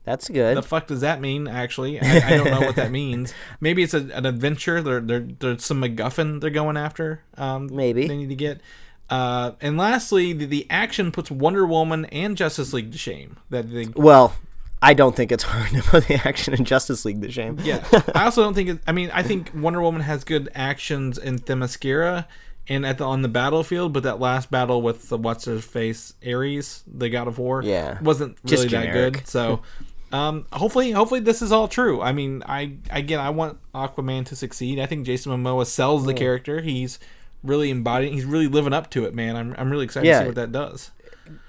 That's 0.05 0.29
good. 0.29 0.57
The 0.57 0.63
fuck 0.63 0.87
does 0.87 1.01
that 1.01 1.21
mean? 1.21 1.49
Actually, 1.49 1.99
I, 2.01 2.29
I 2.29 2.37
don't 2.37 2.51
know 2.51 2.61
what 2.61 2.77
that 2.77 2.91
means. 2.93 3.33
Maybe 3.61 3.83
it's 3.83 3.95
a, 3.95 4.01
an 4.13 4.27
adventure. 4.27 4.83
There, 4.83 5.01
there, 5.01 5.21
there's 5.21 5.65
some 5.65 5.81
MacGuffin 5.81 6.41
they're 6.41 6.51
going 6.51 6.77
after. 6.77 7.23
Um, 7.39 7.75
Maybe. 7.75 8.07
they 8.07 8.17
need 8.17 8.29
to 8.29 8.35
get. 8.35 8.61
Uh, 9.11 9.53
and 9.61 9.77
lastly, 9.77 10.33
the, 10.33 10.47
the 10.47 10.67
action 10.71 11.13
puts 11.13 11.31
Wonder 11.31 11.67
Woman 11.67 12.07
and 12.07 12.37
Justice 12.37 12.73
League 12.73 12.93
to 12.93 12.99
shame. 12.99 13.37
That 13.51 13.71
they, 13.71 13.87
well, 13.95 14.35
I 14.81 14.95
don't 14.95 15.15
think 15.15 15.31
it's 15.31 15.43
hard 15.49 15.71
to 15.71 15.83
put 15.83 16.07
the 16.09 16.15
action 16.27 16.55
in 16.55 16.65
Justice 16.65 17.05
League 17.05 17.21
to 17.23 17.31
shame. 17.31 17.59
yeah. 17.63 17.85
I 18.15 18.25
also 18.25 18.43
don't 18.43 18.55
think. 18.55 18.69
It, 18.71 18.79
I 18.87 18.93
mean, 18.93 19.11
I 19.13 19.23
think 19.23 19.51
Wonder 19.55 19.81
Woman 19.83 20.01
has 20.03 20.25
good 20.25 20.49
actions 20.55 21.19
in 21.19 21.39
Themyscira 21.39 22.27
and 22.67 22.87
at 22.87 22.97
the 22.99 23.05
on 23.05 23.21
the 23.21 23.29
battlefield, 23.29 23.93
but 23.93 24.05
that 24.05 24.21
last 24.21 24.51
battle 24.51 24.81
with 24.81 25.11
the 25.11 25.19
what's 25.19 25.45
her 25.45 25.59
face 25.61 26.15
Ares, 26.27 26.83
the 26.87 27.11
God 27.11 27.29
of 27.29 27.39
War, 27.39 27.63
Yeah. 27.63 28.01
wasn't 28.01 28.39
really 28.45 28.69
that 28.69 28.93
good. 28.93 29.27
So. 29.27 29.61
Um, 30.13 30.47
hopefully, 30.53 30.93
hopefully 30.93 31.19
this 31.19 31.43
is 31.43 31.51
all 31.51 31.67
true. 31.67 32.01
I 32.01 32.13
mean, 32.13 32.45
I 32.47 32.77
again, 32.89 33.19
I 33.19 33.31
want 33.31 33.59
Aquaman 33.75 34.25
to 34.27 34.37
succeed. 34.37 34.79
I 34.79 34.87
think 34.87 35.05
Jason 35.07 35.33
Momoa 35.33 35.67
sells 35.67 36.07
the 36.07 36.15
character. 36.15 36.61
He's 36.61 37.01
really 37.45 37.71
embodying. 37.71 38.13
He's 38.15 38.25
really 38.25 38.49
living 38.49 38.73
up 38.73 38.91
to 38.91 39.05
it, 39.05 39.15
man. 39.15 39.37
I'm, 39.37 39.55
I'm 39.57 39.71
really 39.71 39.85
excited 39.85 40.09
to 40.09 40.19
see 40.19 40.27
what 40.27 40.35
that 40.35 40.51
does. 40.51 40.91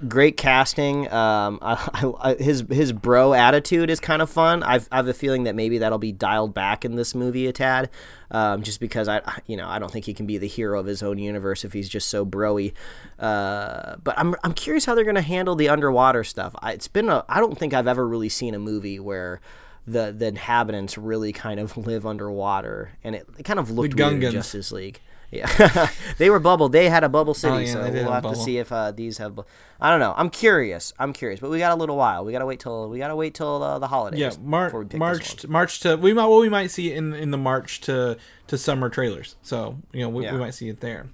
Great 0.07 0.37
casting. 0.37 1.11
Um, 1.11 1.59
I, 1.61 2.11
I, 2.19 2.35
his 2.35 2.63
his 2.69 2.93
bro 2.93 3.33
attitude 3.33 3.89
is 3.89 3.99
kind 3.99 4.21
of 4.21 4.29
fun. 4.29 4.63
I've 4.63 4.87
I 4.91 4.97
have 4.97 5.07
a 5.07 5.13
feeling 5.13 5.43
that 5.43 5.55
maybe 5.55 5.79
that'll 5.79 5.97
be 5.97 6.13
dialed 6.13 6.53
back 6.53 6.85
in 6.85 6.95
this 6.95 7.13
movie 7.13 7.47
a 7.47 7.51
tad, 7.51 7.89
um, 8.31 8.63
just 8.63 8.79
because 8.79 9.09
I 9.09 9.21
you 9.47 9.57
know 9.57 9.67
I 9.67 9.79
don't 9.79 9.91
think 9.91 10.05
he 10.05 10.13
can 10.13 10.25
be 10.25 10.37
the 10.37 10.47
hero 10.47 10.79
of 10.79 10.85
his 10.85 11.03
own 11.03 11.17
universe 11.17 11.65
if 11.65 11.73
he's 11.73 11.89
just 11.89 12.07
so 12.07 12.25
broy. 12.25 12.71
Uh, 13.19 13.97
but 13.97 14.17
I'm 14.17 14.35
I'm 14.43 14.53
curious 14.53 14.85
how 14.85 14.95
they're 14.95 15.03
gonna 15.03 15.21
handle 15.21 15.55
the 15.55 15.67
underwater 15.67 16.23
stuff. 16.23 16.55
I, 16.59 16.71
it's 16.71 16.87
been 16.87 17.09
a 17.09 17.25
I 17.27 17.41
don't 17.41 17.57
think 17.57 17.73
I've 17.73 17.87
ever 17.87 18.07
really 18.07 18.29
seen 18.29 18.55
a 18.55 18.59
movie 18.59 18.99
where. 18.99 19.41
The, 19.87 20.11
the 20.11 20.25
inhabitants 20.25 20.97
really 20.97 21.31
kind 21.31 21.59
of 21.59 21.77
live 21.77 22.07
underwater, 22.07 22.93
and 23.03 23.13
it, 23.13 23.27
it 23.37 23.43
kind 23.43 23.59
of 23.59 23.69
looked 23.69 23.93
weird 23.93 24.13
in 24.13 24.31
Justice 24.31 24.71
League. 24.71 24.99
Yeah, 25.31 25.89
they 26.17 26.29
were 26.29 26.39
bubble. 26.39 26.69
They 26.69 26.87
had 26.89 27.03
a 27.03 27.09
bubble 27.09 27.33
city, 27.33 27.53
Oh, 27.55 27.59
yeah, 27.59 27.73
so 27.73 27.79
we'll 27.91 28.11
have 28.11 28.23
have 28.23 28.33
to 28.33 28.39
see 28.39 28.57
if 28.57 28.71
uh, 28.71 28.91
these 28.91 29.17
have. 29.17 29.35
bu- 29.35 29.43
I 29.81 29.89
don't 29.89 29.99
know. 29.99 30.13
I'm 30.15 30.29
curious. 30.29 30.93
I'm 30.99 31.11
curious, 31.13 31.39
but 31.39 31.49
we 31.49 31.59
got 31.59 31.71
a 31.71 31.75
little 31.75 31.97
while. 31.97 32.23
We 32.23 32.31
gotta 32.31 32.45
wait 32.45 32.59
till 32.59 32.89
we 32.89 32.99
gotta 32.99 33.15
wait 33.15 33.33
till 33.33 33.61
uh, 33.63 33.79
the 33.79 33.87
holidays. 33.87 34.19
Yeah, 34.19 34.31
Mar- 34.41 34.67
before 34.67 34.79
we 34.81 34.85
pick 34.85 34.91
this 34.91 34.99
March. 34.99 35.47
March 35.47 35.79
to 35.81 35.95
we 35.97 36.13
might 36.13 36.27
well 36.27 36.39
we 36.39 36.49
might 36.49 36.67
see 36.71 36.91
it 36.91 36.97
in 36.97 37.13
in 37.13 37.31
the 37.31 37.37
March 37.37 37.81
to 37.81 38.17
to 38.47 38.57
summer 38.57 38.89
trailers. 38.89 39.35
So 39.41 39.77
you 39.91 40.01
know 40.01 40.09
we, 40.09 40.23
Yeah. 40.23 40.33
we 40.33 40.37
might 40.39 40.53
see 40.53 40.69
it 40.69 40.79
there. 40.79 41.07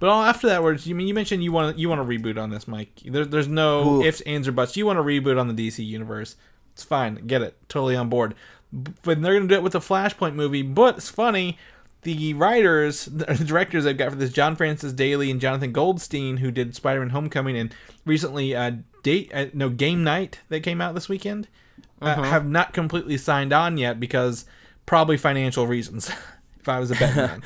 But 0.00 0.08
all 0.10 0.22
after 0.22 0.46
that, 0.48 0.62
words 0.62 0.86
you 0.86 0.94
mean 0.94 1.08
you 1.08 1.14
mentioned 1.14 1.42
you 1.42 1.52
want 1.52 1.78
you 1.78 1.88
want 1.88 2.00
to 2.00 2.04
reboot 2.18 2.40
on 2.40 2.50
this, 2.50 2.68
Mike? 2.68 3.00
There, 3.04 3.24
there's 3.24 3.48
no 3.48 3.88
Ooh. 3.96 4.02
ifs, 4.02 4.20
ands, 4.22 4.46
or 4.46 4.52
buts. 4.52 4.76
You 4.76 4.86
want 4.86 4.98
to 4.98 5.02
reboot 5.02 5.40
on 5.40 5.48
the 5.54 5.68
DC 5.68 5.84
universe? 5.84 6.36
It's 6.74 6.84
fine. 6.84 7.14
Get 7.26 7.42
it. 7.42 7.56
Totally 7.68 7.96
on 7.96 8.08
board. 8.08 8.34
But 8.72 9.22
they're 9.22 9.34
gonna 9.34 9.46
do 9.48 9.54
it 9.54 9.62
with 9.62 9.74
a 9.76 9.80
Flashpoint 9.80 10.34
movie. 10.34 10.62
But 10.62 10.96
it's 10.96 11.08
funny. 11.08 11.56
The 12.04 12.34
writers, 12.34 13.04
the 13.12 13.34
directors 13.34 13.86
I've 13.86 13.98
got 13.98 14.10
for 14.10 14.16
this, 14.16 14.32
John 14.32 14.56
Francis 14.56 14.92
Daly 14.92 15.30
and 15.30 15.40
Jonathan 15.40 15.72
Goldstein, 15.72 16.38
who 16.38 16.50
did 16.50 16.74
Spider-Man: 16.74 17.10
Homecoming 17.10 17.56
and 17.56 17.74
recently 18.04 18.54
uh, 18.54 18.72
date 19.02 19.30
uh, 19.34 19.46
no 19.52 19.68
Game 19.68 20.04
Night 20.04 20.40
that 20.48 20.60
came 20.60 20.80
out 20.80 20.94
this 20.94 21.08
weekend, 21.08 21.48
uh, 22.00 22.22
have 22.22 22.46
not 22.46 22.72
completely 22.72 23.16
signed 23.16 23.52
on 23.52 23.78
yet 23.78 23.98
because 23.98 24.44
probably 24.86 25.16
financial 25.16 25.66
reasons. 25.66 26.10
if 26.60 26.68
I 26.68 26.78
was 26.78 26.90
a 26.90 26.94
betting 26.94 27.16
man. 27.16 27.42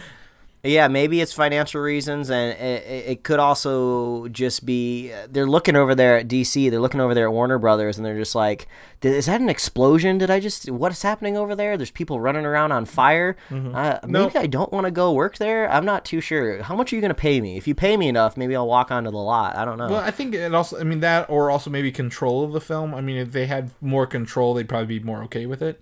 Yeah, 0.64 0.88
maybe 0.88 1.20
it's 1.20 1.32
financial 1.32 1.80
reasons, 1.80 2.30
and 2.30 2.59
it, 2.59 2.84
it 2.86 3.22
could 3.22 3.38
also 3.38 4.26
just 4.28 4.66
be 4.66 5.12
they're 5.30 5.46
looking 5.46 5.76
over 5.76 5.94
there 5.94 6.16
at 6.16 6.26
DC. 6.26 6.68
They're 6.68 6.80
looking 6.80 7.00
over 7.00 7.14
there 7.14 7.26
at 7.26 7.32
Warner 7.32 7.59
Brothers, 7.59 7.96
and 7.96 8.04
they're 8.04 8.18
just 8.18 8.34
like, 8.34 8.66
"Is 9.02 9.26
that 9.26 9.40
an 9.40 9.48
explosion? 9.48 10.18
Did 10.18 10.30
I 10.30 10.40
just? 10.40 10.68
What's 10.68 11.02
happening 11.02 11.36
over 11.36 11.54
there? 11.54 11.76
There's 11.76 11.92
people 11.92 12.20
running 12.20 12.44
around 12.44 12.72
on 12.72 12.86
fire. 12.86 13.36
Uh, 13.50 13.98
maybe 14.02 14.12
Nope. 14.12 14.36
I 14.36 14.46
don't 14.48 14.72
want 14.72 14.86
to 14.86 14.90
go 14.90 15.12
work 15.12 15.38
there. 15.38 15.70
I'm 15.70 15.84
not 15.84 16.04
too 16.04 16.20
sure. 16.20 16.61
How 16.62 16.74
much 16.74 16.92
are 16.92 16.96
you 16.96 17.02
going 17.02 17.11
to 17.11 17.14
pay 17.14 17.40
me? 17.40 17.56
If 17.56 17.68
you 17.68 17.76
pay 17.76 17.96
me 17.96 18.09
enough, 18.09 18.36
maybe 18.36 18.56
I'll 18.56 18.66
walk 18.66 18.90
onto 18.90 19.12
the 19.12 19.16
lot. 19.16 19.54
I 19.54 19.64
don't 19.64 19.78
know. 19.78 19.88
Well, 19.88 20.00
I 20.00 20.11
think 20.11 20.34
it 20.34 20.52
also. 20.52 20.80
I 20.80 20.82
mean 20.82 21.00
that, 21.00 21.30
or 21.30 21.52
also 21.52 21.70
maybe 21.70 21.92
control 21.92 22.42
of 22.42 22.52
the 22.52 22.61
film. 22.61 22.96
I 22.96 23.00
mean, 23.00 23.16
if 23.16 23.30
they 23.30 23.46
had 23.46 23.70
more 23.80 24.09
control, 24.09 24.54
they'd 24.54 24.68
probably 24.68 24.98
be 24.98 25.04
more 25.04 25.22
okay 25.24 25.46
with 25.46 25.62
it. 25.62 25.80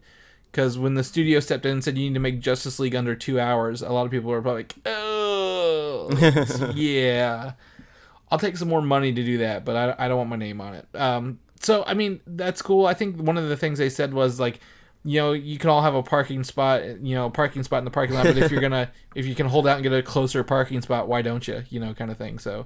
Because 0.56 0.78
when 0.78 0.94
the 0.94 1.04
studio 1.04 1.38
stepped 1.38 1.66
in 1.66 1.72
and 1.72 1.84
said 1.84 1.98
you 1.98 2.06
need 2.06 2.14
to 2.14 2.20
make 2.20 2.40
Justice 2.40 2.78
League 2.78 2.96
under 2.96 3.14
two 3.14 3.38
hours, 3.38 3.82
a 3.82 3.90
lot 3.90 4.06
of 4.06 4.10
people 4.10 4.30
were 4.30 4.40
probably 4.40 4.62
like, 4.62 4.74
"Oh, 4.86 6.08
yeah, 6.74 7.52
I'll 8.30 8.38
take 8.38 8.56
some 8.56 8.68
more 8.68 8.80
money 8.80 9.12
to 9.12 9.22
do 9.22 9.36
that, 9.38 9.66
but 9.66 9.76
I, 9.76 10.06
I 10.06 10.08
don't 10.08 10.16
want 10.16 10.30
my 10.30 10.36
name 10.36 10.62
on 10.62 10.72
it." 10.72 10.86
Um, 10.94 11.40
so 11.60 11.84
I 11.86 11.92
mean, 11.92 12.20
that's 12.26 12.62
cool. 12.62 12.86
I 12.86 12.94
think 12.94 13.20
one 13.20 13.36
of 13.36 13.50
the 13.50 13.56
things 13.58 13.78
they 13.78 13.90
said 13.90 14.14
was 14.14 14.40
like, 14.40 14.60
you 15.04 15.20
know, 15.20 15.34
you 15.34 15.58
can 15.58 15.68
all 15.68 15.82
have 15.82 15.94
a 15.94 16.02
parking 16.02 16.42
spot, 16.42 17.02
you 17.02 17.14
know, 17.14 17.26
a 17.26 17.30
parking 17.30 17.62
spot 17.62 17.80
in 17.80 17.84
the 17.84 17.90
parking 17.90 18.16
lot, 18.16 18.24
but 18.24 18.38
if 18.38 18.50
you're 18.50 18.62
gonna, 18.62 18.90
if 19.14 19.26
you 19.26 19.34
can 19.34 19.48
hold 19.48 19.66
out 19.66 19.74
and 19.74 19.82
get 19.82 19.92
a 19.92 20.02
closer 20.02 20.42
parking 20.42 20.80
spot, 20.80 21.06
why 21.06 21.20
don't 21.20 21.46
you? 21.46 21.64
You 21.68 21.80
know, 21.80 21.92
kind 21.92 22.10
of 22.10 22.16
thing. 22.16 22.38
So 22.38 22.64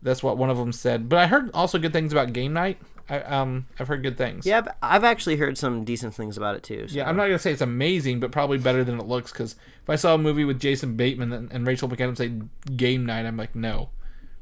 that's 0.00 0.22
what 0.22 0.38
one 0.38 0.48
of 0.48 0.56
them 0.56 0.72
said. 0.72 1.10
But 1.10 1.18
I 1.18 1.26
heard 1.26 1.50
also 1.52 1.78
good 1.78 1.92
things 1.92 2.10
about 2.10 2.32
game 2.32 2.54
night. 2.54 2.78
I, 3.10 3.20
um, 3.20 3.66
I've 3.78 3.88
heard 3.88 4.02
good 4.02 4.18
things. 4.18 4.46
yeah, 4.46 4.58
I've, 4.58 4.68
I've 4.82 5.04
actually 5.04 5.36
heard 5.36 5.56
some 5.56 5.84
decent 5.84 6.14
things 6.14 6.36
about 6.36 6.56
it 6.56 6.62
too. 6.62 6.88
So. 6.88 6.96
Yeah, 6.96 7.08
I'm 7.08 7.16
not 7.16 7.24
gonna 7.24 7.38
say 7.38 7.52
it's 7.52 7.62
amazing, 7.62 8.20
but 8.20 8.32
probably 8.32 8.58
better 8.58 8.84
than 8.84 8.98
it 8.98 9.06
looks. 9.06 9.32
Because 9.32 9.56
if 9.82 9.88
I 9.88 9.96
saw 9.96 10.14
a 10.14 10.18
movie 10.18 10.44
with 10.44 10.60
Jason 10.60 10.96
Bateman 10.96 11.32
and, 11.32 11.52
and 11.52 11.66
Rachel 11.66 11.88
McAdams 11.88 12.18
say 12.18 12.32
game 12.76 13.06
night, 13.06 13.26
I'm 13.26 13.36
like, 13.36 13.54
no. 13.54 13.90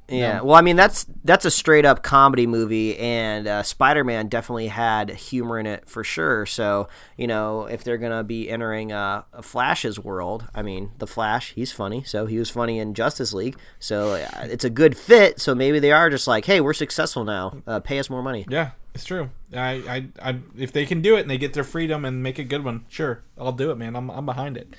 Yeah, 0.09 0.41
well, 0.43 0.55
I 0.55 0.61
mean 0.61 0.77
that's 0.77 1.07
that's 1.25 1.45
a 1.45 1.51
straight 1.51 1.85
up 1.85 2.03
comedy 2.03 2.47
movie, 2.47 2.97
and 2.99 3.47
uh, 3.47 3.63
Spider 3.63 4.05
Man 4.05 4.29
definitely 4.29 4.69
had 4.69 5.11
humor 5.11 5.59
in 5.59 5.67
it 5.67 5.89
for 5.89 6.05
sure. 6.05 6.47
So 6.47 6.89
you 7.17 7.27
know, 7.27 7.67
if 7.67 7.83
they're 7.83 7.99
gonna 7.99 8.23
be 8.23 8.49
entering 8.49 8.93
uh, 8.93 9.23
a 9.33 9.43
Flash's 9.43 9.99
world, 9.99 10.47
I 10.55 10.63
mean, 10.63 10.93
the 10.99 11.07
Flash, 11.07 11.53
he's 11.55 11.73
funny, 11.73 12.05
so 12.05 12.27
he 12.27 12.39
was 12.39 12.51
funny 12.51 12.79
in 12.79 12.95
Justice 12.95 13.33
League, 13.33 13.57
so 13.81 14.13
uh, 14.15 14.29
it's 14.45 14.65
a 14.65 14.71
good 14.71 14.97
fit. 14.97 15.41
So 15.41 15.55
maybe 15.55 15.79
they 15.81 15.93
are 15.93 16.09
just 16.09 16.29
like, 16.29 16.45
hey, 16.45 16.61
we're 16.61 16.73
successful 16.73 17.25
now, 17.25 17.63
uh, 17.67 17.81
pay 17.81 17.99
us 17.99 18.09
more 18.09 18.23
money. 18.23 18.47
Yeah, 18.49 18.71
it's 18.95 19.05
true. 19.05 19.31
I, 19.53 20.09
I, 20.23 20.31
I, 20.31 20.39
if 20.57 20.73
they 20.73 20.87
can 20.87 21.03
do 21.03 21.17
it 21.17 21.21
and 21.21 21.31
they 21.31 21.39
get 21.39 21.53
their 21.53 21.65
freedom 21.65 22.05
and 22.05 22.23
make 22.23 22.39
a 22.39 22.45
good 22.45 22.65
one, 22.65 22.85
sure, 22.89 23.23
I'll 23.39 23.53
do 23.53 23.71
it, 23.71 23.77
man. 23.77 23.97
I'm, 23.97 24.11
I'm 24.11 24.27
behind 24.27 24.57
it. 24.57 24.75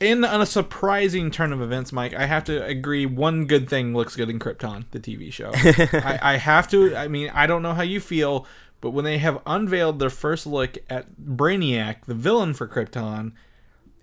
In 0.00 0.22
a 0.22 0.46
surprising 0.46 1.30
turn 1.30 1.52
of 1.52 1.60
events, 1.60 1.92
Mike, 1.92 2.14
I 2.14 2.26
have 2.26 2.44
to 2.44 2.64
agree. 2.64 3.04
One 3.04 3.46
good 3.46 3.68
thing 3.68 3.94
looks 3.94 4.14
good 4.14 4.30
in 4.30 4.38
Krypton, 4.38 4.84
the 4.92 5.00
TV 5.00 5.32
show. 5.32 5.50
I, 5.54 6.34
I 6.34 6.36
have 6.36 6.68
to. 6.68 6.94
I 6.94 7.08
mean, 7.08 7.30
I 7.34 7.46
don't 7.48 7.62
know 7.62 7.74
how 7.74 7.82
you 7.82 7.98
feel, 7.98 8.46
but 8.80 8.90
when 8.90 9.04
they 9.04 9.18
have 9.18 9.40
unveiled 9.44 9.98
their 9.98 10.10
first 10.10 10.46
look 10.46 10.78
at 10.88 11.06
Brainiac, 11.20 12.04
the 12.06 12.14
villain 12.14 12.54
for 12.54 12.68
Krypton, 12.68 13.32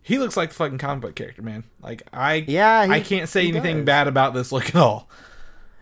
he 0.01 0.17
looks 0.19 0.35
like 0.35 0.49
the 0.49 0.55
fucking 0.55 0.79
comic 0.79 1.01
book 1.01 1.15
character, 1.15 1.41
man. 1.41 1.63
Like 1.81 2.03
I, 2.11 2.43
Yeah, 2.47 2.85
he- 2.87 2.91
I 2.91 2.99
can't 2.99 3.29
say 3.29 3.47
anything 3.47 3.77
does. 3.77 3.85
bad 3.85 4.07
about 4.07 4.33
this 4.33 4.51
look 4.51 4.67
at 4.67 4.75
all. 4.75 5.09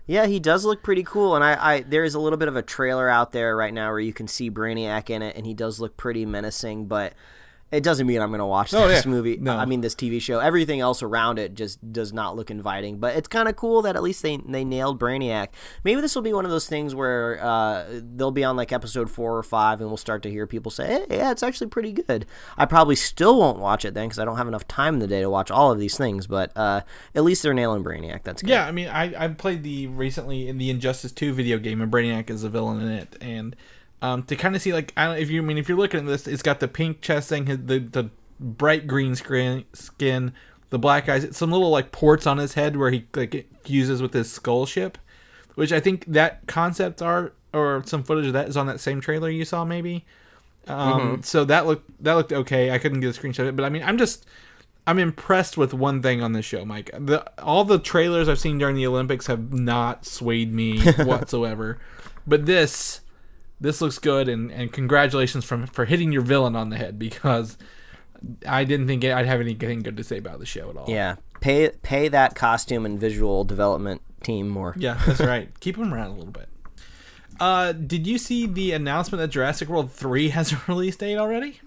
Yeah, 0.05 0.27
he 0.27 0.39
does 0.39 0.63
look 0.65 0.83
pretty 0.83 1.03
cool, 1.03 1.33
and 1.33 1.43
I, 1.43 1.75
I 1.75 1.81
there 1.81 2.03
is 2.03 2.13
a 2.13 2.19
little 2.19 2.37
bit 2.37 2.49
of 2.49 2.55
a 2.55 2.61
trailer 2.61 3.09
out 3.09 3.31
there 3.31 3.55
right 3.55 3.73
now 3.73 3.89
where 3.89 3.99
you 4.01 4.13
can 4.13 4.27
see 4.27 4.51
Brainiac 4.51 5.09
in 5.09 5.21
it, 5.21 5.35
and 5.37 5.45
he 5.47 5.53
does 5.53 5.79
look 5.79 5.95
pretty 5.97 6.25
menacing. 6.25 6.85
But 6.87 7.13
it 7.73 7.83
doesn't 7.83 8.05
mean 8.07 8.21
I'm 8.21 8.29
going 8.29 8.39
to 8.39 8.45
watch 8.45 8.73
Oh, 8.73 8.87
this 8.87 9.03
yeah. 9.05 9.11
movie. 9.11 9.37
No. 9.37 9.57
I 9.57 9.65
mean 9.65 9.81
this 9.81 9.95
TV 9.95 10.21
show. 10.21 10.39
Everything 10.39 10.79
else 10.79 11.01
around 11.01 11.39
it 11.39 11.55
just 11.55 11.91
does 11.91 12.13
not 12.13 12.35
look 12.35 12.51
inviting. 12.51 12.99
But 12.99 13.15
it's 13.15 13.27
kind 13.27 13.49
of 13.49 13.55
cool 13.55 13.81
that 13.81 13.95
at 13.95 14.03
least 14.03 14.21
they 14.21 14.37
they 14.37 14.63
nailed 14.63 14.99
Brainiac. 14.99 15.49
Maybe 15.83 15.99
this 15.99 16.13
will 16.15 16.21
be 16.21 16.33
one 16.33 16.45
of 16.45 16.51
those 16.51 16.67
things 16.67 16.93
where 16.95 17.43
uh, 17.43 17.85
they'll 18.15 18.31
be 18.31 18.43
on 18.43 18.55
like 18.55 18.71
episode 18.71 19.09
four 19.09 19.37
or 19.37 19.43
five, 19.43 19.81
and 19.81 19.89
we'll 19.89 19.97
start 19.97 20.21
to 20.23 20.29
hear 20.29 20.45
people 20.47 20.71
say, 20.71 20.85
"Hey, 20.87 21.17
yeah, 21.17 21.31
it's 21.31 21.43
actually 21.43 21.67
pretty 21.67 21.91
good." 21.91 22.25
I 22.57 22.65
probably 22.65 22.95
still 22.95 23.39
won't 23.39 23.57
watch 23.59 23.85
it 23.85 23.93
then 23.93 24.07
because 24.07 24.19
I 24.19 24.25
don't 24.25 24.37
have 24.37 24.47
enough 24.47 24.67
time 24.67 24.93
in 24.93 24.99
the 24.99 25.07
day 25.07 25.21
to 25.21 25.29
watch 25.29 25.49
all 25.51 25.71
of 25.71 25.79
these 25.79 25.97
things. 25.97 26.27
But 26.27 26.51
uh, 26.55 26.81
at 27.15 27.23
least 27.23 27.41
they're 27.43 27.53
nailing 27.53 27.83
Brainiac. 27.83 28.23
That's 28.23 28.41
good. 28.41 28.51
Yeah, 28.51 28.67
I 28.67 28.71
mean, 28.71 28.87
I 28.87 29.25
I 29.25 29.27
played 29.29 29.63
the 29.63 29.87
recently 29.87 30.47
in 30.47 30.57
the 30.59 30.69
Injustice 30.69 31.11
Two 31.11 31.33
video 31.33 31.57
game, 31.57 31.81
and 31.81 31.91
Brainiac 31.91 32.29
is 32.29 32.43
a 32.43 32.49
villain 32.49 32.81
in 32.81 32.89
it, 32.89 33.15
and 33.19 33.55
um, 34.03 34.23
to 34.23 34.35
kind 34.35 34.53
of 34.53 34.61
see 34.61 34.73
like 34.73 34.91
I 34.97 35.05
don't 35.05 35.17
if 35.17 35.29
you 35.29 35.41
I 35.41 35.45
mean 35.45 35.57
if 35.57 35.69
you're 35.69 35.77
looking 35.77 36.01
at 36.01 36.05
this, 36.05 36.27
it's 36.27 36.43
got 36.43 36.59
the 36.59 36.67
pink 36.67 36.99
chest 36.99 37.29
thing, 37.29 37.45
the 37.45 37.79
the 37.79 38.09
bright 38.37 38.85
green 38.85 39.15
screen 39.15 39.63
skin, 39.71 40.33
the 40.71 40.77
black 40.77 41.07
eyes, 41.07 41.35
some 41.35 41.51
little 41.51 41.69
like 41.69 41.93
ports 41.93 42.27
on 42.27 42.37
his 42.37 42.55
head 42.55 42.75
where 42.75 42.91
he 42.91 43.05
like 43.15 43.49
uses 43.65 44.01
with 44.01 44.13
his 44.13 44.29
skull 44.29 44.65
ship, 44.65 44.97
which 45.55 45.71
I 45.71 45.79
think 45.79 46.05
that 46.07 46.45
concept 46.47 47.01
art 47.01 47.33
or 47.53 47.81
some 47.85 48.03
footage 48.03 48.27
of 48.27 48.33
that 48.33 48.49
is 48.49 48.57
on 48.57 48.67
that 48.67 48.81
same 48.81 48.99
trailer 48.99 49.29
you 49.29 49.45
saw 49.45 49.63
maybe. 49.63 50.05
Um, 50.67 51.23
So 51.23 51.45
that 51.45 51.65
looked 51.65 52.03
that 52.03 52.13
looked 52.15 52.33
okay. 52.33 52.71
I 52.71 52.79
couldn't 52.79 52.99
get 52.99 53.17
a 53.17 53.19
screenshot 53.19 53.39
of 53.39 53.47
it, 53.47 53.55
but 53.55 53.63
I 53.63 53.69
mean, 53.69 53.83
I'm 53.83 53.97
just 53.97 54.25
I'm 54.85 54.99
impressed 54.99 55.55
with 55.55 55.73
one 55.73 56.01
thing 56.01 56.21
on 56.21 56.33
this 56.33 56.45
show, 56.45 56.65
Mike. 56.65 56.91
The 56.99 57.23
all 57.41 57.63
the 57.63 57.79
trailers 57.79 58.27
I've 58.27 58.39
seen 58.39 58.57
during 58.57 58.75
the 58.75 58.85
Olympics 58.85 59.27
have 59.27 59.53
not 59.53 60.05
swayed 60.05 60.53
me 60.53 60.81
whatsoever, 60.97 61.79
but 62.27 62.45
this 62.45 62.99
this 63.63 63.81
looks 63.81 63.97
good, 63.97 64.29
and 64.29 64.51
and 64.51 64.71
congratulations 64.71 65.43
from 65.45 65.65
for 65.65 65.85
hitting 65.85 66.11
your 66.11 66.21
villain 66.21 66.55
on 66.55 66.69
the 66.69 66.77
head 66.77 66.99
because 66.99 67.57
I 68.47 68.63
didn't 68.65 68.87
think 68.87 69.03
I'd 69.03 69.25
have 69.25 69.41
anything 69.41 69.81
good 69.81 69.97
to 69.97 70.03
say 70.03 70.17
about 70.17 70.39
the 70.39 70.45
show 70.45 70.69
at 70.69 70.77
all. 70.77 70.89
Yeah. 70.89 71.15
Pay 71.39 71.71
pay 71.81 72.09
that 72.09 72.35
costume 72.35 72.85
and 72.85 72.99
visual 72.99 73.43
development 73.43 74.01
team 74.21 74.49
more. 74.49 74.75
Yeah, 74.77 75.01
that's 75.05 75.19
right. 75.33 75.57
Keep 75.59 75.77
them 75.77 75.93
around 75.93 76.11
a 76.11 76.15
little 76.15 76.31
bit. 76.31 76.49
Uh, 77.39 77.71
did 77.71 78.05
you 78.05 78.17
see 78.17 78.45
the 78.45 78.73
announcement 78.73 79.19
that 79.19 79.29
Jurassic 79.29 79.67
World 79.67 79.91
3 79.91 80.29
has 80.29 80.51
a 80.53 80.61
release 80.67 80.95
date 80.95 81.17
already? 81.17 81.59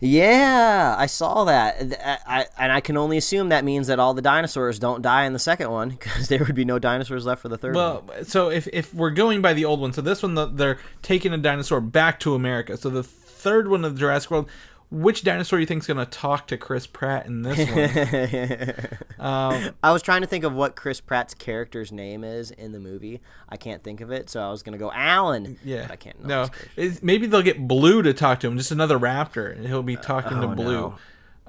Yeah, 0.00 0.94
I 0.98 1.06
saw 1.06 1.44
that. 1.44 1.98
I, 2.26 2.40
I- 2.40 2.46
and 2.58 2.72
I 2.72 2.80
can 2.80 2.96
only 2.96 3.16
assume 3.16 3.48
that 3.50 3.64
means 3.64 3.86
that 3.86 3.98
all 3.98 4.14
the 4.14 4.22
dinosaurs 4.22 4.78
don't 4.78 5.02
die 5.02 5.24
in 5.24 5.32
the 5.32 5.38
second 5.38 5.70
one 5.70 5.88
because 5.98 6.28
there 6.28 6.40
would 6.40 6.54
be 6.54 6.64
no 6.64 6.78
dinosaurs 6.78 7.26
left 7.26 7.42
for 7.42 7.48
the 7.48 7.58
third 7.58 7.74
one. 7.74 8.06
Well, 8.06 8.24
so 8.24 8.50
if, 8.50 8.68
if 8.72 8.92
we're 8.94 9.10
going 9.10 9.42
by 9.42 9.52
the 9.54 9.64
old 9.64 9.80
one, 9.80 9.92
so 9.92 10.00
this 10.02 10.22
one 10.22 10.34
the, 10.34 10.46
they're 10.46 10.78
taking 11.02 11.32
a 11.32 11.38
dinosaur 11.38 11.80
back 11.80 12.20
to 12.20 12.34
America. 12.34 12.76
So 12.76 12.90
the 12.90 13.02
third 13.02 13.68
one 13.68 13.84
of 13.84 13.98
Jurassic 13.98 14.30
World, 14.30 14.48
which 14.94 15.24
dinosaur 15.24 15.58
you 15.58 15.66
think 15.66 15.82
is 15.82 15.86
going 15.86 15.98
to 15.98 16.06
talk 16.06 16.46
to 16.46 16.56
Chris 16.56 16.86
Pratt 16.86 17.26
in 17.26 17.42
this 17.42 17.58
one? 19.18 19.18
um, 19.26 19.74
I 19.82 19.92
was 19.92 20.02
trying 20.02 20.20
to 20.20 20.26
think 20.26 20.44
of 20.44 20.52
what 20.52 20.76
Chris 20.76 21.00
Pratt's 21.00 21.34
character's 21.34 21.90
name 21.90 22.22
is 22.22 22.52
in 22.52 22.72
the 22.72 22.78
movie. 22.78 23.20
I 23.48 23.56
can't 23.56 23.82
think 23.82 24.00
of 24.00 24.12
it, 24.12 24.30
so 24.30 24.40
I 24.40 24.50
was 24.50 24.62
gonna 24.62 24.78
go 24.78 24.92
Alan. 24.92 25.58
yeah, 25.64 25.82
but 25.82 25.90
I 25.90 25.96
can't. 25.96 26.24
No, 26.24 26.40
his 26.42 26.50
character. 26.50 26.70
it's, 26.76 27.02
maybe 27.02 27.26
they'll 27.26 27.42
get 27.42 27.66
Blue 27.66 28.02
to 28.02 28.14
talk 28.14 28.40
to 28.40 28.46
him, 28.46 28.56
just 28.56 28.70
another 28.70 28.98
raptor, 28.98 29.54
and 29.54 29.66
he'll 29.66 29.82
be 29.82 29.96
talking 29.96 30.40
to 30.40 30.48
oh, 30.48 30.54
Blue. 30.54 30.94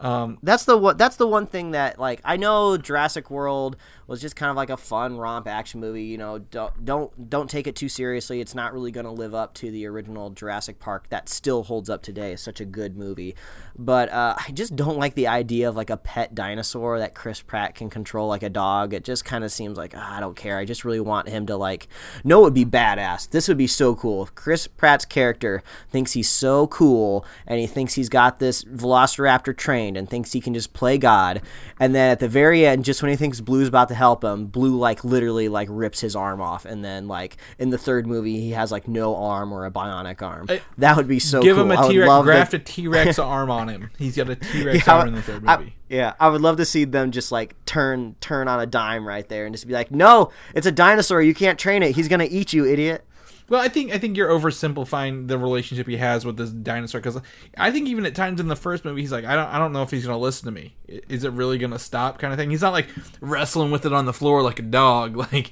no. 0.02 0.38
That's 0.42 0.66
the 0.66 0.78
one. 0.78 0.98
That's 0.98 1.18
the 1.18 1.28
one 1.28 1.46
thing 1.46 1.72
that 1.72 2.00
like 2.00 2.22
I 2.26 2.38
know 2.38 2.78
Jurassic 2.78 3.30
World 3.30 3.78
was 4.08 4.22
just 4.22 4.36
kind 4.36 4.50
of 4.50 4.56
like 4.56 4.70
a 4.70 4.78
fun 4.78 5.18
romp 5.18 5.48
action 5.48 5.80
movie. 5.80 6.04
You 6.04 6.18
know, 6.18 6.40
don't 6.40 6.86
don't 6.86 7.30
don't 7.30 7.50
take 7.50 7.68
it 7.68 7.76
too 7.76 7.90
seriously. 7.90 8.40
It's 8.40 8.56
not 8.56 8.74
really 8.74 8.92
going 8.92 9.06
to 9.06 9.12
live 9.12 9.34
up 9.34 9.54
to 9.56 9.72
the 9.72 9.86
original 9.88 10.30
Jurassic 10.30 10.80
Park 10.80 11.10
that 11.10 11.28
still 11.30 11.64
holds 11.64 11.90
up 11.90 12.04
today. 12.04 12.34
It's 12.34 12.42
such 12.42 12.62
a 12.62 12.66
good 12.66 12.98
movie, 12.98 13.36
but 13.78 14.12
uh, 14.12 14.36
I 14.38 14.52
just 14.52 14.76
don't 14.76 14.98
like 14.98 15.16
the 15.16 15.28
idea 15.28 15.68
of 15.68 15.76
like 15.76 15.90
a 15.90 15.98
pet 15.98 16.36
dinosaur 16.36 17.00
that 17.00 17.16
Chris 17.16 17.42
Pratt 17.42 17.76
can 17.76 17.90
control 17.90 18.28
like 18.28 18.44
a 18.44 18.50
dog. 18.50 18.94
It 18.94 19.04
just 19.04 19.26
kind 19.26 19.44
of 19.44 19.52
seems 19.52 19.78
like 19.78 19.94
ah, 19.96 20.18
I 20.18 20.20
don't 20.20 20.36
care. 20.36 20.58
I 20.58 20.66
just 20.66 20.86
really 20.86 21.00
want 21.00 21.28
him 21.28 21.48
to 21.48 21.58
like. 21.58 21.88
No, 22.24 22.42
it 22.42 22.44
would 22.44 22.54
be 22.54 22.66
badass. 22.66 23.30
This 23.30 23.48
would 23.48 23.58
be 23.58 23.68
so 23.68 23.96
cool 23.96 24.24
if 24.24 24.36
Chris 24.36 24.68
Pratt's 24.68 25.06
character 25.06 25.64
thinks 25.90 26.14
he's 26.14 26.30
so 26.30 26.68
cool 26.68 27.26
and 27.48 27.60
he 27.60 27.68
thinks 27.68 27.96
he's 27.96 28.10
got 28.10 28.40
this 28.40 28.64
Velociraptor 28.66 29.56
trained 29.58 29.98
and 29.98 30.10
thinks 30.10 30.34
he 30.34 30.42
can 30.42 30.54
just 30.54 30.74
play 30.74 30.98
God, 30.98 31.42
and 31.80 31.96
then 31.96 32.12
at 32.12 32.20
the 32.20 32.28
very 32.28 32.66
end, 32.66 32.86
just 32.86 33.02
when 33.02 33.10
he 33.10 33.16
thinks 33.16 33.42
Blue's 33.42 33.68
about 33.68 33.88
to 33.90 33.95
help 33.96 34.24
him, 34.24 34.46
Blue 34.48 34.78
like 34.78 35.04
literally 35.04 35.50
like 35.50 35.68
rips 35.72 36.00
his 36.02 36.16
arm 36.16 36.42
off, 36.42 36.66
and 36.66 36.86
then 36.86 37.08
like 37.08 37.38
in 37.58 37.70
the 37.72 37.78
third 37.78 38.06
movie, 38.06 38.40
he 38.40 38.52
has 38.52 38.72
like 38.72 38.88
no 38.88 39.16
arm 39.16 39.52
or 39.52 39.66
a 39.66 39.72
bionic 39.72 40.22
arm. 40.22 40.48
that 40.78 40.96
would 40.98 41.08
be 41.08 41.20
so 41.20 41.42
Give 41.42 41.56
cool. 41.56 41.66
him 41.66 41.72
I 41.72 41.86
a 41.86 41.90
T 41.90 42.00
Rex, 42.00 42.24
graft 42.24 42.54
a 42.54 42.60
T 42.60 42.88
Rex 42.88 43.18
arm 43.18 43.50
on 43.50 43.68
him. 43.70 43.90
He's 43.98 44.16
got 44.16 44.30
a 44.30 44.36
T 44.36 44.64
Rex 44.64 44.86
Yeah, 44.86 44.94
arm 44.98 45.08
in 45.08 45.16
the 45.16 45.22
third 45.22 45.44
I- 45.48 45.58
movie. 45.58 45.76
yeah, 45.90 46.14
I 46.20 46.30
would 46.30 46.42
love 46.42 46.58
to 46.58 46.66
see 46.66 46.84
them 46.86 47.12
just 47.12 47.32
like 47.32 47.56
turn 47.66 48.16
turn 48.22 48.48
on 48.48 48.60
a 48.60 48.66
dime 48.66 49.08
right 49.08 49.28
there 49.28 49.46
and 49.46 49.56
just 49.56 49.66
be 49.68 49.74
like, 49.74 49.90
"No, 49.92 50.32
it's 50.54 50.68
a 50.68 50.72
dinosaur. 50.72 51.22
You 51.22 51.34
can't 51.34 51.58
train 51.58 51.82
it. 51.82 51.96
He's 51.96 52.08
gonna 52.08 52.28
eat 52.30 52.54
you, 52.54 52.66
idiot." 52.66 53.04
Well, 53.50 53.62
I 53.62 53.68
think 53.68 53.94
I 53.94 53.98
think 53.98 54.18
you're 54.18 54.30
oversimplifying 54.30 55.28
the 55.28 55.38
relationship 55.38 55.88
he 55.88 55.98
has 55.98 56.26
with 56.26 56.38
this 56.38 56.50
dinosaur 56.50 57.00
because 57.02 57.20
I 57.58 57.72
think 57.72 57.88
even 57.88 58.06
at 58.06 58.16
times 58.16 58.40
in 58.40 58.48
the 58.48 58.56
first 58.56 58.86
movie 58.86 59.02
he's 59.02 59.12
like 59.12 59.26
I 59.26 59.36
don't 59.36 59.48
I 59.48 59.58
don't 59.58 59.72
know 59.74 59.84
if 59.84 59.92
he's 59.92 60.06
gonna 60.06 60.18
listen 60.18 60.46
to 60.46 60.52
me. 60.52 60.76
Is 60.88 61.24
it 61.24 61.32
really 61.32 61.58
gonna 61.58 61.80
stop? 61.80 62.20
Kind 62.20 62.34
of 62.34 62.40
thing. 62.40 62.50
He's 62.50 62.62
not 62.62 62.74
like 62.74 62.88
wrestling 63.22 63.72
with 63.72 63.86
it 63.86 63.94
on 63.94 64.06
the 64.06 64.14
floor 64.14 64.42
like 64.42 64.60
a 64.60 64.64
dog. 64.64 65.16
Like 65.32 65.52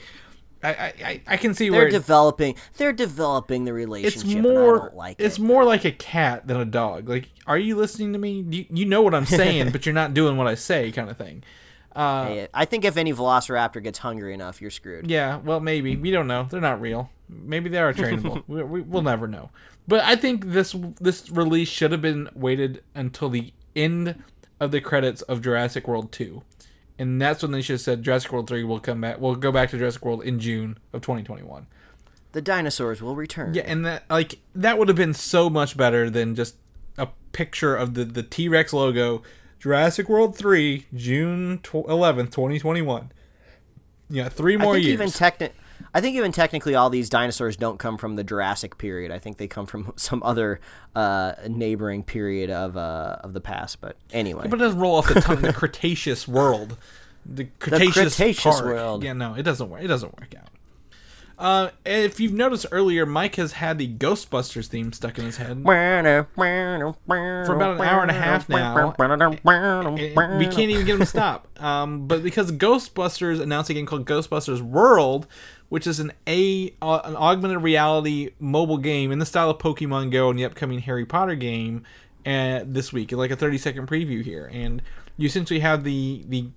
I 0.64 0.94
I, 1.04 1.22
I- 1.28 1.38
can 1.38 1.54
see 1.54 1.70
They're 1.70 1.82
where 1.82 1.90
developing. 1.90 2.56
They're 2.78 2.94
developing 2.94 3.66
the 3.66 3.74
relationship. 3.74 4.24
it's 4.24 4.34
more 4.34 4.76
and 4.76 4.82
I 4.82 4.86
don't 4.86 4.96
like 4.96 5.16
it's 5.20 5.38
it. 5.38 5.42
more 5.42 5.66
like 5.66 5.84
a 5.84 5.92
cat 5.92 6.48
than 6.48 6.58
a 6.58 6.66
dog. 6.66 7.10
Like 7.10 7.30
are 7.46 7.58
you 7.58 7.76
listening 7.76 8.14
to 8.14 8.20
me? 8.20 8.46
You, 8.50 8.66
you 8.70 8.86
know 8.86 9.02
what 9.02 9.14
I'm 9.14 9.26
saying, 9.42 9.72
but 9.72 9.86
you're 9.86 9.94
not 9.94 10.14
doing 10.14 10.38
what 10.38 10.48
I 10.48 10.56
say, 10.56 10.92
kind 10.92 11.10
of 11.10 11.18
thing. 11.18 11.44
Uh, 11.96 12.26
Hey, 12.26 12.48
I 12.54 12.66
think 12.66 12.86
if 12.86 12.98
any 12.98 13.14
Velociraptor 13.14 13.84
gets 13.84 14.00
hungry 14.00 14.34
enough, 14.34 14.62
you're 14.62 14.72
screwed. 14.72 15.12
Yeah, 15.12 15.38
well, 15.38 15.60
maybe 15.60 15.96
we 15.96 16.10
don't 16.12 16.26
know. 16.28 16.48
They're 16.50 16.60
not 16.62 16.82
real. 16.82 17.12
Maybe 17.46 17.70
they 17.70 17.78
are 17.78 17.94
trainable. 17.94 18.44
we, 18.48 18.64
we, 18.64 18.82
we'll 18.82 19.02
never 19.02 19.28
know. 19.28 19.50
But 19.88 20.04
I 20.04 20.16
think 20.16 20.46
this 20.48 20.76
this 21.02 21.30
release 21.30 21.70
should 21.70 21.92
have 21.92 22.02
been 22.02 22.30
waited 22.34 22.84
until 22.96 23.30
the 23.30 23.54
end 23.76 24.24
of 24.60 24.72
the 24.72 24.82
credits 24.82 25.22
of 25.24 25.42
Jurassic 25.42 25.88
World 25.88 26.12
two, 26.12 26.44
and 26.98 27.22
that's 27.22 27.42
when 27.42 27.52
they 27.52 27.62
should 27.62 27.74
have 27.74 27.82
said 27.82 28.04
Jurassic 28.04 28.32
World 28.32 28.48
three 28.48 28.64
will 28.64 28.80
come 28.80 29.02
back. 29.02 29.20
We'll 29.20 29.36
go 29.36 29.52
back 29.52 29.70
to 29.72 29.78
Jurassic 29.78 30.06
World 30.06 30.24
in 30.24 30.40
June 30.40 30.78
of 30.94 31.02
2021. 31.02 31.68
The 32.32 32.42
dinosaurs 32.42 33.02
will 33.02 33.16
return. 33.16 33.54
Yeah, 33.54 33.64
and 33.66 33.86
that 33.86 34.04
like 34.10 34.40
that 34.56 34.78
would 34.78 34.88
have 34.88 34.98
been 34.98 35.14
so 35.14 35.50
much 35.50 35.76
better 35.78 36.10
than 36.10 36.34
just 36.36 36.56
a 36.98 37.10
picture 37.32 37.76
of 37.76 37.94
the 37.94 38.06
the 38.06 38.24
T 38.24 38.48
Rex 38.48 38.74
logo. 38.74 39.22
Jurassic 39.60 40.10
World 40.10 40.36
three, 40.38 40.88
June 40.94 41.62
eleventh, 41.74 42.32
twenty 42.32 42.58
twenty 42.60 42.82
one. 42.82 43.12
Yeah, 44.10 44.30
three 44.30 44.56
I 44.56 44.58
more 44.58 44.74
think 44.76 44.86
years. 44.86 44.94
even 44.94 45.10
techni- 45.10 45.52
I 45.94 46.02
think 46.02 46.16
even 46.16 46.32
technically, 46.32 46.76
all 46.76 46.90
these 46.90 47.10
dinosaurs 47.10 47.56
don't 47.56 47.78
come 47.80 47.98
from 47.98 48.16
the 48.16 48.24
Jurassic 48.24 48.78
period. 48.78 49.12
I 49.12 49.20
think 49.20 49.38
they 49.38 49.48
come 49.48 49.66
from 49.66 49.94
some 49.98 50.22
other 50.24 50.60
uh, 50.96 51.34
neighboring 51.48 52.04
period 52.04 52.50
of 52.50 52.78
uh, 52.78 53.18
of 53.22 53.34
the 53.34 53.42
past. 53.42 53.82
But 53.82 53.98
anyway, 54.12 54.48
But 54.50 54.60
it 54.60 54.64
doesn't 54.64 54.80
roll 54.80 54.96
off 54.96 55.08
the 55.08 55.22
tongue. 55.22 55.42
The 55.42 55.54
Cretaceous 55.54 56.28
world, 56.28 56.78
the 57.26 57.46
Cretaceous, 57.60 58.16
Cretaceous 58.16 58.44
Park. 58.62 58.66
world. 58.66 59.04
Yeah, 59.04 59.14
no, 59.14 59.34
it 59.36 59.44
doesn't 59.44 59.70
work. 59.70 59.82
It 59.84 59.88
doesn't 59.88 60.20
work 60.20 60.34
out. 60.38 60.48
Uh, 61.38 61.70
if 61.84 62.20
you've 62.20 62.32
noticed 62.32 62.68
earlier, 62.72 63.06
Mike 63.08 63.36
has 63.36 63.54
had 63.54 63.78
the 63.80 63.88
Ghostbusters 63.88 64.68
theme 64.68 64.94
stuck 64.94 65.18
in 65.18 65.26
his 65.26 65.38
head. 65.38 65.64
for 67.46 67.56
about 67.56 67.72
an 67.76 67.82
hour 67.82 68.02
and 68.04 68.12
a 68.12 68.14
half 68.14 68.48
now, 68.48 68.76
we 70.38 70.46
can't 70.46 70.70
even 70.70 70.86
get 70.86 70.94
him 70.94 71.00
to 71.00 71.06
stop. 71.06 71.48
Um, 71.64 72.08
but 72.08 72.24
because 72.24 72.52
Ghostbusters 72.52 73.40
announced 73.40 73.70
a 73.70 73.74
game 73.74 73.86
called 73.86 74.06
Ghostbusters 74.06 74.60
World, 74.62 75.28
which 75.74 75.88
is 75.88 76.00
an 76.00 76.14
a 76.28 76.72
uh, 76.84 77.02
an 77.04 77.16
augmented 77.16 77.64
reality 77.64 78.30
mobile 78.40 78.78
game 78.78 79.12
in 79.12 79.18
the 79.18 79.26
style 79.26 79.50
of 79.50 79.58
Pokemon 79.58 80.12
Go 80.12 80.30
and 80.30 80.38
the 80.38 80.46
upcoming 80.46 80.78
Harry 80.78 81.04
Potter 81.04 81.34
game, 81.34 81.84
uh, 82.28 82.60
this 82.64 82.94
week, 82.94 83.12
like 83.12 83.32
a 83.32 83.36
thirty 83.36 83.58
second 83.58 83.88
preview 83.88 84.24
here, 84.24 84.48
and 84.54 84.84
you 85.18 85.26
essentially 85.26 85.62
have 85.62 85.84
the 85.84 86.26
the 86.30 86.50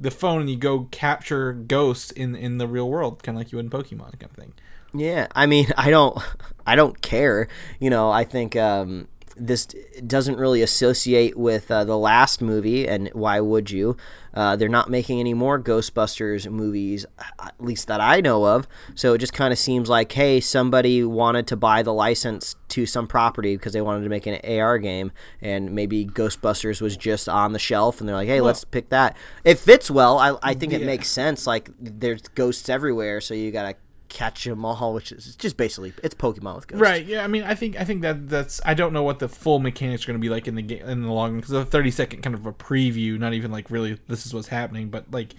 the 0.00 0.10
phone 0.10 0.40
and 0.40 0.50
you 0.50 0.56
go 0.56 0.88
capture 0.90 1.52
ghosts 1.52 2.10
in 2.10 2.34
in 2.34 2.58
the 2.58 2.66
real 2.66 2.90
world, 2.90 3.22
kind 3.22 3.38
of 3.38 3.40
like 3.40 3.52
you 3.52 3.56
would 3.56 3.66
in 3.66 3.70
Pokemon, 3.70 4.18
kind 4.18 4.24
of 4.24 4.32
thing. 4.32 4.52
Yeah, 4.92 5.28
I 5.32 5.46
mean, 5.46 5.68
I 5.76 5.90
don't, 5.90 6.18
I 6.66 6.74
don't 6.74 7.00
care. 7.00 7.46
You 7.78 7.90
know, 7.90 8.10
I 8.10 8.24
think 8.24 8.56
um, 8.56 9.06
this 9.36 9.66
doesn't 10.04 10.38
really 10.38 10.62
associate 10.62 11.36
with 11.36 11.70
uh, 11.70 11.84
the 11.84 11.96
last 11.96 12.42
movie, 12.42 12.88
and 12.88 13.10
why 13.12 13.38
would 13.38 13.70
you? 13.70 13.96
Uh, 14.36 14.54
they're 14.54 14.68
not 14.68 14.90
making 14.90 15.18
any 15.18 15.34
more 15.34 15.58
Ghostbusters 15.58 16.48
movies, 16.48 17.06
at 17.40 17.54
least 17.58 17.88
that 17.88 18.00
I 18.00 18.20
know 18.20 18.44
of. 18.44 18.68
So 18.94 19.14
it 19.14 19.18
just 19.18 19.32
kind 19.32 19.52
of 19.52 19.58
seems 19.58 19.88
like, 19.88 20.12
hey, 20.12 20.40
somebody 20.40 21.02
wanted 21.02 21.46
to 21.48 21.56
buy 21.56 21.82
the 21.82 21.92
license 21.92 22.54
to 22.68 22.84
some 22.84 23.06
property 23.06 23.56
because 23.56 23.72
they 23.72 23.80
wanted 23.80 24.02
to 24.02 24.10
make 24.10 24.26
an 24.26 24.38
AR 24.44 24.78
game, 24.78 25.10
and 25.40 25.72
maybe 25.72 26.04
Ghostbusters 26.04 26.82
was 26.82 26.96
just 26.96 27.28
on 27.28 27.54
the 27.54 27.58
shelf, 27.58 28.00
and 28.00 28.08
they're 28.08 28.16
like, 28.16 28.28
hey, 28.28 28.42
let's 28.42 28.64
pick 28.64 28.90
that. 28.90 29.16
It 29.44 29.58
fits 29.58 29.90
well. 29.90 30.18
I, 30.18 30.36
I 30.42 30.54
think 30.54 30.74
it 30.74 30.82
makes 30.82 31.08
sense. 31.08 31.46
Like, 31.46 31.70
there's 31.80 32.22
ghosts 32.22 32.68
everywhere, 32.68 33.22
so 33.22 33.32
you 33.32 33.50
gotta 33.50 33.76
catch 34.16 34.46
'em 34.46 34.64
all, 34.64 34.94
which 34.94 35.12
is 35.12 35.36
just 35.36 35.58
basically 35.58 35.92
it's 36.02 36.14
Pokemon 36.14 36.56
with 36.56 36.68
ghosts. 36.68 36.80
Right. 36.80 37.04
Yeah. 37.04 37.22
I 37.22 37.26
mean, 37.26 37.42
I 37.42 37.54
think 37.54 37.78
I 37.78 37.84
think 37.84 38.00
that 38.00 38.30
that's. 38.30 38.62
I 38.64 38.72
don't 38.72 38.94
know 38.94 39.02
what 39.02 39.18
the 39.18 39.28
full 39.28 39.58
mechanics 39.58 40.04
are 40.04 40.06
going 40.06 40.18
to 40.18 40.24
be 40.24 40.30
like 40.30 40.48
in 40.48 40.54
the 40.54 40.62
game 40.62 40.88
in 40.88 41.02
the 41.02 41.12
long 41.12 41.32
run 41.32 41.40
because 41.40 41.52
a 41.52 41.66
thirty 41.66 41.90
second 41.90 42.22
kind 42.22 42.34
of 42.34 42.46
a 42.46 42.52
preview, 42.52 43.18
not 43.18 43.34
even 43.34 43.50
like 43.50 43.70
really 43.70 43.98
this 44.08 44.24
is 44.24 44.32
what's 44.32 44.48
happening, 44.48 44.88
but 44.88 45.04
like. 45.10 45.34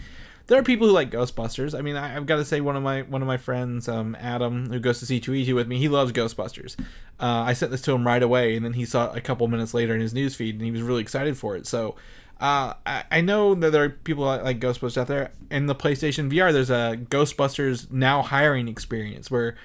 There 0.46 0.58
are 0.58 0.62
people 0.62 0.86
who 0.86 0.94
like 0.94 1.10
Ghostbusters. 1.10 1.78
I 1.78 1.82
mean, 1.82 1.94
I, 1.94 2.16
I've 2.16 2.24
got 2.24 2.36
to 2.36 2.44
say 2.46 2.62
one 2.62 2.74
of 2.74 2.82
my 2.82 3.02
one 3.02 3.20
of 3.20 3.28
my 3.28 3.36
friends, 3.36 3.86
um, 3.86 4.16
Adam, 4.18 4.70
who 4.70 4.80
goes 4.80 4.98
to 5.00 5.04
C2E2 5.04 5.54
with 5.54 5.68
me, 5.68 5.76
he 5.76 5.88
loves 5.90 6.10
Ghostbusters. 6.10 6.74
Uh, 7.20 7.44
I 7.46 7.52
sent 7.52 7.70
this 7.70 7.82
to 7.82 7.92
him 7.92 8.06
right 8.06 8.22
away, 8.22 8.56
and 8.56 8.64
then 8.64 8.72
he 8.72 8.86
saw 8.86 9.12
it 9.12 9.18
a 9.18 9.20
couple 9.20 9.46
minutes 9.48 9.74
later 9.74 9.94
in 9.94 10.00
his 10.00 10.14
newsfeed, 10.14 10.52
and 10.52 10.62
he 10.62 10.70
was 10.70 10.80
really 10.80 11.02
excited 11.02 11.36
for 11.36 11.54
it. 11.54 11.66
So 11.66 11.96
uh, 12.40 12.74
I, 12.86 13.04
I 13.10 13.20
know 13.20 13.54
that 13.54 13.70
there 13.70 13.84
are 13.84 13.88
people 13.88 14.24
like, 14.24 14.42
like 14.42 14.60
Ghostbusters 14.60 14.96
out 14.96 15.08
there. 15.08 15.32
In 15.50 15.66
the 15.66 15.74
PlayStation 15.74 16.30
VR, 16.30 16.52
there's 16.52 16.70
a 16.70 16.98
Ghostbusters 17.10 17.90
now 17.90 18.22
hiring 18.22 18.68
experience 18.68 19.30
where 19.30 19.56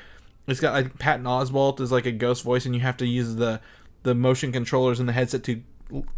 it's 0.47 0.59
got 0.59 0.74
like 0.74 0.97
Patton 0.97 1.26
Oswalt 1.26 1.80
is 1.80 1.91
like 1.91 2.05
a 2.05 2.11
ghost 2.11 2.43
voice, 2.43 2.65
and 2.65 2.74
you 2.74 2.82
have 2.82 2.97
to 2.97 3.05
use 3.05 3.36
the 3.36 3.61
the 4.03 4.15
motion 4.15 4.51
controllers 4.51 4.99
in 4.99 5.05
the 5.05 5.13
headset 5.13 5.43
to 5.45 5.61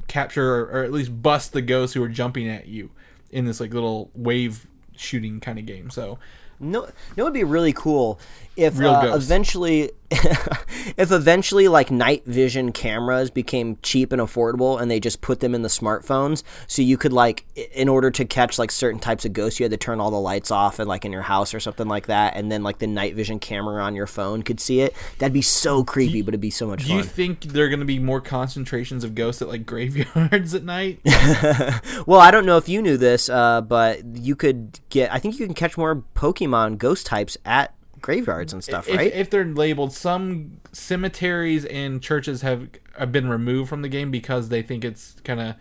capture 0.07 0.55
or, 0.55 0.63
or 0.63 0.83
at 0.83 0.91
least 0.91 1.21
bust 1.21 1.53
the 1.53 1.61
ghosts 1.61 1.93
who 1.93 2.03
are 2.03 2.09
jumping 2.09 2.49
at 2.49 2.67
you 2.67 2.89
in 3.31 3.45
this 3.45 3.59
like 3.59 3.73
little 3.73 4.09
wave 4.15 4.65
shooting 4.95 5.39
kind 5.39 5.59
of 5.59 5.65
game. 5.65 5.89
So 5.89 6.17
No, 6.59 6.87
no, 7.17 7.23
it'd 7.23 7.33
be 7.33 7.43
really 7.43 7.73
cool 7.73 8.19
if 8.55 8.79
uh, 8.79 9.11
eventually, 9.13 9.91
if 10.11 11.11
eventually 11.11 11.67
like 11.67 11.91
night 11.91 12.25
vision 12.25 12.71
cameras 12.71 13.29
became 13.29 13.77
cheap 13.81 14.11
and 14.11 14.21
affordable, 14.21 14.79
and 14.79 14.89
they 14.89 14.99
just 14.99 15.21
put 15.21 15.39
them 15.39 15.53
in 15.53 15.61
the 15.61 15.69
smartphones, 15.69 16.43
so 16.67 16.81
you 16.81 16.97
could 16.97 17.13
like, 17.13 17.45
in 17.73 17.89
order 17.89 18.11
to 18.11 18.25
catch 18.25 18.57
like 18.57 18.71
certain 18.71 18.99
types 18.99 19.25
of 19.25 19.33
ghosts, 19.33 19.59
you 19.59 19.63
had 19.63 19.71
to 19.71 19.77
turn 19.77 19.99
all 19.99 20.11
the 20.11 20.19
lights 20.19 20.51
off 20.51 20.79
and 20.79 20.87
like 20.87 21.05
in 21.05 21.11
your 21.11 21.23
house 21.23 21.53
or 21.53 21.59
something 21.59 21.87
like 21.87 22.07
that, 22.07 22.35
and 22.35 22.51
then 22.51 22.63
like 22.63 22.79
the 22.79 22.87
night 22.87 23.15
vision 23.15 23.39
camera 23.39 23.83
on 23.83 23.95
your 23.95 24.07
phone 24.07 24.41
could 24.41 24.59
see 24.59 24.81
it. 24.81 24.95
That'd 25.19 25.33
be 25.33 25.41
so 25.41 25.83
creepy, 25.83 26.21
but 26.21 26.29
it'd 26.29 26.41
be 26.41 26.49
so 26.49 26.67
much 26.67 26.83
fun. 26.83 26.87
do 26.87 26.95
you 26.95 27.03
think 27.03 27.41
there 27.41 27.65
are 27.65 27.69
going 27.69 27.79
to 27.79 27.85
be 27.85 27.99
more 27.99 28.21
concentrations 28.21 29.03
of 29.03 29.15
ghosts 29.15 29.41
at 29.41 29.47
like 29.47 29.65
graveyards 29.65 30.53
at 30.53 30.63
night? 30.63 30.99
Well, 32.05 32.19
I 32.19 32.29
don't 32.29 32.45
know 32.45 32.57
if 32.57 32.69
you 32.69 32.81
knew 32.81 32.97
this, 32.97 33.29
uh, 33.29 33.61
but 33.61 34.05
you 34.17 34.35
could 34.35 34.79
get. 34.89 35.11
I 35.13 35.19
think 35.19 35.39
you 35.39 35.45
can 35.45 35.55
catch 35.55 35.77
more 35.77 36.03
Pokemon 36.15 36.77
ghost 36.77 37.05
types 37.05 37.37
at 37.45 37.73
graveyards 38.05 38.53
and 38.53 38.63
stuff, 38.63 38.87
if, 38.87 38.97
right? 38.97 39.11
if 39.13 39.29
they're 39.31 39.43
labeled, 39.43 39.91
some 39.91 40.61
cemeteries 40.71 41.65
and 41.65 42.01
churches 42.01 42.43
have, 42.43 42.69
have 42.97 43.11
been 43.11 43.27
removed 43.27 43.67
from 43.67 43.81
the 43.81 43.89
game 43.89 44.11
because 44.11 44.49
they 44.49 44.61
think 44.61 44.85
it's 44.85 45.15
kind 45.23 45.41
of 45.41 45.55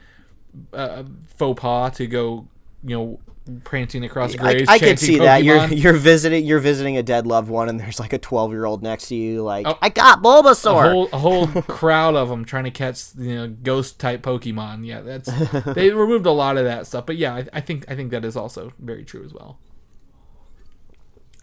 uh, 0.74 1.02
faux 1.38 1.58
pas 1.58 1.96
to 1.96 2.06
go, 2.06 2.46
you 2.84 2.96
know, 2.96 3.20
prancing 3.64 4.04
across 4.04 4.34
I, 4.34 4.36
graves. 4.36 4.68
I 4.68 4.78
could 4.78 4.86
chanting 4.86 5.06
see 5.06 5.18
that 5.18 5.44
you're 5.44 5.66
you're 5.66 5.92
visiting 5.92 6.44
you're 6.46 6.60
visiting 6.60 6.96
a 6.96 7.02
dead 7.02 7.26
loved 7.26 7.48
one 7.50 7.68
and 7.68 7.78
there's 7.78 8.00
like 8.00 8.14
a 8.14 8.18
12 8.18 8.52
year 8.52 8.64
old 8.64 8.82
next 8.82 9.08
to 9.08 9.14
you 9.14 9.42
like 9.42 9.66
Oh. 9.66 9.76
I 9.82 9.90
got 9.90 10.18
a 10.18 10.22
Bulbasaur. 10.22 10.90
whole 10.90 11.08
a 11.12 11.18
whole 11.18 11.46
crowd 11.62 12.14
of 12.14 12.30
them 12.30 12.44
trying 12.44 12.64
to 12.64 12.70
catch 12.70 13.14
you 13.18 13.34
know 13.34 13.48
ghost 13.48 14.00
type 14.00 14.22
Pokemon. 14.22 14.86
Yeah, 14.86 15.00
that's 15.00 15.30
they 15.74 15.90
removed 15.90 16.26
a 16.26 16.30
lot 16.30 16.56
of 16.56 16.64
that 16.64 16.86
stuff. 16.86 17.04
But 17.06 17.16
yeah, 17.16 17.34
I, 17.34 17.46
I 17.52 17.60
think 17.60 17.84
I 17.88 17.96
think 17.96 18.10
that 18.12 18.24
is 18.24 18.36
also 18.36 18.72
very 18.78 19.04
true 19.04 19.24
as 19.24 19.32
well. 19.34 19.58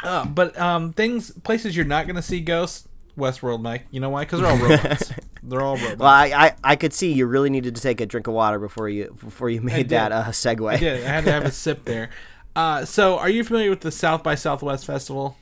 Uh, 0.03 0.25
but 0.25 0.57
um, 0.59 0.93
things 0.93 1.31
places 1.43 1.75
you're 1.75 1.85
not 1.85 2.07
gonna 2.07 2.21
see 2.21 2.39
ghosts. 2.41 2.87
Westworld, 3.17 3.61
Mike. 3.61 3.85
You 3.91 3.99
know 3.99 4.09
why? 4.09 4.21
Because 4.23 4.39
they're 4.39 4.49
all 4.49 4.57
robots. 4.57 5.11
they're 5.43 5.61
all 5.61 5.75
robots. 5.77 5.99
well, 5.99 6.09
I, 6.09 6.25
I 6.27 6.55
I 6.63 6.75
could 6.77 6.93
see 6.93 7.11
you 7.11 7.25
really 7.25 7.49
needed 7.49 7.75
to 7.75 7.81
take 7.81 7.99
a 7.99 8.05
drink 8.05 8.27
of 8.27 8.33
water 8.33 8.57
before 8.57 8.87
you 8.87 9.15
before 9.19 9.49
you 9.49 9.61
made 9.61 9.89
did. 9.89 9.89
that 9.89 10.11
uh, 10.13 10.23
segue. 10.27 10.79
yeah, 10.79 10.93
I 10.93 10.97
had 10.99 11.25
to 11.25 11.31
have 11.31 11.43
a 11.43 11.51
sip 11.51 11.83
there. 11.85 12.09
Uh, 12.55 12.83
so, 12.85 13.17
are 13.17 13.29
you 13.29 13.43
familiar 13.43 13.69
with 13.69 13.81
the 13.81 13.91
South 13.91 14.23
by 14.23 14.35
Southwest 14.35 14.85
Festival? 14.85 15.37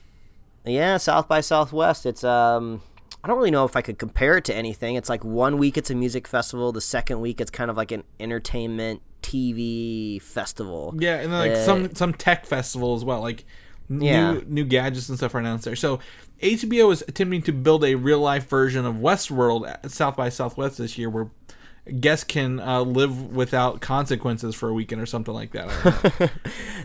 Yeah, 0.64 0.96
South 0.96 1.26
by 1.28 1.40
Southwest. 1.40 2.04
It's 2.06 2.24
um 2.24 2.82
I 3.22 3.28
don't 3.28 3.36
really 3.36 3.50
know 3.52 3.64
if 3.64 3.76
I 3.76 3.82
could 3.82 3.98
compare 3.98 4.36
it 4.36 4.44
to 4.46 4.54
anything. 4.54 4.96
It's 4.96 5.08
like 5.08 5.24
one 5.24 5.56
week 5.56 5.78
it's 5.78 5.90
a 5.90 5.94
music 5.94 6.26
festival, 6.26 6.72
the 6.72 6.80
second 6.80 7.20
week 7.20 7.40
it's 7.40 7.50
kind 7.50 7.70
of 7.70 7.76
like 7.76 7.92
an 7.92 8.02
entertainment 8.18 9.00
TV 9.22 10.20
festival. 10.20 10.94
Yeah, 10.98 11.16
and 11.20 11.32
then 11.32 11.38
like 11.38 11.52
Uh, 11.52 11.64
some 11.64 11.94
some 11.94 12.12
tech 12.14 12.46
festival 12.46 12.94
as 12.96 13.04
well, 13.04 13.20
like 13.20 13.44
Yeah. 13.90 14.40
new 14.46 14.64
gadgets 14.64 15.08
and 15.08 15.18
stuff 15.18 15.34
are 15.34 15.38
announced 15.38 15.64
there. 15.64 15.76
So 15.76 15.98
HBO 16.40 16.92
is 16.92 17.02
attempting 17.08 17.42
to 17.42 17.52
build 17.52 17.84
a 17.84 17.96
real 17.96 18.20
life 18.20 18.48
version 18.48 18.86
of 18.86 18.96
Westworld 18.96 19.68
at 19.68 19.90
South 19.90 20.16
by 20.16 20.28
Southwest 20.28 20.78
this 20.78 20.96
year, 20.96 21.10
where 21.10 21.30
guests 21.98 22.24
can 22.24 22.60
uh, 22.60 22.82
live 22.82 23.34
without 23.34 23.80
consequences 23.80 24.54
for 24.54 24.68
a 24.68 24.72
weekend 24.72 25.00
or 25.00 25.06
something 25.06 25.34
like 25.34 25.52
that. 25.52 25.68
I 25.68 25.90
don't 25.90 26.20
know. 26.20 26.28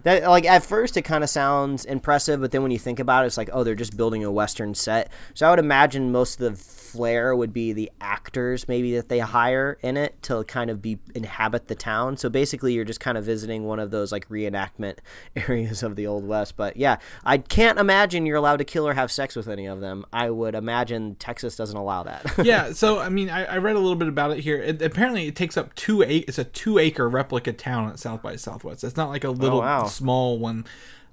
That 0.03 0.23
like 0.29 0.45
at 0.45 0.63
first 0.63 0.97
it 0.97 1.01
kind 1.01 1.23
of 1.23 1.29
sounds 1.31 1.83
impressive, 1.85 2.39
but 2.39 2.51
then 2.51 2.61
when 2.61 2.69
you 2.69 2.77
think 2.77 2.99
about 2.99 3.23
it, 3.23 3.27
it's 3.27 3.37
like 3.37 3.49
oh 3.53 3.63
they're 3.63 3.73
just 3.73 3.97
building 3.97 4.23
a 4.23 4.31
western 4.31 4.75
set. 4.75 5.11
So 5.33 5.47
I 5.47 5.49
would 5.49 5.59
imagine 5.59 6.11
most 6.11 6.39
of 6.39 6.51
the 6.51 6.75
flair 6.95 7.35
would 7.35 7.51
be 7.51 7.73
the 7.73 7.91
actors 7.99 8.69
maybe 8.69 8.95
that 8.95 9.09
they 9.09 9.19
hire 9.19 9.77
in 9.81 9.97
it 9.97 10.21
to 10.23 10.43
kind 10.45 10.69
of 10.69 10.81
be 10.81 10.97
inhabit 11.13 11.67
the 11.67 11.75
town. 11.75 12.15
So 12.15 12.29
basically 12.29 12.73
you're 12.73 12.85
just 12.85 13.01
kind 13.01 13.17
of 13.17 13.25
visiting 13.25 13.65
one 13.65 13.79
of 13.79 13.91
those 13.91 14.11
like 14.11 14.29
reenactment 14.29 14.99
areas 15.35 15.83
of 15.83 15.97
the 15.97 16.07
old 16.07 16.25
west. 16.25 16.55
But 16.55 16.77
yeah, 16.77 16.97
I 17.25 17.39
can't 17.39 17.79
imagine 17.79 18.25
you're 18.25 18.37
allowed 18.37 18.57
to 18.57 18.63
kill 18.63 18.87
or 18.87 18.93
have 18.93 19.11
sex 19.11 19.35
with 19.35 19.49
any 19.49 19.65
of 19.65 19.81
them. 19.81 20.05
I 20.13 20.29
would 20.29 20.55
imagine 20.55 21.15
Texas 21.15 21.57
doesn't 21.57 21.75
allow 21.75 22.03
that. 22.03 22.25
yeah, 22.43 22.71
so 22.73 22.99
I 22.99 23.09
mean, 23.09 23.29
I, 23.29 23.43
I 23.43 23.57
read 23.57 23.75
a 23.75 23.79
little 23.79 23.95
bit 23.95 24.07
about 24.07 24.31
it 24.31 24.39
here. 24.39 24.61
It, 24.61 24.81
apparently, 24.95 25.27
it 25.27 25.35
takes 25.35 25.57
up 25.57 25.75
two 25.75 26.01
ac- 26.03 26.23
It's 26.27 26.37
a 26.37 26.45
two 26.45 26.79
acre 26.79 27.09
replica 27.09 27.51
town 27.51 27.89
at 27.89 27.99
South 27.99 28.21
by 28.21 28.37
Southwest. 28.37 28.83
It's 28.83 28.95
not 28.95 29.09
like 29.09 29.25
a 29.25 29.29
little 29.29 29.59
wow. 29.59 29.87
small 29.87 30.39
one. 30.39 30.65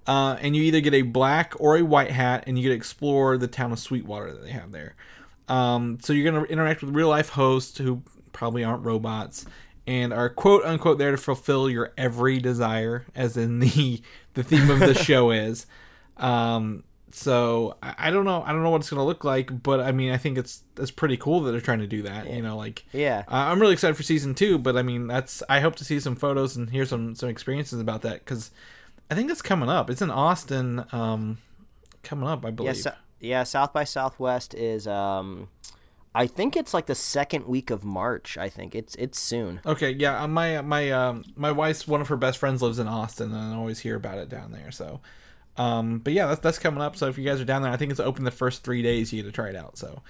Uh, 0.07 0.37
and 0.41 0.57
you 0.57 0.63
either 0.63 0.81
get 0.81 0.95
a 0.95 1.03
black 1.03 1.55
or 1.59 1.77
a 1.77 1.83
white 1.83 2.11
hat, 2.11 2.45
and 2.47 2.57
you 2.57 2.63
get 2.63 2.69
to 2.71 2.77
explore 2.77 3.37
the 3.37 3.49
town 3.49 3.73
of 3.73 3.79
Sweetwater 3.79 4.33
that 4.33 4.43
they 4.45 4.51
have 4.51 4.71
there. 4.71 4.95
Um, 5.49 5.99
so 6.01 6.13
you're 6.13 6.31
going 6.31 6.45
to 6.45 6.51
interact 6.51 6.83
with 6.83 6.95
real 6.95 7.09
life 7.09 7.31
hosts 7.31 7.79
who 7.79 8.03
probably 8.33 8.65
aren't 8.65 8.85
robots 8.85 9.45
and 9.87 10.13
are 10.13 10.29
quote 10.29 10.65
unquote 10.65 10.99
there 10.99 11.11
to 11.11 11.17
fulfill 11.17 11.69
your 11.69 11.93
every 11.99 12.39
desire, 12.39 13.05
as 13.15 13.37
in 13.37 13.59
the 13.59 14.01
the 14.35 14.45
theme 14.45 14.71
of 14.71 14.79
the 14.79 14.95
show 15.03 15.31
is. 15.31 15.67
Um, 16.17 16.85
so 17.15 17.77
I, 17.83 17.95
I 17.99 18.11
don't 18.11 18.25
know. 18.25 18.43
I 18.45 18.53
don't 18.53 18.63
know 18.63 18.71
what 18.71 18.81
it's 18.81 18.91
gonna 18.91 19.05
look 19.05 19.25
like, 19.25 19.63
but 19.63 19.81
I 19.81 19.93
mean, 19.93 20.11
I 20.13 20.17
think 20.17 20.39
it's 20.39 20.63
it's 20.79 20.91
pretty 20.91 21.17
cool 21.17 21.41
that 21.43 21.53
they're 21.53 21.61
trying 21.61 21.81
to 21.81 21.87
do 21.87 22.03
that. 22.03 22.29
You 22.31 22.43
know, 22.43 22.57
like 22.57 22.85
Yeah. 22.93 23.25
uh, 23.29 23.35
I'm 23.51 23.61
really 23.61 23.75
excited 23.75 23.97
for 23.97 24.03
season 24.03 24.35
two. 24.35 24.59
But 24.59 24.77
I 24.77 24.83
mean, 24.83 25.07
that's 25.07 25.43
I 25.49 25.61
hope 25.61 25.77
to 25.77 25.85
see 25.85 26.01
some 26.01 26.17
photos 26.17 26.57
and 26.57 26.71
hear 26.71 26.85
some 26.85 27.15
some 27.15 27.29
experiences 27.29 27.81
about 27.81 28.03
that 28.03 28.21
because 28.25 28.51
I 29.11 29.15
think 29.15 29.29
that's 29.29 29.43
coming 29.43 29.69
up. 29.69 29.91
It's 29.91 30.01
in 30.03 30.11
Austin, 30.11 30.85
um, 30.93 31.39
coming 32.03 32.29
up, 32.29 32.45
I 32.45 32.49
yeah, 32.49 32.53
believe. 32.55 32.77
so, 32.77 32.93
yeah, 33.21 33.43
South 33.45 33.73
by 33.73 33.85
Southwest 33.85 34.55
is 34.55 34.87
um 34.87 35.49
I 36.15 36.27
think 36.27 36.57
it's 36.57 36.75
like 36.75 36.87
the 36.87 36.95
second 36.95 37.47
week 37.47 37.71
of 37.71 37.85
March. 37.85 38.37
I 38.37 38.49
think 38.51 38.75
it's 38.75 38.95
it's 38.97 39.19
soon. 39.19 39.61
Okay, 39.65 39.91
yeah, 39.93 40.23
uh, 40.23 40.29
my 40.29 40.61
my 40.63 40.91
um 40.91 41.25
my 41.37 41.53
wife's 41.53 41.87
one 41.89 42.01
of 42.01 42.09
her 42.09 42.17
best 42.17 42.39
friends 42.39 42.63
lives 42.63 42.79
in 42.79 42.87
Austin, 42.89 43.33
and 43.33 43.55
I 43.55 43.57
always 43.57 43.81
hear 43.81 43.97
about 43.97 44.19
it 44.19 44.29
down 44.29 44.53
there. 44.53 44.71
So, 44.71 45.01
um, 45.57 45.99
but 45.99 46.13
yeah, 46.13 46.27
that's 46.27 46.41
that's 46.41 46.59
coming 46.59 46.81
up. 46.83 46.97
So 46.97 47.09
if 47.09 47.19
you 47.19 47.25
guys 47.25 47.41
are 47.41 47.45
down 47.45 47.63
there, 47.63 47.73
I 47.73 47.77
think 47.77 47.91
it's 47.91 48.01
open 48.01 48.25
the 48.25 48.31
first 48.31 48.63
three 48.65 48.83
days. 48.83 49.13
You 49.13 49.23
get 49.23 49.29
to 49.29 49.33
try 49.35 49.49
it 49.49 49.57
out. 49.57 49.77
So, 49.79 50.03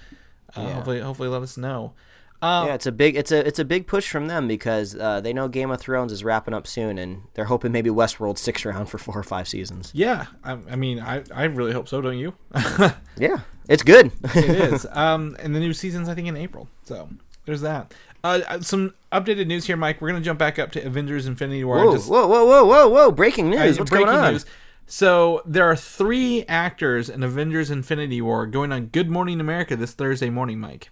uh, 0.55 0.61
Yeah. 0.61 0.73
hopefully, 0.73 0.99
hopefully, 1.01 1.29
let 1.29 1.41
us 1.41 1.57
know. 1.57 1.93
Um, 2.41 2.67
Yeah, 2.67 2.73
it's 2.73 2.85
a 2.85 2.91
big 2.91 3.15
it's 3.15 3.31
a 3.31 3.45
it's 3.47 3.59
a 3.59 3.63
big 3.65 3.87
push 3.87 4.09
from 4.09 4.27
them 4.27 4.47
because 4.49 4.95
uh, 4.97 5.21
they 5.21 5.31
know 5.31 5.47
Game 5.47 5.71
of 5.71 5.79
Thrones 5.79 6.11
is 6.11 6.23
wrapping 6.25 6.53
up 6.53 6.67
soon, 6.67 6.97
and 6.97 7.21
they're 7.35 7.45
hoping 7.45 7.71
maybe 7.71 7.89
Westworld 7.89 8.37
sticks 8.37 8.65
around 8.65 8.87
for 8.87 8.97
four 8.97 9.17
or 9.17 9.23
five 9.23 9.47
seasons. 9.47 9.91
yeah, 9.93 10.25
I, 10.43 10.57
I 10.71 10.75
mean, 10.75 10.99
I 10.99 11.23
I 11.33 11.45
really 11.45 11.71
hope 11.71 11.87
so. 11.87 12.01
Don't 12.01 12.17
you? 12.17 12.33
Yeah, 13.17 13.41
it's 13.69 13.83
good. 13.83 14.11
it 14.35 14.35
is. 14.73 14.85
Um, 14.91 15.37
and 15.39 15.53
the 15.55 15.59
new 15.59 15.71
season's 15.73 16.09
I 16.09 16.15
think 16.15 16.27
in 16.27 16.35
April. 16.35 16.67
So 16.83 17.07
there's 17.45 17.61
that. 17.61 17.93
Uh, 18.25 18.59
some 18.61 18.93
updated 19.11 19.47
news 19.47 19.65
here, 19.65 19.77
Mike. 19.77 20.01
We're 20.01 20.09
gonna 20.09 20.21
jump 20.21 20.39
back 20.39 20.57
up 20.59 20.71
to 20.73 20.85
Avengers: 20.85 21.27
Infinity 21.27 21.63
War. 21.63 21.77
whoa, 21.85 21.93
just- 21.95 22.09
whoa, 22.09 22.27
whoa, 22.27 22.45
whoa, 22.45 22.65
whoa, 22.65 22.87
whoa! 22.89 23.11
Breaking 23.11 23.49
news! 23.51 23.77
Uh, 23.77 23.81
What's 23.81 23.89
breaking 23.89 24.07
going 24.07 24.19
on? 24.19 24.33
news. 24.33 24.45
So 24.85 25.41
there 25.45 25.65
are 25.65 25.75
three 25.75 26.43
actors 26.47 27.09
in 27.09 27.23
Avengers: 27.23 27.71
Infinity 27.71 28.21
War 28.21 28.45
going 28.45 28.71
on 28.71 28.87
Good 28.87 29.09
Morning 29.09 29.39
America 29.39 29.75
this 29.75 29.93
Thursday 29.93 30.29
morning, 30.29 30.59
Mike. 30.59 30.89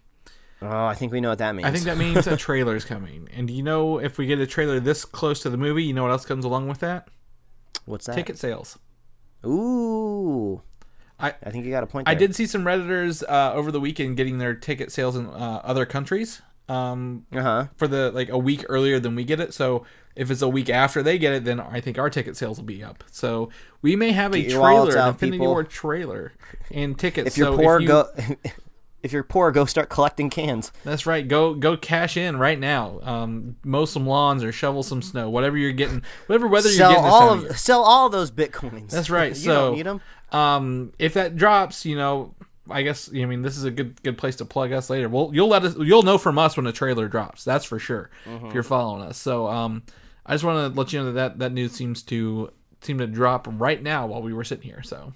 Oh, 0.61 0.85
I 0.85 0.93
think 0.93 1.11
we 1.11 1.21
know 1.21 1.29
what 1.29 1.39
that 1.39 1.55
means. 1.55 1.67
I 1.67 1.71
think 1.71 1.85
that 1.85 1.97
means 1.97 2.27
a 2.27 2.37
trailer's 2.37 2.85
coming. 2.85 3.27
And 3.33 3.47
do 3.47 3.53
you 3.53 3.63
know 3.63 3.97
if 3.99 4.17
we 4.17 4.27
get 4.27 4.39
a 4.39 4.45
trailer 4.47 4.79
this 4.79 5.05
close 5.05 5.41
to 5.41 5.49
the 5.49 5.57
movie, 5.57 5.83
you 5.83 5.93
know 5.93 6.03
what 6.03 6.11
else 6.11 6.25
comes 6.25 6.45
along 6.45 6.67
with 6.67 6.79
that? 6.79 7.07
What's 7.85 8.05
that? 8.05 8.15
Ticket 8.15 8.37
sales. 8.37 8.77
Ooh, 9.43 10.61
I- 11.19 11.33
I 11.43 11.49
think 11.49 11.65
you 11.65 11.71
got 11.71 11.83
a 11.83 11.87
point. 11.87 12.07
I 12.07 12.13
did 12.13 12.35
see 12.35 12.45
some 12.45 12.63
redditors 12.63 13.23
uh, 13.27 13.53
over 13.53 13.71
the 13.71 13.79
weekend 13.79 14.17
getting 14.17 14.37
their 14.37 14.53
ticket 14.53 14.91
sales 14.91 15.15
in 15.15 15.25
uh, 15.27 15.61
other 15.63 15.85
countries 15.87 16.41
um, 16.71 17.25
Uh 17.35 17.41
huh. 17.41 17.67
for 17.75 17.87
the 17.87 18.11
like 18.11 18.29
a 18.29 18.37
week 18.37 18.65
earlier 18.69 18.99
than 18.99 19.15
we 19.15 19.23
get 19.23 19.39
it. 19.39 19.53
So 19.53 19.85
if 20.15 20.29
it's 20.29 20.41
a 20.41 20.49
week 20.49 20.69
after 20.69 21.01
they 21.01 21.17
get 21.17 21.33
it, 21.33 21.45
then 21.45 21.59
I 21.59 21.81
think 21.81 21.97
our 21.97 22.09
ticket 22.09 22.35
sales 22.37 22.57
will 22.57 22.65
be 22.65 22.83
up. 22.83 23.03
So 23.11 23.49
we 23.81 23.95
may 23.95 24.11
have 24.11 24.33
a 24.35 24.47
trailer, 24.47 24.91
an 24.91 24.97
out, 24.97 25.07
Infinity 25.09 25.37
people. 25.39 25.47
War 25.47 25.63
trailer, 25.63 26.33
and 26.69 26.97
tickets. 26.97 27.27
If 27.29 27.37
you're 27.37 27.47
so 27.53 27.57
poor, 27.57 27.79
you- 27.79 27.87
go. 27.87 28.09
if 29.03 29.11
you're 29.11 29.23
poor, 29.23 29.51
go 29.51 29.65
start 29.65 29.89
collecting 29.89 30.29
cans. 30.29 30.71
That's 30.83 31.05
right. 31.05 31.27
Go 31.27 31.53
go 31.55 31.75
cash 31.77 32.17
in 32.17 32.37
right 32.37 32.59
now. 32.59 32.99
Um, 33.03 33.55
mow 33.63 33.85
some 33.85 34.05
lawns 34.05 34.43
or 34.43 34.51
shovel 34.51 34.83
some 34.83 35.01
snow. 35.01 35.29
Whatever 35.29 35.57
you're 35.57 35.71
getting, 35.71 36.03
whatever 36.27 36.47
weather 36.47 36.69
you're 36.69 36.77
Sell 36.77 36.91
getting. 36.91 37.05
All 37.05 37.33
of 37.33 37.57
sell 37.59 37.83
all 37.83 38.09
those 38.09 38.31
bitcoins. 38.31 38.89
That's 38.89 39.09
right. 39.09 39.29
you 39.35 39.35
so 39.35 39.53
don't 39.67 39.75
need 39.77 39.85
them. 39.85 40.01
Um, 40.31 40.93
if 40.99 41.13
that 41.15 41.35
drops, 41.35 41.85
you 41.85 41.95
know, 41.95 42.35
I 42.71 42.81
guess 42.81 43.09
I 43.09 43.25
mean 43.25 43.41
this 43.41 43.57
is 43.57 43.63
a 43.63 43.71
good 43.71 44.01
good 44.03 44.17
place 44.17 44.35
to 44.37 44.45
plug 44.45 44.71
us 44.71 44.89
later. 44.89 45.09
Well, 45.09 45.31
you'll 45.33 45.47
let 45.49 45.63
us 45.63 45.75
you'll 45.77 46.03
know 46.03 46.17
from 46.17 46.37
us 46.37 46.57
when 46.57 46.65
a 46.67 46.71
trailer 46.71 47.07
drops. 47.07 47.43
That's 47.43 47.65
for 47.65 47.79
sure. 47.79 48.09
If 48.25 48.53
you're 48.53 48.63
following 48.63 49.03
us. 49.03 49.17
So 49.17 49.47
um, 49.47 49.83
I 50.25 50.33
just 50.33 50.43
want 50.43 50.73
to 50.73 50.79
let 50.79 50.93
you 50.93 50.99
know 50.99 51.05
that, 51.05 51.13
that 51.13 51.39
that 51.39 51.51
news 51.53 51.71
seems 51.73 52.01
to 52.03 52.51
seem 52.81 52.97
to 52.97 53.07
drop 53.07 53.47
right 53.49 53.81
now 53.81 54.07
while 54.07 54.21
we 54.21 54.33
were 54.33 54.43
sitting 54.43 54.63
here. 54.63 54.81
So 54.83 55.13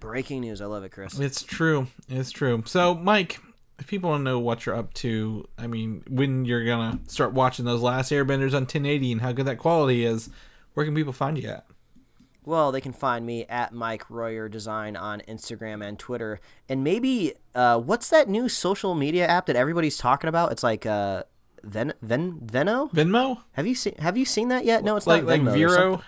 Breaking 0.00 0.40
news. 0.40 0.60
I 0.60 0.66
love 0.66 0.82
it, 0.84 0.90
Chris. 0.90 1.18
it's 1.18 1.42
true. 1.42 1.86
It's 2.08 2.30
true. 2.30 2.62
So 2.66 2.94
Mike. 2.94 3.38
If 3.78 3.88
people 3.88 4.10
want 4.10 4.20
to 4.20 4.24
know 4.24 4.38
what 4.38 4.64
you're 4.64 4.76
up 4.76 4.94
to, 4.94 5.48
I 5.58 5.66
mean, 5.66 6.04
when 6.08 6.44
you're 6.44 6.64
gonna 6.64 7.00
start 7.08 7.32
watching 7.32 7.64
those 7.64 7.80
last 7.80 8.12
Airbenders 8.12 8.52
on 8.52 8.62
1080 8.62 9.12
and 9.12 9.20
how 9.20 9.32
good 9.32 9.46
that 9.46 9.58
quality 9.58 10.04
is, 10.04 10.30
where 10.74 10.86
can 10.86 10.94
people 10.94 11.12
find 11.12 11.36
you 11.36 11.48
at? 11.48 11.66
Well, 12.44 12.72
they 12.72 12.80
can 12.80 12.92
find 12.92 13.24
me 13.24 13.44
at 13.46 13.72
Mike 13.72 14.10
Royer 14.10 14.48
Design 14.48 14.96
on 14.96 15.20
Instagram 15.28 15.86
and 15.86 15.98
Twitter. 15.98 16.40
And 16.68 16.82
maybe 16.82 17.34
uh, 17.54 17.78
what's 17.78 18.10
that 18.10 18.28
new 18.28 18.48
social 18.48 18.94
media 18.94 19.26
app 19.26 19.46
that 19.46 19.56
everybody's 19.56 19.96
talking 19.96 20.28
about? 20.28 20.50
It's 20.52 20.62
like 20.62 20.84
uh, 20.84 21.22
Ven 21.62 21.92
Ven 22.02 22.40
Veno. 22.44 22.92
Venmo, 22.92 23.42
Have 23.52 23.66
you 23.66 23.74
seen 23.74 23.94
Have 23.98 24.16
you 24.16 24.24
seen 24.24 24.48
that 24.48 24.64
yet? 24.64 24.82
No, 24.82 24.96
it's 24.96 25.06
like 25.06 25.22
not 25.22 25.28
like 25.28 25.40
Venmo. 25.42 25.54
There's 25.56 25.72
Vero. 25.76 26.02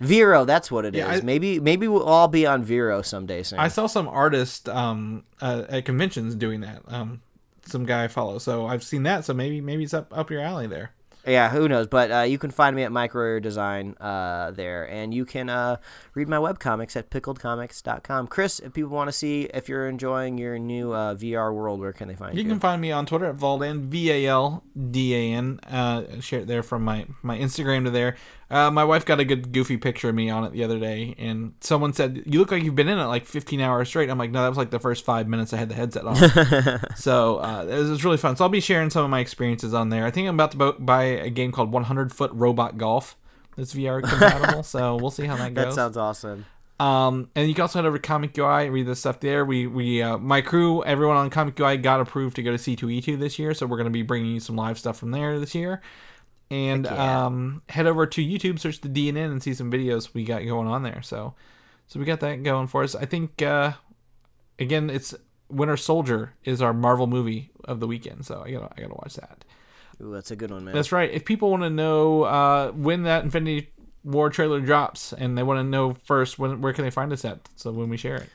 Vero, 0.00 0.44
that's 0.44 0.70
what 0.70 0.84
it 0.84 0.94
is. 0.94 0.98
Yeah, 0.98 1.08
I- 1.08 1.20
maybe 1.22 1.60
maybe 1.60 1.88
we'll 1.88 2.02
all 2.04 2.28
be 2.28 2.46
on 2.46 2.62
Vero 2.62 3.02
someday 3.02 3.42
soon. 3.42 3.58
I 3.58 3.68
saw 3.68 3.86
some 3.86 4.08
artist 4.08 4.68
um, 4.68 5.24
uh, 5.40 5.64
at 5.68 5.84
conventions 5.84 6.34
doing 6.34 6.60
that. 6.60 6.82
Um, 6.88 7.22
some 7.64 7.84
guy 7.86 8.04
I 8.04 8.08
follow, 8.08 8.38
so 8.38 8.66
I've 8.66 8.82
seen 8.82 9.04
that. 9.04 9.24
So 9.24 9.32
maybe 9.34 9.60
maybe 9.60 9.84
it's 9.84 9.94
up 9.94 10.16
up 10.16 10.30
your 10.30 10.40
alley 10.40 10.66
there. 10.66 10.92
Yeah, 11.26 11.50
who 11.50 11.68
knows? 11.68 11.86
But 11.86 12.10
uh, 12.10 12.20
you 12.20 12.38
can 12.38 12.50
find 12.50 12.76
me 12.76 12.82
at 12.82 12.92
Royer 13.14 13.40
Design 13.40 13.94
uh, 14.00 14.50
there, 14.50 14.88
and 14.88 15.14
you 15.14 15.24
can 15.24 15.48
uh, 15.48 15.76
read 16.14 16.28
my 16.28 16.36
webcomics 16.36 16.96
at 16.96 17.10
pickledcomics.com. 17.10 18.26
Chris, 18.26 18.60
if 18.60 18.74
people 18.74 18.90
want 18.90 19.08
to 19.08 19.12
see 19.12 19.42
if 19.54 19.68
you're 19.68 19.88
enjoying 19.88 20.36
your 20.38 20.58
new 20.58 20.92
uh, 20.92 21.14
VR 21.14 21.54
world, 21.54 21.80
where 21.80 21.92
can 21.92 22.08
they 22.08 22.14
find 22.14 22.36
you? 22.36 22.42
You 22.42 22.48
can 22.48 22.60
find 22.60 22.80
me 22.80 22.92
on 22.92 23.06
Twitter 23.06 23.26
at 23.26 23.36
Valdan 23.36 23.82
V 23.86 24.10
A 24.10 24.26
L 24.26 24.64
D 24.90 25.14
A 25.14 25.36
N. 25.36 25.60
Uh, 25.60 26.20
share 26.20 26.40
it 26.40 26.46
there 26.46 26.62
from 26.62 26.82
my 26.84 27.06
my 27.22 27.38
Instagram 27.38 27.84
to 27.84 27.90
there. 27.90 28.16
Uh, 28.54 28.70
my 28.70 28.84
wife 28.84 29.04
got 29.04 29.18
a 29.18 29.24
good 29.24 29.50
goofy 29.50 29.76
picture 29.76 30.10
of 30.10 30.14
me 30.14 30.30
on 30.30 30.44
it 30.44 30.52
the 30.52 30.62
other 30.62 30.78
day, 30.78 31.12
and 31.18 31.54
someone 31.60 31.92
said, 31.92 32.22
"You 32.24 32.38
look 32.38 32.52
like 32.52 32.62
you've 32.62 32.76
been 32.76 32.86
in 32.86 32.98
it 32.98 33.06
like 33.06 33.26
15 33.26 33.60
hours 33.60 33.88
straight." 33.88 34.08
I'm 34.08 34.16
like, 34.16 34.30
"No, 34.30 34.42
that 34.42 34.48
was 34.48 34.56
like 34.56 34.70
the 34.70 34.78
first 34.78 35.04
five 35.04 35.26
minutes 35.26 35.52
I 35.52 35.56
had 35.56 35.68
the 35.68 35.74
headset 35.74 36.04
on." 36.04 36.14
so 36.96 37.38
uh, 37.38 37.66
it 37.68 37.74
was, 37.74 37.88
it 37.88 37.90
was 37.90 38.04
really 38.04 38.16
fun. 38.16 38.36
So 38.36 38.44
I'll 38.44 38.48
be 38.48 38.60
sharing 38.60 38.90
some 38.90 39.02
of 39.02 39.10
my 39.10 39.18
experiences 39.18 39.74
on 39.74 39.88
there. 39.88 40.06
I 40.06 40.12
think 40.12 40.28
I'm 40.28 40.36
about 40.36 40.52
to 40.52 40.56
bo- 40.56 40.78
buy 40.78 41.02
a 41.02 41.30
game 41.30 41.50
called 41.50 41.72
100 41.72 42.12
Foot 42.12 42.30
Robot 42.32 42.78
Golf. 42.78 43.16
That's 43.56 43.74
VR 43.74 44.08
compatible, 44.08 44.62
so 44.62 44.94
we'll 45.02 45.10
see 45.10 45.26
how 45.26 45.34
that 45.34 45.54
goes. 45.54 45.64
that 45.64 45.74
sounds 45.74 45.96
awesome. 45.96 46.46
Um, 46.78 47.30
and 47.34 47.48
you 47.48 47.54
can 47.54 47.62
also 47.62 47.80
head 47.80 47.86
over 47.86 47.98
to 47.98 48.02
Comic 48.02 48.38
UI 48.38 48.66
and 48.66 48.72
read 48.72 48.86
the 48.86 48.94
stuff 48.94 49.18
there. 49.18 49.44
We 49.44 49.66
we 49.66 50.00
uh, 50.00 50.18
my 50.18 50.42
crew, 50.42 50.84
everyone 50.84 51.16
on 51.16 51.28
Comic 51.28 51.58
UI 51.58 51.76
got 51.76 52.00
approved 52.00 52.36
to 52.36 52.44
go 52.44 52.56
to 52.56 52.58
C2E2 52.58 53.18
this 53.18 53.36
year, 53.36 53.52
so 53.52 53.66
we're 53.66 53.78
going 53.78 53.86
to 53.86 53.90
be 53.90 54.02
bringing 54.02 54.34
you 54.34 54.40
some 54.40 54.54
live 54.54 54.78
stuff 54.78 54.96
from 54.96 55.10
there 55.10 55.40
this 55.40 55.56
year. 55.56 55.82
And 56.54 56.84
yeah. 56.84 57.26
um, 57.26 57.62
head 57.68 57.86
over 57.86 58.06
to 58.06 58.20
YouTube, 58.22 58.58
search 58.58 58.80
the 58.80 58.88
DNN, 58.88 59.30
and 59.30 59.42
see 59.42 59.54
some 59.54 59.72
videos 59.72 60.14
we 60.14 60.24
got 60.24 60.44
going 60.44 60.68
on 60.68 60.82
there. 60.82 61.02
So, 61.02 61.34
so 61.86 61.98
we 61.98 62.06
got 62.06 62.20
that 62.20 62.42
going 62.42 62.68
for 62.68 62.82
us. 62.82 62.94
I 62.94 63.06
think 63.06 63.42
uh, 63.42 63.72
again, 64.58 64.90
it's 64.90 65.14
Winter 65.48 65.76
Soldier 65.76 66.34
is 66.44 66.62
our 66.62 66.72
Marvel 66.72 67.06
movie 67.06 67.50
of 67.64 67.80
the 67.80 67.86
weekend, 67.86 68.24
so 68.24 68.42
I 68.44 68.52
gotta 68.52 68.70
I 68.76 68.82
gotta 68.82 68.94
watch 68.94 69.14
that. 69.14 69.44
Ooh, 70.00 70.12
that's 70.12 70.30
a 70.30 70.36
good 70.36 70.50
one, 70.50 70.64
man. 70.64 70.74
That's 70.74 70.92
right. 70.92 71.10
If 71.10 71.24
people 71.24 71.50
want 71.50 71.62
to 71.62 71.70
know 71.70 72.22
uh, 72.22 72.72
when 72.72 73.04
that 73.04 73.24
Infinity 73.24 73.70
War 74.02 74.30
trailer 74.30 74.60
drops, 74.60 75.12
and 75.12 75.36
they 75.36 75.42
want 75.42 75.58
to 75.58 75.64
know 75.64 75.94
first, 76.04 76.38
when 76.38 76.60
where 76.60 76.72
can 76.72 76.84
they 76.84 76.90
find 76.90 77.12
us 77.12 77.24
at? 77.24 77.48
So 77.56 77.72
when 77.72 77.88
we 77.88 77.96
share 77.96 78.16
it. 78.16 78.28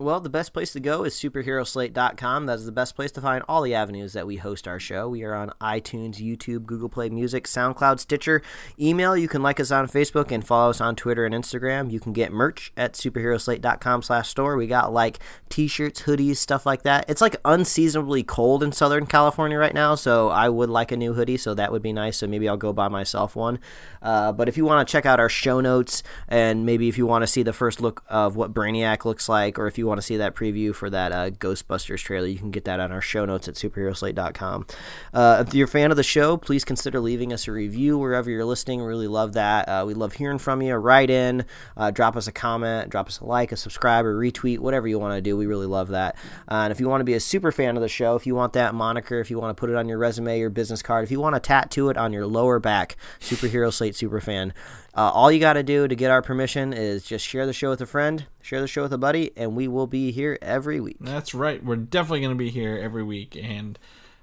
Well, 0.00 0.20
the 0.20 0.30
best 0.30 0.52
place 0.52 0.72
to 0.74 0.80
go 0.80 1.02
is 1.02 1.14
superheroslate.com. 1.14 2.46
That 2.46 2.58
is 2.58 2.66
the 2.66 2.70
best 2.70 2.94
place 2.94 3.10
to 3.10 3.20
find 3.20 3.42
all 3.48 3.62
the 3.62 3.74
avenues 3.74 4.12
that 4.12 4.28
we 4.28 4.36
host 4.36 4.68
our 4.68 4.78
show. 4.78 5.08
We 5.08 5.24
are 5.24 5.34
on 5.34 5.50
iTunes, 5.60 6.18
YouTube, 6.24 6.66
Google 6.66 6.88
Play 6.88 7.08
Music, 7.08 7.48
SoundCloud, 7.48 7.98
Stitcher. 7.98 8.40
Email, 8.78 9.16
you 9.16 9.26
can 9.26 9.42
like 9.42 9.58
us 9.58 9.72
on 9.72 9.88
Facebook 9.88 10.30
and 10.30 10.46
follow 10.46 10.70
us 10.70 10.80
on 10.80 10.94
Twitter 10.94 11.26
and 11.26 11.34
Instagram. 11.34 11.90
You 11.90 11.98
can 11.98 12.12
get 12.12 12.30
merch 12.30 12.72
at 12.76 12.92
superheroslate.com 12.92 14.02
slash 14.02 14.28
store. 14.28 14.56
We 14.56 14.68
got 14.68 14.92
like 14.92 15.18
t-shirts, 15.48 16.02
hoodies, 16.02 16.36
stuff 16.36 16.64
like 16.64 16.82
that. 16.82 17.04
It's 17.08 17.20
like 17.20 17.34
unseasonably 17.44 18.22
cold 18.22 18.62
in 18.62 18.70
Southern 18.70 19.04
California 19.04 19.58
right 19.58 19.74
now, 19.74 19.96
so 19.96 20.28
I 20.28 20.48
would 20.48 20.70
like 20.70 20.92
a 20.92 20.96
new 20.96 21.14
hoodie, 21.14 21.38
so 21.38 21.54
that 21.54 21.72
would 21.72 21.82
be 21.82 21.92
nice. 21.92 22.18
So 22.18 22.28
maybe 22.28 22.48
I'll 22.48 22.56
go 22.56 22.72
buy 22.72 22.86
myself 22.86 23.34
one. 23.34 23.58
Uh, 24.00 24.30
but 24.30 24.48
if 24.48 24.56
you 24.56 24.64
want 24.64 24.86
to 24.86 24.92
check 24.92 25.06
out 25.06 25.18
our 25.18 25.28
show 25.28 25.60
notes 25.60 26.04
and 26.28 26.64
maybe 26.64 26.88
if 26.88 26.96
you 26.96 27.04
want 27.04 27.24
to 27.24 27.26
see 27.26 27.42
the 27.42 27.52
first 27.52 27.80
look 27.80 28.04
of 28.08 28.36
what 28.36 28.54
Brainiac 28.54 29.04
looks 29.04 29.28
like 29.28 29.58
or 29.58 29.66
if 29.66 29.76
you 29.76 29.87
want 29.88 29.98
to 29.98 30.06
see 30.06 30.16
that 30.18 30.34
preview 30.34 30.74
for 30.74 30.90
that 30.90 31.12
uh, 31.12 31.30
Ghostbusters 31.30 31.98
trailer, 31.98 32.26
you 32.26 32.38
can 32.38 32.50
get 32.50 32.64
that 32.64 32.80
on 32.80 32.92
our 32.92 33.00
show 33.00 33.24
notes 33.24 33.48
at 33.48 33.54
superheroslate.com. 33.54 34.66
Uh, 35.12 35.44
if 35.46 35.54
you're 35.54 35.66
a 35.66 35.70
fan 35.70 35.90
of 35.90 35.96
the 35.96 36.02
show, 36.02 36.36
please 36.36 36.64
consider 36.64 37.00
leaving 37.00 37.32
us 37.32 37.48
a 37.48 37.52
review 37.52 37.98
wherever 37.98 38.30
you're 38.30 38.44
listening. 38.44 38.80
Really 38.80 39.08
love 39.08 39.32
that. 39.34 39.68
Uh, 39.68 39.84
we 39.86 39.94
love 39.94 40.14
hearing 40.14 40.38
from 40.38 40.62
you. 40.62 40.74
Write 40.74 41.10
in, 41.10 41.44
uh, 41.76 41.90
drop 41.90 42.16
us 42.16 42.26
a 42.26 42.32
comment, 42.32 42.90
drop 42.90 43.08
us 43.08 43.20
a 43.20 43.24
like, 43.24 43.52
a 43.52 43.56
subscribe, 43.56 44.04
or 44.04 44.18
retweet, 44.18 44.58
whatever 44.58 44.86
you 44.86 44.98
want 44.98 45.16
to 45.16 45.20
do. 45.22 45.36
We 45.36 45.46
really 45.46 45.66
love 45.66 45.88
that. 45.88 46.16
Uh, 46.50 46.62
and 46.64 46.72
if 46.72 46.80
you 46.80 46.88
want 46.88 47.00
to 47.00 47.04
be 47.04 47.14
a 47.14 47.20
super 47.20 47.50
fan 47.52 47.76
of 47.76 47.82
the 47.82 47.88
show, 47.88 48.16
if 48.16 48.26
you 48.26 48.34
want 48.34 48.52
that 48.52 48.74
moniker, 48.74 49.20
if 49.20 49.30
you 49.30 49.38
want 49.38 49.56
to 49.56 49.60
put 49.60 49.70
it 49.70 49.76
on 49.76 49.88
your 49.88 49.98
resume, 49.98 50.38
your 50.38 50.50
business 50.50 50.82
card, 50.82 51.04
if 51.04 51.10
you 51.10 51.20
want 51.20 51.34
to 51.34 51.40
tattoo 51.40 51.88
it 51.88 51.96
on 51.96 52.12
your 52.12 52.26
lower 52.26 52.58
back, 52.58 52.96
Superhero 53.20 53.72
Slate 53.72 53.94
Superfan, 53.94 54.52
uh, 54.98 55.12
all 55.12 55.30
you 55.30 55.38
got 55.38 55.52
to 55.52 55.62
do 55.62 55.86
to 55.86 55.94
get 55.94 56.10
our 56.10 56.22
permission 56.22 56.72
is 56.72 57.04
just 57.04 57.24
share 57.24 57.46
the 57.46 57.52
show 57.52 57.70
with 57.70 57.80
a 57.80 57.86
friend, 57.86 58.26
share 58.42 58.60
the 58.60 58.66
show 58.66 58.82
with 58.82 58.92
a 58.92 58.98
buddy, 58.98 59.30
and 59.36 59.54
we 59.54 59.68
will 59.68 59.86
be 59.86 60.10
here 60.10 60.36
every 60.42 60.80
week. 60.80 60.96
That's 60.98 61.34
right. 61.34 61.62
We're 61.64 61.76
definitely 61.76 62.22
going 62.22 62.32
to 62.32 62.36
be 62.36 62.50
here 62.50 62.76
every 62.76 63.04
week, 63.04 63.38
and 63.40 63.78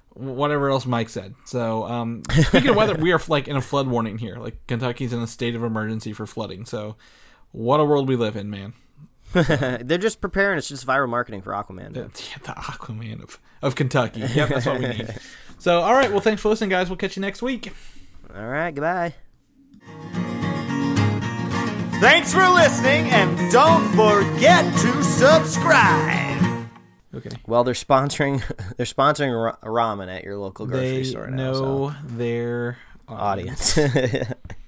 whatever 0.10 0.69
else 0.69 0.85
Mike 0.85 1.07
said. 1.07 1.34
So, 1.45 1.85
um, 1.85 2.23
speaking 2.30 2.72
of 2.72 2.76
weather, 2.76 2.95
we 2.95 3.14
are 3.14 3.22
like 3.30 3.47
in 3.47 3.56
a 3.56 3.61
flood 3.61 3.88
warning 3.88 4.18
here. 4.18 4.35
Like 4.35 4.68
Kentucky's 4.68 5.14
in 5.14 5.22
a 5.22 5.27
state 5.27 5.56
of 5.56 5.64
emergency 5.64 6.11
for 6.11 6.26
flooding. 6.26 6.65
So, 6.65 6.97
what 7.53 7.80
a 7.80 7.85
world 7.85 8.10
we 8.10 8.18
live 8.18 8.35
in, 8.35 8.49
man. 8.49 8.73
They're 9.34 9.97
just 9.97 10.19
preparing. 10.19 10.57
It's 10.57 10.68
just 10.68 10.85
viral 10.85 11.07
marketing 11.07 11.41
for 11.41 11.53
Aquaman. 11.53 11.93
man. 11.93 11.93
Yeah, 11.95 12.38
the 12.43 12.52
Aquaman 12.52 13.23
of, 13.23 13.39
of 13.61 13.76
Kentucky. 13.76 14.19
Yep, 14.19 14.49
that's 14.49 14.65
what 14.65 14.80
we 14.80 14.88
need. 14.88 15.15
So, 15.57 15.80
all 15.80 15.93
right. 15.93 16.11
Well, 16.11 16.19
thanks 16.19 16.41
for 16.41 16.49
listening, 16.49 16.69
guys. 16.69 16.89
We'll 16.89 16.97
catch 16.97 17.15
you 17.15 17.22
next 17.22 17.41
week. 17.41 17.72
All 18.35 18.45
right, 18.45 18.72
goodbye. 18.76 19.15
Thanks 22.06 22.32
for 22.32 22.48
listening, 22.48 23.10
and 23.10 23.52
don't 23.52 23.84
forget 23.95 24.64
to 24.82 25.03
subscribe. 25.03 26.68
Okay. 27.15 27.30
Well, 27.48 27.64
they're 27.64 27.73
sponsoring 27.73 28.44
they're 28.77 28.86
sponsoring 28.86 29.34
ra- 29.34 29.57
ramen 29.64 30.15
at 30.15 30.23
your 30.23 30.38
local 30.38 30.68
grocery 30.68 30.98
They 30.98 31.03
store 31.03 31.27
now. 31.32 31.36
know 31.38 31.53
so. 31.90 31.95
their 32.06 32.77
audience. 33.07 33.76